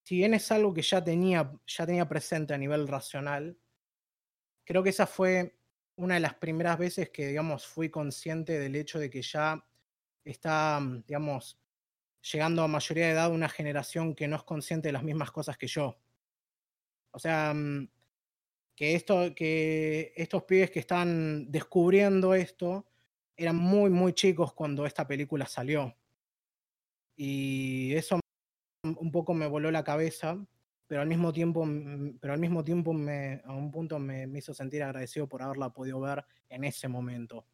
si 0.04 0.16
bien 0.16 0.34
es 0.34 0.52
algo 0.52 0.74
que 0.74 0.82
ya 0.82 1.04
tenía, 1.04 1.52
ya 1.66 1.86
tenía 1.86 2.08
presente 2.08 2.54
a 2.54 2.58
nivel 2.58 2.88
racional, 2.88 3.58
creo 4.64 4.84
que 4.84 4.92
esa 4.92 5.06
fue 5.06 5.58
una 5.98 6.14
de 6.16 6.22
las 6.22 6.36
primeras 6.36 6.78
veces 6.78 7.10
que, 7.10 7.28
digamos, 7.28 7.66
fui 7.66 7.90
consciente 7.90 8.60
del 8.60 8.76
hecho 8.76 9.00
de 9.00 9.10
que 9.10 9.22
ya 9.22 9.66
está, 10.24 10.80
digamos, 11.08 11.60
llegando 12.32 12.64
a 12.64 12.68
mayoría 12.68 13.08
de 13.08 13.12
edad 13.14 13.32
una 13.32 13.50
generación 13.50 14.16
que 14.16 14.28
no 14.28 14.38
es 14.38 14.44
consciente 14.44 14.90
de 14.90 14.94
las 14.94 15.04
mismas 15.04 15.32
cosas 15.32 15.58
que 15.58 15.68
yo. 15.68 15.98
O 17.12 17.20
sea, 17.20 17.54
mm, 17.54 17.90
que, 18.78 18.94
esto, 18.94 19.34
que 19.34 20.14
estos 20.16 20.44
pibes 20.44 20.70
que 20.70 20.80
están 20.80 21.52
descubriendo 21.52 22.36
esto 22.36 22.86
eran 23.36 23.56
muy, 23.56 23.90
muy 23.90 24.14
chicos 24.14 24.54
cuando 24.54 24.86
esta 24.86 25.08
película 25.08 25.48
salió. 25.48 25.98
Y 27.16 27.96
eso 27.96 28.20
un 28.84 29.12
poco 29.12 29.34
me 29.34 29.48
voló 29.48 29.72
la 29.72 29.84
cabeza, 29.84 30.38
pero 30.86 31.02
al 31.02 31.08
mismo 31.08 31.34
tiempo, 31.34 31.68
pero 32.22 32.34
al 32.34 32.40
mismo 32.40 32.64
tiempo 32.64 32.94
me, 32.94 33.42
a 33.46 33.52
un 33.52 33.72
punto 33.72 33.98
me, 33.98 34.28
me 34.28 34.40
hizo 34.40 34.54
sentir 34.54 34.84
agradecido 34.84 35.28
por 35.28 35.42
haberla 35.42 35.72
podido 35.72 36.00
ver 36.00 36.24
en 36.48 36.64
ese 36.64 36.88
momento. 36.88 37.48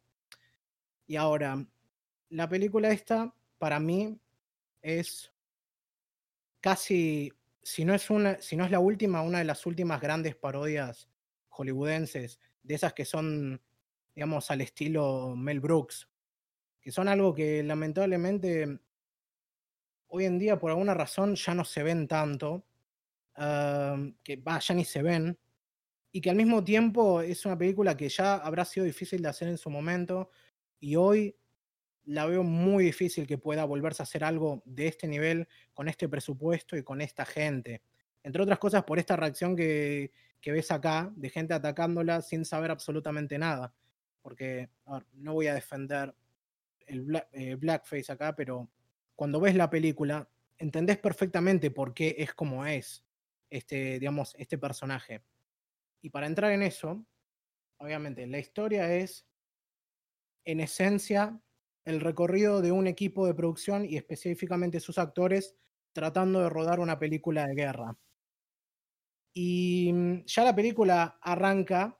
Y 1.06 1.16
ahora, 1.16 1.66
la 2.28 2.48
película 2.50 2.90
esta, 2.90 3.34
para 3.56 3.80
mí, 3.80 4.20
es 4.82 5.32
casi, 6.60 7.32
si 7.62 7.86
no 7.86 7.94
es, 7.94 8.10
una, 8.10 8.38
si 8.42 8.56
no 8.56 8.66
es 8.66 8.70
la 8.70 8.80
última, 8.80 9.22
una 9.22 9.38
de 9.38 9.44
las 9.44 9.64
últimas 9.64 10.02
grandes 10.02 10.36
parodias 10.36 11.08
hollywoodenses, 11.56 12.38
de 12.62 12.74
esas 12.74 12.92
que 12.92 13.04
son, 13.04 13.60
digamos, 14.14 14.50
al 14.50 14.60
estilo 14.60 15.34
Mel 15.36 15.60
Brooks, 15.60 16.08
que 16.80 16.90
son 16.92 17.08
algo 17.08 17.34
que 17.34 17.62
lamentablemente 17.62 18.80
hoy 20.08 20.24
en 20.26 20.38
día 20.38 20.58
por 20.58 20.70
alguna 20.70 20.94
razón 20.94 21.34
ya 21.34 21.54
no 21.54 21.64
se 21.64 21.82
ven 21.82 22.06
tanto, 22.06 22.64
que 23.34 24.42
ya 24.60 24.74
ni 24.74 24.84
se 24.84 25.02
ven, 25.02 25.38
y 26.12 26.20
que 26.20 26.30
al 26.30 26.36
mismo 26.36 26.62
tiempo 26.62 27.20
es 27.20 27.44
una 27.44 27.58
película 27.58 27.96
que 27.96 28.08
ya 28.08 28.34
habrá 28.34 28.64
sido 28.64 28.86
difícil 28.86 29.22
de 29.22 29.28
hacer 29.28 29.48
en 29.48 29.58
su 29.58 29.70
momento, 29.70 30.30
y 30.78 30.96
hoy 30.96 31.36
la 32.04 32.26
veo 32.26 32.42
muy 32.42 32.84
difícil 32.84 33.26
que 33.26 33.38
pueda 33.38 33.64
volverse 33.64 34.02
a 34.02 34.04
hacer 34.04 34.22
algo 34.22 34.62
de 34.66 34.86
este 34.86 35.08
nivel, 35.08 35.48
con 35.72 35.88
este 35.88 36.08
presupuesto 36.08 36.76
y 36.76 36.82
con 36.84 37.00
esta 37.00 37.24
gente. 37.24 37.82
Entre 38.22 38.42
otras 38.42 38.58
cosas 38.58 38.84
por 38.84 38.98
esta 38.98 39.16
reacción 39.16 39.56
que, 39.56 40.12
que 40.44 40.52
ves 40.52 40.70
acá 40.70 41.10
de 41.16 41.30
gente 41.30 41.54
atacándola 41.54 42.20
sin 42.20 42.44
saber 42.44 42.70
absolutamente 42.70 43.38
nada. 43.38 43.72
Porque 44.20 44.68
no 45.14 45.32
voy 45.32 45.46
a 45.46 45.54
defender 45.54 46.14
el 46.86 47.24
eh, 47.32 47.54
blackface 47.54 48.12
acá, 48.12 48.36
pero 48.36 48.68
cuando 49.16 49.40
ves 49.40 49.54
la 49.54 49.70
película 49.70 50.28
entendés 50.58 50.98
perfectamente 50.98 51.70
por 51.70 51.94
qué 51.94 52.16
es 52.18 52.34
como 52.34 52.66
es 52.66 53.06
este, 53.48 53.98
digamos, 53.98 54.34
este 54.36 54.58
personaje. 54.58 55.22
Y 56.02 56.10
para 56.10 56.26
entrar 56.26 56.52
en 56.52 56.62
eso, 56.62 57.06
obviamente, 57.78 58.26
la 58.26 58.38
historia 58.38 58.94
es, 58.94 59.26
en 60.44 60.60
esencia, 60.60 61.40
el 61.86 62.02
recorrido 62.02 62.60
de 62.60 62.70
un 62.70 62.86
equipo 62.86 63.26
de 63.26 63.32
producción 63.32 63.86
y 63.86 63.96
específicamente 63.96 64.78
sus 64.78 64.98
actores 64.98 65.56
tratando 65.94 66.40
de 66.40 66.50
rodar 66.50 66.80
una 66.80 66.98
película 66.98 67.46
de 67.46 67.54
guerra. 67.54 67.96
Y 69.34 69.92
mm, 69.92 70.24
ya 70.24 70.44
la 70.44 70.54
película 70.54 71.18
arranca, 71.20 71.98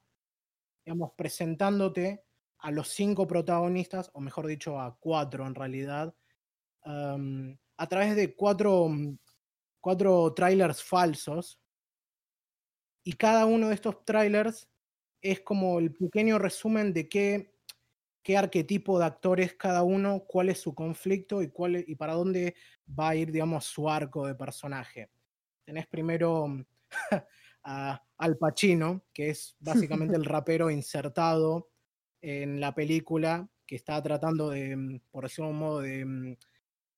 digamos, 0.85 1.13
presentándote 1.17 2.25
a 2.59 2.71
los 2.71 2.89
cinco 2.89 3.27
protagonistas, 3.27 4.11
o 4.15 4.21
mejor 4.21 4.47
dicho, 4.47 4.81
a 4.81 4.97
cuatro 4.99 5.47
en 5.47 5.55
realidad, 5.55 6.15
a 6.85 7.87
través 7.89 8.17
de 8.17 8.35
cuatro, 8.35 8.89
mm, 8.89 9.19
cuatro 9.81 10.33
trailers 10.33 10.83
falsos. 10.83 11.61
Y 13.03 13.13
cada 13.15 13.45
uno 13.45 13.69
de 13.69 13.75
estos 13.75 14.05
trailers 14.05 14.69
es 15.21 15.41
como 15.41 15.79
el 15.79 15.93
pequeño 15.93 16.39
resumen 16.39 16.93
de 16.93 17.09
qué, 17.09 17.55
qué 18.23 18.37
arquetipo 18.39 18.99
de 18.99 19.07
actores 19.07 19.55
cada 19.55 19.83
uno, 19.83 20.25
cuál 20.27 20.49
es 20.49 20.61
su 20.61 20.75
conflicto 20.75 21.43
y, 21.43 21.51
cuál, 21.51 21.85
y 21.87 21.95
para 21.97 22.15
dónde 22.15 22.55
va 22.99 23.11
a 23.11 23.17
ir, 23.17 23.33
digamos, 23.33 23.65
su 23.67 23.91
arco 23.91 24.27
de 24.27 24.35
personaje. 24.35 25.11
Tenés 25.65 25.87
primero 25.87 26.47
mm, 26.49 26.65
a 27.65 28.03
Al 28.19 28.37
Pacino, 28.37 29.05
que 29.13 29.31
es 29.31 29.57
básicamente 29.59 30.17
el 30.17 30.25
rapero 30.25 30.71
insertado 30.71 31.71
en 32.21 32.61
la 32.61 32.75
película 32.75 33.49
que 33.67 33.77
está 33.77 34.03
tratando 34.03 34.51
de, 34.51 34.77
mm, 34.77 35.01
por 35.11 35.25
decirlo 35.25 35.47
de 35.47 35.53
un 35.53 35.59
modo, 35.59 35.81
de, 35.81 36.39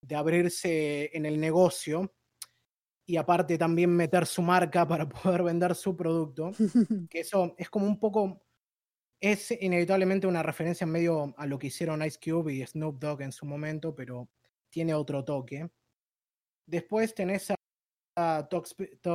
de 0.00 0.14
abrirse 0.14 1.16
en 1.16 1.26
el 1.26 1.40
negocio 1.40 2.12
y 3.06 3.16
aparte 3.16 3.56
también 3.56 3.90
meter 3.90 4.26
su 4.26 4.42
marca 4.42 4.86
para 4.86 5.08
poder 5.38 5.42
vender 5.42 5.74
su 5.74 5.96
producto, 5.96 6.50
que 7.10 7.20
eso 7.20 7.54
es 7.56 7.70
como 7.70 7.86
un 7.86 7.98
poco, 7.98 8.42
es 9.20 9.50
inevitablemente 9.60 10.26
una 10.26 10.42
referencia 10.42 10.86
medio 10.86 11.34
a 11.38 11.46
lo 11.46 11.58
que 11.58 11.68
hicieron 11.68 12.04
Ice 12.04 12.18
Cube 12.22 12.54
y 12.54 12.66
Snoop 12.66 12.98
Dogg 12.98 13.22
en 13.22 13.32
su 13.32 13.46
momento, 13.46 13.94
pero 13.94 14.28
tiene 14.68 14.94
otro 14.94 15.24
toque. 15.24 15.70
Después 16.66 17.14
tenés 17.14 17.52
a 18.16 18.48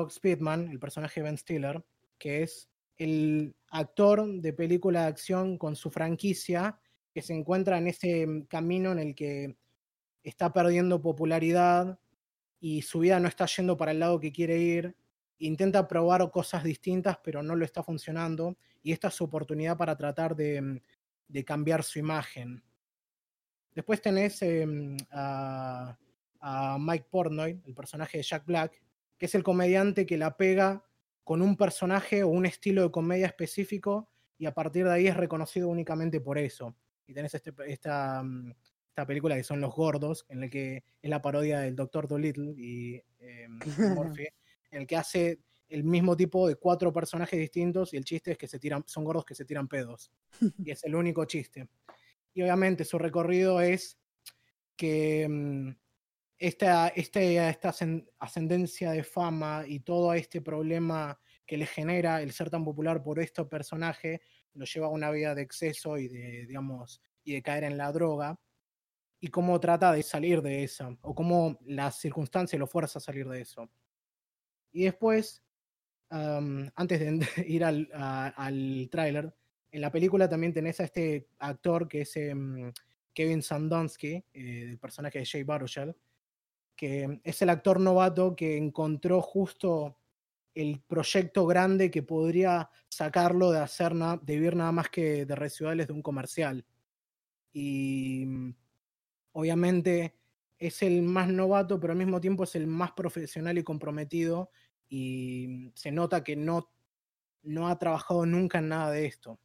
Speedman, 0.10 0.70
el 0.70 0.80
personaje 0.80 1.20
de 1.20 1.24
Ben 1.26 1.38
Stiller, 1.38 1.84
que 2.18 2.44
es 2.44 2.70
el 2.98 3.56
actor 3.70 4.26
de 4.28 4.54
película 4.54 5.02
de 5.02 5.08
acción 5.08 5.58
con 5.58 5.76
su 5.76 5.90
franquicia 5.90 6.80
que 7.14 7.22
se 7.22 7.34
encuentra 7.34 7.78
en 7.78 7.88
ese 7.88 8.46
camino 8.48 8.92
en 8.92 9.00
el 9.00 9.16
que 9.16 9.58
está 10.24 10.54
perdiendo 10.54 11.02
popularidad 11.02 12.00
y 12.60 12.84
su 12.84 13.00
vida 13.00 13.20
no 13.20 13.28
está 13.28 13.48
yendo 13.48 13.76
para 13.76 13.92
el 13.92 14.00
lado 14.00 14.20
que 14.20 14.32
quiere 14.32 14.60
ir, 14.60 14.96
intenta 15.40 15.88
probar 15.88 16.30
cosas 16.30 16.64
distintas, 16.64 17.18
pero 17.24 17.42
no 17.42 17.56
lo 17.56 17.66
está 17.66 17.82
funcionando, 17.82 18.56
y 18.84 18.92
esta 18.92 19.08
es 19.08 19.16
su 19.16 19.24
oportunidad 19.24 19.78
para 19.78 19.98
tratar 19.98 20.36
de, 20.36 20.62
mm, 20.62 20.80
cambiar 21.44 21.84
su 21.84 21.98
imagen. 21.98 22.64
Después 23.74 24.02
tenés 24.02 24.42
em, 24.42 24.96
a, 25.12 25.98
Mike 26.80 27.06
Portnoy, 27.10 27.62
el 27.66 27.74
personaje 27.74 28.18
de 28.18 28.24
Jack 28.24 28.46
Black, 28.46 28.82
que 29.22 29.28
es 29.28 29.36
el 29.36 29.44
comediante 29.44 30.08
que 30.08 30.18
la 30.18 30.36
pega 30.36 30.84
con 31.24 31.44
un 31.44 31.56
personaje 31.56 32.24
o 32.24 32.30
un 32.30 32.48
estilo 32.48 32.82
de 32.82 32.90
comedia 32.90 33.28
específico 33.28 34.10
y 34.40 34.48
a 34.48 34.54
partir 34.56 34.86
de 34.86 34.94
ahí 34.94 35.06
es 35.06 35.16
reconocido 35.16 35.70
únicamente 35.70 36.20
por 36.20 36.40
eso. 36.40 36.76
Y 37.06 37.14
tenés 37.14 37.36
este, 37.36 37.54
esta, 37.68 38.24
mm, 38.24 38.52
esta 38.90 39.06
película 39.06 39.36
que 39.36 39.44
son 39.44 39.62
Los 39.62 39.76
Gordos, 39.76 40.26
en 40.28 40.40
la 40.40 40.50
que 40.50 40.84
es 41.00 41.10
la 41.12 41.22
parodia 41.22 41.60
del 41.60 41.76
Doctor 41.76 42.08
Dolittle 42.08 42.56
y 42.58 42.96
eh, 43.20 43.48
Morphy, 43.96 44.28
en 44.72 44.82
el 44.82 44.88
que 44.88 44.98
hace 44.98 45.40
el 45.70 45.84
mismo 45.84 46.18
tipo 46.18 46.48
de 46.48 46.56
cuatro 46.56 46.92
personajes 46.92 47.40
distintos 47.40 47.94
y 47.94 47.98
el 47.98 48.06
chiste 48.06 48.32
es 48.32 48.40
que 48.40 48.48
se 48.48 48.58
tiran, 48.58 48.84
son 48.88 49.04
gordos 49.04 49.24
que 49.24 49.36
se 49.36 49.46
tiran 49.46 49.68
pedos. 49.68 50.12
Y 50.66 50.72
es 50.72 50.84
el 50.84 50.96
único 50.96 51.26
chiste. 51.26 51.68
Y 52.34 52.42
obviamente 52.42 52.86
su 52.86 52.98
recorrido 52.98 53.62
es 53.62 54.00
que 54.76 55.28
mm, 55.30 55.76
esta, 56.42 56.88
este, 56.88 57.50
esta 57.50 57.72
ascendencia 58.18 58.92
de 58.92 59.04
fama 59.04 59.64
y 59.68 59.82
todo 59.82 60.12
este 60.16 60.42
problema 60.42 61.20
que 61.46 61.56
le 61.56 61.68
genera 61.68 62.20
el 62.24 62.32
ser 62.32 62.50
tan 62.50 62.66
popular 62.66 63.04
por 63.04 63.20
este 63.20 63.46
personaje 63.46 64.22
lo 64.54 64.66
lleva 64.66 64.88
a 64.88 64.90
una 64.90 65.12
vida 65.12 65.36
de 65.36 65.44
exceso 65.44 66.00
y 66.00 66.08
de, 66.08 66.48
digamos, 66.48 67.00
y 67.24 67.34
de 67.34 67.44
caer 67.44 67.66
en 67.66 67.78
la 67.78 67.92
droga 67.92 68.40
y 69.20 69.28
cómo 69.28 69.60
trata 69.60 69.92
de 69.94 70.02
salir 70.02 70.42
de 70.42 70.64
eso, 70.64 70.98
o 71.02 71.14
cómo 71.14 71.60
las 71.64 72.00
circunstancias 72.00 72.60
lo 72.60 72.66
fuerza 72.66 72.98
a 72.98 73.04
salir 73.04 73.30
de 73.30 73.42
eso. 73.42 73.70
Y 74.72 74.86
después, 74.86 75.44
antes 76.10 77.00
de 77.00 77.20
ir 77.48 77.64
al, 77.64 77.88
al 77.94 78.90
tráiler, 78.92 79.32
en 79.70 79.82
la 79.82 79.92
película 79.92 80.28
también 80.28 80.54
tenés 80.54 80.80
a 80.80 80.86
este 80.86 81.28
actor 81.38 81.88
que 81.88 82.02
es 82.02 82.18
em, 82.18 82.74
Kevin 83.14 83.44
Sandonsky, 83.44 84.16
eh, 84.34 84.70
el 84.72 84.80
personaje 84.80 85.20
de 85.20 85.26
Jay 85.26 85.44
Baruchel, 85.44 85.96
es 86.82 87.42
el 87.42 87.50
actor 87.50 87.80
novato 87.80 88.36
que 88.36 88.58
encontró 88.58 89.22
justo 89.22 89.98
el 90.56 90.82
proyecto 90.82 91.46
grande 91.46 91.92
que 91.92 92.04
podría 92.04 92.70
sacarlo 92.90 93.52
de 93.52 93.60
hacer 93.60 93.94
de 93.94 94.36
vivir 94.36 94.56
nada 94.56 94.72
más 94.72 94.90
que 94.90 95.26
de 95.26 95.36
residuales 95.36 95.88
de 95.88 95.94
un 95.94 96.02
comercial. 96.02 96.66
Y 97.54 98.26
obviamente 99.34 100.16
es 100.58 100.82
el 100.82 101.02
más 101.04 101.28
novato, 101.30 101.80
pero 101.80 101.94
al 101.94 102.00
mismo 102.00 102.20
tiempo 102.20 102.44
es 102.44 102.56
el 102.56 102.68
más 102.68 102.92
profesional 102.94 103.58
y 103.58 103.64
comprometido 103.64 104.52
y 104.90 105.72
se 105.76 105.92
nota 105.92 106.24
que 106.24 106.36
no, 106.36 106.72
no 107.44 107.68
ha 107.70 107.80
trabajado 107.80 108.26
nunca 108.26 108.60
en 108.60 108.70
nada 108.70 108.92
de 108.92 109.06
esto. 109.06 109.40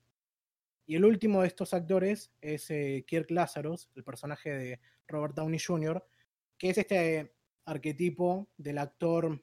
Y 0.87 0.97
el 0.97 1.05
último 1.05 1.43
de 1.43 1.49
estos 1.49 1.75
actores 1.75 2.33
es 2.41 2.71
eh, 2.71 3.05
Kirk 3.07 3.31
Lazarus, 3.31 3.91
el 3.95 4.05
personaje 4.05 4.51
de 4.51 4.81
Robert 5.09 5.35
Downey 5.35 5.59
Jr., 5.59 6.05
que 6.59 6.71
es 6.71 6.79
este 6.79 7.35
arquetipo 7.65 8.49
del 8.57 8.79
actor, 8.79 9.43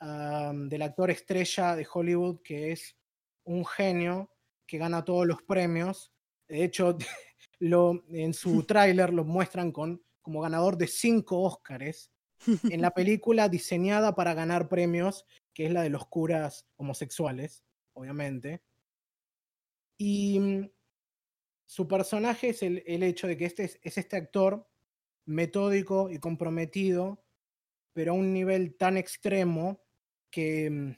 del 0.00 0.82
actor 0.82 1.10
estrella 1.10 1.76
de 1.76 1.86
Hollywood, 1.92 2.40
que 2.42 2.72
es 2.72 2.96
un 3.44 3.66
genio 3.66 4.30
que 4.66 4.78
gana 4.78 5.04
todos 5.04 5.26
los 5.26 5.42
premios. 5.42 6.12
De 6.48 6.64
hecho, 6.64 6.96
lo, 7.58 8.04
en 8.08 8.32
su 8.34 8.62
tráiler 8.66 9.12
lo 9.12 9.24
muestran 9.24 9.72
con, 9.72 10.02
como 10.22 10.40
ganador 10.40 10.76
de 10.76 10.86
cinco 10.86 11.42
Óscares 11.42 12.10
en 12.70 12.80
la 12.80 12.92
película 12.92 13.48
diseñada 13.48 14.14
para 14.14 14.34
ganar 14.34 14.68
premios, 14.68 15.26
que 15.52 15.66
es 15.66 15.72
la 15.72 15.82
de 15.82 15.90
los 15.90 16.06
curas 16.06 16.66
homosexuales, 16.76 17.64
obviamente. 17.92 18.62
Y 19.98 20.38
mm, 20.38 20.70
su 21.66 21.86
personaje 21.86 22.50
es 22.50 22.62
el, 22.62 22.82
hecho 23.02 23.26
de 23.26 23.36
que 23.36 23.44
este 23.44 23.64
es, 23.64 23.78
este 23.82 24.16
actor 24.16 24.69
metódico 25.30 26.10
y 26.10 26.18
comprometido, 26.18 27.24
pero 27.92 28.12
a 28.12 28.14
un 28.14 28.32
nivel 28.32 28.76
tan 28.76 28.96
extremo 28.96 29.80
que 30.30 30.70
mm, 30.70 30.96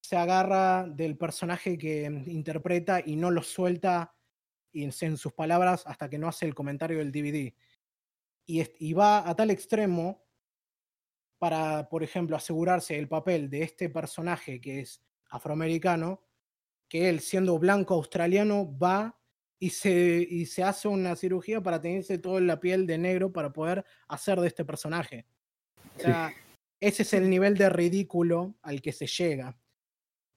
se 0.00 0.16
agarra 0.16 0.86
del 0.88 1.16
personaje 1.16 1.78
que 1.78 2.10
mm, 2.10 2.28
interpreta 2.28 3.00
y 3.04 3.16
no 3.16 3.30
lo 3.30 3.42
suelta 3.42 4.14
en 4.72 5.16
sus 5.16 5.32
palabras 5.32 5.84
hasta 5.86 6.08
que 6.08 6.18
no 6.18 6.28
hace 6.28 6.46
el 6.46 6.54
comentario 6.54 6.98
del 6.98 7.10
DVD. 7.10 7.54
Y, 8.46 8.64
y 8.78 8.92
va 8.92 9.28
a 9.28 9.34
tal 9.34 9.50
extremo 9.50 10.24
para, 11.38 11.88
por 11.88 12.02
ejemplo, 12.02 12.36
asegurarse 12.36 12.98
el 12.98 13.08
papel 13.08 13.48
de 13.50 13.62
este 13.62 13.88
personaje 13.88 14.60
que 14.60 14.80
es 14.80 15.02
afroamericano, 15.30 16.22
que 16.88 17.08
él, 17.08 17.20
siendo 17.20 17.58
blanco 17.58 17.94
australiano, 17.94 18.76
va 18.78 19.17
y 19.58 19.70
se, 19.70 20.26
y 20.28 20.46
se 20.46 20.62
hace 20.62 20.88
una 20.88 21.16
cirugía 21.16 21.60
para 21.60 21.80
tenerse 21.80 22.18
toda 22.18 22.40
la 22.40 22.60
piel 22.60 22.86
de 22.86 22.98
negro 22.98 23.32
para 23.32 23.52
poder 23.52 23.84
hacer 24.06 24.40
de 24.40 24.48
este 24.48 24.64
personaje. 24.64 25.26
O 25.96 26.00
sea, 26.00 26.32
ese 26.80 27.02
es 27.02 27.12
el 27.12 27.28
nivel 27.28 27.56
de 27.56 27.68
ridículo 27.68 28.54
al 28.62 28.80
que 28.80 28.92
se 28.92 29.06
llega. 29.06 29.58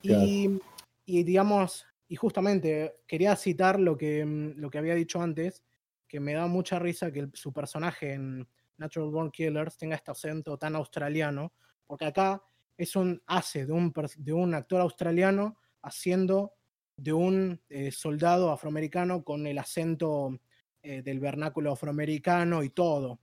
Y, 0.01 0.59
y, 1.05 1.23
digamos, 1.23 1.85
y 2.07 2.15
justamente 2.15 3.01
quería 3.07 3.35
citar 3.35 3.79
lo 3.79 3.95
que, 3.95 4.25
mm, 4.25 4.53
lo 4.57 4.71
que 4.71 4.79
había 4.79 4.95
dicho 4.95 5.21
antes, 5.21 5.63
que 6.07 6.19
me 6.19 6.33
da 6.33 6.47
mucha 6.47 6.79
risa 6.79 7.11
que 7.11 7.29
su 7.33 7.53
personaje 7.53 8.13
en 8.13 8.47
Natural 8.77 9.11
Born 9.11 9.31
Killers 9.31 9.77
tenga 9.77 9.95
este 9.95 10.11
acento 10.11 10.57
tan 10.57 10.75
australiano, 10.75 11.53
porque 11.85 12.05
acá 12.05 12.43
es 12.75 12.95
un 12.95 13.21
hace 13.27 13.67
de 13.67 13.71
un, 13.71 13.93
de 14.17 14.33
un 14.33 14.55
actor 14.55 14.81
australiano 14.81 15.57
haciendo 15.83 16.53
de 16.97 17.13
un 17.13 17.61
eh, 17.69 17.91
soldado 17.91 18.51
afroamericano 18.51 19.23
con 19.23 19.47
el 19.47 19.57
acento 19.57 20.39
eh, 20.83 21.01
del 21.01 21.19
vernáculo 21.19 21.71
afroamericano 21.71 22.63
y 22.63 22.69
todo. 22.69 23.19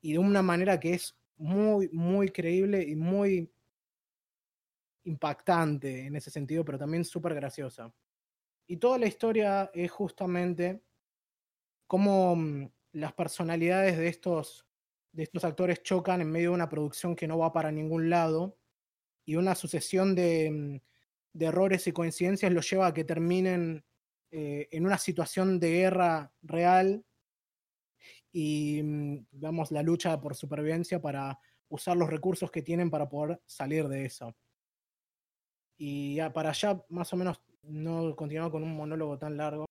Y 0.00 0.12
de 0.12 0.18
una 0.18 0.42
manera 0.42 0.78
que 0.78 0.94
es 0.94 1.16
muy, 1.36 1.88
muy 1.90 2.28
creíble 2.28 2.82
y 2.82 2.94
muy 2.94 3.50
impactante 5.04 6.06
en 6.06 6.16
ese 6.16 6.30
sentido, 6.30 6.64
pero 6.64 6.78
también 6.78 7.04
súper 7.04 7.34
graciosa. 7.34 7.92
Y 8.66 8.78
toda 8.78 8.98
la 8.98 9.06
historia 9.06 9.70
es 9.74 9.90
justamente 9.90 10.82
cómo 11.86 12.36
mm, 12.36 12.70
las 12.92 13.12
personalidades 13.12 13.98
de 13.98 14.08
estos, 14.08 14.66
de 15.12 15.24
estos 15.24 15.44
actores 15.44 15.82
chocan 15.82 16.20
en 16.20 16.30
medio 16.30 16.50
de 16.50 16.54
una 16.54 16.68
producción 16.68 17.14
que 17.14 17.28
no 17.28 17.38
va 17.38 17.52
para 17.52 17.70
ningún 17.70 18.08
lado 18.08 18.56
y 19.26 19.36
una 19.36 19.54
sucesión 19.54 20.14
de, 20.14 20.50
mm, 20.50 20.93
de 21.34 21.46
errores 21.46 21.86
y 21.86 21.92
coincidencias 21.92 22.52
los 22.52 22.70
lleva 22.70 22.86
a 22.86 22.94
que 22.94 23.04
terminen 23.04 23.84
eh, 24.30 24.68
en 24.70 24.86
una 24.86 24.98
situación 24.98 25.60
de 25.60 25.70
guerra 25.70 26.32
real 26.42 27.04
y, 28.32 28.80
mm, 28.82 29.26
la 29.70 29.82
lucha 29.82 30.20
por 30.20 30.34
supervivencia 30.34 31.00
para 31.00 31.38
usar 31.68 31.96
los 31.96 32.08
recursos 32.08 32.50
que 32.50 32.62
tienen 32.62 32.90
para 32.90 33.08
poder 33.08 33.40
salir 33.46 33.88
de 33.88 34.06
eso. 34.06 34.34
Y 35.76 36.18
para 36.32 36.50
allá 36.50 36.84
más 36.88 37.12
o 37.12 37.16
menos 37.16 37.42
no 37.62 38.14
continuaba 38.14 38.50
con 38.50 38.62
un 38.62 38.76
monólogo 38.76 39.18
tan 39.18 39.36
largo. 39.36 39.66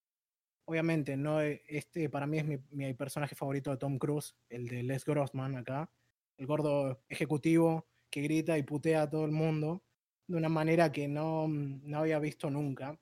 Obviamente, 0.66 1.16
no, 1.18 1.42
este 1.42 2.10
para 2.10 2.28
mí 2.28 2.40
es 2.40 2.46
mi, 2.46 2.94
personaje 2.94 3.36
favorito 3.36 3.72
de 3.72 3.78
Tom 3.78 3.98
Cruise, 3.98 4.36
el 4.50 4.68
de 4.68 4.84
Les 4.84 5.06
Grossman 5.06 5.56
acá. 5.58 5.90
el 6.38 6.46
gordo 6.48 7.04
ejecutivo 7.10 7.88
que 8.10 8.22
grita 8.22 8.58
y 8.58 8.64
putea 8.64 9.04
a 9.04 9.10
todo 9.10 9.26
el 9.26 9.32
mundo 9.32 9.84
de 10.28 10.38
una 10.38 10.50
manera 10.50 10.92
que 10.92 11.08
no, 11.08 11.48
no 11.48 12.00
había 12.00 12.20
visto 12.20 12.50
nunca. 12.50 13.00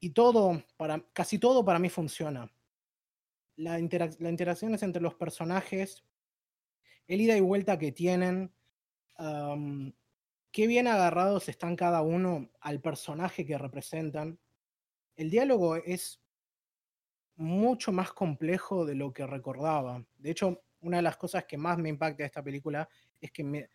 Y 0.00 0.10
todo, 0.10 0.62
para, 0.76 1.04
casi 1.12 1.38
todo 1.38 1.64
para 1.64 1.78
mí 1.78 1.88
funciona. 1.88 2.50
La, 3.56 3.72
la 3.72 4.30
interacciones 4.30 4.82
entre 4.82 5.02
los 5.02 5.14
personajes, 5.14 6.02
el 7.06 7.20
ida 7.20 7.36
y 7.36 7.40
vuelta 7.40 7.78
que 7.78 7.92
tienen, 7.92 8.54
qué 10.50 10.66
bien 10.66 10.86
agarrados 10.86 11.48
están 11.48 11.76
cada 11.76 12.02
uno 12.02 12.50
al 12.60 12.80
personaje 12.80 13.44
que 13.44 13.58
representan. 13.58 14.38
El 15.16 15.30
diálogo 15.30 15.76
es 15.76 16.22
mucho 17.36 17.92
más 17.92 18.12
complejo 18.12 18.84
de 18.86 18.94
lo 18.94 19.12
que 19.12 19.26
recordaba. 19.26 20.04
De 20.18 20.30
hecho, 20.30 20.62
una 20.80 20.98
de 20.98 21.02
las 21.02 21.16
cosas 21.16 21.44
que 21.44 21.56
más 21.56 21.78
me 21.78 21.88
impacta 21.88 22.22
de 22.22 22.26
esta 22.26 22.42
película 22.42 22.88
es 23.20 23.30
que 23.30 23.68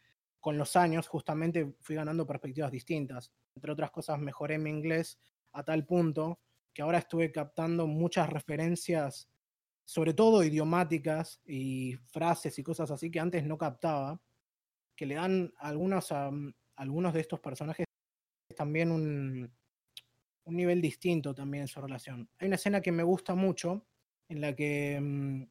con 0.45 0.59
los 0.59 0.75
años 0.75 1.07
justamente 1.07 1.73
fui 1.79 1.95
ganando 1.95 2.27
perspectivas 2.27 2.71
distintas. 2.71 3.31
Entre 3.55 3.71
otras 3.71 3.89
cosas, 3.89 4.19
mejoré 4.19 4.59
mi 4.59 4.69
inglés 4.69 5.17
a 5.53 5.63
tal 5.63 5.87
punto 5.87 6.39
que 6.71 6.83
ahora 6.83 6.99
estuve 6.99 7.31
captando 7.31 7.87
muchas 7.87 8.29
referencias, 8.29 9.27
sobre 9.85 10.13
todo 10.13 10.43
idiomáticas 10.43 11.41
y 11.47 11.95
frases 12.11 12.59
y 12.59 12.63
cosas 12.63 12.91
así 12.91 13.09
que 13.09 13.19
antes 13.19 13.43
no 13.43 13.57
captaba, 13.57 14.21
que 14.95 15.07
le 15.07 15.15
dan 15.15 15.51
a 15.57 15.69
algunos, 15.69 16.11
a, 16.11 16.29
algunos 16.75 17.15
de 17.15 17.21
estos 17.21 17.39
personajes 17.39 17.87
también 18.55 18.91
un, 18.91 19.51
un, 20.43 20.55
nivel 20.55 20.79
distinto 20.79 21.33
también 21.33 21.63
en 21.63 21.67
su 21.67 21.81
relación. 21.81 22.29
Hay 22.37 22.45
una 22.45 22.57
escena 22.57 22.81
que 22.81 22.91
me 22.91 23.01
gusta 23.01 23.33
mucho 23.33 23.83
en 24.29 24.41
la 24.41 24.55
que 24.55 24.99
mm, 25.01 25.43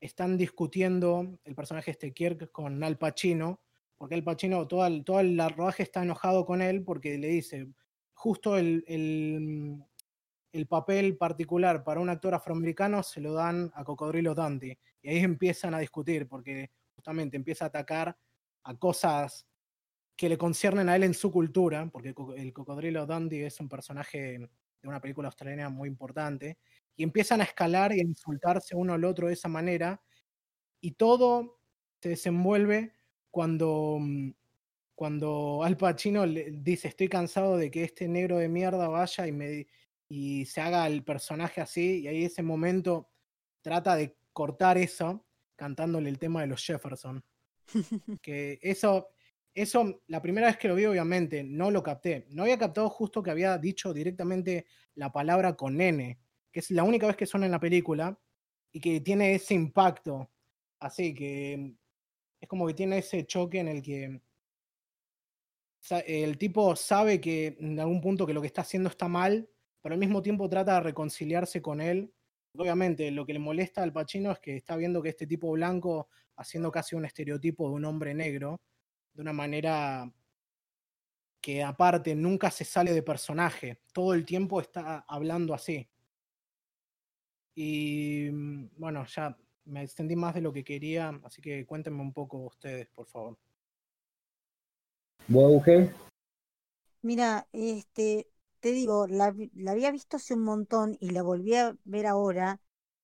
están 0.00 0.36
discutiendo 0.36 1.38
el 1.44 1.54
personaje 1.54 1.92
este 1.92 2.12
Kirk 2.12 2.50
con 2.50 2.82
Al 2.82 2.98
Pacino, 2.98 3.60
porque 4.02 4.16
Al 4.16 4.24
Pacino, 4.24 4.66
todo 4.66 4.84
el, 4.84 5.04
todo 5.04 5.20
el 5.20 5.40
está 5.78 6.02
enojado 6.02 6.44
con 6.44 6.60
él 6.60 6.82
porque 6.82 7.16
le 7.18 7.28
dice, 7.28 7.68
justo 8.14 8.58
el, 8.58 8.84
el, 8.88 10.66
papel 10.66 11.16
particular 11.16 11.84
para 11.84 12.00
un 12.00 12.08
actor 12.08 12.34
afroamericano 12.34 13.04
se 13.04 13.20
lo 13.20 13.32
dan 13.32 13.70
a 13.76 13.84
Cocodrilo 13.84 14.34
Dundee. 14.34 14.76
Y 15.02 15.08
ahí 15.08 15.18
empiezan 15.18 15.72
a 15.74 15.78
discutir, 15.78 16.26
porque 16.26 16.72
justamente 16.96 17.36
empieza 17.36 17.66
a 17.66 17.68
atacar 17.68 18.18
a 18.64 18.76
cosas 18.76 19.46
que 20.16 20.28
le 20.28 20.36
conciernen 20.36 20.88
a 20.88 20.96
él 20.96 21.04
en 21.04 21.14
su 21.14 21.30
cultura, 21.30 21.88
porque 21.92 22.12
el 22.36 22.52
Cocodrilo 22.52 23.06
Dundee 23.06 23.46
es 23.46 23.60
un 23.60 23.68
personaje 23.68 24.40
de 24.40 24.88
una 24.88 25.00
película 25.00 25.28
australiana 25.28 25.68
muy 25.68 25.88
importante, 25.88 26.58
y 26.96 27.04
empiezan 27.04 27.40
a 27.40 27.44
escalar 27.44 27.92
y 27.94 28.00
a 28.00 28.04
insultarse 28.04 28.74
uno 28.74 28.94
al 28.94 29.04
otro 29.04 29.28
de 29.28 29.34
esa 29.34 29.46
manera, 29.46 30.02
y 30.80 30.90
todo 30.90 31.60
se 32.00 32.08
desenvuelve 32.08 32.94
cuando 33.32 33.98
mm, 34.00 34.30
cuando 35.02 35.64
Al 35.64 35.76
Pacino 35.76 36.24
le 36.24 36.52
dice, 36.52 36.86
estoy 36.86 37.08
cansado 37.08 37.56
de 37.56 37.72
que 37.72 37.82
este 37.82 38.06
negro 38.06 38.38
de 38.38 38.48
mierda 38.48 38.86
vaya 38.86 39.26
y, 39.26 39.32
me, 39.32 39.66
y 40.08 40.44
se 40.46 40.60
haga 40.60 40.86
el 40.86 41.02
personaje 41.02 41.60
así, 41.60 42.02
y 42.02 42.06
ahí 42.06 42.24
ese 42.24 42.44
momento 42.44 43.10
trata 43.62 43.96
de 43.96 44.16
cortar 44.32 44.78
eso 44.78 45.26
cantándole 45.56 46.08
el 46.08 46.20
tema 46.20 46.42
de 46.42 46.46
los 46.46 46.64
Jefferson. 46.64 47.24
que 48.22 48.60
eso, 48.62 49.08
eso, 49.54 50.02
la 50.06 50.22
primera 50.22 50.46
vez 50.46 50.56
que 50.56 50.68
lo 50.68 50.76
vi, 50.76 50.84
obviamente, 50.84 51.42
no 51.42 51.72
lo 51.72 51.82
capté. 51.82 52.26
No 52.30 52.44
había 52.44 52.58
captado 52.58 52.88
justo 52.88 53.24
que 53.24 53.32
había 53.32 53.58
dicho 53.58 53.92
directamente 53.92 54.66
la 54.94 55.10
palabra 55.10 55.56
con 55.56 55.80
N, 55.80 56.16
que 56.52 56.60
es 56.60 56.70
la 56.70 56.84
única 56.84 57.08
vez 57.08 57.16
que 57.16 57.26
suena 57.26 57.46
en 57.46 57.52
la 57.52 57.58
película 57.58 58.16
y 58.70 58.80
que 58.80 59.00
tiene 59.00 59.34
ese 59.34 59.54
impacto. 59.54 60.30
Así 60.78 61.14
que 61.14 61.74
es 62.42 62.48
como 62.48 62.66
que 62.66 62.74
tiene 62.74 62.98
ese 62.98 63.24
choque 63.24 63.60
en 63.60 63.68
el 63.68 63.82
que 63.82 64.20
el 66.06 66.38
tipo 66.38 66.74
sabe 66.74 67.20
que 67.20 67.56
en 67.60 67.78
algún 67.78 68.00
punto 68.00 68.26
que 68.26 68.34
lo 68.34 68.40
que 68.40 68.48
está 68.48 68.62
haciendo 68.62 68.88
está 68.88 69.06
mal, 69.06 69.48
pero 69.80 69.92
al 69.94 70.00
mismo 70.00 70.22
tiempo 70.22 70.48
trata 70.48 70.74
de 70.74 70.80
reconciliarse 70.80 71.62
con 71.62 71.80
él. 71.80 72.12
Obviamente, 72.56 73.12
lo 73.12 73.24
que 73.24 73.32
le 73.32 73.38
molesta 73.38 73.82
al 73.84 73.92
Pacino 73.92 74.32
es 74.32 74.40
que 74.40 74.56
está 74.56 74.76
viendo 74.76 75.00
que 75.00 75.10
este 75.10 75.26
tipo 75.26 75.52
blanco 75.52 76.08
haciendo 76.36 76.72
casi 76.72 76.96
un 76.96 77.04
estereotipo 77.04 77.68
de 77.68 77.74
un 77.76 77.84
hombre 77.84 78.12
negro, 78.12 78.60
de 79.14 79.22
una 79.22 79.32
manera 79.32 80.12
que 81.40 81.62
aparte 81.62 82.16
nunca 82.16 82.50
se 82.50 82.64
sale 82.64 82.92
de 82.92 83.02
personaje, 83.02 83.82
todo 83.92 84.14
el 84.14 84.24
tiempo 84.24 84.60
está 84.60 85.04
hablando 85.08 85.54
así. 85.54 85.88
Y 87.54 88.28
mm, 88.32 88.70
bueno, 88.78 89.06
ya 89.06 89.36
me 89.64 89.82
extendí 89.82 90.16
más 90.16 90.34
de 90.34 90.40
lo 90.40 90.52
que 90.52 90.64
quería, 90.64 91.18
así 91.24 91.40
que 91.40 91.64
cuéntenme 91.66 92.02
un 92.02 92.12
poco 92.12 92.38
ustedes, 92.38 92.88
por 92.88 93.06
favor. 93.06 93.36
Mira, 97.02 97.46
este, 97.52 98.28
te 98.60 98.72
digo, 98.72 99.06
la, 99.06 99.34
la, 99.54 99.72
había 99.72 99.90
visto 99.90 100.16
hace 100.16 100.34
un 100.34 100.44
montón 100.44 100.96
y 101.00 101.10
la 101.10 101.22
volví 101.22 101.54
a 101.54 101.76
ver 101.84 102.06
ahora 102.06 102.60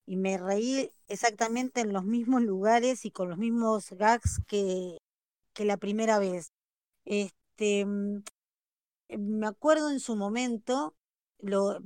y 0.07 0.17
me 0.17 0.39
reí 0.39 0.91
exactamente 1.09 1.81
en 1.81 1.93
los 1.93 2.05
mismos 2.05 2.43
lugares 2.43 3.05
y 3.05 3.11
con 3.11 3.29
los 3.29 3.39
mismos 3.39 3.91
gags 3.93 4.41
que, 4.47 4.99
que 5.53 5.65
la 5.65 5.77
primera 5.77 6.19
vez. 6.19 6.53
Este, 7.05 7.85
mm, 7.85 8.23
me 9.19 9.47
acuerdo 9.47 9.91
en 9.91 10.01
su 10.01 10.17
momento 10.17 10.95
lo, 11.39 11.81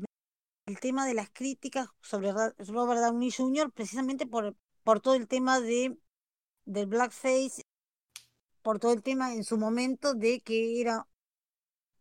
el 0.66 0.80
tema 0.80 1.06
de 1.06 1.14
las 1.14 1.30
críticas 1.30 1.88
sobre 2.00 2.32
Robert 2.32 3.00
Downey 3.00 3.30
Jr. 3.30 3.72
precisamente 3.72 4.26
por, 4.26 4.56
por 4.84 5.00
todo 5.00 5.14
el 5.14 5.28
tema 5.28 5.60
de 5.60 5.98
del 6.64 6.86
blackface 6.86 7.62
por 8.62 8.78
todo 8.78 8.92
el 8.92 9.02
tema 9.02 9.34
en 9.34 9.42
su 9.42 9.58
momento 9.58 10.14
de 10.14 10.40
que 10.40 10.80
era 10.80 11.08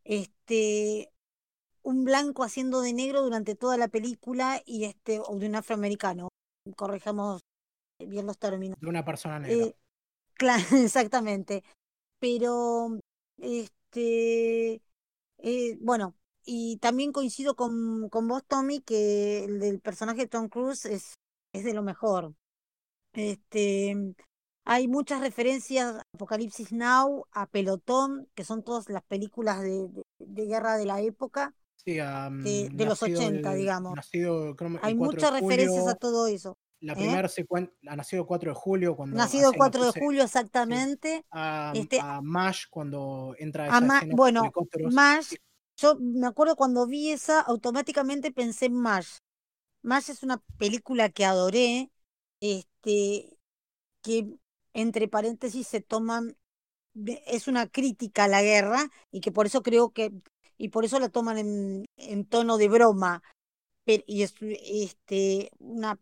este 0.04 1.12
un 1.82 2.04
blanco 2.04 2.44
haciendo 2.44 2.82
de 2.82 2.94
negro 2.94 3.24
durante 3.24 3.56
toda 3.56 3.78
la 3.78 3.88
película 3.88 4.62
y 4.66 4.86
este 4.86 5.20
o 5.20 5.38
de 5.40 5.48
un 5.48 5.56
afroamericano 5.56 6.30
corrijamos 6.76 7.42
bien 8.00 8.28
los 8.28 8.38
términos 8.38 8.78
de 8.80 8.88
una 8.88 9.04
persona 9.04 9.40
negra 9.40 9.66
eh, 9.66 9.76
claro 10.34 10.64
exactamente 10.84 11.64
pero 12.20 13.00
este 13.38 14.84
eh, 15.40 15.78
bueno 15.80 16.16
y 16.46 16.78
también 16.78 17.12
coincido 17.12 17.56
con, 17.56 18.10
con 18.10 18.28
vos 18.28 18.44
Tommy 18.48 18.82
que 18.82 19.46
el 19.46 19.60
del 19.60 19.80
personaje 19.80 20.22
de 20.22 20.28
Tom 20.28 20.50
Cruise 20.50 20.86
es 20.86 21.14
es 21.54 21.64
de 21.66 21.74
lo 21.74 21.84
mejor 21.84 22.34
este 23.14 24.16
hay 24.66 24.88
muchas 24.88 25.22
referencias 25.22 25.96
a 25.96 26.04
Apocalipsis 26.14 26.72
Now, 26.72 27.26
a 27.32 27.48
Pelotón, 27.48 28.28
que 28.36 28.44
son 28.44 28.64
todas 28.64 28.90
las 28.90 29.04
películas 29.04 29.62
de, 29.62 29.90
guerra 30.20 30.78
de 30.78 30.86
la 30.86 31.02
época. 31.02 31.56
Sí, 31.84 31.96
de, 31.96 32.86
los 32.86 33.02
80, 33.02 33.54
digamos. 33.56 34.00
Hay 34.84 34.94
muchas 34.94 35.34
referencias 35.34 35.88
a 35.88 35.96
todo 35.96 36.28
eso. 36.28 36.58
La 36.80 36.94
¿eh? 36.94 36.96
primera 36.96 37.28
secuencia, 37.28 37.74
ha 37.88 37.96
nacido 37.96 38.22
el 38.22 38.28
4 38.28 38.52
de 38.52 38.56
julio. 38.56 38.96
Cuando 38.96 39.18
nacido 39.18 39.52
el 39.52 39.58
4 39.58 39.92
de 39.92 40.00
julio, 40.00 40.24
exactamente. 40.24 41.26
A, 41.32 41.74
este, 41.76 42.00
a, 42.00 42.22
Mash 42.22 42.66
cuando 42.70 43.36
entra 43.40 43.66
a 43.66 43.78
esa 43.80 44.02
Bueno, 44.12 44.52
Mash, 44.92 45.34
yo 45.82 45.98
me 45.99 46.28
acuerdo 46.28 46.56
cuando 46.56 46.88
vi 46.88 47.12
esa, 47.12 47.41
automáticamente 47.41 48.32
pensé 48.32 48.68
en 48.68 48.76
Mash. 48.76 49.18
Mash 49.82 50.12
es 50.12 50.24
una 50.24 50.38
película 50.58 51.10
que 51.10 51.26
adoré, 51.26 51.91
este, 52.40 53.38
que 54.02 54.28
entre 54.74 55.08
paréntesis, 55.08 55.68
se 55.68 55.82
toman, 55.82 56.38
es 57.26 57.48
una 57.48 57.68
crítica 57.68 58.26
a 58.26 58.28
la 58.28 58.41
guerra 58.41 58.90
y 59.12 59.22
que 59.22 59.32
por 59.32 59.45
eso 59.48 59.62
creo 59.64 59.91
que, 59.91 60.12
y 60.58 60.70
por 60.70 60.86
eso 60.86 60.99
la 60.99 61.10
toman 61.10 61.38
en, 61.38 61.86
en 61.98 62.26
tono 62.26 62.58
de 62.58 62.70
broma. 62.70 63.24
Y 63.86 64.24
es 64.24 64.36
este, 64.41 65.52
una 65.60 65.99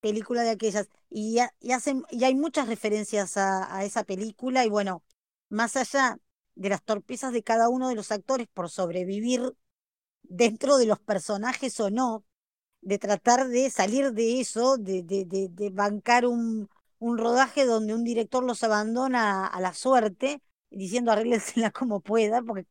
película 0.00 0.42
de 0.42 0.50
aquellas. 0.50 0.88
Y, 1.10 1.38
y, 1.60 1.72
hacen, 1.72 2.04
y 2.10 2.24
hay 2.24 2.34
muchas 2.34 2.68
referencias 2.68 3.36
a 3.36 3.84
esa 3.84 4.04
película 4.04 4.64
y 4.64 4.68
bueno, 4.68 5.02
más 5.48 5.76
allá 5.76 6.18
de 6.54 6.68
las 6.70 6.82
torpezas 6.84 7.32
de 7.32 7.42
cada 7.42 7.68
uno 7.68 7.88
de 7.88 7.94
los 7.94 8.12
actores 8.12 8.48
por 8.52 8.70
sobrevivir 8.70 9.54
dentro 10.22 10.78
de 10.78 10.86
los 10.86 11.00
personajes 11.00 11.78
o 11.80 11.90
no, 11.90 12.24
de 12.80 12.98
tratar 12.98 13.48
de 13.48 13.70
salir 13.70 14.12
de 14.12 14.40
eso, 14.40 14.76
de, 14.78 15.02
de, 15.02 15.24
de, 15.24 15.48
de 15.50 15.70
bancar 15.70 16.26
un, 16.26 16.68
un 16.98 17.18
rodaje 17.18 17.66
donde 17.66 17.94
un 17.94 18.04
director 18.04 18.44
los 18.44 18.62
abandona 18.64 19.46
a 19.46 19.60
la 19.60 19.74
suerte, 19.74 20.42
diciendo 20.70 21.12
arréglensela 21.12 21.70
como 21.72 22.00
pueda, 22.00 22.42
porque 22.42 22.66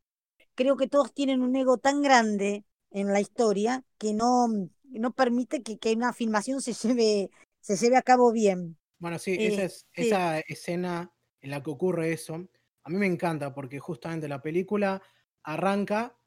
creo 0.56 0.78
que 0.78 0.88
todos 0.88 1.14
tienen 1.14 1.42
un 1.42 1.56
ego 1.56 1.78
tan 1.78 2.02
grande 2.02 2.66
en 2.92 3.08
la 3.14 3.22
historia 3.22 3.84
que 3.98 4.14
no, 4.14 4.48
no 4.84 5.12
permite 5.14 5.64
que, 5.64 5.78
que 5.78 5.94
una 5.94 6.14
filmación 6.14 6.62
se 6.62 6.74
lleve, 6.74 7.30
se 7.62 7.78
lleve 7.78 7.98
a 7.98 8.02
cabo 8.02 8.32
bien. 8.32 8.78
Bueno, 9.00 9.18
sí, 9.20 9.38
esa, 9.40 9.64
es, 9.64 9.88
este 9.94 10.02
esa 10.08 10.40
escena 10.40 11.12
en 11.42 11.52
la 11.52 11.64
que 11.64 11.72
ocurre 11.72 12.14
eso, 12.14 12.48
a 12.84 12.90
mí 12.90 12.98
me 12.98 13.08
encanta 13.08 13.54
porque 13.54 13.80
justamente 13.80 14.28
la 14.28 14.42
película 14.42 15.02
arranca 15.44 16.18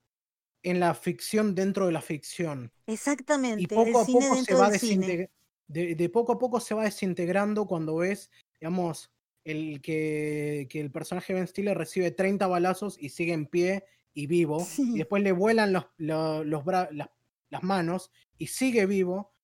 en 0.63 0.81
la 0.81 0.95
ficción 0.95 1.55
dentro 1.55 1.87
de 1.87 1.93
la 1.93 2.01
ficción. 2.01 2.73
Exactamente. 2.87 3.63
Y 3.63 3.67
poco 3.67 4.01
a 4.01 4.07
poco 4.07 4.37
se 4.37 4.55
va 4.55 4.71
desintegrando 4.71 5.31
de, 5.67 6.09
poco 6.09 6.33
a 6.33 6.39
poco 6.39 6.61
se 6.61 6.75
va 6.75 6.85
desintegrando 6.85 7.67
cuando 7.67 7.97
ves, 7.97 8.31
digamos, 8.61 9.11
el 9.45 9.81
que, 9.83 10.67
que 10.71 10.81
el 10.81 10.91
personaje 10.91 11.35
Ben 11.35 11.47
Stiller 11.47 11.77
recibe 11.77 12.11
30 12.11 12.47
balazos 12.47 12.97
y 12.99 13.11
sigue 13.11 13.33
en 13.33 13.47
pie 13.47 13.85
y 14.15 14.27
vivo, 14.27 14.65
y 14.79 14.99
después 14.99 15.23
le 15.23 15.33
vuelan 15.33 15.73
los, 15.73 15.87
los, 15.99 16.65
las, 16.67 17.63
manos 17.63 18.11
y 18.39 18.47
sigue 18.47 18.87
vivo, 18.87 19.35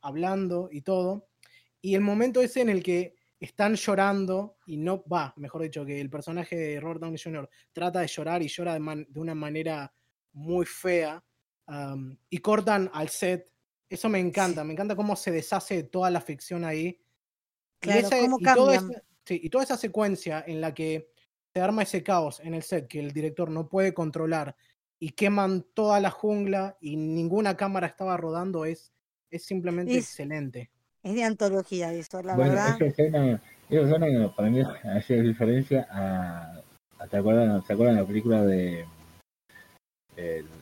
hablando 0.00 0.68
y 0.70 0.82
todo. 0.82 1.28
Y 1.82 1.96
el 1.96 2.00
momento 2.00 2.40
ese 2.40 2.60
en 2.60 2.68
el 2.68 2.82
que 2.82 3.16
están 3.40 3.74
llorando 3.74 4.58
y 4.66 4.76
no 4.76 5.02
va, 5.04 5.32
mejor 5.36 5.62
dicho, 5.62 5.84
que 5.84 6.00
el 6.00 6.10
personaje 6.10 6.56
de 6.56 6.80
Robert 6.80 7.00
Downey 7.00 7.20
Jr. 7.22 7.48
trata 7.72 8.00
de 8.00 8.06
llorar 8.06 8.42
y 8.42 8.48
llora 8.48 8.74
de, 8.74 9.06
de 9.08 9.20
una 9.20 9.34
manera 9.34 9.92
muy 10.32 10.66
fea 10.66 11.24
y 12.28 12.38
cortan 12.38 12.90
al 12.92 13.08
set. 13.08 13.50
Eso 13.88 14.08
me 14.08 14.18
encanta, 14.18 14.64
me 14.64 14.72
encanta 14.72 14.96
cómo 14.96 15.16
se 15.16 15.30
deshace 15.30 15.84
toda 15.84 16.10
la 16.10 16.20
ficción 16.20 16.64
ahí. 16.64 17.00
Claro, 17.80 18.08
y, 18.08 18.26
cómo 18.26 18.38
y 19.28 19.48
toda 19.48 19.64
esa 19.64 19.76
secuencia 19.76 20.44
en 20.46 20.60
la 20.60 20.74
que 20.74 21.10
se 21.52 21.60
arma 21.60 21.82
ese 21.82 22.02
caos 22.02 22.40
en 22.40 22.54
el 22.54 22.62
set 22.62 22.88
que 22.88 23.00
el 23.00 23.12
director 23.12 23.50
no 23.50 23.68
puede 23.68 23.94
controlar 23.94 24.54
y 24.98 25.10
queman 25.10 25.66
toda 25.74 25.98
la 26.00 26.10
jungla 26.10 26.76
y 26.80 26.96
ninguna 26.96 27.56
cámara 27.56 27.86
estaba 27.86 28.16
rodando 28.16 28.64
es, 28.64 28.92
es 29.30 29.44
simplemente 29.44 29.96
excelente. 29.96 30.70
Es 31.02 31.14
de 31.14 31.24
antología 31.24 31.92
eso, 31.92 32.22
la 32.22 32.36
verdad. 32.36 32.74
Esa 32.74 32.84
escena, 32.84 33.40
esa 33.68 33.82
escena 33.82 34.34
para 34.34 34.50
mí 34.50 34.60
hace 34.60 35.22
diferencia 35.22 35.86
a, 35.90 36.60
¿te 37.10 37.16
acuerdan, 37.16 37.64
¿se 37.64 37.72
acuerdan 37.72 37.96
de 37.96 38.02
la 38.02 38.06
película 38.06 38.44
de 38.44 38.84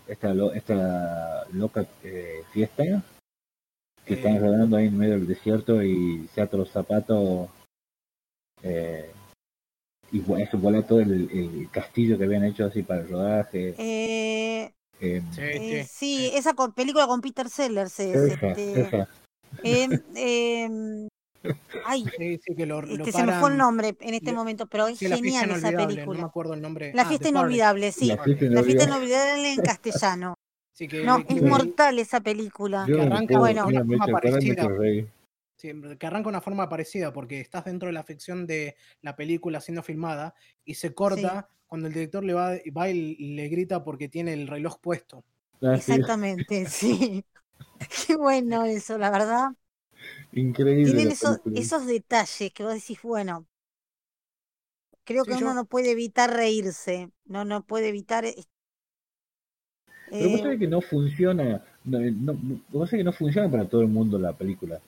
esta, 0.06 0.32
esta 0.54 1.44
loca 1.52 1.86
eh, 2.04 2.42
fiesta? 2.52 2.84
Que 4.04 4.14
están 4.14 4.40
rodando 4.40 4.76
ahí 4.76 4.86
en 4.86 4.96
medio 4.96 5.14
del 5.14 5.26
desierto 5.26 5.82
y 5.82 6.28
se 6.34 6.40
ata 6.40 6.56
los 6.56 6.70
zapatos 6.70 7.50
eh, 8.62 9.10
y 10.10 10.20
eso 10.42 10.58
vuela 10.58 10.82
todo 10.86 11.00
el, 11.00 11.68
castillo 11.70 12.16
que 12.16 12.24
habían 12.24 12.44
hecho 12.44 12.64
así 12.64 12.82
para 12.82 13.02
el 13.02 13.08
rodaje. 13.08 13.74
Eh, 13.78 14.72
em, 15.00 15.24
eh, 15.36 15.86
sí, 15.88 16.30
esa 16.34 16.54
película 16.74 17.06
con 17.06 17.20
Peter 17.20 17.48
Sellers 17.48 18.00
este, 18.00 19.06
ay, 21.84 22.04
sí, 22.16 22.40
sí, 22.44 22.54
que, 22.54 22.66
lo, 22.66 22.82
que 22.82 23.12
se 23.12 23.24
me 23.24 23.32
fue 23.38 23.50
el 23.50 23.56
nombre 23.56 23.96
en 24.00 24.14
este 24.14 24.32
momento, 24.32 24.66
pero 24.66 24.88
es 24.88 24.98
genial 24.98 25.50
esa 25.50 25.70
película. 25.70 26.04
No 26.04 26.12
me 26.12 26.22
acuerdo 26.22 26.54
el 26.54 26.62
nombre. 26.62 26.92
La 26.94 27.02
ah, 27.02 27.06
fiesta 27.06 27.28
inolvidable, 27.28 27.92
sí. 27.92 28.08
La 28.08 28.62
fiesta 28.62 28.84
inolvidable, 28.84 29.52
en 29.52 29.62
castellano. 29.62 30.34
no, 31.04 31.24
es 31.28 31.42
mortal 31.42 31.98
esa 31.98 32.20
película. 32.20 32.84
que 32.86 33.00
arranca, 33.00 33.38
bueno, 33.38 33.66
que 35.58 36.06
arranca 36.06 36.28
una 36.28 36.40
forma 36.40 36.68
parecida, 36.68 37.12
porque 37.12 37.40
estás 37.40 37.64
dentro 37.64 37.88
de 37.88 37.92
la 37.92 38.04
ficción 38.04 38.46
de 38.46 38.76
la 39.02 39.16
película 39.16 39.60
siendo 39.60 39.82
filmada 39.82 40.34
y 40.64 40.74
se 40.74 40.94
corta 40.94 41.48
cuando 41.66 41.88
el 41.88 41.94
director 41.94 42.24
le 42.24 42.32
va, 42.32 42.52
va 42.76 42.88
y 42.88 43.34
le 43.34 43.48
grita 43.48 43.84
porque 43.84 44.08
tiene 44.08 44.32
el 44.32 44.46
reloj 44.46 44.78
puesto. 44.80 45.24
Ah, 45.62 45.74
Exactamente, 45.74 46.66
sí. 46.68 47.24
Qué 48.06 48.16
bueno 48.16 48.64
eso, 48.64 48.98
la 48.98 49.10
verdad. 49.10 49.50
Increíble. 50.32 50.92
Tienen 50.92 51.12
esos, 51.12 51.40
esos 51.54 51.86
detalles 51.86 52.52
que 52.52 52.62
vos 52.62 52.74
decís, 52.74 53.00
bueno, 53.02 53.46
creo 55.04 55.24
que 55.24 55.34
uno 55.34 55.54
no 55.54 55.64
puede 55.64 55.92
evitar 55.92 56.30
reírse, 56.30 57.10
no, 57.24 57.44
no 57.44 57.64
puede 57.64 57.88
evitar... 57.88 58.24
Pero 60.10 60.30
vos 60.30 60.40
sabés 60.40 60.58
que 60.58 60.66
no 60.66 60.80
funciona, 60.80 61.64
no, 61.84 61.98
no, 61.98 62.62
vos 62.70 62.88
sabés 62.88 63.00
que 63.00 63.04
no 63.04 63.12
funciona 63.12 63.50
para 63.50 63.68
todo 63.68 63.82
el 63.82 63.88
mundo 63.88 64.18
la 64.18 64.36
película. 64.36 64.80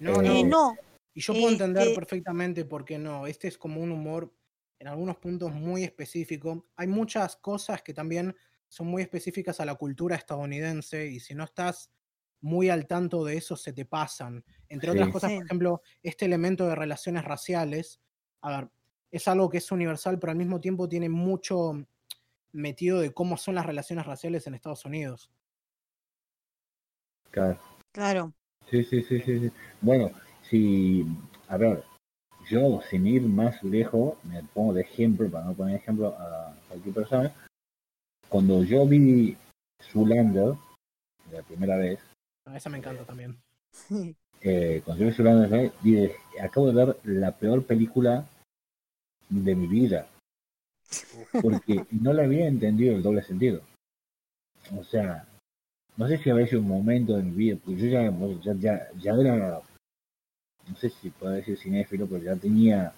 No, 0.00 0.20
eh, 0.20 0.42
no. 0.42 0.76
Y 1.14 1.20
yo 1.20 1.32
puedo 1.32 1.50
entender 1.50 1.82
este 1.82 1.94
perfectamente 1.94 2.64
por 2.64 2.84
qué 2.84 2.98
no. 2.98 3.26
Este 3.26 3.46
es 3.46 3.56
como 3.56 3.80
un 3.80 3.92
humor 3.92 4.32
en 4.80 4.88
algunos 4.88 5.16
puntos 5.16 5.52
muy 5.52 5.84
específico. 5.84 6.66
Hay 6.76 6.88
muchas 6.88 7.36
cosas 7.36 7.82
que 7.82 7.94
también 7.94 8.34
son 8.68 8.88
muy 8.88 9.02
específicas 9.02 9.60
a 9.60 9.64
la 9.64 9.76
cultura 9.76 10.16
estadounidense 10.16 11.06
y 11.06 11.20
si 11.20 11.34
no 11.34 11.44
estás 11.44 11.90
muy 12.44 12.68
al 12.68 12.86
tanto 12.86 13.24
de 13.24 13.38
eso 13.38 13.56
se 13.56 13.72
te 13.72 13.86
pasan. 13.86 14.44
Entre 14.68 14.90
otras 14.90 15.08
cosas, 15.08 15.32
por 15.32 15.44
ejemplo, 15.46 15.82
este 16.02 16.26
elemento 16.26 16.66
de 16.66 16.74
relaciones 16.74 17.24
raciales, 17.24 18.02
a 18.42 18.60
ver, 18.60 18.70
es 19.10 19.26
algo 19.28 19.48
que 19.48 19.58
es 19.58 19.72
universal, 19.72 20.18
pero 20.18 20.30
al 20.30 20.36
mismo 20.36 20.60
tiempo 20.60 20.86
tiene 20.86 21.08
mucho 21.08 21.72
metido 22.52 23.00
de 23.00 23.14
cómo 23.14 23.38
son 23.38 23.54
las 23.54 23.64
relaciones 23.64 24.04
raciales 24.04 24.46
en 24.46 24.54
Estados 24.54 24.84
Unidos. 24.84 25.30
Claro. 27.30 27.58
Claro. 27.92 28.34
Sí, 28.70 28.84
sí, 28.84 29.02
sí, 29.04 29.22
sí, 29.22 29.50
Bueno, 29.80 30.10
si, 30.50 31.06
a 31.48 31.56
ver, 31.56 31.82
yo 32.50 32.82
sin 32.90 33.06
ir 33.06 33.22
más 33.22 33.62
lejos, 33.62 34.22
me 34.22 34.42
pongo 34.42 34.74
de 34.74 34.82
ejemplo, 34.82 35.30
para 35.30 35.46
no 35.46 35.54
poner 35.54 35.76
ejemplo 35.76 36.08
a 36.08 36.54
cualquier 36.68 36.94
persona, 36.94 37.34
cuando 38.28 38.62
yo 38.64 38.86
vi 38.86 39.34
Zulander, 39.90 40.54
la 41.32 41.42
primera 41.42 41.76
vez. 41.76 41.98
Ah, 42.46 42.56
esa 42.56 42.70
me 42.70 42.78
encanta 42.78 43.04
también. 43.04 43.36
Eh, 44.46 44.82
cuando 44.84 45.08
yo 45.08 45.70
vi 45.82 45.92
dije, 45.92 46.16
acabo 46.38 46.70
de 46.70 46.74
ver 46.74 46.98
la 47.04 47.32
peor 47.32 47.64
película 47.64 48.28
de 49.30 49.54
mi 49.54 49.66
vida. 49.66 50.06
Porque 51.40 51.86
no 51.90 52.12
le 52.12 52.24
había 52.24 52.46
entendido 52.46 52.94
el 52.94 53.02
doble 53.02 53.22
sentido. 53.22 53.62
O 54.76 54.84
sea, 54.84 55.26
no 55.96 56.08
sé 56.08 56.18
si 56.18 56.28
había 56.28 56.46
sido 56.46 56.60
un 56.60 56.68
momento 56.68 57.16
de 57.16 57.22
mi 57.22 57.30
vida, 57.30 57.56
porque 57.56 57.80
yo 57.80 57.86
ya, 57.88 58.54
ya, 58.58 58.88
ya, 58.98 59.12
era, 59.12 59.62
no 60.68 60.76
sé 60.76 60.90
si 60.90 61.08
puedo 61.08 61.32
decir 61.32 61.56
cinéfilo, 61.56 62.06
pero 62.06 62.22
ya 62.22 62.36
tenía 62.36 62.92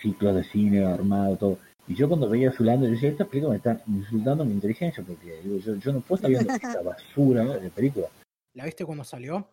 ciclos 0.00 0.34
de 0.34 0.44
cine 0.44 0.84
armado, 0.84 1.36
todo. 1.36 1.58
Y 1.88 1.94
yo 1.94 2.08
cuando 2.08 2.28
veía 2.28 2.52
Zulando, 2.52 2.86
yo 2.86 2.92
decía, 2.92 3.10
esta 3.10 3.24
película 3.24 3.52
me 3.52 3.58
está 3.58 3.80
insultando 3.86 4.44
mi 4.44 4.54
inteligencia, 4.54 5.04
porque 5.06 5.40
yo, 5.44 5.76
yo 5.76 5.92
no 5.92 6.00
puedo 6.00 6.16
estar 6.16 6.30
viendo 6.30 6.52
esta 6.52 6.82
basura 6.82 7.44
de 7.58 7.70
película. 7.70 8.08
¿La 8.54 8.64
viste 8.64 8.84
cuando 8.84 9.04
salió? 9.04 9.46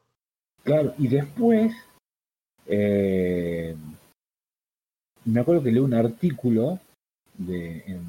Claro, 0.64 0.93
y 0.97 1.07
después, 1.07 1.73
eh, 2.65 3.76
me 5.26 5.39
acuerdo 5.41 5.61
que 5.61 5.72
leí 5.72 5.80
un 5.80 5.93
artículo 5.93 6.80
de, 7.38 7.84
en 7.85 8.03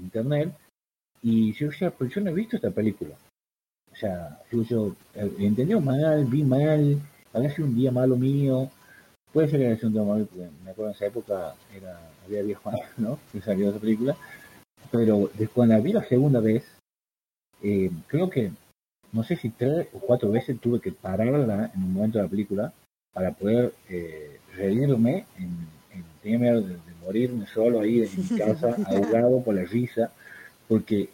internet 0.00 0.52
y 1.22 1.52
yo 1.52 1.68
decía, 1.68 1.90
pues 1.90 2.12
yo 2.12 2.20
no 2.20 2.30
he 2.30 2.34
visto 2.34 2.56
esta 2.56 2.70
película. 2.70 3.14
O 3.92 3.94
sea, 3.94 4.40
yo, 4.50 4.62
yo 4.62 4.96
eh, 5.14 5.32
entendió 5.38 5.80
mal, 5.80 6.24
vi 6.24 6.42
mal, 6.42 7.00
había 7.32 7.54
sido 7.54 7.68
un 7.68 7.76
día 7.76 7.92
malo 7.92 8.16
mío. 8.16 8.70
Puede 9.32 9.48
ser 9.48 9.60
que 9.60 9.66
haya 9.66 9.76
sido 9.76 10.02
un 10.02 10.08
malo, 10.08 10.26
porque 10.26 10.48
me 10.64 10.70
acuerdo 10.70 10.90
en 10.90 10.96
esa 10.96 11.06
época 11.06 11.54
era, 11.74 12.00
había 12.24 12.42
viejo 12.42 12.70
¿no? 12.96 13.18
Que 13.32 13.40
salió 13.40 13.70
esa 13.70 13.78
película. 13.78 14.16
Pero 14.90 15.30
cuando 15.54 15.74
la 15.74 15.80
vi 15.80 15.92
la 15.92 16.04
segunda 16.04 16.40
vez, 16.40 16.64
eh, 17.62 17.90
creo 18.08 18.28
que, 18.28 18.50
no 19.12 19.22
sé 19.22 19.36
si 19.36 19.50
tres 19.50 19.88
o 19.92 20.00
cuatro 20.00 20.30
veces 20.30 20.58
tuve 20.58 20.80
que 20.80 20.92
pararla 20.92 21.70
en 21.74 21.82
un 21.82 21.92
momento 21.92 22.18
de 22.18 22.24
la 22.24 22.30
película 22.30 22.72
para 23.12 23.32
poder 23.32 23.72
eh, 23.88 24.40
reírme 24.54 25.26
en, 25.36 25.68
en 25.92 26.04
tenía 26.22 26.38
miedo 26.38 26.62
de, 26.62 26.76
morirme 27.00 27.46
solo 27.46 27.80
ahí 27.80 28.02
en 28.02 28.10
mi 28.16 28.38
casa, 28.38 28.76
ahogado 28.86 29.42
por 29.42 29.54
la 29.54 29.64
risa 29.64 30.12
porque 30.68 31.08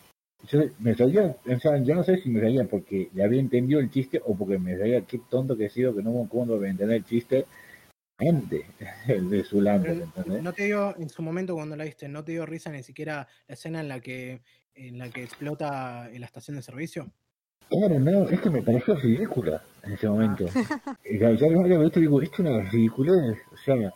yo 0.48 0.60
me 0.80 0.94
reía, 0.94 1.34
o 1.46 1.58
sea, 1.60 1.78
yo 1.78 1.94
no 1.94 2.04
sé 2.04 2.18
si 2.18 2.28
me 2.28 2.40
reía 2.40 2.64
porque 2.64 3.08
le 3.14 3.24
había 3.24 3.40
entendido 3.40 3.80
el 3.80 3.90
chiste 3.90 4.20
o 4.24 4.36
porque 4.36 4.58
me 4.58 4.76
reía 4.76 5.00
qué 5.02 5.18
tonto 5.30 5.56
que 5.56 5.66
he 5.66 5.70
sido 5.70 5.94
que 5.94 6.02
no 6.02 6.12
me 6.12 6.24
acuerdo 6.24 6.58
de 6.60 6.68
entender 6.68 6.96
el 6.98 7.04
chiste 7.04 7.46
antes 8.18 8.64
de 9.30 9.44
su 9.44 9.60
¿entendés? 9.60 10.42
No 10.42 10.52
te 10.52 10.64
dio, 10.64 10.96
en 10.96 11.08
su 11.08 11.22
momento 11.22 11.54
cuando 11.54 11.76
la 11.76 11.84
viste, 11.84 12.08
no 12.08 12.24
te 12.24 12.32
dio 12.32 12.46
risa 12.46 12.70
ni 12.70 12.82
siquiera 12.82 13.28
la 13.46 13.54
escena 13.54 13.80
en 13.80 13.88
la 13.88 14.00
que 14.00 14.42
en 14.74 14.98
la 14.98 15.08
que 15.08 15.22
explota 15.22 16.08
la 16.12 16.26
estación 16.26 16.56
de 16.56 16.62
servicio. 16.62 17.10
Claro, 17.68 17.98
no, 17.98 18.28
es 18.28 18.40
que 18.40 18.50
me 18.50 18.62
pareció 18.62 18.94
ridícula 18.94 19.62
en 19.82 19.92
ese 19.92 20.08
momento. 20.08 20.46
Ah. 20.88 20.96
ya, 21.04 21.32
ya 21.32 21.46
lo 21.48 21.62
visto 21.80 22.00
digo, 22.00 22.20
esto 22.20 22.40
es 22.40 22.46
una 22.46 22.70
ridiculez, 22.70 23.38
o 23.52 23.56
sea, 23.56 23.94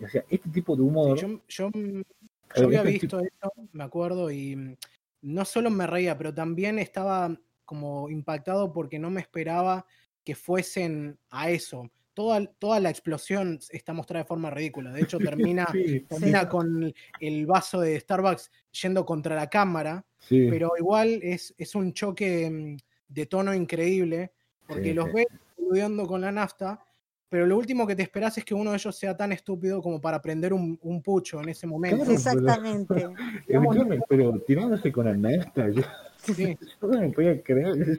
o 0.00 0.08
sea, 0.08 0.24
este 0.28 0.48
tipo 0.50 0.74
de 0.74 0.82
humor. 0.82 1.18
yo, 1.18 1.40
yo, 1.48 1.70
yo 1.72 2.64
había 2.64 2.80
este 2.80 2.92
visto 2.92 3.20
esto, 3.20 3.52
me 3.72 3.84
acuerdo, 3.84 4.30
y 4.30 4.76
no 5.20 5.44
solo 5.44 5.70
me 5.70 5.86
reía, 5.86 6.16
pero 6.16 6.34
también 6.34 6.78
estaba 6.78 7.36
como 7.64 8.08
impactado 8.10 8.72
porque 8.72 8.98
no 8.98 9.10
me 9.10 9.20
esperaba 9.20 9.86
que 10.24 10.34
fuesen 10.34 11.18
a 11.30 11.50
eso. 11.50 11.90
Toda, 12.14 12.44
toda 12.58 12.78
la 12.80 12.90
explosión 12.90 13.58
está 13.70 13.92
mostrada 13.92 14.24
de 14.24 14.28
forma 14.28 14.50
ridícula. 14.50 14.92
De 14.92 15.02
hecho, 15.02 15.18
termina, 15.18 15.66
termina 16.08 16.48
con 16.48 16.92
el 17.20 17.46
vaso 17.46 17.80
de 17.80 17.98
Starbucks 17.98 18.50
yendo 18.82 19.04
contra 19.04 19.34
la 19.34 19.48
cámara, 19.48 20.04
pero 20.28 20.72
igual 20.78 21.20
es, 21.22 21.54
es 21.58 21.74
un 21.74 21.92
choque 21.92 22.50
mm, 22.50 22.76
de 23.08 23.26
tono 23.26 23.54
increíble, 23.54 24.32
porque 24.66 24.94
los 24.94 25.12
ves 25.12 25.26
estudiando 25.56 26.06
con 26.06 26.20
la 26.20 26.32
nafta, 26.32 26.84
pero 27.32 27.46
lo 27.46 27.56
último 27.56 27.86
que 27.86 27.96
te 27.96 28.02
esperas 28.02 28.36
es 28.36 28.44
que 28.44 28.52
uno 28.52 28.72
de 28.72 28.76
ellos 28.76 28.94
sea 28.94 29.16
tan 29.16 29.32
estúpido 29.32 29.80
como 29.80 30.02
para 30.02 30.20
prender 30.20 30.52
un, 30.52 30.78
pucho 31.02 31.40
en 31.40 31.48
ese 31.48 31.66
momento. 31.66 32.10
Exactamente. 32.10 33.08
Pero, 34.08 34.38
tirándose 34.46 34.92
con 34.92 35.06
la 35.06 35.30
yo, 35.70 35.82
sí. 36.18 36.58
yo 36.82 36.88
no 36.88 37.00
me 37.00 37.08
podía 37.08 37.42
creer. 37.42 37.96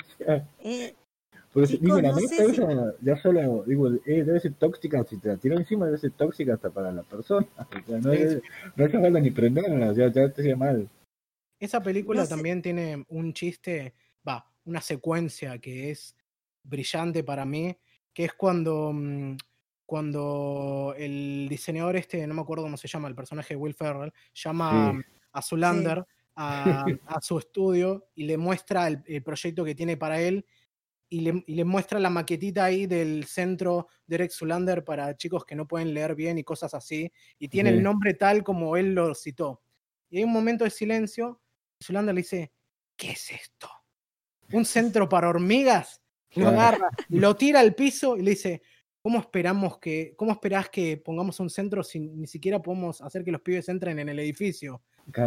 Eh, 0.60 0.94
digo, 1.54 2.02
la 2.02 2.14
neta 2.14 2.96
ya 3.02 3.16
solo, 3.22 3.64
digo, 3.66 3.90
eh, 4.06 4.24
debe 4.24 4.40
ser 4.40 4.54
tóxica, 4.54 5.04
si 5.04 5.18
te 5.18 5.30
la 5.30 5.38
tiran 5.38 5.60
encima 5.60 5.86
debe 5.86 5.98
ser 5.98 6.12
tóxica 6.12 6.56
hasta 6.56 6.70
para 6.70 6.92
la 6.92 7.04
persona. 7.04 7.48
O 7.58 7.88
sea, 7.88 8.00
no, 8.00 8.12
es, 8.12 8.42
no 8.76 8.86
hace 8.86 9.00
falta 9.00 9.20
ni 9.20 9.32
prenderla, 9.32 9.94
ya, 9.94 10.12
ya 10.12 10.32
te 10.32 10.42
hacía 10.42 10.56
mal. 10.56 10.90
Esa 11.60 11.82
película 11.82 12.28
también 12.28 12.62
tiene 12.62 13.06
un 13.10 13.34
chiste, 13.34 13.94
va, 14.28 14.46
una 14.66 14.82
secuencia 14.82 15.58
que 15.60 15.92
es 15.92 16.16
brillante 16.64 17.24
para 17.24 17.46
mí, 17.46 17.78
que 18.14 18.26
es 18.26 18.34
cuando, 18.34 18.92
mm, 18.94 19.38
cuando 19.86 20.94
el 20.98 21.48
diseñador 21.50 21.96
este, 21.96 22.26
no 22.26 22.34
me 22.34 22.42
acuerdo 22.42 22.64
cómo 22.64 22.78
se 22.78 22.88
llama, 22.88 23.08
el 23.08 23.16
personaje 23.16 23.54
de 23.54 23.60
Will 23.60 23.76
Ferrell, 23.76 24.14
llama 24.34 25.02
a 25.32 25.42
Zulander 25.42 26.06
a, 26.36 26.86
a, 27.08 27.22
su 27.22 27.38
estudio 27.38 28.08
y 28.16 28.26
le 28.26 28.38
muestra 28.38 28.88
el, 28.88 29.24
proyecto 29.24 29.64
que 29.64 29.76
tiene 29.76 29.98
para 29.98 30.22
él 30.22 30.46
y 31.14 31.20
le, 31.20 31.44
y 31.46 31.54
le, 31.54 31.64
muestra 31.64 32.00
la 32.00 32.10
maquetita 32.10 32.66
ahí 32.66 32.88
del 32.88 33.26
centro 33.26 33.88
Derek 34.08 34.32
Zulander 34.32 34.84
para 34.84 35.16
chicos 35.16 35.46
que 35.46 35.56
no 35.56 35.68
pueden 35.68 35.94
leer 35.94 36.16
bien 36.16 36.40
y 36.40 36.44
cosas 36.44 36.74
así, 36.74 37.12
y 37.38 37.50
tiene 37.50 37.70
el 37.70 37.84
nombre 37.84 38.16
tal 38.16 38.44
como 38.44 38.76
él 38.78 38.96
lo 38.96 39.14
citó. 39.14 39.62
Y 40.10 40.18
hay 40.18 40.24
un 40.24 40.34
momento 40.34 40.64
de 40.64 40.72
silencio, 40.72 41.40
y 41.78 41.84
Zulander 41.84 42.16
le 42.16 42.22
dice, 42.22 42.52
¿qué 42.96 43.12
es 43.12 43.32
esto? 43.32 43.70
¿Un 44.54 44.66
centro 44.66 45.08
para 45.08 45.30
hormigas? 45.30 46.02
Lo 46.34 46.48
agarra, 46.48 46.90
lo 47.10 47.36
tira 47.36 47.60
al 47.60 47.76
piso 47.76 48.18
y 48.18 48.24
le 48.24 48.32
dice, 48.32 48.64
¿cómo 49.04 49.20
esperamos 49.20 49.78
que, 49.78 50.16
cómo 50.18 50.32
esperás 50.32 50.68
que 50.70 50.98
pongamos 50.98 51.40
un 51.40 51.52
centro 51.52 51.84
si 51.84 52.00
ni 52.00 52.26
siquiera 52.26 52.60
podemos 52.60 53.02
hacer 53.02 53.24
que 53.24 53.32
los 53.32 53.42
pibes 53.42 53.70
entren 53.70 54.00
en 54.00 54.10
el 54.10 54.18
edificio? 54.18 54.82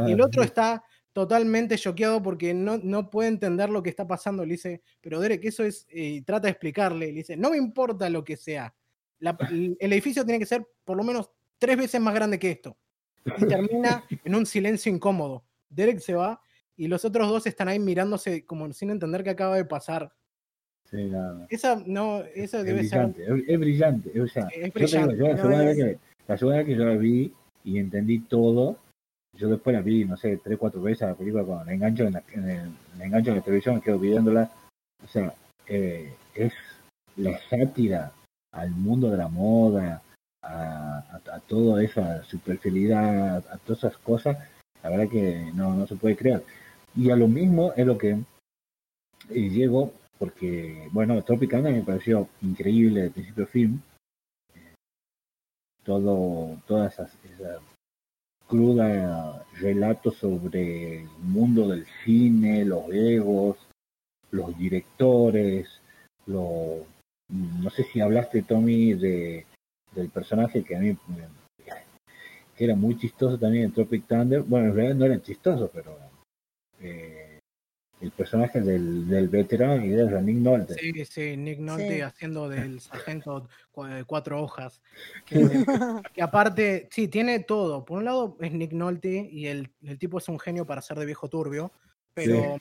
Y 0.09 0.13
el 0.13 0.21
otro 0.21 0.43
está 0.43 0.83
totalmente 1.17 1.79
choqueado 1.79 2.23
porque 2.23 2.53
no, 2.53 2.77
no 2.77 3.09
puede 3.09 3.31
entender 3.31 3.71
lo 3.71 3.83
que 3.83 3.89
está 3.89 4.07
pasando. 4.07 4.45
Le 4.45 4.53
dice, 4.53 4.83
pero 5.01 5.19
Derek, 5.19 5.43
eso 5.47 5.65
es, 5.65 5.87
y 5.91 6.21
trata 6.21 6.47
de 6.47 6.51
explicarle. 6.51 7.07
Le 7.07 7.13
dice, 7.13 7.39
no 7.39 7.49
me 7.49 7.57
importa 7.57 8.11
lo 8.11 8.23
que 8.23 8.37
sea. 8.37 8.75
el 9.19 9.79
edificio 9.81 10.27
tiene 10.27 10.39
que 10.39 10.45
ser 10.45 10.69
por 10.85 10.95
lo 10.95 11.03
menos 11.03 11.31
tres 11.57 11.79
veces 11.79 12.03
más 12.03 12.15
grande 12.15 12.39
que 12.39 12.51
esto. 12.51 12.77
Y 13.39 13.47
termina 13.47 14.05
en 14.27 14.35
un 14.35 14.45
silencio 14.45 14.93
incómodo. 14.93 15.47
Derek 15.71 16.01
se 16.01 16.13
va 16.13 16.39
y 16.77 16.87
los 16.87 17.03
otros 17.07 17.27
dos 17.31 17.47
están 17.47 17.69
ahí 17.69 17.79
mirándose 17.79 18.45
como 18.45 18.71
sin 18.75 18.91
entender 18.91 19.25
qué 19.25 19.31
acaba 19.31 19.57
de 19.57 19.65
pasar. 19.65 20.13
Sí, 20.85 21.11
Esa, 21.49 21.83
no, 21.87 22.25
eso 22.35 22.63
debe 22.63 22.81
brillante, 22.81 23.25
ser. 23.25 23.43
Es, 23.49 23.59
brillante. 23.59 24.21
O 24.21 24.29
sea, 24.29 24.49
es 24.49 24.71
brillante. 24.71 25.17
la, 25.17 25.37
segunda 25.39 25.65
vez 25.65 25.77
que, 25.79 25.99
la 26.29 26.37
segunda 26.37 26.59
vez 26.59 26.67
que 26.67 26.77
yo 26.77 26.85
la 26.85 26.97
vi 26.97 27.33
y 27.65 27.79
entendí 27.79 28.19
todo, 28.19 28.79
yo 29.37 29.49
después 29.49 29.75
la 29.75 29.83
vi, 29.83 30.05
no 30.05 30.17
sé, 30.17 30.39
tres, 30.39 30.59
cuatro 30.59 30.81
veces 30.83 31.03
a 31.03 31.09
la 31.09 31.15
película 31.15 31.45
con 31.45 31.69
engancho 31.69 32.05
en, 32.05 32.15
la, 32.15 32.23
el, 32.33 32.73
engancho 33.01 33.31
en 33.31 33.37
la 33.37 33.43
televisión, 33.43 33.81
quedo 33.81 33.99
viéndola. 33.99 34.51
O 35.05 35.09
sea, 35.09 35.35
eh, 35.67 36.15
es 36.35 36.53
la 37.17 37.39
sátira 37.49 38.13
al 38.53 38.71
mundo 38.71 39.11
de 39.11 39.17
la 39.19 39.29
moda, 39.29 40.03
a, 40.43 40.99
a, 41.33 41.41
toda 41.41 41.83
esa 41.83 42.25
superficialidad, 42.25 43.45
a, 43.51 43.59
todas 43.59 43.85
esas 43.85 43.99
cosas, 43.99 44.39
la 44.83 44.91
verdad 44.91 45.09
que 45.09 45.51
no, 45.55 45.75
no 45.75 45.87
se 45.87 45.97
puede 45.97 46.17
creer. 46.17 46.45
Y 46.95 47.11
a 47.11 47.17
lo 47.17 47.29
mismo 47.29 47.73
es 47.77 47.87
lo 47.87 47.99
que 47.99 48.19
llego, 49.29 49.93
porque, 50.19 50.89
bueno, 50.93 51.23
Tropicana 51.23 51.71
me 51.71 51.83
pareció 51.83 52.29
increíble 52.41 53.05
el 53.05 53.11
principio 53.11 53.45
del 53.45 53.53
film. 53.53 53.81
Todo, 55.85 56.57
todas 56.67 56.95
esas 56.95 57.13
cruda 58.47 59.45
relato 59.59 60.11
sobre 60.11 61.03
el 61.03 61.09
mundo 61.23 61.69
del 61.69 61.87
cine, 62.05 62.65
los 62.65 62.89
egos, 62.93 63.57
los 64.31 64.57
directores, 64.57 65.69
lo, 66.27 66.85
no 67.29 67.71
sé 67.71 67.85
si 67.85 68.01
hablaste, 68.01 68.43
Tommy, 68.43 68.95
de, 68.95 69.47
del 69.95 70.09
personaje 70.11 70.63
que 70.63 70.77
a 70.77 70.81
mí 70.81 70.97
que 72.57 72.65
era 72.65 72.75
muy 72.75 72.97
chistoso 72.99 73.39
también 73.39 73.65
en 73.65 73.73
Tropic 73.73 74.07
Thunder. 74.07 74.43
Bueno, 74.43 74.69
en 74.69 74.75
realidad 74.75 74.97
no 74.97 75.05
era 75.05 75.23
chistoso, 75.23 75.71
pero 75.73 75.99
eh, 76.81 77.16
el 78.01 78.11
personaje 78.11 78.61
del, 78.61 79.09
del 79.09 79.29
veterano 79.29 79.85
y 79.85 79.89
de 79.89 80.23
Nick 80.23 80.37
Nolte. 80.37 80.75
Sí, 80.75 81.05
sí, 81.05 81.37
Nick 81.37 81.59
Nolte 81.61 82.03
haciendo 82.03 82.49
del 82.49 82.81
sargento 82.81 83.49
de 83.89 84.05
cuatro 84.05 84.43
hojas. 84.43 84.81
Que, 86.15 86.23
aparte, 86.23 86.89
sí, 86.91 87.09
tiene 87.09 87.41
todo. 87.41 87.85
Por 87.85 87.99
un 87.99 88.05
lado 88.05 88.37
es 88.41 88.53
Nick 88.53 88.73
Nolte 88.73 89.29
y 89.31 89.47
el, 89.47 89.71
el 89.83 89.99
tipo 89.99 90.19
es 90.19 90.29
un 90.29 90.39
genio 90.39 90.67
para 90.67 90.83
ser 90.83 90.99
de 90.99 91.07
viejo 91.07 91.29
turbio, 91.29 91.73
pero 92.15 92.59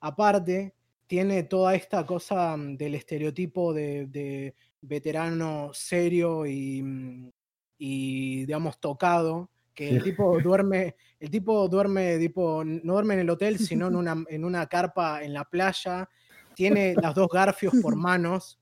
aparte 0.00 0.74
tiene 1.06 1.44
toda 1.44 1.74
esta 1.74 2.04
cosa 2.04 2.56
mm, 2.56 2.76
del 2.76 2.94
estereotipo 2.94 3.72
de, 3.72 4.06
de 4.06 4.54
veterano 4.80 5.70
serio 5.72 6.46
y, 6.46 6.82
mm, 6.82 7.30
y, 7.78 8.46
digamos, 8.46 8.78
tocado 8.78 9.50
que 9.74 9.88
el 9.88 10.02
tipo 10.04 10.40
duerme, 10.40 10.96
el 11.18 11.30
tipo 11.30 11.68
duerme, 11.68 12.18
tipo, 12.18 12.64
no 12.64 12.92
duerme 12.92 13.14
en 13.14 13.20
el 13.20 13.30
hotel, 13.30 13.58
sino 13.58 13.88
en 13.88 13.96
una, 13.96 14.24
en 14.28 14.44
una 14.44 14.66
carpa 14.66 15.22
en 15.22 15.34
la 15.34 15.44
playa, 15.44 16.08
tiene 16.54 16.94
las 16.94 17.14
dos 17.14 17.28
garfios 17.28 17.74
por 17.82 17.96
manos, 17.96 18.60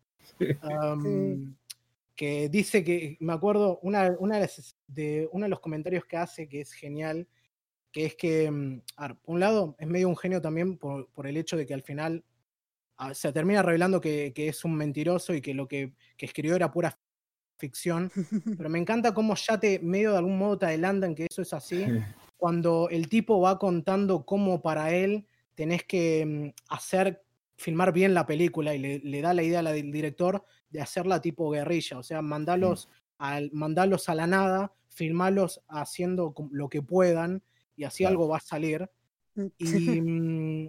que 2.14 2.48
dice 2.48 2.84
que, 2.84 3.16
me 3.20 3.32
acuerdo, 3.32 3.78
una, 3.82 4.14
una 4.18 4.39
de, 4.86 5.28
uno 5.32 5.44
de 5.44 5.51
los 5.51 5.60
comentarios 5.60 6.05
que 6.05 6.16
hace, 6.16 6.48
que 6.48 6.60
es 6.60 6.72
genial, 6.72 7.26
que 7.90 8.06
es 8.06 8.14
que, 8.14 8.51
mm, 8.51 8.82
por 8.97 9.34
un 9.34 9.40
lado, 9.40 9.76
es 9.78 9.86
medio 9.86 10.09
un 10.09 10.16
genio 10.16 10.40
también 10.40 10.78
por, 10.78 11.09
por 11.10 11.26
el 11.26 11.36
hecho 11.36 11.56
de 11.56 11.66
que 11.66 11.74
al 11.74 11.82
final 11.82 12.24
ah, 12.97 13.14
se 13.14 13.32
termina 13.32 13.62
revelando 13.62 14.01
que, 14.01 14.32
que, 14.34 14.48
es 14.48 14.64
un 14.64 14.74
mentiroso 14.74 15.34
y 15.34 15.40
que 15.40 15.55
lo 15.55 15.68
que, 15.68 15.93
que 16.16 16.26
escribió 16.26 16.55
era 16.56 16.70
pura 16.70 16.98
ficción, 17.62 18.10
pero 18.59 18.68
me 18.68 18.80
encanta 18.80 19.14
cómo 19.14 19.36
ya 19.36 19.60
te 19.60 19.78
medio 19.78 20.10
de 20.10 20.18
algún 20.18 20.36
modo 20.36 20.59
te 20.59 20.66
adelantan 20.66 21.14
que 21.14 21.28
eso 21.30 21.43
es 21.43 21.52
así, 21.52 21.86
cuando 22.36 22.89
el 22.90 23.09
tipo 23.09 23.40
va 23.40 23.56
contando 23.60 24.26
cómo 24.26 24.60
para 24.62 24.93
él 24.93 25.28
tenés 25.55 25.84
que 25.84 26.26
mm, 26.26 26.72
hacer, 26.74 27.22
filmar 27.56 27.93
bien 27.93 28.14
la 28.14 28.26
película 28.26 28.74
y 28.74 28.80
le, 28.80 29.20
da 29.20 29.32
la 29.32 29.44
idea 29.44 29.60
al 29.60 29.93
director 29.93 30.44
de 30.70 30.80
hacerla 30.80 31.20
tipo 31.20 31.51
guerrilla, 31.51 31.98
o 31.98 32.02
sea, 32.02 32.20
mandarlos, 32.20 32.89
al, 33.18 33.52
mandarlos 33.52 34.09
a 34.09 34.16
la 34.16 34.26
nada, 34.26 34.72
filmarlos 34.89 35.62
haciendo 35.68 36.34
lo 36.51 36.68
que 36.68 36.82
puedan 36.82 37.44
y 37.76 37.84
así 37.84 38.05
algo 38.05 38.26
va 38.26 38.39
a 38.39 38.40
salir. 38.40 38.90
Mm. 39.34 39.47
Mm, 40.66 40.68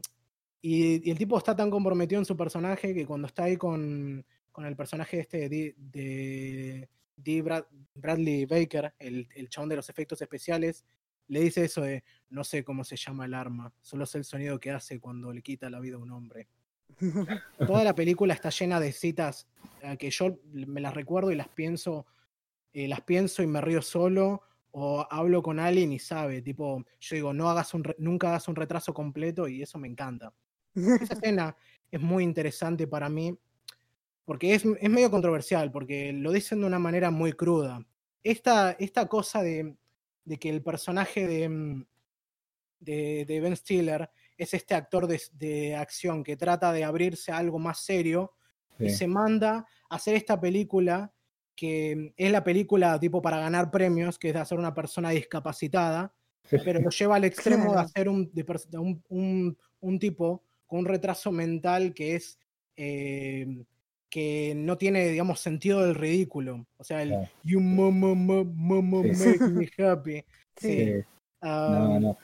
y, 0.65 1.05
y, 1.05 1.11
el 1.11 1.17
tipo 1.17 1.37
está 1.37 1.53
tan 1.53 1.69
comprometido 1.69 2.19
en 2.19 2.25
su 2.25 2.37
personaje 2.37 2.93
que 2.93 3.05
cuando 3.05 3.27
está 3.27 3.43
ahí 3.43 3.57
con, 3.57 4.25
con 4.53 4.65
el 4.65 4.77
personaje 4.77 5.19
este 5.19 5.49
de, 5.49 5.75
de, 5.77 7.67
Bradley 7.95 8.45
Baker, 8.45 8.93
el, 8.99 9.27
el 9.35 9.49
chabón 9.49 9.69
de 9.69 9.75
los 9.75 9.89
efectos 9.89 10.21
especiales, 10.21 10.85
le 11.27 11.41
dice 11.41 11.65
eso 11.65 11.81
de 11.81 12.03
no 12.29 12.43
sé 12.43 12.63
cómo 12.63 12.83
se 12.83 12.95
llama 12.95 13.25
el 13.25 13.33
arma, 13.33 13.73
solo 13.81 14.05
sé 14.05 14.19
el 14.19 14.23
sonido 14.23 14.59
que 14.59 14.71
hace 14.71 14.99
cuando 14.99 15.33
le 15.33 15.41
quita 15.41 15.69
la 15.69 15.79
vida 15.79 15.95
a 15.95 15.99
un 15.99 16.11
hombre. 16.11 16.47
Toda 17.67 17.83
la 17.83 17.95
película 17.95 18.33
está 18.33 18.49
llena 18.49 18.79
de 18.79 18.91
citas 18.91 19.47
eh, 19.81 19.97
que 19.97 20.09
yo 20.09 20.39
me 20.51 20.81
las 20.81 20.93
recuerdo 20.93 21.31
y 21.31 21.35
las 21.35 21.47
pienso, 21.47 22.05
eh, 22.73 22.87
las 22.87 23.01
pienso 23.01 23.41
y 23.43 23.47
me 23.47 23.61
río 23.61 23.81
solo 23.81 24.41
o 24.71 25.05
hablo 25.09 25.41
con 25.43 25.59
alguien 25.59 25.91
y 25.93 25.99
sabe, 25.99 26.41
tipo, 26.41 26.83
yo 26.99 27.15
digo, 27.15 27.33
no 27.33 27.49
hagas 27.49 27.73
un 27.73 27.83
nunca 27.99 28.29
hagas 28.29 28.47
un 28.47 28.55
retraso 28.55 28.93
completo 28.93 29.47
y 29.47 29.61
eso 29.61 29.77
me 29.77 29.87
encanta. 29.87 30.33
Esa 30.75 31.13
escena 31.13 31.55
es 31.91 32.01
muy 32.01 32.23
interesante 32.23 32.87
para 32.87 33.09
mí 33.09 33.37
porque 34.25 34.53
es, 34.53 34.63
es, 34.65 34.89
medio 34.89 35.11
controversial, 35.11 35.71
porque 35.71 36.13
lo 36.13 36.31
dicen 36.31 36.61
de 36.61 36.67
una 36.67 36.79
manera 36.79 37.11
muy 37.11 37.33
cruda. 37.33 37.85
Esta, 38.23 38.71
esta 38.79 39.07
cosa 39.07 39.41
de, 39.41 39.75
de 40.23 40.37
que 40.37 40.49
el 40.49 40.61
personaje 40.61 41.27
de, 41.27 41.49
mm, 41.49 41.85
de, 42.79 43.25
de, 43.25 43.39
Ben 43.39 43.55
Stiller 43.55 44.09
es 44.37 44.53
este 44.53 44.75
actor 44.75 45.07
de, 45.07 45.21
de, 45.33 45.75
acción 45.75 46.23
que 46.23 46.37
trata 46.37 46.71
de 46.71 46.83
abrirse 46.83 47.31
a 47.31 47.37
algo 47.37 47.59
más 47.59 47.79
serio 47.79 48.33
y 48.79 48.89
se 48.89 49.07
manda 49.07 49.67
a 49.89 49.95
hacer 49.95 50.15
esta 50.15 50.39
película 50.39 51.13
que 51.55 52.13
es 52.17 52.31
la 52.31 52.43
película 52.43 52.99
tipo 52.99 53.21
para 53.21 53.39
ganar 53.39 53.69
premios, 53.69 54.17
que 54.17 54.29
es 54.29 54.33
de 54.33 54.39
hacer 54.39 54.57
una 54.57 54.73
persona 54.73 55.11
discapacitada, 55.11 56.13
pero 56.49 56.81
lo 56.81 56.89
lleva 56.89 57.15
al 57.15 57.25
extremo 57.25 57.73
de 57.73 57.79
hacer 57.79 58.09
un, 58.09 58.31
un, 58.73 59.03
un, 59.09 59.57
un, 59.79 59.99
tipo 59.99 60.43
con 60.65 60.79
un 60.79 60.85
retraso 60.85 61.31
mental 61.31 61.93
que 61.93 62.15
es 62.15 62.39
eh, 62.75 63.63
que 64.13 64.53
no 64.55 64.77
tiene, 64.77 65.07
digamos, 65.07 65.39
sentido 65.39 65.81
del 65.81 65.95
ridículo. 65.95 66.67
O 66.77 66.83
sea, 66.83 67.01
el 67.01 67.15
you 67.41 67.59
mama, 67.59 68.13
mama, 68.13 69.01
make 69.01 69.39
me 69.39 69.67
happy. 69.75 70.23
Sí. 70.55 71.03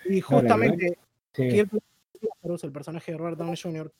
Y 0.05 0.21
justamente, 0.21 0.99
el 1.33 2.71
personaje 2.71 3.11
de 3.11 3.17
Robert 3.17 3.39
Downey 3.39 3.57
Jr., 3.57 3.91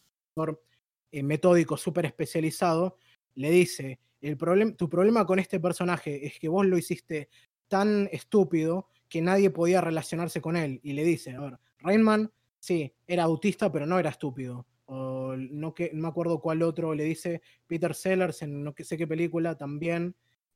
eh, 1.12 1.24
metódico, 1.24 1.78
súper 1.78 2.06
especializado, 2.06 2.98
le 3.34 3.50
dice, 3.50 4.00
el 4.22 4.38
problem 4.38 4.76
tu 4.76 4.88
problema 4.88 5.26
con 5.26 5.40
este 5.40 5.60
personaje 5.60 6.28
es 6.28 6.38
que 6.38 6.48
vos 6.48 6.68
lo 6.68 6.78
hiciste 6.78 7.28
tan 7.68 8.08
estúpido 8.12 8.88
que 9.10 9.20
nadie 9.20 9.50
podía 9.50 9.82
relacionarse 9.82 10.42
con 10.42 10.56
él. 10.56 10.80
Y 10.84 10.94
le 10.94 11.04
dice, 11.04 11.32
a 11.32 11.40
ver, 11.40 11.60
Rainman, 11.80 12.32
sí, 12.60 12.94
era 13.08 13.24
autista, 13.24 13.72
pero 13.72 13.88
no 13.88 13.98
era 13.98 14.12
estúpido. 14.12 14.68
O 14.92 15.36
no, 15.36 15.76
que, 15.76 15.92
no 15.94 16.02
me 16.02 16.08
acuerdo 16.08 16.42
cuál 16.42 16.64
otro 16.64 16.96
le 16.96 17.04
dice 17.04 17.44
Peter 17.68 17.94
Sellers 17.94 18.42
en 18.42 18.64
no 18.64 18.74
sé 18.76 18.98
qué 18.98 19.06
película 19.06 19.56
también. 19.56 20.16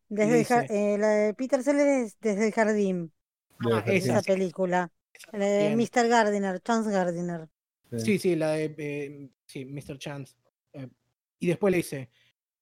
Desde 0.10 0.42
eh, 0.70 0.98
la 0.98 1.08
de 1.10 1.34
Peter 1.36 1.62
Sellers 1.62 2.18
desde 2.20 2.48
el 2.48 2.52
jardín. 2.52 3.12
Ah, 3.60 3.84
esa, 3.86 4.24
película. 4.24 4.92
La 5.32 5.46
de 5.46 5.76
Mr. 5.76 6.08
Gardiner, 6.08 6.60
Chance 6.62 6.92
Gardiner. 6.92 7.48
Sí, 7.96 8.18
sí, 8.18 8.36
la 8.36 8.54
de 8.54 8.74
eh, 8.76 9.30
sí, 9.46 9.66
Mr. 9.66 10.00
Chance. 10.00 10.36
Eh, 10.74 10.90
y 11.40 11.48
después 11.48 11.70
le 11.70 11.78
dice, 11.78 12.10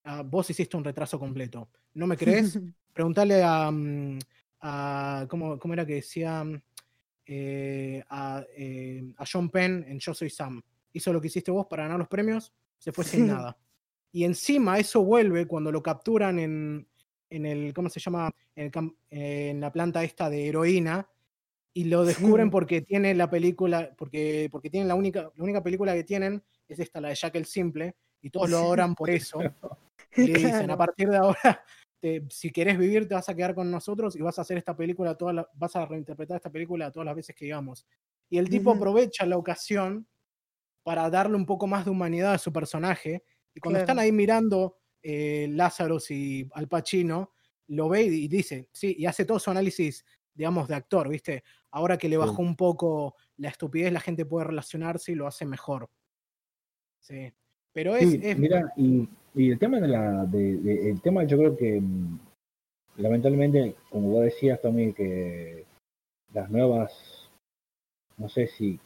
ah, 0.04 0.24
vos 0.24 0.50
hiciste 0.50 0.76
un 0.76 0.84
retraso 0.84 1.18
completo. 1.18 1.70
¿No 1.94 2.06
me 2.06 2.18
crees? 2.18 2.60
Preguntale 2.94 3.42
a, 3.44 3.72
mm, 3.72 4.20
a 4.60 5.26
¿cómo, 5.30 5.58
¿cómo, 5.58 5.74
era 5.74 5.86
que 5.86 5.96
decía? 5.96 6.44
Eh, 7.26 8.04
a, 8.10 8.44
a, 9.18 9.26
John 9.32 9.50
Penn 9.50 9.86
en 9.88 10.00
Yo 10.00 10.14
Soy 10.14 10.30
Sam. 10.30 10.62
Hizo 10.94 11.14
lo 11.14 11.22
que 11.22 11.28
hiciste 11.28 11.52
vos 11.52 11.68
para 11.68 11.84
ganar 11.84 12.00
los 12.00 12.08
premios, 12.08 12.54
se 12.78 12.92
fue 12.92 13.04
sin 13.04 13.28
nada. 13.28 13.58
Y 14.12 14.26
encima 14.26 14.78
eso 14.78 15.04
vuelve 15.04 15.48
cuando 15.48 15.72
lo 15.72 15.82
capturan 15.82 16.40
en, 16.40 16.88
en 17.30 17.46
el, 17.46 17.74
¿cómo 17.74 17.90
se 17.90 18.00
llama? 18.00 18.30
En, 18.56 18.72
en 19.10 19.62
la 19.62 19.72
planta 19.72 20.04
esta 20.04 20.30
de 20.30 20.48
heroína 20.48 21.08
y 21.74 21.86
lo 21.86 22.04
descubren 22.04 22.50
porque 22.50 22.82
tiene 22.82 23.16
la 23.16 23.30
película, 23.30 23.94
porque, 23.98 24.50
porque 24.52 24.70
tienen 24.70 24.88
la 24.88 24.96
única, 24.96 25.32
la 25.36 25.44
única 25.44 25.64
película 25.64 25.94
que 25.94 26.04
tienen 26.04 26.44
es 26.68 26.80
esta, 26.80 27.00
la 27.00 27.10
de 27.10 27.16
Jack 27.16 27.36
el 27.36 27.46
Simple, 27.46 27.96
y 28.22 28.30
todos 28.30 28.50
lo 28.50 28.58
adoran 28.58 28.96
por 28.96 29.10
eso. 29.10 29.40
Y 30.14 30.28
le 30.28 30.40
dicen, 30.40 30.70
a 30.70 30.78
partir 30.78 31.08
de 31.08 31.16
ahora, 31.16 31.64
si 32.30 32.52
querés 32.52 32.78
vivir, 32.78 33.08
te 33.08 33.14
vas 33.14 33.30
a 33.30 33.34
quedar 33.34 33.56
con 33.56 33.72
nosotros 33.72 34.14
y 34.18 34.22
vas 34.22 34.38
a 34.38 34.42
hacer 34.42 34.58
esta 34.58 34.76
película, 34.76 35.16
toda 35.16 35.48
vas 35.54 35.74
a 35.78 35.86
reinterpretar 35.86 36.36
esta 36.36 36.50
película 36.50 36.92
todas 36.92 37.06
las 37.06 37.16
veces 37.16 37.34
que 37.34 37.46
digamos. 37.46 37.86
Y 38.30 38.38
el 38.38 38.50
tipo 38.50 38.72
aprovecha 38.72 39.26
la 39.26 39.38
ocasión 39.38 40.06
para 40.84 41.10
darle 41.10 41.36
un 41.36 41.46
poco 41.46 41.68
más 41.68 41.86
de 41.86 41.92
humanidad 41.92 42.34
a 42.34 42.38
su 42.38 42.52
personaje. 42.52 43.24
Y 43.54 43.60
cuando 43.60 43.80
están 43.80 44.00
ahí 44.00 44.12
mirando 44.12 44.78
eh, 45.02 45.48
Lázaro 45.52 45.98
y 46.10 46.48
Al 46.54 46.68
Pacino, 46.68 47.32
lo 47.68 47.90
ve 47.90 48.04
y 48.04 48.28
dice, 48.28 48.70
sí, 48.72 48.96
y 48.98 49.06
hace 49.06 49.26
todo 49.26 49.40
su 49.40 49.50
análisis 49.52 50.06
digamos, 50.34 50.68
de 50.68 50.76
actor, 50.76 51.10
¿viste? 51.10 51.44
Ahora 51.72 51.98
que 51.98 52.10
le 52.10 52.18
bajó 52.18 52.42
un 52.42 52.56
poco 52.56 53.16
la 53.38 53.50
estupidez, 53.50 53.92
la 53.92 54.00
gente 54.00 54.26
puede 54.26 54.48
relacionarse 54.48 55.12
y 55.12 55.16
lo 55.16 55.28
hace 55.28 55.46
mejor. 55.46 55.90
Sí. 57.00 57.32
Pero 57.74 57.96
es. 57.96 58.38
Mira, 58.38 58.74
y, 58.76 59.08
el 59.36 59.60
tema 59.60 59.80
de 59.80 59.88
la. 59.88 60.26
De, 60.26 60.90
el 60.90 61.02
tema, 61.02 61.24
yo 61.24 61.38
creo 61.38 61.58
que. 61.58 61.80
Mm, 61.80 62.20
lamentablemente, 62.98 63.76
como 63.90 64.10
vos 64.10 64.24
decías, 64.24 64.62
Tommy, 64.62 64.94
que 64.94 65.66
las 66.34 66.50
nuevas. 66.50 67.30
No 68.18 68.28
sé 68.30 68.48
si. 68.48 68.80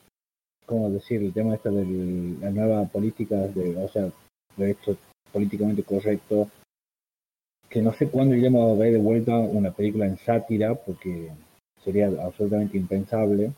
¿Cómo 0.66 0.90
decir? 0.90 1.22
El 1.22 1.34
tema 1.34 1.56
esta 1.56 1.70
de 1.70 2.38
la 2.42 2.50
nueva 2.50 2.86
política, 2.86 3.36
de, 3.36 3.76
o 3.78 3.88
sea, 3.90 4.10
de 4.58 4.72
esto 4.72 4.98
políticamente 5.32 5.84
correcto, 5.84 6.50
que 7.70 7.82
no 7.82 7.94
sé 7.94 8.10
cuándo 8.10 8.36
iremos 8.36 8.72
a 8.72 8.80
ver 8.80 8.94
de 8.94 9.00
vuelta 9.00 9.38
una 9.38 9.72
película 9.72 10.06
en 10.06 10.18
sátira, 10.18 10.76
porque 10.76 11.32
sería 11.84 12.08
absolutamente 12.08 12.78
impensable 12.78 13.52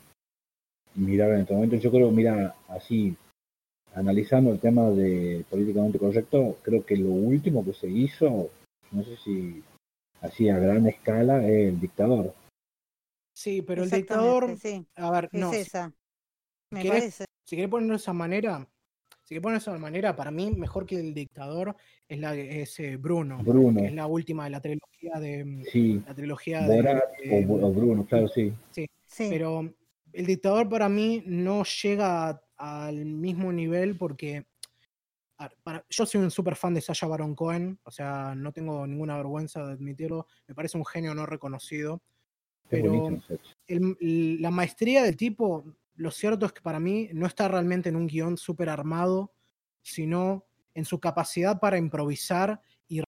mirar 0.95 1.31
en 1.31 1.41
este 1.41 1.53
momento. 1.53 1.75
Yo 1.77 1.91
creo, 1.91 2.11
mira, 2.11 2.55
así, 2.67 3.15
analizando 3.93 4.51
el 4.51 4.59
tema 4.59 4.89
de 4.89 5.45
políticamente 5.49 5.99
correcto, 5.99 6.57
creo 6.61 6.85
que 6.85 6.97
lo 6.97 7.09
último 7.09 7.63
que 7.63 7.73
se 7.73 7.87
hizo, 7.87 8.49
no 8.91 9.03
sé 9.03 9.15
si 9.17 9.63
así 10.21 10.49
a 10.49 10.57
gran 10.57 10.87
escala, 10.87 11.43
es 11.43 11.69
el 11.69 11.79
dictador. 11.79 12.33
Sí, 13.33 13.61
pero 13.61 13.83
el 13.83 13.91
dictador, 13.91 14.55
a 14.95 15.11
ver, 15.11 15.29
no. 15.31 15.53
Esa. 15.53 15.93
Me 16.71 16.85
parece. 16.85 17.25
Si 17.43 17.55
querés 17.55 17.69
ponerlo 17.69 17.93
de 17.93 17.97
esa 17.97 18.13
manera, 18.13 18.67
si 19.23 19.35
que 19.35 19.41
pones 19.41 19.63
de 19.63 19.71
esa 19.71 19.79
manera, 19.79 20.15
para 20.15 20.31
mí, 20.31 20.51
mejor 20.51 20.85
que 20.85 20.99
el 20.99 21.13
dictador 21.13 21.75
es 22.07 22.19
la 22.19 22.35
es 22.35 22.79
eh, 22.79 22.97
Bruno, 22.97 23.39
Bruno. 23.43 23.81
es 23.81 23.93
la 23.93 24.07
última 24.07 24.45
de 24.45 24.49
la 24.49 24.61
trilogía 24.61 25.19
de 25.19 25.45
mm, 25.45 25.63
sí. 25.71 26.01
la 26.05 26.13
trilogía 26.15 26.61
de, 26.61 27.45
o, 27.49 27.73
Bruno, 27.73 28.05
claro, 28.05 28.27
sí. 28.29 28.53
sí. 28.71 28.87
Pero 29.17 29.73
el 30.13 30.25
dictador 30.25 30.69
para 30.69 30.87
mí 30.89 31.23
no 31.25 31.63
llega 31.63 32.41
al 32.57 33.05
mismo 33.05 33.51
nivel 33.51 33.97
porque 33.97 34.45
yo 35.89 36.05
soy 36.05 36.21
un 36.21 36.31
súper 36.31 36.55
fan 36.55 36.73
de 36.73 36.81
Sasha 36.81 37.07
Baron 37.07 37.35
Cohen, 37.35 37.77
o 37.83 37.91
sea, 37.91 38.33
no 38.35 38.51
tengo 38.51 38.87
ninguna 38.87 39.17
vergüenza 39.17 39.65
de 39.65 39.73
admitirlo, 39.73 40.25
me 40.47 40.55
parece 40.55 40.77
un 40.77 40.85
genio 40.85 41.13
no 41.13 41.25
reconocido. 41.25 42.01
Pero 42.69 43.17
la 43.67 44.51
maestría 44.51 45.03
del 45.03 45.15
tipo 45.15 45.63
lo 45.97 46.11
cierto 46.11 46.45
es 46.45 46.53
que 46.53 46.61
para 46.61 46.79
mí 46.79 47.09
no 47.13 47.25
está 47.25 47.47
realmente 47.47 47.89
en 47.89 47.95
un 47.95 48.07
guion 48.07 48.37
súper 48.37 48.69
armado, 48.69 49.33
sino 49.81 50.45
en 50.73 50.85
su 50.85 50.99
capacidad 50.99 51.59
para 51.59 51.77
improvisar 51.77 52.61
y 52.87 53.01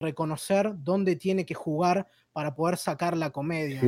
reconocer 0.00 0.72
dónde 0.78 1.16
tiene 1.16 1.44
que 1.44 1.54
jugar 1.54 2.06
para 2.32 2.54
poder 2.54 2.78
sacar 2.78 3.16
la 3.16 3.30
comedia. 3.30 3.82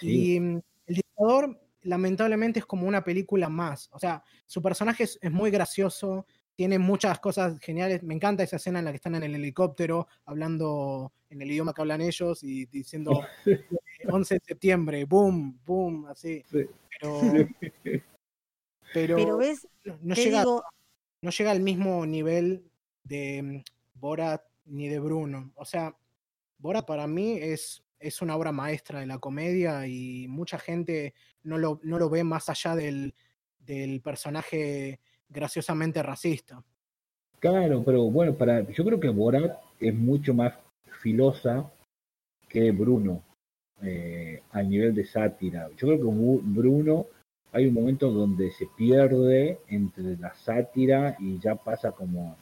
Y 0.00 0.38
mm, 0.38 0.62
El 0.86 0.94
dictador, 0.94 1.60
lamentablemente, 1.82 2.60
es 2.60 2.66
como 2.66 2.86
una 2.86 3.02
película 3.02 3.48
más. 3.48 3.88
O 3.92 3.98
sea, 3.98 4.22
su 4.44 4.60
personaje 4.60 5.04
es, 5.04 5.18
muy 5.30 5.50
gracioso, 5.50 6.26
tiene 6.54 6.78
muchas 6.78 7.18
cosas 7.18 7.58
geniales. 7.60 8.02
Me 8.02 8.14
encanta 8.14 8.42
esa 8.42 8.56
escena 8.56 8.80
en 8.80 8.84
la 8.84 8.92
que 8.92 8.96
están 8.96 9.14
en 9.14 9.22
el 9.22 9.34
helicóptero 9.34 10.06
hablando 10.26 11.12
en 11.30 11.40
el 11.40 11.50
idioma 11.50 11.72
que 11.72 11.80
hablan 11.80 12.02
ellos 12.02 12.44
y 12.44 12.66
diciendo 12.66 13.20
11 14.08 14.34
de 14.34 14.40
septiembre, 14.44 15.04
boom, 15.06 15.58
boom, 15.64 16.06
así. 16.06 16.44
Pero, 18.94 19.36
ves, 19.36 19.68
no, 20.00 20.14
llega, 20.14 20.44
no 20.44 21.30
llega 21.30 21.50
al 21.50 21.60
mismo 21.60 22.06
nivel 22.06 22.70
de 23.04 23.42
mm, 23.42 23.62
Borat 23.94 24.42
ni 24.66 24.88
de 24.88 24.98
Bruno. 24.98 25.52
O 25.54 25.64
sea, 25.64 25.94
Borat 26.58 26.86
para 26.86 27.06
mí 27.06 27.38
es, 27.40 27.82
es 27.98 28.22
una 28.22 28.36
obra 28.36 28.52
maestra 28.52 29.00
de 29.00 29.06
la 29.06 29.18
comedia 29.18 29.86
y 29.86 30.26
mucha 30.28 30.58
gente 30.58 31.14
no 31.42 31.58
lo, 31.58 31.80
no 31.82 31.98
lo 31.98 32.08
ve 32.08 32.24
más 32.24 32.48
allá 32.48 32.74
del, 32.74 33.14
del 33.58 34.00
personaje 34.00 35.00
graciosamente 35.28 36.02
racista. 36.02 36.64
Claro, 37.38 37.82
pero 37.84 38.04
bueno, 38.04 38.34
para, 38.34 38.68
yo 38.70 38.84
creo 38.84 38.98
que 38.98 39.08
Borat 39.08 39.58
es 39.78 39.94
mucho 39.94 40.32
más 40.32 40.54
filosa 41.02 41.70
que 42.48 42.70
Bruno 42.70 43.22
eh, 43.82 44.42
al 44.52 44.68
nivel 44.68 44.94
de 44.94 45.04
sátira. 45.04 45.68
Yo 45.76 45.88
creo 45.88 45.98
que 45.98 46.42
Bruno 46.42 47.06
hay 47.52 47.66
un 47.66 47.74
momento 47.74 48.10
donde 48.10 48.50
se 48.50 48.66
pierde 48.66 49.60
entre 49.68 50.16
la 50.16 50.34
sátira 50.34 51.16
y 51.18 51.38
ya 51.38 51.54
pasa 51.54 51.92
como... 51.92 52.36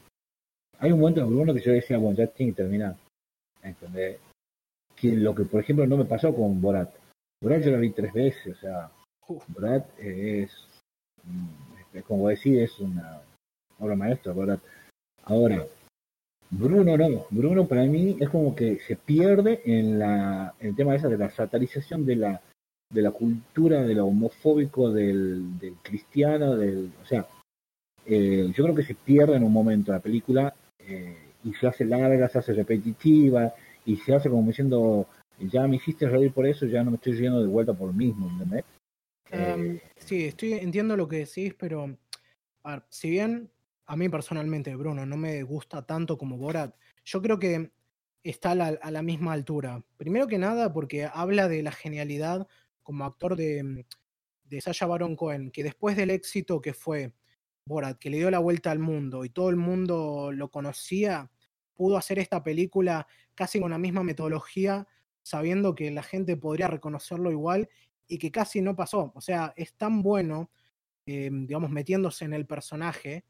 Hay 0.79 0.91
un 0.91 1.01
momento 1.01 1.21
en 1.21 1.29
Bruno 1.29 1.55
que 1.55 1.61
yo 1.61 1.73
decía, 1.73 1.99
bueno, 1.99 2.17
ya 2.17 2.27
tiene 2.27 2.53
que 2.53 2.63
terminar. 2.63 2.97
¿Entendés? 3.63 4.19
Que 4.97 5.13
lo 5.13 5.35
que, 5.35 5.45
por 5.45 5.61
ejemplo, 5.61 5.87
no 5.87 5.97
me 5.97 6.05
pasó 6.05 6.35
con 6.35 6.61
Borat. 6.61 6.93
Borat 7.41 7.63
yo 7.63 7.71
la 7.71 7.79
vi 7.79 7.91
tres 7.91 8.13
veces, 8.13 8.57
o 8.57 8.61
sea, 8.61 8.91
Borat 9.49 9.87
es, 9.99 10.51
mm, 11.23 12.01
como 12.07 12.29
decir, 12.29 12.61
es 12.61 12.79
una 12.81 13.21
obra 13.79 13.95
maestra, 13.95 14.33
Borat. 14.33 14.61
Ahora, 15.25 15.65
Bruno 16.57 16.97
no, 16.97 17.27
Bruno 17.31 17.67
para 17.67 17.85
mí 17.85 18.17
es 18.21 18.29
como 18.29 18.55
que 18.55 18.79
se 18.81 18.97
pierde 18.97 19.61
en 19.65 19.99
la 19.99 20.55
el 20.61 20.77
tema 20.77 20.95
esa 20.95 21.09
de 21.09 21.19
la 21.19 21.31
satirización 21.31 22.07
de 22.07 22.17
la 22.17 22.41
de 22.91 23.03
la 23.03 23.11
cultura 23.11 23.83
de 23.83 23.95
lo 23.95 24.07
homofóbico 24.07 24.93
del, 24.93 25.59
del 25.59 25.75
cristiano, 25.83 26.55
del, 26.57 26.93
o 27.03 27.07
sea, 27.07 27.27
eh, 28.07 28.53
yo 28.55 28.65
creo 28.65 28.75
que 28.75 28.85
se 28.85 28.95
pierde 28.95 29.37
en 29.37 29.43
un 29.43 29.53
momento 29.53 29.91
la 29.91 30.01
película 30.01 30.55
eh, 30.79 31.17
y 31.43 31.55
se 31.55 31.67
hace 31.67 31.85
larga, 31.85 32.29
se 32.29 32.39
hace 32.39 32.53
repetitiva 32.53 33.53
y 33.85 33.97
se 33.97 34.15
hace 34.15 34.31
como 34.31 34.47
diciendo, 34.47 35.09
ya 35.41 35.67
me 35.67 35.77
hiciste 35.77 36.09
reír 36.09 36.33
por 36.33 36.47
eso, 36.47 36.67
ya 36.67 36.85
no 36.85 36.93
me 36.93 36.97
estoy 36.99 37.15
riendo 37.15 37.41
de 37.41 37.49
vuelta 37.49 37.75
por 37.75 37.89
lo 37.89 37.93
mismo, 37.95 38.31
¿entendés? 38.31 38.65
Em, 39.31 39.81
sí, 39.97 40.27
estoy, 40.27 40.53
entiendo 40.53 40.97
lo 40.97 41.09
que 41.09 41.19
decís, 41.19 41.55
pero 41.59 41.97
si 42.91 43.11
bien 43.11 43.51
a 43.87 43.97
mí 43.97 44.09
personalmente, 44.09 44.75
Bruno, 44.77 45.05
no 45.07 45.17
me 45.17 45.43
gusta 45.43 45.85
tanto 45.85 46.17
como 46.17 46.37
Borat. 46.37 46.75
Yo 47.05 47.21
creo 47.21 47.39
que 47.39 47.73
está 48.23 48.53
a 48.53 48.91
la, 48.91 49.03
misma 49.03 49.33
altura. 49.33 49.85
Primero 49.97 50.27
que 50.27 50.39
nada, 50.39 50.73
porque 50.73 51.09
habla 51.13 51.49
de 51.49 51.63
la 51.63 51.73
genialidad 51.73 52.49
como 52.83 53.05
actor 53.05 53.37
de, 53.37 53.85
de 54.45 54.61
Sasha 54.61 54.87
Baron 54.87 55.17
Cohen, 55.17 55.51
que 55.51 55.63
después 55.63 55.97
del 55.97 56.11
éxito 56.11 56.61
que 56.61 56.73
fue 56.73 57.13
Borat, 57.67 57.99
que 57.99 58.11
le 58.11 58.19
dio 58.19 58.31
la 58.31 58.39
vuelta 58.39 58.71
al 58.71 58.79
mundo 58.79 59.25
y 59.25 59.31
todo 59.31 59.51
el 59.51 59.57
mundo 59.57 60.33
lo 60.33 60.51
conocía, 60.51 61.31
pudo 61.75 61.97
hacer 61.97 62.19
esta 62.19 62.43
película 62.43 63.07
casi 63.35 63.61
con 63.61 63.71
la 63.71 63.79
misma 63.79 64.03
metodología, 64.03 64.87
sabiendo 65.23 65.75
que 65.75 65.91
la 65.91 66.03
gente 66.03 66.37
podría 66.37 66.69
reconocerlo 66.69 67.31
igual 67.31 67.69
y 68.07 68.19
que 68.19 68.31
casi 68.31 68.61
no 68.61 68.77
pasó. 68.77 69.13
O 69.15 69.21
sea, 69.21 69.53
es 69.57 69.75
tan 69.75 70.03
bueno, 70.03 70.51
eh, 71.07 71.31
digamos, 71.33 71.71
metiéndose 71.71 72.25
en 72.25 72.35
el 72.35 72.47
personaje, 72.47 73.25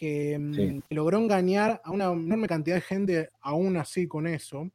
Mm, 0.00 0.80
que, 0.80 0.80
logró 0.90 1.18
engañar 1.18 1.80
a 1.84 1.90
una 1.90 2.06
enorme 2.06 2.48
cantidad 2.48 2.76
de 2.76 2.82
gente 2.82 3.30
aún 3.40 3.76
así 3.76 4.08
con 4.08 4.26
eso. 4.26 4.70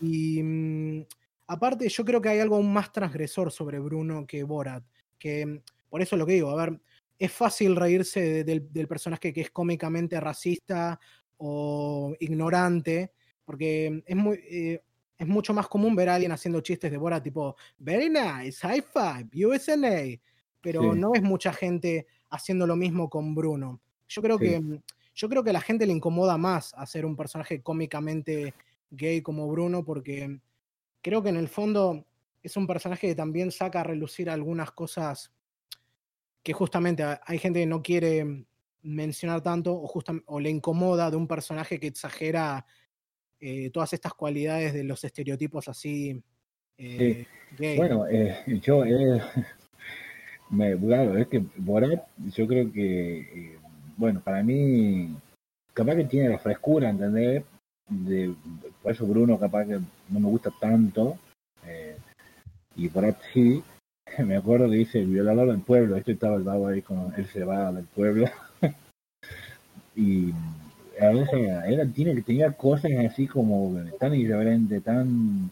Y 0.00 0.42
mm, 0.42 1.06
aparte 1.46 1.88
yo 1.88 2.04
creo 2.04 2.20
que 2.20 2.28
hay 2.28 2.40
algo 2.40 2.56
aún 2.56 2.72
más 2.72 2.92
transgresor 2.92 3.50
sobre 3.50 3.78
Bruno 3.78 4.26
que 4.26 4.42
Borat, 4.42 4.84
que 5.18 5.46
mm, 5.46 5.60
por 5.88 6.02
eso 6.02 6.16
lo 6.16 6.26
que 6.26 6.34
digo, 6.34 6.50
a 6.50 6.66
ver, 6.66 6.80
es 7.18 7.32
fácil 7.32 7.76
reírse 7.76 8.44
del, 8.44 8.88
personaje 8.88 9.32
que 9.32 9.40
es 9.42 9.50
cómicamente 9.50 10.20
racista 10.20 10.98
o 11.38 12.14
ignorante, 12.20 13.12
porque 13.44 14.02
es 14.06 14.16
muy... 14.16 14.40
Eh, 14.48 14.82
es 15.18 15.28
mucho 15.28 15.54
más 15.54 15.68
común 15.68 15.94
ver 15.94 16.08
a 16.08 16.16
alguien 16.16 16.32
haciendo 16.32 16.60
chistes 16.62 16.90
de 16.90 16.96
Bora 16.96 17.22
tipo, 17.22 17.54
very 17.78 18.08
nice, 18.08 18.58
high 18.66 18.82
five, 18.82 19.46
USNA, 19.46 20.20
pero 20.60 20.96
no 20.96 21.14
es 21.14 21.22
mucha 21.22 21.52
gente 21.52 22.08
haciendo 22.28 22.66
lo 22.66 22.74
mismo 22.74 23.08
con 23.08 23.32
Bruno. 23.32 23.80
Yo 24.12 24.20
creo 24.20 24.38
que 24.38 24.60
yo 25.14 25.28
creo 25.28 25.42
que 25.42 25.50
a 25.50 25.54
la 25.54 25.60
gente 25.60 25.86
le 25.86 25.92
incomoda 25.92 26.36
más 26.38 26.74
hacer 26.74 27.04
un 27.04 27.16
personaje 27.16 27.62
cómicamente 27.62 28.54
gay 28.90 29.22
como 29.22 29.48
Bruno 29.48 29.84
porque 29.84 30.38
creo 31.02 31.22
que 31.22 31.28
en 31.28 31.36
el 31.36 31.48
fondo 31.48 32.06
es 32.42 32.56
un 32.56 32.66
personaje 32.66 33.08
que 33.08 33.14
también 33.14 33.50
saca 33.50 33.80
a 33.80 33.84
relucir 33.84 34.28
algunas 34.30 34.70
cosas 34.72 35.32
que 36.42 36.52
justamente 36.52 37.04
hay 37.24 37.38
gente 37.38 37.60
que 37.60 37.66
no 37.66 37.82
quiere 37.82 38.46
mencionar 38.82 39.42
tanto 39.42 39.72
o, 39.74 40.02
o 40.26 40.40
le 40.40 40.50
incomoda 40.50 41.10
de 41.10 41.16
un 41.16 41.28
personaje 41.28 41.78
que 41.78 41.86
exagera 41.86 42.66
eh, 43.40 43.70
todas 43.70 43.92
estas 43.92 44.14
cualidades 44.14 44.72
de 44.72 44.84
los 44.84 45.04
estereotipos 45.04 45.68
así. 45.68 46.20
Eh, 46.78 47.26
bueno, 47.76 48.06
eh, 48.08 48.42
yo, 48.62 48.82
me, 50.50 50.76
claro, 50.78 51.16
es 51.16 51.28
que 51.28 51.44
Borat, 51.56 52.04
yo 52.34 52.46
creo 52.46 52.72
que, 52.72 53.58
bueno, 53.96 54.20
para 54.20 54.42
mí, 54.42 55.14
capaz 55.74 55.96
que 55.96 56.04
tiene 56.04 56.28
la 56.28 56.38
frescura, 56.38 56.90
¿entendés? 56.90 57.44
De, 57.88 58.34
por 58.82 58.92
eso 58.92 59.06
Bruno 59.06 59.38
capaz 59.38 59.66
que 59.66 59.78
no 60.08 60.20
me 60.20 60.28
gusta 60.28 60.50
tanto, 60.60 61.18
y 62.76 62.88
Borat 62.88 63.20
sí, 63.32 63.62
me 64.18 64.36
acuerdo 64.36 64.68
que 64.68 64.76
dice 64.76 65.00
el 65.00 65.08
violador 65.08 65.48
del 65.48 65.60
pueblo, 65.60 65.96
esto 65.96 66.12
estaba 66.12 66.36
el 66.36 66.42
vago 66.42 66.68
ahí 66.68 66.82
con 66.82 67.12
se 67.26 67.44
va 67.44 67.72
del 67.72 67.84
pueblo, 67.86 68.26
y 69.96 70.32
a 71.00 71.08
veces 71.08 71.48
era, 71.66 71.86
tiene 71.86 72.14
que 72.14 72.22
tenía 72.22 72.52
cosas 72.52 72.92
así 73.08 73.26
como 73.26 73.74
tan 73.98 74.14
irreverente, 74.14 74.80
tan 74.80 75.50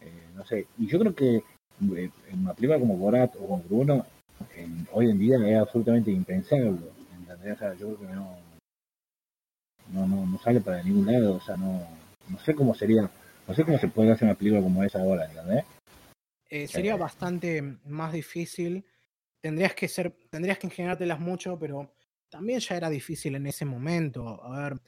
eh, 0.00 0.28
no 0.34 0.44
sé, 0.44 0.66
y 0.78 0.86
yo 0.86 0.98
creo 0.98 1.14
que 1.14 1.36
eh, 1.36 2.10
en 2.30 2.40
una 2.40 2.54
película 2.54 2.78
como 2.78 2.96
Borat 2.96 3.34
o 3.36 3.46
como 3.46 3.62
Bruno, 3.62 4.06
hoy 4.92 5.10
en 5.10 5.18
día 5.18 5.36
es 5.48 5.58
absolutamente 5.58 6.10
impensable. 6.10 6.78
O 7.52 7.58
sea, 7.58 7.74
yo 7.74 7.94
creo 7.94 8.08
que 8.08 8.14
no, 8.14 8.36
no, 9.92 10.06
no, 10.06 10.26
no 10.26 10.38
sale 10.38 10.60
para 10.60 10.82
ningún 10.82 11.06
lado, 11.06 11.34
o 11.36 11.40
sea, 11.40 11.56
no, 11.56 11.86
no 12.28 12.38
sé 12.40 12.54
cómo 12.54 12.74
sería, 12.74 13.10
no 13.46 13.54
sé 13.54 13.64
cómo 13.64 13.78
se 13.78 13.88
puede 13.88 14.12
hacer 14.12 14.26
una 14.26 14.36
película 14.36 14.62
como 14.62 14.82
esa 14.82 15.00
ahora, 15.00 15.26
¿entendés? 15.26 15.64
Eh, 16.48 16.68
sería 16.68 16.96
bastante 16.96 17.62
más 17.84 18.12
difícil. 18.12 18.84
Tendrías 19.40 19.74
que 19.74 19.88
ser, 19.88 20.12
tendrías 20.30 20.58
que 20.58 20.68
ingeniártelas 20.68 21.20
mucho, 21.20 21.58
pero 21.58 21.94
también 22.28 22.60
ya 22.60 22.76
era 22.76 22.88
difícil 22.88 23.34
en 23.34 23.46
ese 23.46 23.64
momento. 23.64 24.42
A 24.42 24.62
ver, 24.62 24.80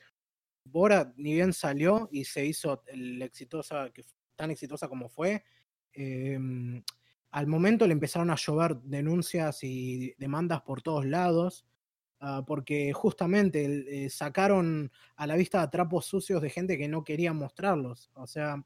Bora 0.64 1.12
ni 1.16 1.34
bien 1.34 1.52
salió 1.52 2.08
y 2.10 2.24
se 2.24 2.44
hizo 2.44 2.82
el 2.86 3.22
exitosa, 3.22 3.90
que, 3.90 4.04
tan 4.34 4.50
exitosa 4.50 4.88
como 4.88 5.08
fue, 5.08 5.44
em, 5.92 6.82
al 7.30 7.46
momento 7.46 7.86
le 7.86 7.92
empezaron 7.92 8.30
a 8.30 8.36
llover 8.36 8.76
denuncias 8.82 9.62
y 9.62 10.14
demandas 10.18 10.62
por 10.62 10.82
todos 10.82 11.04
lados, 11.06 11.64
ah, 12.20 12.44
porque 12.46 12.92
justamente 12.92 14.04
eh, 14.04 14.10
sacaron 14.10 14.90
a 15.16 15.26
la 15.26 15.36
vista 15.36 15.68
trapos 15.70 16.06
sucios 16.06 16.42
de 16.42 16.50
gente 16.50 16.78
que 16.78 16.88
no 16.88 17.04
quería 17.04 17.32
mostrarlos. 17.32 18.10
O 18.14 18.26
sea, 18.26 18.64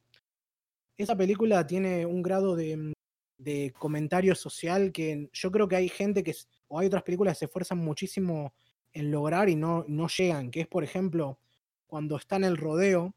esa 0.96 1.16
película 1.16 1.66
tiene 1.66 2.06
un 2.06 2.22
grado 2.22 2.56
de, 2.56 2.92
de 3.38 3.72
comentario 3.78 4.34
social 4.34 4.92
que 4.92 5.30
yo 5.32 5.50
creo 5.50 5.66
que 5.66 5.76
hay 5.76 5.88
gente 5.88 6.22
que, 6.22 6.34
o 6.68 6.78
hay 6.78 6.86
otras 6.86 7.02
películas 7.02 7.34
que 7.34 7.38
se 7.40 7.44
esfuerzan 7.46 7.78
muchísimo 7.78 8.52
en 8.92 9.10
lograr 9.10 9.48
y 9.48 9.56
no, 9.56 9.84
no 9.88 10.08
llegan, 10.08 10.50
que 10.50 10.60
es 10.60 10.66
por 10.66 10.84
ejemplo 10.84 11.38
cuando 11.86 12.16
está 12.16 12.36
en 12.36 12.44
el 12.44 12.56
rodeo 12.56 13.14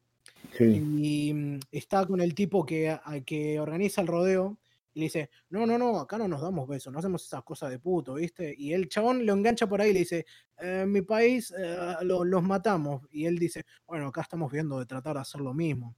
y 0.59 1.33
mm, 1.33 1.59
está 1.71 2.05
con 2.05 2.21
el 2.21 2.33
tipo 2.33 2.65
que, 2.65 2.97
que 3.25 3.59
organiza 3.59 4.01
el 4.01 4.07
rodeo 4.07 4.57
y 4.93 4.99
le 4.99 5.05
dice, 5.05 5.29
no, 5.49 5.65
no, 5.65 5.77
no, 5.77 5.99
acá 5.99 6.17
no 6.17 6.27
nos 6.27 6.41
damos 6.41 6.67
besos, 6.67 6.93
no 6.93 6.99
hacemos 6.99 7.25
esas 7.25 7.43
cosas 7.43 7.71
de 7.71 7.79
puto, 7.79 8.15
¿viste? 8.15 8.53
Y 8.57 8.73
el 8.73 8.87
chabón 8.87 9.25
lo 9.25 9.33
engancha 9.33 9.67
por 9.67 9.81
ahí 9.81 9.89
y 9.89 9.93
le 9.93 9.99
dice, 9.99 10.25
eh, 10.59 10.81
en 10.83 10.91
mi 10.91 11.01
país 11.01 11.53
eh, 11.57 11.95
los 12.01 12.43
matamos. 12.43 13.01
Y 13.09 13.25
él 13.25 13.39
dice, 13.39 13.65
bueno, 13.87 14.07
acá 14.07 14.21
estamos 14.21 14.51
viendo 14.51 14.77
de 14.79 14.85
tratar 14.85 15.15
de 15.15 15.21
hacer 15.21 15.41
lo 15.41 15.53
mismo. 15.53 15.95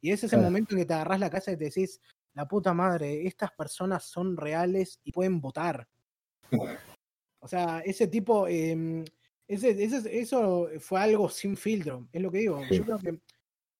Y 0.00 0.12
ese 0.12 0.26
es 0.26 0.32
el 0.32 0.40
momento 0.40 0.74
en 0.74 0.80
que 0.80 0.86
te 0.86 0.94
agarras 0.94 1.20
la 1.20 1.30
casa 1.30 1.52
y 1.52 1.56
te 1.56 1.64
decís, 1.64 2.00
la 2.32 2.46
puta 2.46 2.72
madre, 2.72 3.26
estas 3.26 3.50
personas 3.52 4.04
son 4.04 4.36
reales 4.36 5.00
y 5.04 5.12
pueden 5.12 5.40
votar. 5.40 5.88
O 7.40 7.48
sea, 7.48 7.80
ese 7.80 8.06
tipo, 8.06 8.48
em, 8.48 9.04
ese, 9.46 9.70
ese, 9.82 10.18
eso 10.18 10.68
fue 10.80 11.00
algo 11.00 11.28
sin 11.28 11.56
filtro, 11.56 12.08
es 12.12 12.22
lo 12.22 12.30
que 12.30 12.38
digo. 12.38 12.62
Yo 12.70 12.84
creo 12.84 12.98
que 12.98 13.20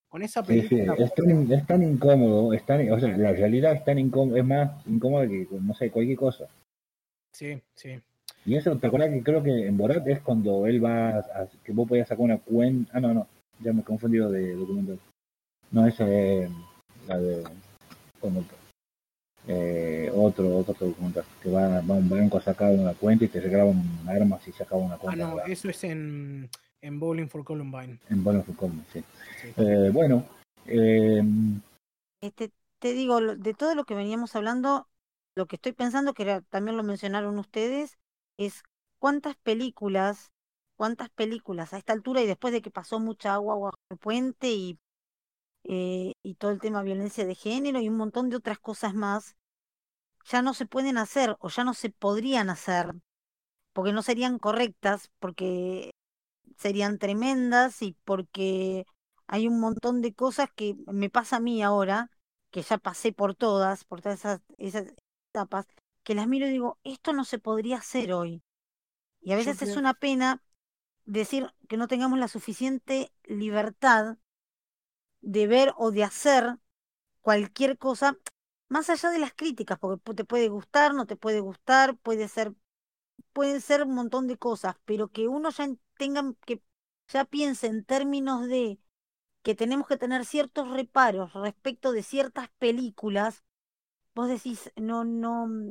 con 0.09 0.22
esa 0.22 0.43
película. 0.43 0.94
Es, 0.98 1.14
tan, 1.14 1.52
es, 1.52 1.66
tan, 1.66 1.82
incómodo, 1.82 2.52
es 2.52 2.64
tan, 2.64 2.90
o 2.90 2.98
sea, 2.98 3.16
la 3.16 3.32
realidad 3.32 3.74
es 3.74 3.85
tan 3.85 3.98
incómodo, 3.98 4.36
es 4.36 4.44
más 4.44 4.86
incómoda 4.86 5.26
que, 5.28 5.47
no 5.51 5.74
sé, 5.74 5.90
cualquier 5.90 6.16
cosa. 6.16 6.47
Sí, 7.32 7.60
sí. 7.74 8.01
Y 8.47 8.56
eso, 8.56 8.76
¿te 8.78 8.86
acuerdas 8.86 9.10
que 9.10 9.22
creo 9.22 9.43
que 9.43 9.66
en 9.66 9.76
Borat 9.76 10.06
es 10.09 10.20
cuando 10.20 10.66
él 10.66 10.82
va 10.82 11.18
a, 11.18 11.48
que 11.62 11.72
vos 11.72 11.89
podías 11.89 12.09
sacar 12.09 12.24
una 12.24 12.39
cuenta? 12.39 12.90
Ah, 12.94 13.01
no, 13.01 13.12
no, 13.12 13.26
ya 13.60 13.72
me 13.72 13.82
he 13.82 13.85
confundido 13.85 14.30
de 14.30 14.55
documento. 14.55 14.98
No, 15.70 15.86
esa 15.86 16.09
es 16.09 16.51
la 17.06 17.18
de. 17.18 17.44
Eh, 19.51 20.10
otro, 20.14 20.59
otro 20.59 20.74
documental, 20.78 21.24
que 21.43 21.51
va, 21.51 21.80
va, 21.80 21.94
a 21.94 21.98
un 21.98 22.09
banco 22.09 22.36
a 22.36 22.43
sacar 22.43 22.72
una 22.72 22.93
cuenta 22.93 23.24
y 23.24 23.28
te 23.28 23.40
regalan 23.40 23.82
armas 24.06 24.47
y 24.47 24.52
se 24.52 24.62
acaba 24.62 24.82
una 24.82 24.97
cuenta. 24.98 25.24
Ah, 25.24 25.30
no, 25.30 25.40
eso 25.40 25.70
es 25.70 25.85
en, 25.85 26.51
en 26.80 27.00
Bowling 27.00 27.28
for 27.28 27.44
Columbine. 27.44 27.98
En 28.10 28.22
Bowling 28.22 28.42
for 28.42 28.56
Columbine, 28.56 28.86
sí. 28.92 29.05
Eh, 29.56 29.90
bueno, 29.92 30.24
eh, 30.66 31.22
este, 32.20 32.52
te 32.78 32.92
digo, 32.92 33.20
de 33.20 33.55
todo 33.55 33.74
lo 33.74 33.84
que 33.84 33.94
veníamos 33.94 34.36
hablando, 34.36 34.88
lo 35.34 35.46
que 35.46 35.56
estoy 35.56 35.72
pensando, 35.72 36.14
que 36.14 36.42
también 36.48 36.76
lo 36.76 36.82
mencionaron 36.82 37.38
ustedes, 37.38 37.98
es 38.36 38.62
cuántas 38.98 39.36
películas, 39.36 40.32
cuántas 40.76 41.10
películas 41.10 41.72
a 41.72 41.78
esta 41.78 41.92
altura 41.92 42.22
y 42.22 42.26
después 42.26 42.52
de 42.52 42.62
que 42.62 42.70
pasó 42.70 43.00
mucha 43.00 43.34
agua 43.34 43.56
bajo 43.56 43.78
el 43.90 43.98
puente 43.98 44.50
y, 44.50 44.78
eh, 45.64 46.12
y 46.22 46.34
todo 46.34 46.50
el 46.50 46.60
tema 46.60 46.78
de 46.78 46.86
violencia 46.86 47.26
de 47.26 47.34
género 47.34 47.80
y 47.80 47.88
un 47.88 47.96
montón 47.96 48.30
de 48.30 48.36
otras 48.36 48.59
cosas 48.59 48.94
más, 48.94 49.36
ya 50.24 50.42
no 50.42 50.55
se 50.55 50.66
pueden 50.66 50.98
hacer 50.98 51.36
o 51.40 51.48
ya 51.48 51.64
no 51.64 51.74
se 51.74 51.90
podrían 51.90 52.50
hacer, 52.50 52.94
porque 53.72 53.92
no 53.92 54.02
serían 54.02 54.38
correctas, 54.38 55.10
porque 55.18 55.92
serían 56.59 56.98
tremendas 56.98 57.82
y 57.82 57.97
porque 58.05 58.85
hay 59.26 59.47
un 59.48 59.60
montón 59.60 60.02
de 60.02 60.14
cosas 60.14 60.51
que 60.55 60.76
me 60.86 61.10
pasa 61.10 61.36
a 61.36 61.40
mí 61.40 61.62
ahora, 61.62 62.10
que 62.51 62.62
ya 62.62 62.78
pasé 62.78 63.12
por 63.12 63.35
todas, 63.35 63.85
por 63.85 64.01
todas 64.01 64.20
esas, 64.20 64.40
esas 64.59 64.86
etapas, 65.30 65.66
que 66.02 66.14
las 66.14 66.26
miro 66.26 66.47
y 66.47 66.51
digo, 66.51 66.78
esto 66.85 67.12
no 67.12 67.24
se 67.24 67.39
podría 67.39 67.78
hacer 67.78 68.12
hoy. 68.12 68.43
Y 69.20 69.32
a 69.32 69.36
veces 69.36 69.60
es 69.62 69.76
una 69.76 69.94
pena 69.94 70.43
decir 71.05 71.52
que 71.68 71.76
no 71.76 71.89
tengamos 71.89 72.18
la 72.18 72.28
suficiente 72.28 73.12
libertad 73.24 74.16
de 75.20 75.47
ver 75.47 75.74
o 75.76 75.90
de 75.90 76.05
hacer 76.05 76.59
cualquier 77.20 77.78
cosa 77.78 78.16
más 78.68 78.90
allá 78.90 79.10
de 79.10 79.18
las 79.18 79.32
críticas, 79.32 79.78
porque 79.78 80.14
te 80.14 80.24
puede 80.24 80.48
gustar, 80.48 80.94
no 80.94 81.06
te 81.06 81.16
puede 81.16 81.40
gustar, 81.40 81.97
puede 81.98 82.28
ser, 82.28 82.55
pueden 83.32 83.60
ser 83.60 83.82
un 83.82 83.94
montón 83.94 84.26
de 84.26 84.36
cosas, 84.36 84.76
pero 84.85 85.09
que 85.09 85.28
uno 85.28 85.51
ya 85.51 85.68
tenga, 85.98 86.22
que 86.46 86.62
ya 87.08 87.26
piense 87.26 87.66
en 87.66 87.84
términos 87.84 88.48
de 88.48 88.78
que 89.42 89.54
tenemos 89.54 89.86
que 89.86 89.98
tener 89.98 90.24
ciertos 90.24 90.70
reparos 90.70 91.32
respecto 91.34 91.92
de 91.92 92.02
ciertas 92.02 92.48
películas, 92.58 93.44
vos 94.14 94.28
decís, 94.28 94.72
no, 94.76 95.04
no, 95.04 95.70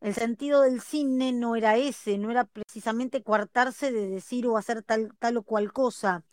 el 0.00 0.14
sentido 0.14 0.62
del 0.62 0.80
cine 0.80 1.32
no 1.32 1.56
era 1.56 1.76
ese, 1.76 2.18
no 2.18 2.30
era 2.30 2.44
precisamente 2.44 3.22
coartarse 3.22 3.92
de 3.92 4.08
decir 4.08 4.46
o 4.46 4.56
hacer 4.56 4.82
tal, 4.82 5.16
tal 5.18 5.38
o 5.38 5.42
cual 5.42 5.72
cosa. 5.72 6.24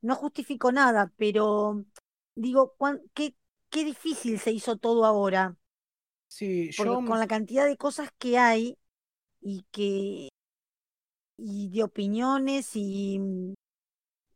No 0.00 0.16
justifico 0.16 0.72
nada, 0.72 1.12
pero 1.16 1.84
digo, 2.34 2.74
¿qué, 3.14 3.36
qué 3.70 3.84
difícil 3.84 4.38
se 4.38 4.52
hizo 4.52 4.76
todo 4.76 5.04
ahora. 5.04 5.56
Sí, 6.28 6.70
yo... 6.72 7.04
con 7.04 7.18
la 7.18 7.26
cantidad 7.26 7.66
de 7.66 7.76
cosas 7.76 8.10
que 8.18 8.38
hay 8.38 8.78
y 9.40 9.64
que 9.70 10.28
y 11.44 11.70
de 11.70 11.82
opiniones 11.82 12.70
y, 12.74 13.20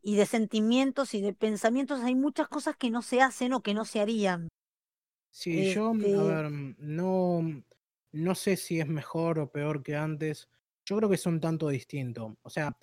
y 0.02 0.16
de 0.16 0.26
sentimientos 0.26 1.14
y 1.14 1.20
de 1.20 1.32
pensamientos 1.32 2.00
hay 2.00 2.16
muchas 2.16 2.48
cosas 2.48 2.76
que 2.76 2.90
no 2.90 3.00
se 3.02 3.22
hacen 3.22 3.52
o 3.52 3.62
que 3.62 3.74
no 3.74 3.84
se 3.84 4.00
harían. 4.00 4.48
Sí, 5.30 5.72
yo, 5.72 5.90
a 5.90 5.96
este 5.96 6.16
ver, 6.16 6.50
no, 6.78 7.62
no 8.12 8.34
sé 8.34 8.56
si 8.56 8.80
es 8.80 8.88
mejor 8.88 9.38
o 9.38 9.50
peor 9.50 9.82
que 9.82 9.94
antes. 9.94 10.48
Yo 10.84 10.96
creo 10.96 11.08
que 11.08 11.14
es 11.14 11.26
un 11.26 11.40
tanto 11.40 11.68
distinto. 11.68 12.36
O 12.42 12.50
sea, 12.50 12.76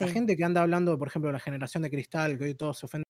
la 0.00 0.08
gente 0.08 0.36
que 0.36 0.44
anda 0.44 0.62
hablando, 0.62 0.98
por 0.98 1.08
ejemplo, 1.08 1.28
de 1.28 1.34
la 1.34 1.40
generación 1.40 1.82
de 1.82 1.90
cristal, 1.90 2.36
que 2.38 2.44
hoy 2.44 2.54
todos 2.54 2.78
se 2.78 2.86
ofenden 2.86 3.04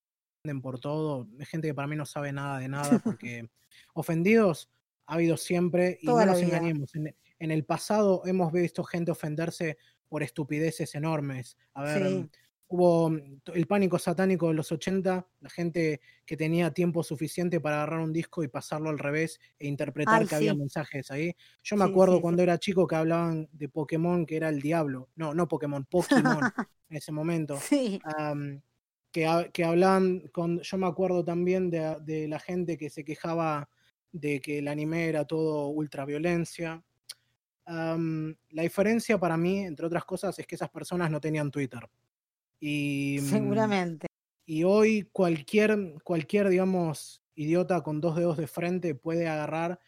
por 0.60 0.80
todo, 0.80 1.28
es 1.38 1.48
gente 1.48 1.68
que 1.68 1.74
para 1.74 1.88
mí 1.88 1.96
no 1.96 2.06
sabe 2.06 2.32
nada 2.32 2.58
de 2.58 2.68
nada, 2.68 2.90
porque 3.04 3.48
ofendidos 3.94 4.70
ha 5.06 5.14
habido 5.14 5.36
siempre, 5.36 5.98
y 6.02 6.06
no 6.06 6.26
nos 6.26 6.42
engañemos, 6.42 6.94
en, 6.94 7.14
en 7.38 7.50
el 7.50 7.64
pasado 7.64 8.22
hemos 8.26 8.52
visto 8.52 8.84
gente 8.84 9.10
ofenderse 9.10 9.78
por 10.08 10.22
estupideces 10.22 10.94
enormes. 10.94 11.56
A 11.74 11.82
ver, 11.82 12.28
hubo 12.68 13.10
mm, 13.10 13.40
el 13.54 13.66
pánico 13.66 13.98
satánico 13.98 14.48
de 14.48 14.54
los 14.54 14.70
80, 14.70 15.26
la 15.40 15.50
gente 15.50 16.00
que 16.24 16.36
tenía 16.36 16.72
tiempo 16.72 17.02
suficiente 17.02 17.60
para 17.60 17.76
agarrar 17.76 18.00
un 18.00 18.12
disco 18.12 18.42
y 18.42 18.48
pasarlo 18.48 18.90
al 18.90 18.98
revés 18.98 19.40
e 19.58 19.66
interpretar 19.66 20.26
que 20.26 20.34
había 20.34 20.54
mensajes 20.54 21.10
ahí. 21.10 21.34
Yo 21.62 21.76
me 21.76 21.84
acuerdo 21.84 22.20
cuando 22.20 22.42
era 22.42 22.58
chico 22.58 22.86
que 22.86 22.96
hablaban 22.96 23.48
de 23.52 23.68
Pokémon 23.68 24.26
que 24.26 24.36
era 24.36 24.48
el 24.48 24.60
diablo. 24.60 25.08
No, 25.16 25.34
no 25.34 25.48
Pokémon, 25.48 25.84
Pokémon 25.84 26.40
en 26.90 26.96
ese 26.96 27.12
momento. 27.12 27.58
que, 29.10 29.50
que 29.52 29.64
hablaban 29.64 30.28
con. 30.32 30.60
Yo 30.60 30.76
me 30.76 30.86
acuerdo 30.86 31.24
también 31.24 31.70
de, 31.70 31.96
de 32.02 32.28
la 32.28 32.38
gente 32.38 32.76
que 32.76 32.90
se 32.90 33.04
quejaba 33.04 33.68
de 34.12 34.40
que 34.40 34.58
el 34.58 34.68
anime 34.68 35.08
era 35.08 35.26
todo 35.26 35.68
ultraviolencia. 35.68 36.82
La 37.68 38.62
diferencia 38.62 39.18
para 39.18 39.36
mí, 39.36 39.60
entre 39.60 39.86
otras 39.86 40.04
cosas, 40.04 40.38
es 40.38 40.46
que 40.46 40.54
esas 40.54 40.70
personas 40.70 41.10
no 41.10 41.20
tenían 41.20 41.50
Twitter. 41.50 41.88
Y, 42.60 43.18
mm, 43.20 43.24
Seguramente. 43.24 44.06
Y 44.46 44.64
hoy 44.64 45.08
cualquier, 45.12 45.94
cualquier, 46.02 46.48
digamos, 46.48 47.22
idiota 47.34 47.82
con 47.82 48.00
dos 48.00 48.16
dedos 48.16 48.38
de 48.38 48.46
frente 48.46 48.94
puede 48.94 49.28
agarrar, 49.28 49.78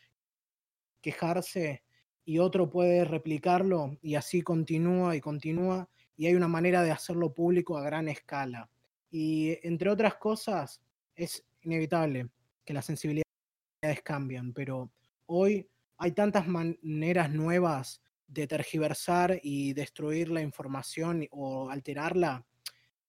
quejarse 1.01 1.83
y 2.27 2.39
otro 2.39 2.69
puede 2.69 3.07
replicarlo 3.07 3.99
y 4.03 4.17
así 4.17 4.43
continúa 4.43 5.17
y 5.17 5.21
continúa 5.21 5.89
y 6.17 6.27
hay 6.27 6.35
una 6.35 6.49
manera 6.49 6.83
de 6.83 6.91
hacerlo 6.91 7.33
público 7.33 7.79
a 7.79 7.83
gran 7.83 8.07
escala. 8.09 8.71
Y 9.11 9.59
entre 9.67 9.89
otras 9.89 10.17
cosas, 10.17 10.83
es 11.17 11.45
inevitable 11.63 12.29
que 12.65 12.75
las 12.75 12.85
sensibilidades 12.85 13.25
cambian, 14.05 14.53
pero 14.53 14.93
hoy 15.25 15.70
hay 16.01 16.13
tantas 16.13 16.49
maneras 16.49 17.31
nuevas 17.31 18.03
de 18.27 18.47
tergiversar 18.47 19.39
y 19.43 19.75
destruir 19.75 20.31
la 20.31 20.41
información 20.41 21.29
o 21.31 21.69
alterarla 21.69 22.47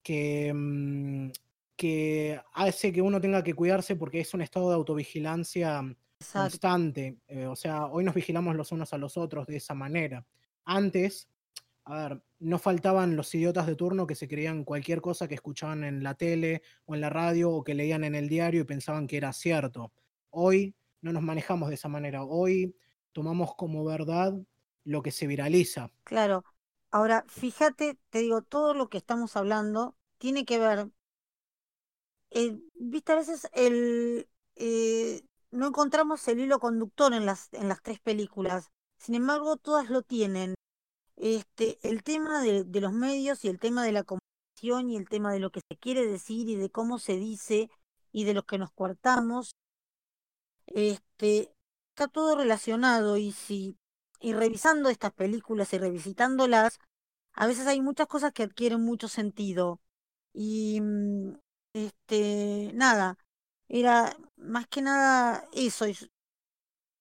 que, 0.04 0.52
mm, 0.54 1.32
que 1.78 2.42
hace 2.54 2.92
que 2.92 3.02
uno 3.02 3.22
tenga 3.22 3.44
que 3.44 3.54
cuidarse 3.54 3.96
porque 3.96 4.20
es 4.20 4.34
un 4.34 4.42
estado 4.42 4.70
de 4.70 4.76
autovigilancia 4.76 5.82
constante. 6.34 7.18
Eh, 7.28 7.46
o 7.46 7.56
sea, 7.56 7.86
hoy 7.86 8.04
nos 8.04 8.14
vigilamos 8.14 8.58
los 8.58 8.74
unos 8.74 8.92
a 8.92 8.98
los 8.98 9.16
otros 9.16 9.48
de 9.48 9.56
esa 9.56 9.74
manera. 9.74 10.26
Antes, 10.66 11.30
a 11.86 12.10
ver, 12.10 12.24
no 12.40 12.60
faltaban 12.60 13.16
los 13.16 13.34
idiotas 13.34 13.68
de 13.68 13.78
turno 13.78 14.06
que 14.06 14.16
se 14.16 14.28
creían 14.28 14.66
cualquier 14.66 15.00
cosa 15.00 15.30
que 15.30 15.36
escuchaban 15.36 15.86
en 15.86 16.04
la 16.04 16.16
tele 16.16 16.62
o 16.84 16.96
en 16.96 17.02
la 17.02 17.10
radio 17.10 17.52
o 17.52 17.64
que 17.64 17.74
leían 17.74 18.04
en 18.04 18.16
el 18.16 18.28
diario 18.28 18.62
y 18.62 18.66
pensaban 18.66 19.08
que 19.08 19.16
era 19.16 19.32
cierto. 19.32 19.94
Hoy 20.30 20.76
no 21.02 21.14
nos 21.14 21.24
manejamos 21.24 21.70
de 21.70 21.76
esa 21.76 21.90
manera. 21.90 22.24
Hoy 22.24 22.76
tomamos 23.12 23.56
como 23.56 23.84
verdad 23.84 24.34
lo 24.84 25.02
que 25.02 25.12
se 25.12 25.28
viraliza. 25.28 25.92
Claro, 26.04 26.44
Ahora, 26.92 27.24
fíjate, 27.28 27.98
te 28.10 28.20
digo, 28.20 28.42
todo 28.42 28.74
lo 28.74 28.90
que 28.90 28.98
estamos 28.98 29.38
hablando 29.38 29.96
tiene 30.18 30.44
que 30.46 30.60
ver, 30.60 30.92
eh, 32.32 32.60
viste, 32.76 33.14
a 33.14 33.16
veces 33.16 33.48
el, 33.54 34.28
eh, 34.56 35.24
no 35.52 35.68
encontramos 35.68 36.28
el 36.28 36.40
hilo 36.42 36.60
conductor 36.60 37.14
en 37.14 37.26
las, 37.26 37.48
en 37.54 37.70
las 37.70 37.82
tres 37.82 38.00
películas, 38.02 38.72
sin 38.98 39.16
embargo, 39.16 39.58
todas 39.58 39.90
lo 39.90 40.02
tienen. 40.02 40.56
Este, 41.16 41.80
el 41.84 42.04
tema 42.04 42.42
de, 42.42 42.64
de 42.64 42.82
los 42.82 42.94
medios 42.94 43.46
y 43.46 43.48
el 43.48 43.60
tema 43.60 43.84
de 43.86 43.92
la 43.92 44.04
comunicación 44.04 44.90
y 44.90 44.98
el 44.98 45.08
tema 45.08 45.32
de 45.32 45.40
lo 45.40 45.52
que 45.52 45.62
se 45.62 45.78
quiere 45.78 46.06
decir 46.06 46.50
y 46.50 46.56
de 46.56 46.72
cómo 46.72 47.00
se 47.00 47.16
dice 47.18 47.70
y 48.12 48.26
de 48.26 48.34
lo 48.34 48.44
que 48.46 48.58
nos 48.58 48.72
cuartamos, 48.72 49.52
este, 50.76 51.54
está 51.90 52.08
todo 52.08 52.36
relacionado 52.36 53.18
y 53.18 53.32
si 53.32 53.78
y 54.22 54.34
revisando 54.34 54.90
estas 54.90 55.14
películas 55.14 55.74
y 55.74 55.80
revisitándolas, 55.80 56.80
a 57.34 57.48
veces 57.48 57.68
hay 57.68 57.82
muchas 57.82 58.08
cosas 58.08 58.34
que 58.34 58.44
adquieren 58.44 58.82
mucho 58.82 59.08
sentido. 59.08 59.82
Y 60.34 60.80
mm, 60.82 61.34
este, 61.74 62.72
nada, 62.76 63.18
era 63.68 64.16
más 64.38 64.68
que 64.68 64.82
nada 64.82 65.48
eso. 65.54 65.86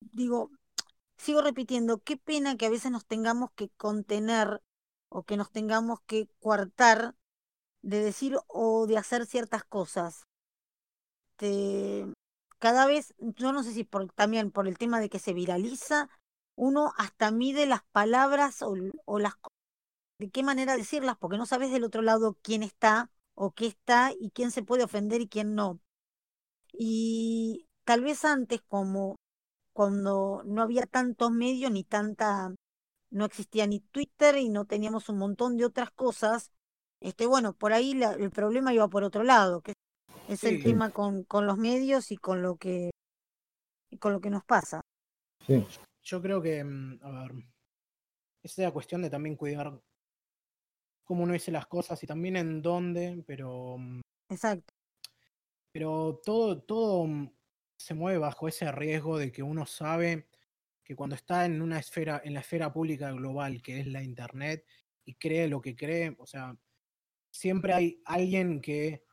digo, 0.01 0.51
sigo 1.17 1.43
repitiendo, 1.43 1.99
qué 1.99 2.17
pena 2.17 2.57
que 2.57 2.67
a 2.67 2.71
veces 2.71 2.91
nos 2.91 3.07
tengamos 3.07 3.51
que 3.53 3.69
contener 3.71 4.63
o 5.11 5.25
que 5.25 5.37
nos 5.37 5.51
tengamos 5.53 6.01
que 6.07 6.29
coartar 6.41 7.15
de 7.83 8.01
decir 8.03 8.39
o 8.49 8.87
de 8.87 8.99
hacer 8.99 9.27
ciertas 9.27 9.65
cosas. 9.65 10.27
Cada 12.61 12.87
vez, 12.87 13.15
yo 13.19 13.53
no 13.53 13.65
sé 13.65 13.73
si 13.75 13.85
por, 13.85 14.13
también 14.13 14.53
por 14.53 14.69
el 14.69 14.79
tema 14.79 15.01
de 15.01 15.11
que 15.11 15.19
se 15.19 15.35
viraliza, 15.35 16.11
uno 16.57 16.93
hasta 16.99 17.33
mide 17.33 17.67
las 17.67 17.83
palabras 17.93 18.63
o, 18.63 18.75
o 19.07 19.19
las 19.19 19.35
de 20.19 20.31
qué 20.31 20.43
manera 20.43 20.77
decirlas, 20.77 21.17
porque 21.19 21.39
no 21.39 21.47
sabes 21.47 21.73
del 21.73 21.85
otro 21.85 22.03
lado 22.03 22.39
quién 22.43 22.63
está 22.63 23.11
o 23.35 23.53
qué 23.53 23.67
está 23.67 24.13
y 24.19 24.31
quién 24.31 24.51
se 24.51 24.63
puede 24.63 24.85
ofender 24.85 25.21
y 25.23 25.29
quién 25.29 25.55
no. 25.55 25.81
Y 26.73 27.69
tal 27.85 28.03
vez 28.03 28.25
antes, 28.25 28.63
como 28.69 29.17
cuando 29.73 30.43
no 30.45 30.63
había 30.63 30.87
tantos 30.87 31.31
medios 31.33 31.73
ni 31.73 31.85
tanta, 31.85 32.55
no 33.11 33.25
existía 33.25 33.67
ni 33.67 33.81
Twitter 33.81 34.37
y 34.39 34.51
no 34.51 34.67
teníamos 34.67 35.09
un 35.09 35.19
montón 35.19 35.57
de 35.57 35.65
otras 35.65 35.91
cosas, 35.93 36.51
este, 37.01 37.27
bueno, 37.27 37.55
por 37.55 37.73
ahí 37.73 37.93
el 38.19 38.31
problema 38.31 38.75
iba 38.75 38.89
por 38.89 39.05
otro 39.05 39.25
lado, 39.25 39.63
es 40.29 40.45
el 40.45 40.63
tema 40.63 40.91
con, 40.91 41.25
con 41.25 41.47
los 41.47 41.59
medios 41.59 42.11
y 42.11 42.17
con 42.17 42.43
lo 42.43 42.57
que 42.57 42.91
y 43.91 43.99
con 43.99 44.13
lo 44.13 44.21
que 44.21 44.31
nos 44.31 44.45
pasa. 44.45 44.81
Sí. 45.47 45.67
Yo 46.03 46.23
creo 46.23 46.41
que, 46.41 46.63
mm, 46.65 47.01
a 47.03 47.11
ver, 47.23 47.45
es 48.43 48.59
la 48.59 48.71
cuestión 48.71 49.03
de 49.03 49.11
también 49.11 49.37
cuidar 49.37 49.81
cómo 51.05 51.25
uno 51.25 51.33
dice 51.33 51.51
las 51.51 51.67
cosas 51.67 52.03
y 52.03 52.07
también 52.07 52.37
en 52.37 52.63
dónde, 52.63 53.23
pero. 53.27 53.77
Mm, 53.79 54.01
Exacto. 54.31 54.73
Pero 55.73 56.21
todo, 56.25 56.63
todo 56.63 57.07
mm, 57.07 57.33
se 57.77 57.95
mueve 57.95 58.19
bajo 58.19 58.49
ese 58.49 58.71
riesgo 58.73 59.19
de 59.19 59.33
que 59.33 59.43
uno 59.43 59.67
sabe 59.67 60.29
que 60.85 60.97
cuando 60.97 61.17
está 61.17 61.45
en 61.45 61.63
una 61.63 61.79
esfera, 61.79 62.21
en 62.25 62.35
la 62.35 62.41
esfera 62.41 62.73
pública 62.73 63.13
global, 63.13 63.63
que 63.63 63.81
es 63.81 63.87
la 63.87 64.03
internet, 64.03 64.65
y 65.05 65.15
cree 65.15 65.49
lo 65.49 65.61
que 65.61 65.77
cree, 65.77 66.17
o 66.19 66.27
sea, 66.27 66.57
siempre 67.31 67.73
hay 67.73 68.03
alguien 68.05 68.61
que 68.61 69.05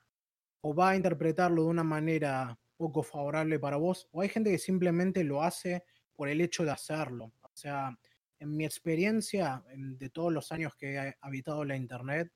o 0.62 0.74
va 0.76 0.92
a 0.92 0.96
interpretarlo 0.96 1.64
de 1.64 1.70
una 1.70 1.84
manera 1.84 2.60
poco 2.78 3.04
favorable 3.04 3.60
para 3.60 3.78
vos, 3.78 4.08
o 4.12 4.22
hay 4.22 4.30
gente 4.30 4.52
que 4.52 4.60
simplemente 4.60 5.24
lo 5.24 5.42
hace 5.44 5.84
por 6.16 6.30
el 6.30 6.42
hecho 6.42 6.64
de 6.66 6.72
hacerlo. 6.72 7.34
O 7.42 7.50
sea, 7.54 7.98
en 8.40 8.56
mi 8.56 8.66
experiencia 8.66 9.64
de 9.76 10.10
todos 10.10 10.32
los 10.34 10.52
años 10.52 10.76
que 10.76 10.96
he 10.96 11.16
habitado 11.22 11.66
la 11.66 11.76
Internet, 11.76 12.32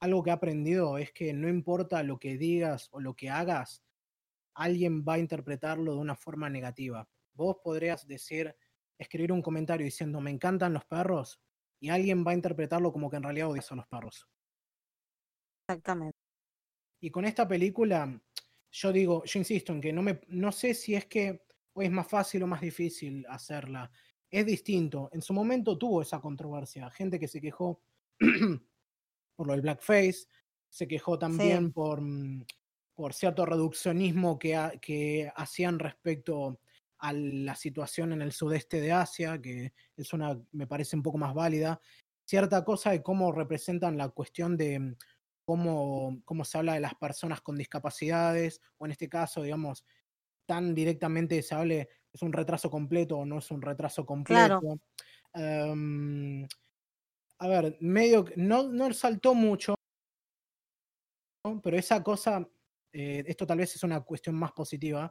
algo 0.00 0.22
que 0.22 0.30
he 0.30 0.32
aprendido 0.32 0.98
es 0.98 1.12
que 1.12 1.32
no 1.32 1.48
importa 1.48 2.02
lo 2.02 2.18
que 2.18 2.36
digas 2.38 2.88
o 2.92 3.00
lo 3.00 3.14
que 3.14 3.30
hagas, 3.30 3.84
alguien 4.54 5.04
va 5.08 5.14
a 5.14 5.18
interpretarlo 5.18 5.94
de 5.94 5.98
una 6.00 6.16
forma 6.16 6.50
negativa. 6.50 7.08
Vos 7.34 7.56
podrías 7.64 8.06
decir, 8.06 8.56
escribir 8.98 9.32
un 9.32 9.42
comentario 9.42 9.84
diciendo 9.86 10.20
me 10.20 10.30
encantan 10.30 10.74
los 10.74 10.84
perros 10.86 11.40
y 11.80 11.90
alguien 11.90 12.24
va 12.26 12.32
a 12.32 12.34
interpretarlo 12.34 12.92
como 12.92 13.10
que 13.10 13.16
en 13.18 13.22
realidad 13.24 13.48
odias 13.50 13.72
a 13.72 13.76
los 13.76 13.86
perros. 13.88 14.28
Exactamente. 15.68 16.17
Y 17.00 17.10
con 17.10 17.24
esta 17.24 17.46
película, 17.46 18.20
yo 18.70 18.92
digo, 18.92 19.24
yo 19.24 19.38
insisto 19.38 19.72
en 19.72 19.80
que 19.80 19.92
no 19.92 20.02
me, 20.02 20.20
no 20.28 20.52
sé 20.52 20.74
si 20.74 20.94
es 20.94 21.06
que 21.06 21.42
es 21.74 21.90
más 21.90 22.08
fácil 22.08 22.42
o 22.42 22.46
más 22.46 22.60
difícil 22.60 23.24
hacerla. 23.28 23.90
Es 24.30 24.44
distinto. 24.44 25.08
En 25.12 25.22
su 25.22 25.32
momento 25.32 25.78
tuvo 25.78 26.02
esa 26.02 26.20
controversia. 26.20 26.90
Gente 26.90 27.18
que 27.18 27.28
se 27.28 27.40
quejó 27.40 27.80
por 29.36 29.46
lo 29.46 29.52
del 29.52 29.62
blackface, 29.62 30.26
se 30.68 30.86
quejó 30.86 31.18
también 31.18 31.72
por, 31.72 32.00
mm, 32.00 32.44
por 32.94 33.14
cierto 33.14 33.46
reduccionismo 33.46 34.38
que, 34.38 34.78
que 34.82 35.30
hacían 35.34 35.78
respecto 35.78 36.60
a 36.98 37.12
la 37.12 37.54
situación 37.54 38.12
en 38.12 38.22
el 38.22 38.32
sudeste 38.32 38.80
de 38.80 38.92
Asia, 38.92 39.40
que 39.40 39.72
es 39.96 40.12
una, 40.12 40.38
me 40.52 40.66
parece 40.66 40.96
un 40.96 41.02
poco 41.02 41.16
más 41.16 41.32
válida. 41.32 41.80
Cierta 42.24 42.64
cosa 42.64 42.90
de 42.90 43.02
cómo 43.02 43.32
representan 43.32 43.96
la 43.96 44.08
cuestión 44.08 44.56
de 44.56 44.78
mm, 44.80 44.96
cómo, 45.48 46.20
cómo 46.26 46.44
se 46.44 46.58
habla 46.58 46.74
de 46.74 46.80
las 46.80 46.94
personas 46.96 47.40
con 47.40 47.56
discapacidades, 47.56 48.60
o 48.76 48.84
en 48.84 48.92
este 48.92 49.08
caso, 49.08 49.42
digamos, 49.42 49.82
tan 50.44 50.74
directamente 50.74 51.42
se 51.42 51.54
hable, 51.54 51.88
es 52.12 52.20
un 52.20 52.34
retraso 52.34 52.70
completo 52.70 53.16
o 53.16 53.24
no 53.24 53.38
es 53.38 53.50
un 53.50 53.62
retraso 53.62 54.04
completo. 54.04 54.60
Em, 55.32 56.46
a 57.38 57.48
ver, 57.48 57.78
medio, 57.80 58.26
no, 58.36 58.64
no 58.64 58.92
saltó 58.92 59.32
mucho, 59.32 59.74
pero 61.62 61.78
esa 61.78 62.02
cosa, 62.02 62.46
eh, 62.92 63.24
esto 63.26 63.46
tal 63.46 63.56
vez 63.56 63.74
es 63.74 63.82
una 63.82 64.02
cuestión 64.02 64.34
más 64.34 64.52
positiva, 64.52 65.10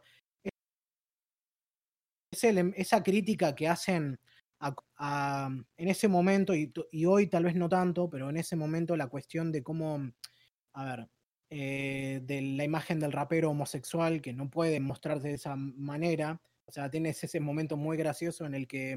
es 2.32 2.44
esa 2.76 3.02
crítica 3.02 3.56
que 3.56 3.68
hacen 3.68 4.20
en 4.60 5.88
ese 5.88 6.08
momento, 6.08 6.56
y, 6.56 6.74
y, 6.92 7.06
hoy 7.06 7.28
tal 7.28 7.44
vez 7.44 7.56
no 7.56 7.70
tanto, 7.70 8.10
pero 8.10 8.30
en 8.30 8.38
ese 8.38 8.56
momento 8.56 8.96
la 8.96 9.08
cuestión 9.08 9.52
de 9.52 9.64
cómo, 9.64 10.12
a 10.74 10.86
ver, 10.86 11.10
eh, 11.50 12.20
de 12.24 12.42
la 12.42 12.66
imagen 12.66 13.00
del 13.00 13.14
rapero 13.14 13.52
homosexual 13.52 14.22
que 14.22 14.34
no 14.34 14.50
puede 14.50 14.80
mostrarse 14.82 15.30
de 15.30 15.36
esa 15.36 15.56
manera. 15.56 16.42
O 16.66 16.72
sea, 16.72 16.90
tienes 16.90 17.24
ese 17.24 17.40
momento 17.40 17.78
muy 17.78 17.96
gracioso 17.96 18.46
en 18.46 18.54
el 18.54 18.68
que 18.68 18.92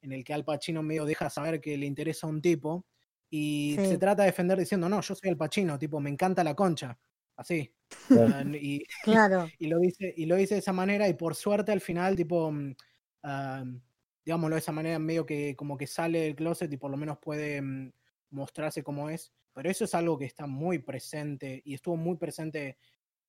en 0.00 0.12
el 0.12 0.22
que 0.22 0.32
Al 0.32 0.44
Pacino 0.44 0.80
medio 0.84 1.04
deja 1.04 1.28
saber 1.28 1.60
que 1.60 1.76
le 1.76 1.86
interesa 1.86 2.28
a 2.28 2.30
un 2.30 2.40
tipo 2.40 2.86
y 3.30 3.74
se 3.76 3.98
trata 3.98 4.22
de 4.22 4.28
defender 4.28 4.56
diciendo, 4.56 4.88
no, 4.88 5.00
yo 5.00 5.14
soy 5.16 5.28
Al 5.28 5.36
Pacino, 5.36 5.76
tipo, 5.76 5.98
me 5.98 6.08
encanta 6.08 6.44
la 6.44 6.54
concha. 6.54 6.96
Así. 7.36 7.72
Ah, 8.10 8.44
y, 8.54 8.84
claro. 9.02 9.48
y, 9.58 9.66
lo 9.66 9.80
dice, 9.80 10.14
y 10.16 10.26
lo 10.26 10.36
dice 10.36 10.54
de 10.54 10.60
esa 10.60 10.72
manera 10.72 11.08
y 11.08 11.14
por 11.14 11.34
suerte 11.34 11.72
al 11.72 11.80
final, 11.80 12.14
tipo, 12.14 12.48
uh, 12.48 13.80
digámoslo 14.28 14.56
de 14.56 14.60
esa 14.60 14.72
manera, 14.72 14.98
medio 14.98 15.24
que 15.24 15.56
como 15.56 15.78
que 15.78 15.86
sale 15.86 16.20
del 16.20 16.36
closet 16.36 16.70
y 16.70 16.76
por 16.76 16.90
lo 16.90 16.98
menos 16.98 17.16
puede 17.16 17.62
mm, 17.62 17.90
mostrarse 18.28 18.82
como 18.82 19.08
es. 19.08 19.32
Pero 19.54 19.70
eso 19.70 19.84
es 19.84 19.94
algo 19.94 20.18
que 20.18 20.26
está 20.26 20.46
muy 20.46 20.80
presente 20.80 21.62
y 21.64 21.72
estuvo 21.72 21.96
muy 21.96 22.18
presente 22.18 22.76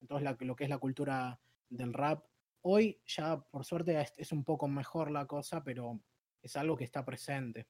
en 0.02 0.06
todo 0.06 0.20
lo 0.20 0.54
que 0.54 0.64
es 0.64 0.68
la 0.68 0.76
cultura 0.76 1.40
del 1.70 1.94
rap. 1.94 2.22
Hoy 2.60 3.00
ya 3.06 3.40
por 3.40 3.64
suerte 3.64 4.06
es 4.18 4.30
un 4.30 4.44
poco 4.44 4.68
mejor 4.68 5.10
la 5.10 5.24
cosa, 5.24 5.64
pero 5.64 5.98
es 6.42 6.54
algo 6.56 6.76
que 6.76 6.84
está 6.84 7.02
presente. 7.02 7.66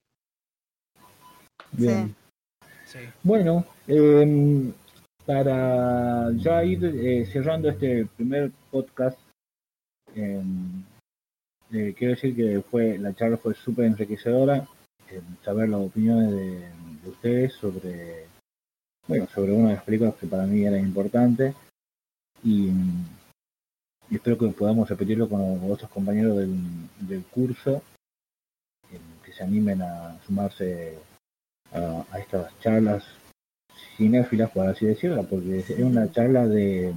Bien. 1.71 2.13
Sí. 2.83 2.99
Bueno, 3.23 3.65
eh, 3.87 4.73
para 5.25 6.33
ya 6.35 6.65
ir 6.65 6.83
eh, 6.83 7.25
cerrando 7.31 7.69
este 7.69 8.05
primer 8.07 8.51
podcast, 8.69 9.17
em, 10.15 10.83
eh, 11.73 11.93
quiero 11.97 12.15
decir 12.15 12.35
que 12.35 12.61
fue 12.61 12.97
la 12.97 13.13
charla 13.13 13.37
fue 13.37 13.53
súper 13.53 13.85
enriquecedora, 13.85 14.67
saber 15.43 15.69
las 15.69 15.81
opiniones 15.81 16.31
de, 16.31 17.09
ustedes 17.09 17.53
sobre, 17.53 18.25
bueno, 19.07 19.27
sobre 19.33 19.53
una 19.53 19.69
de 19.69 19.75
las 19.75 19.83
películas 19.83 20.15
que 20.15 20.27
para 20.27 20.45
mí 20.45 20.63
era 20.65 20.77
importante 20.77 21.53
y, 22.43 22.69
espero 24.09 24.37
que 24.37 24.47
podamos 24.49 24.89
repetirlo 24.89 25.27
con 25.29 25.71
otros 25.71 25.89
compañeros 25.89 26.37
del, 26.37 27.23
curso 27.31 27.81
que 29.23 29.33
se 29.33 29.43
animen 29.43 29.81
a 29.81 30.19
sumarse 30.25 30.97
a 31.71 32.19
estas 32.19 32.57
charlas 32.59 33.05
cinéfilas, 33.95 34.51
por 34.51 34.67
así 34.67 34.85
decirlo, 34.85 35.23
porque 35.23 35.59
es 35.59 35.69
una 35.79 36.11
charla 36.11 36.47
de 36.47 36.93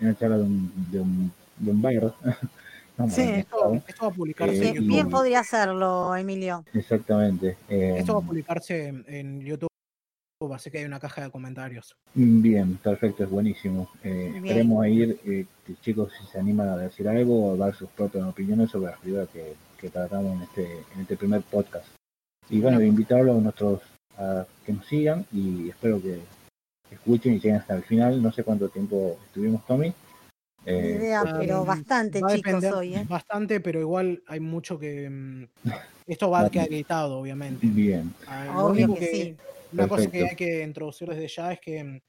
una 0.00 0.14
charla 0.16 0.38
de 0.38 0.42
un, 0.42 0.90
de 0.90 1.00
un, 1.00 1.32
de 1.58 1.70
un 1.70 1.82
bar. 1.82 2.14
sí, 3.08 3.22
esto, 3.22 3.80
va 4.02 4.08
a 4.08 4.10
publicarse 4.10 4.68
en 4.68 4.74
YouTube. 4.74 4.88
Bien 4.88 5.10
podría 5.10 5.40
hacerlo, 5.40 6.14
Emilio. 6.16 6.64
Exactamente. 6.72 7.56
esto 7.68 8.14
va 8.14 8.20
a 8.20 8.26
publicarse 8.26 8.88
en, 9.06 9.40
YouTube, 9.40 9.68
así 10.52 10.70
que 10.70 10.78
hay 10.78 10.84
una 10.84 11.00
caja 11.00 11.22
de 11.22 11.30
comentarios. 11.30 11.94
Bien, 12.14 12.76
perfecto, 12.76 13.24
es 13.24 13.30
buenísimo. 13.30 13.88
Eh, 14.02 14.32
esperemos 14.36 14.86
ir, 14.86 15.18
eh, 15.24 15.46
chicos, 15.80 16.12
si 16.18 16.26
se 16.26 16.38
animan 16.38 16.68
a 16.68 16.76
decir 16.76 17.08
algo 17.08 17.52
o 17.52 17.56
dar 17.56 17.74
sus 17.74 17.88
propias 17.90 18.24
opiniones 18.24 18.70
sobre 18.70 18.92
la 18.92 18.98
figura 18.98 19.26
que, 19.26 19.54
que 19.78 19.90
tratamos 19.90 20.36
en 20.36 20.42
este, 20.42 20.72
en 20.94 21.00
este 21.02 21.16
primer 21.16 21.42
podcast. 21.42 21.86
Y 22.50 22.60
bueno, 22.60 22.78
bueno. 22.78 22.90
invitarlos 22.90 23.38
a 23.38 23.40
nuestros 23.40 23.80
a 24.18 24.46
que 24.66 24.72
nos 24.72 24.86
sigan 24.86 25.24
y 25.32 25.70
espero 25.70 26.00
que 26.00 26.20
escuchen 26.90 27.34
y 27.34 27.36
lleguen 27.36 27.56
hasta 27.56 27.74
el 27.74 27.82
final. 27.82 28.22
No 28.22 28.32
sé 28.32 28.44
cuánto 28.44 28.68
tiempo 28.68 29.18
estuvimos, 29.26 29.64
Tommy. 29.66 29.92
Eh, 30.64 31.14
pero 31.38 31.64
bastante, 31.64 32.20
chicos, 32.28 32.64
hoy. 32.64 32.94
¿eh? 32.94 33.04
Bastante, 33.08 33.60
pero 33.60 33.80
igual 33.80 34.22
hay 34.26 34.40
mucho 34.40 34.78
que. 34.78 35.08
Mm, 35.10 35.46
esto 36.06 36.30
va 36.30 36.46
a 36.46 36.50
quedar 36.50 36.68
editado, 36.68 37.18
obviamente. 37.18 37.66
Bien. 37.66 38.14
Ah, 38.26 38.64
Obvio 38.64 38.94
que, 38.94 39.06
sí. 39.06 39.36
Una 39.72 39.88
cosa 39.88 40.10
que 40.10 40.28
hay 40.28 40.36
que 40.36 40.62
introducir 40.62 41.08
desde 41.08 41.28
ya 41.28 41.52
es 41.52 41.60
que, 41.60 41.82
mm, 41.82 42.00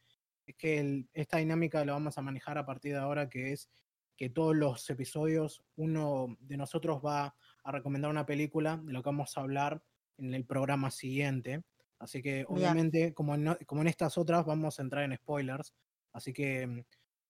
es 0.47 0.55
que 0.55 1.05
esta 1.13 1.37
dinámica 1.37 1.83
la 1.85 1.93
vamos 1.93 2.17
a 2.17 2.21
manejar 2.21 2.57
a 2.57 2.65
partir 2.65 2.93
de 2.93 2.99
ahora, 2.99 3.29
que 3.29 3.53
es 3.53 3.69
que 4.15 4.29
todos 4.29 4.55
los 4.55 4.87
episodios, 4.89 5.63
uno 5.75 6.37
de 6.39 6.57
nosotros 6.57 7.01
va 7.03 7.35
a 7.63 7.71
recomendar 7.71 8.11
una 8.11 8.25
película 8.25 8.77
de 8.83 8.93
lo 8.93 9.01
que 9.01 9.09
vamos 9.09 9.35
a 9.37 9.41
hablar 9.41 9.81
en 10.17 10.33
el 10.33 10.45
programa 10.45 10.91
siguiente. 10.91 11.63
Así 11.97 12.21
que 12.21 12.45
obviamente, 12.47 13.13
como 13.13 13.33
en, 13.35 13.57
como 13.65 13.81
en 13.81 13.87
estas 13.87 14.17
otras, 14.17 14.45
vamos 14.45 14.77
a 14.77 14.83
entrar 14.83 15.03
en 15.03 15.15
spoilers. 15.15 15.73
Así 16.11 16.33
que 16.33 16.67
mm, 16.67 16.83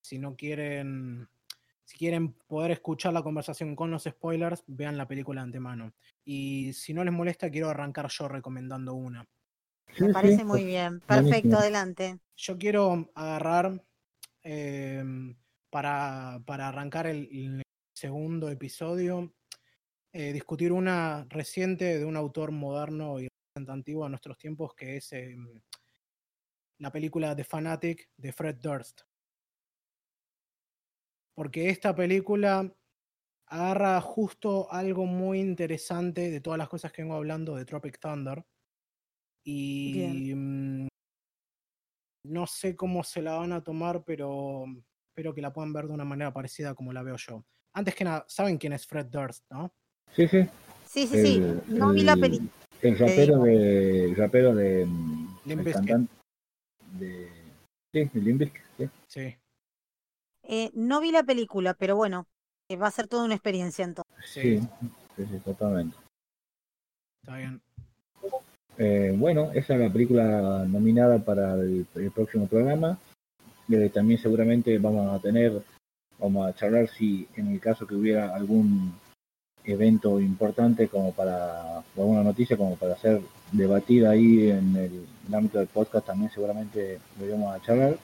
si 0.04 0.20
no 0.20 0.36
quieren, 0.36 1.30
si 1.86 1.98
quieren 1.98 2.34
poder 2.34 2.72
escuchar 2.72 3.14
la 3.14 3.24
conversación 3.24 3.76
con 3.76 3.90
los 3.90 4.04
spoilers, 4.04 4.64
vean 4.68 4.98
la 4.98 5.08
película 5.08 5.42
de 5.42 5.46
antemano. 5.46 5.94
Y 6.26 6.74
si 6.74 6.94
no 6.94 7.04
les 7.04 7.14
molesta, 7.14 7.50
quiero 7.50 7.70
arrancar 7.70 8.10
yo 8.10 8.28
recomendando 8.28 8.94
una. 8.94 9.26
Me 10.00 10.12
parece 10.12 10.44
muy 10.44 10.66
bien. 10.66 11.00
Perfecto, 11.02 11.58
adelante. 11.58 12.20
Yo 12.36 12.58
quiero 12.58 13.10
agarrar 13.16 13.82
em, 14.44 15.36
para, 15.70 16.42
para, 16.46 16.68
arrancar 16.68 17.08
el, 17.08 17.62
segundo 17.94 18.50
episodio, 18.50 19.34
eh, 20.12 20.34
discutir 20.34 20.74
una 20.74 21.26
reciente 21.30 21.98
de 21.98 22.06
un 22.06 22.18
autor 22.18 22.52
moderno 22.52 23.22
y 23.22 23.28
antigua 23.56 24.08
a 24.08 24.10
nuestros 24.10 24.38
tiempos, 24.38 24.74
que 24.76 24.98
es 24.98 25.14
em, 25.14 25.62
la 26.80 26.92
película 26.92 27.36
The 27.36 27.46
Fanatic 27.46 28.10
de 28.18 28.34
Fred 28.34 28.56
Durst. 28.56 29.04
Porque 31.36 31.70
esta 31.70 31.96
película 31.96 32.72
agarra 33.48 34.00
justo 34.02 34.72
algo 34.72 35.06
muy 35.06 35.40
interesante 35.40 36.30
de 36.30 36.42
todas 36.42 36.58
las 36.58 36.70
cosas 36.70 36.92
que 36.92 37.02
vengo 37.02 37.16
hablando 37.16 37.56
de 37.56 37.66
Tropic 37.66 38.00
Thunder. 38.00 38.44
Y 39.46 40.34
mm, 40.34 40.88
no 42.26 42.48
sé 42.48 42.76
cómo 42.76 43.04
se 43.04 43.22
la 43.22 43.34
van 43.34 43.52
a 43.52 43.64
tomar, 43.64 44.04
pero 44.06 44.66
espero 45.10 45.34
que 45.34 45.42
la 45.42 45.52
puedan 45.52 45.74
ver 45.74 45.88
de 45.88 45.94
una 45.94 46.06
manera 46.06 46.32
parecida 46.32 46.74
como 46.74 46.94
la 46.94 47.04
veo 47.04 47.18
yo. 47.18 47.46
Antes 47.74 47.96
que 47.96 48.04
nada, 48.04 48.26
¿saben 48.28 48.58
quién 48.58 48.74
es 48.74 48.88
Fred 48.88 49.08
Durst, 49.08 49.44
no? 49.52 49.74
Sí, 50.16 50.28
sí. 50.28 50.48
Sí, 50.86 51.08
sí, 51.08 51.18
sí. 51.18 51.42
No 51.68 51.92
vi 51.92 52.04
la 52.04 52.16
película. 52.16 52.50
El 52.82 52.98
rapero 52.98 53.40
de. 53.40 54.04
El 54.06 54.16
rapero 54.16 54.54
de. 54.56 54.88
Cantante 55.72 56.14
de. 57.00 57.30
Sí, 57.92 58.10
sí. 58.14 58.52
sí. 59.08 59.36
Eh, 60.44 60.72
no 60.74 61.02
vi 61.02 61.12
la 61.12 61.24
película, 61.24 61.74
pero 61.74 61.96
bueno, 61.96 62.28
eh, 62.70 62.76
va 62.76 62.88
a 62.88 62.92
ser 62.92 63.08
toda 63.08 63.26
una 63.26 63.36
experiencia 63.36 63.86
entonces. 63.86 64.14
Sí, 64.26 64.60
sí, 65.16 65.26
sí 65.26 65.40
totalmente. 65.44 65.96
Está 67.22 67.38
bien. 67.38 67.62
Eh, 68.78 69.14
bueno, 69.16 69.52
esa 69.54 69.76
es 69.76 69.80
la 69.80 69.92
película 69.92 70.66
nominada 70.68 71.20
para 71.20 71.54
el, 71.56 71.86
próximo 72.14 72.48
programa. 72.48 72.98
Eh, 73.70 73.90
también 73.90 74.20
seguramente 74.20 74.78
vamos 74.80 75.14
a 75.14 75.22
tener, 75.22 75.62
vamos 76.20 76.48
a 76.48 76.56
charlar 76.56 76.90
si 76.90 77.28
en 77.36 77.48
el 77.48 77.60
caso 77.60 77.86
que 77.86 77.96
hubiera 77.96 78.36
algún 78.36 78.94
evento 79.64 80.20
importante 80.20 80.90
como 80.90 81.14
para, 81.14 81.80
o 81.96 82.02
alguna 82.02 82.24
noticia 82.24 82.58
como 82.58 82.76
para 82.76 82.98
ser 82.98 83.22
debatida 83.52 84.10
ahí 84.10 84.50
en 84.50 84.76
el, 84.76 85.06
ámbito 85.34 85.60
del 85.60 85.68
podcast, 85.68 86.08
también 86.08 86.32
seguramente 86.32 87.00
lo 87.20 87.50
a 87.50 87.62
charlar. 87.62 87.98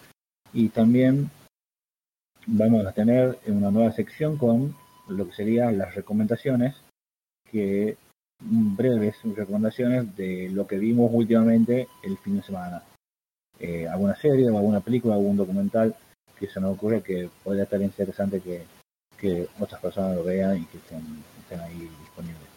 Y 0.53 0.69
también 0.69 1.29
vamos 2.51 2.85
a 2.85 2.91
tener 2.91 3.37
una 3.47 3.71
nueva 3.71 3.91
sección 3.91 4.37
con 4.37 4.75
lo 5.07 5.27
que 5.27 5.33
serían 5.33 5.77
las 5.77 5.95
recomendaciones, 5.95 6.75
que 7.49 7.97
breves 8.39 9.15
recomendaciones 9.35 10.15
de 10.15 10.49
lo 10.49 10.65
que 10.65 10.77
vimos 10.77 11.11
últimamente 11.13 11.87
el 12.03 12.17
fin 12.17 12.37
de 12.37 12.43
semana. 12.43 12.83
Eh, 13.59 13.87
alguna 13.87 14.15
serie 14.15 14.49
o 14.49 14.57
alguna 14.57 14.79
película, 14.79 15.15
algún 15.15 15.37
documental 15.37 15.95
que 16.37 16.47
se 16.47 16.61
nos 16.61 16.75
ocurre 16.75 17.01
que 17.01 17.29
podría 17.43 17.63
estar 17.63 17.81
interesante 17.81 18.39
que, 18.39 18.63
que 19.17 19.47
otras 19.59 19.81
personas 19.81 20.15
lo 20.15 20.23
vean 20.23 20.57
y 20.57 20.65
que 20.65 20.77
estén 20.77 21.01
estén 21.41 21.59
ahí 21.59 21.89
disponibles. 22.01 22.47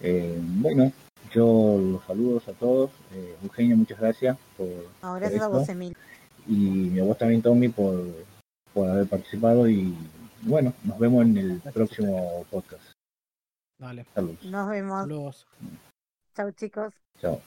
Eh, 0.00 0.38
bueno, 0.40 0.92
yo 1.32 1.78
los 1.80 2.04
saludos 2.04 2.46
a 2.48 2.52
todos. 2.52 2.90
Eh, 3.14 3.36
Eugenia, 3.42 3.76
muchas 3.76 3.98
gracias 3.98 4.36
por. 4.56 5.18
gracias 5.18 5.42
a 5.42 5.48
vos, 5.48 5.68
Emil. 5.68 5.96
Y 6.46 6.98
a 6.98 7.04
vos 7.04 7.16
también, 7.16 7.40
Tommy, 7.40 7.68
por, 7.68 8.04
por 8.72 8.88
haber 8.88 9.06
participado. 9.06 9.68
Y 9.68 9.94
bueno, 10.42 10.72
nos 10.84 10.98
vemos 10.98 11.24
en 11.24 11.36
el 11.36 11.60
próximo 11.72 12.44
podcast. 12.50 12.82
Vale. 13.78 14.06
Saludos. 14.14 14.44
Nos 14.44 14.68
vemos. 14.68 15.00
Saludos. 15.02 15.46
Chao, 16.34 16.50
chicos. 16.52 16.94
Chao. 17.20 17.40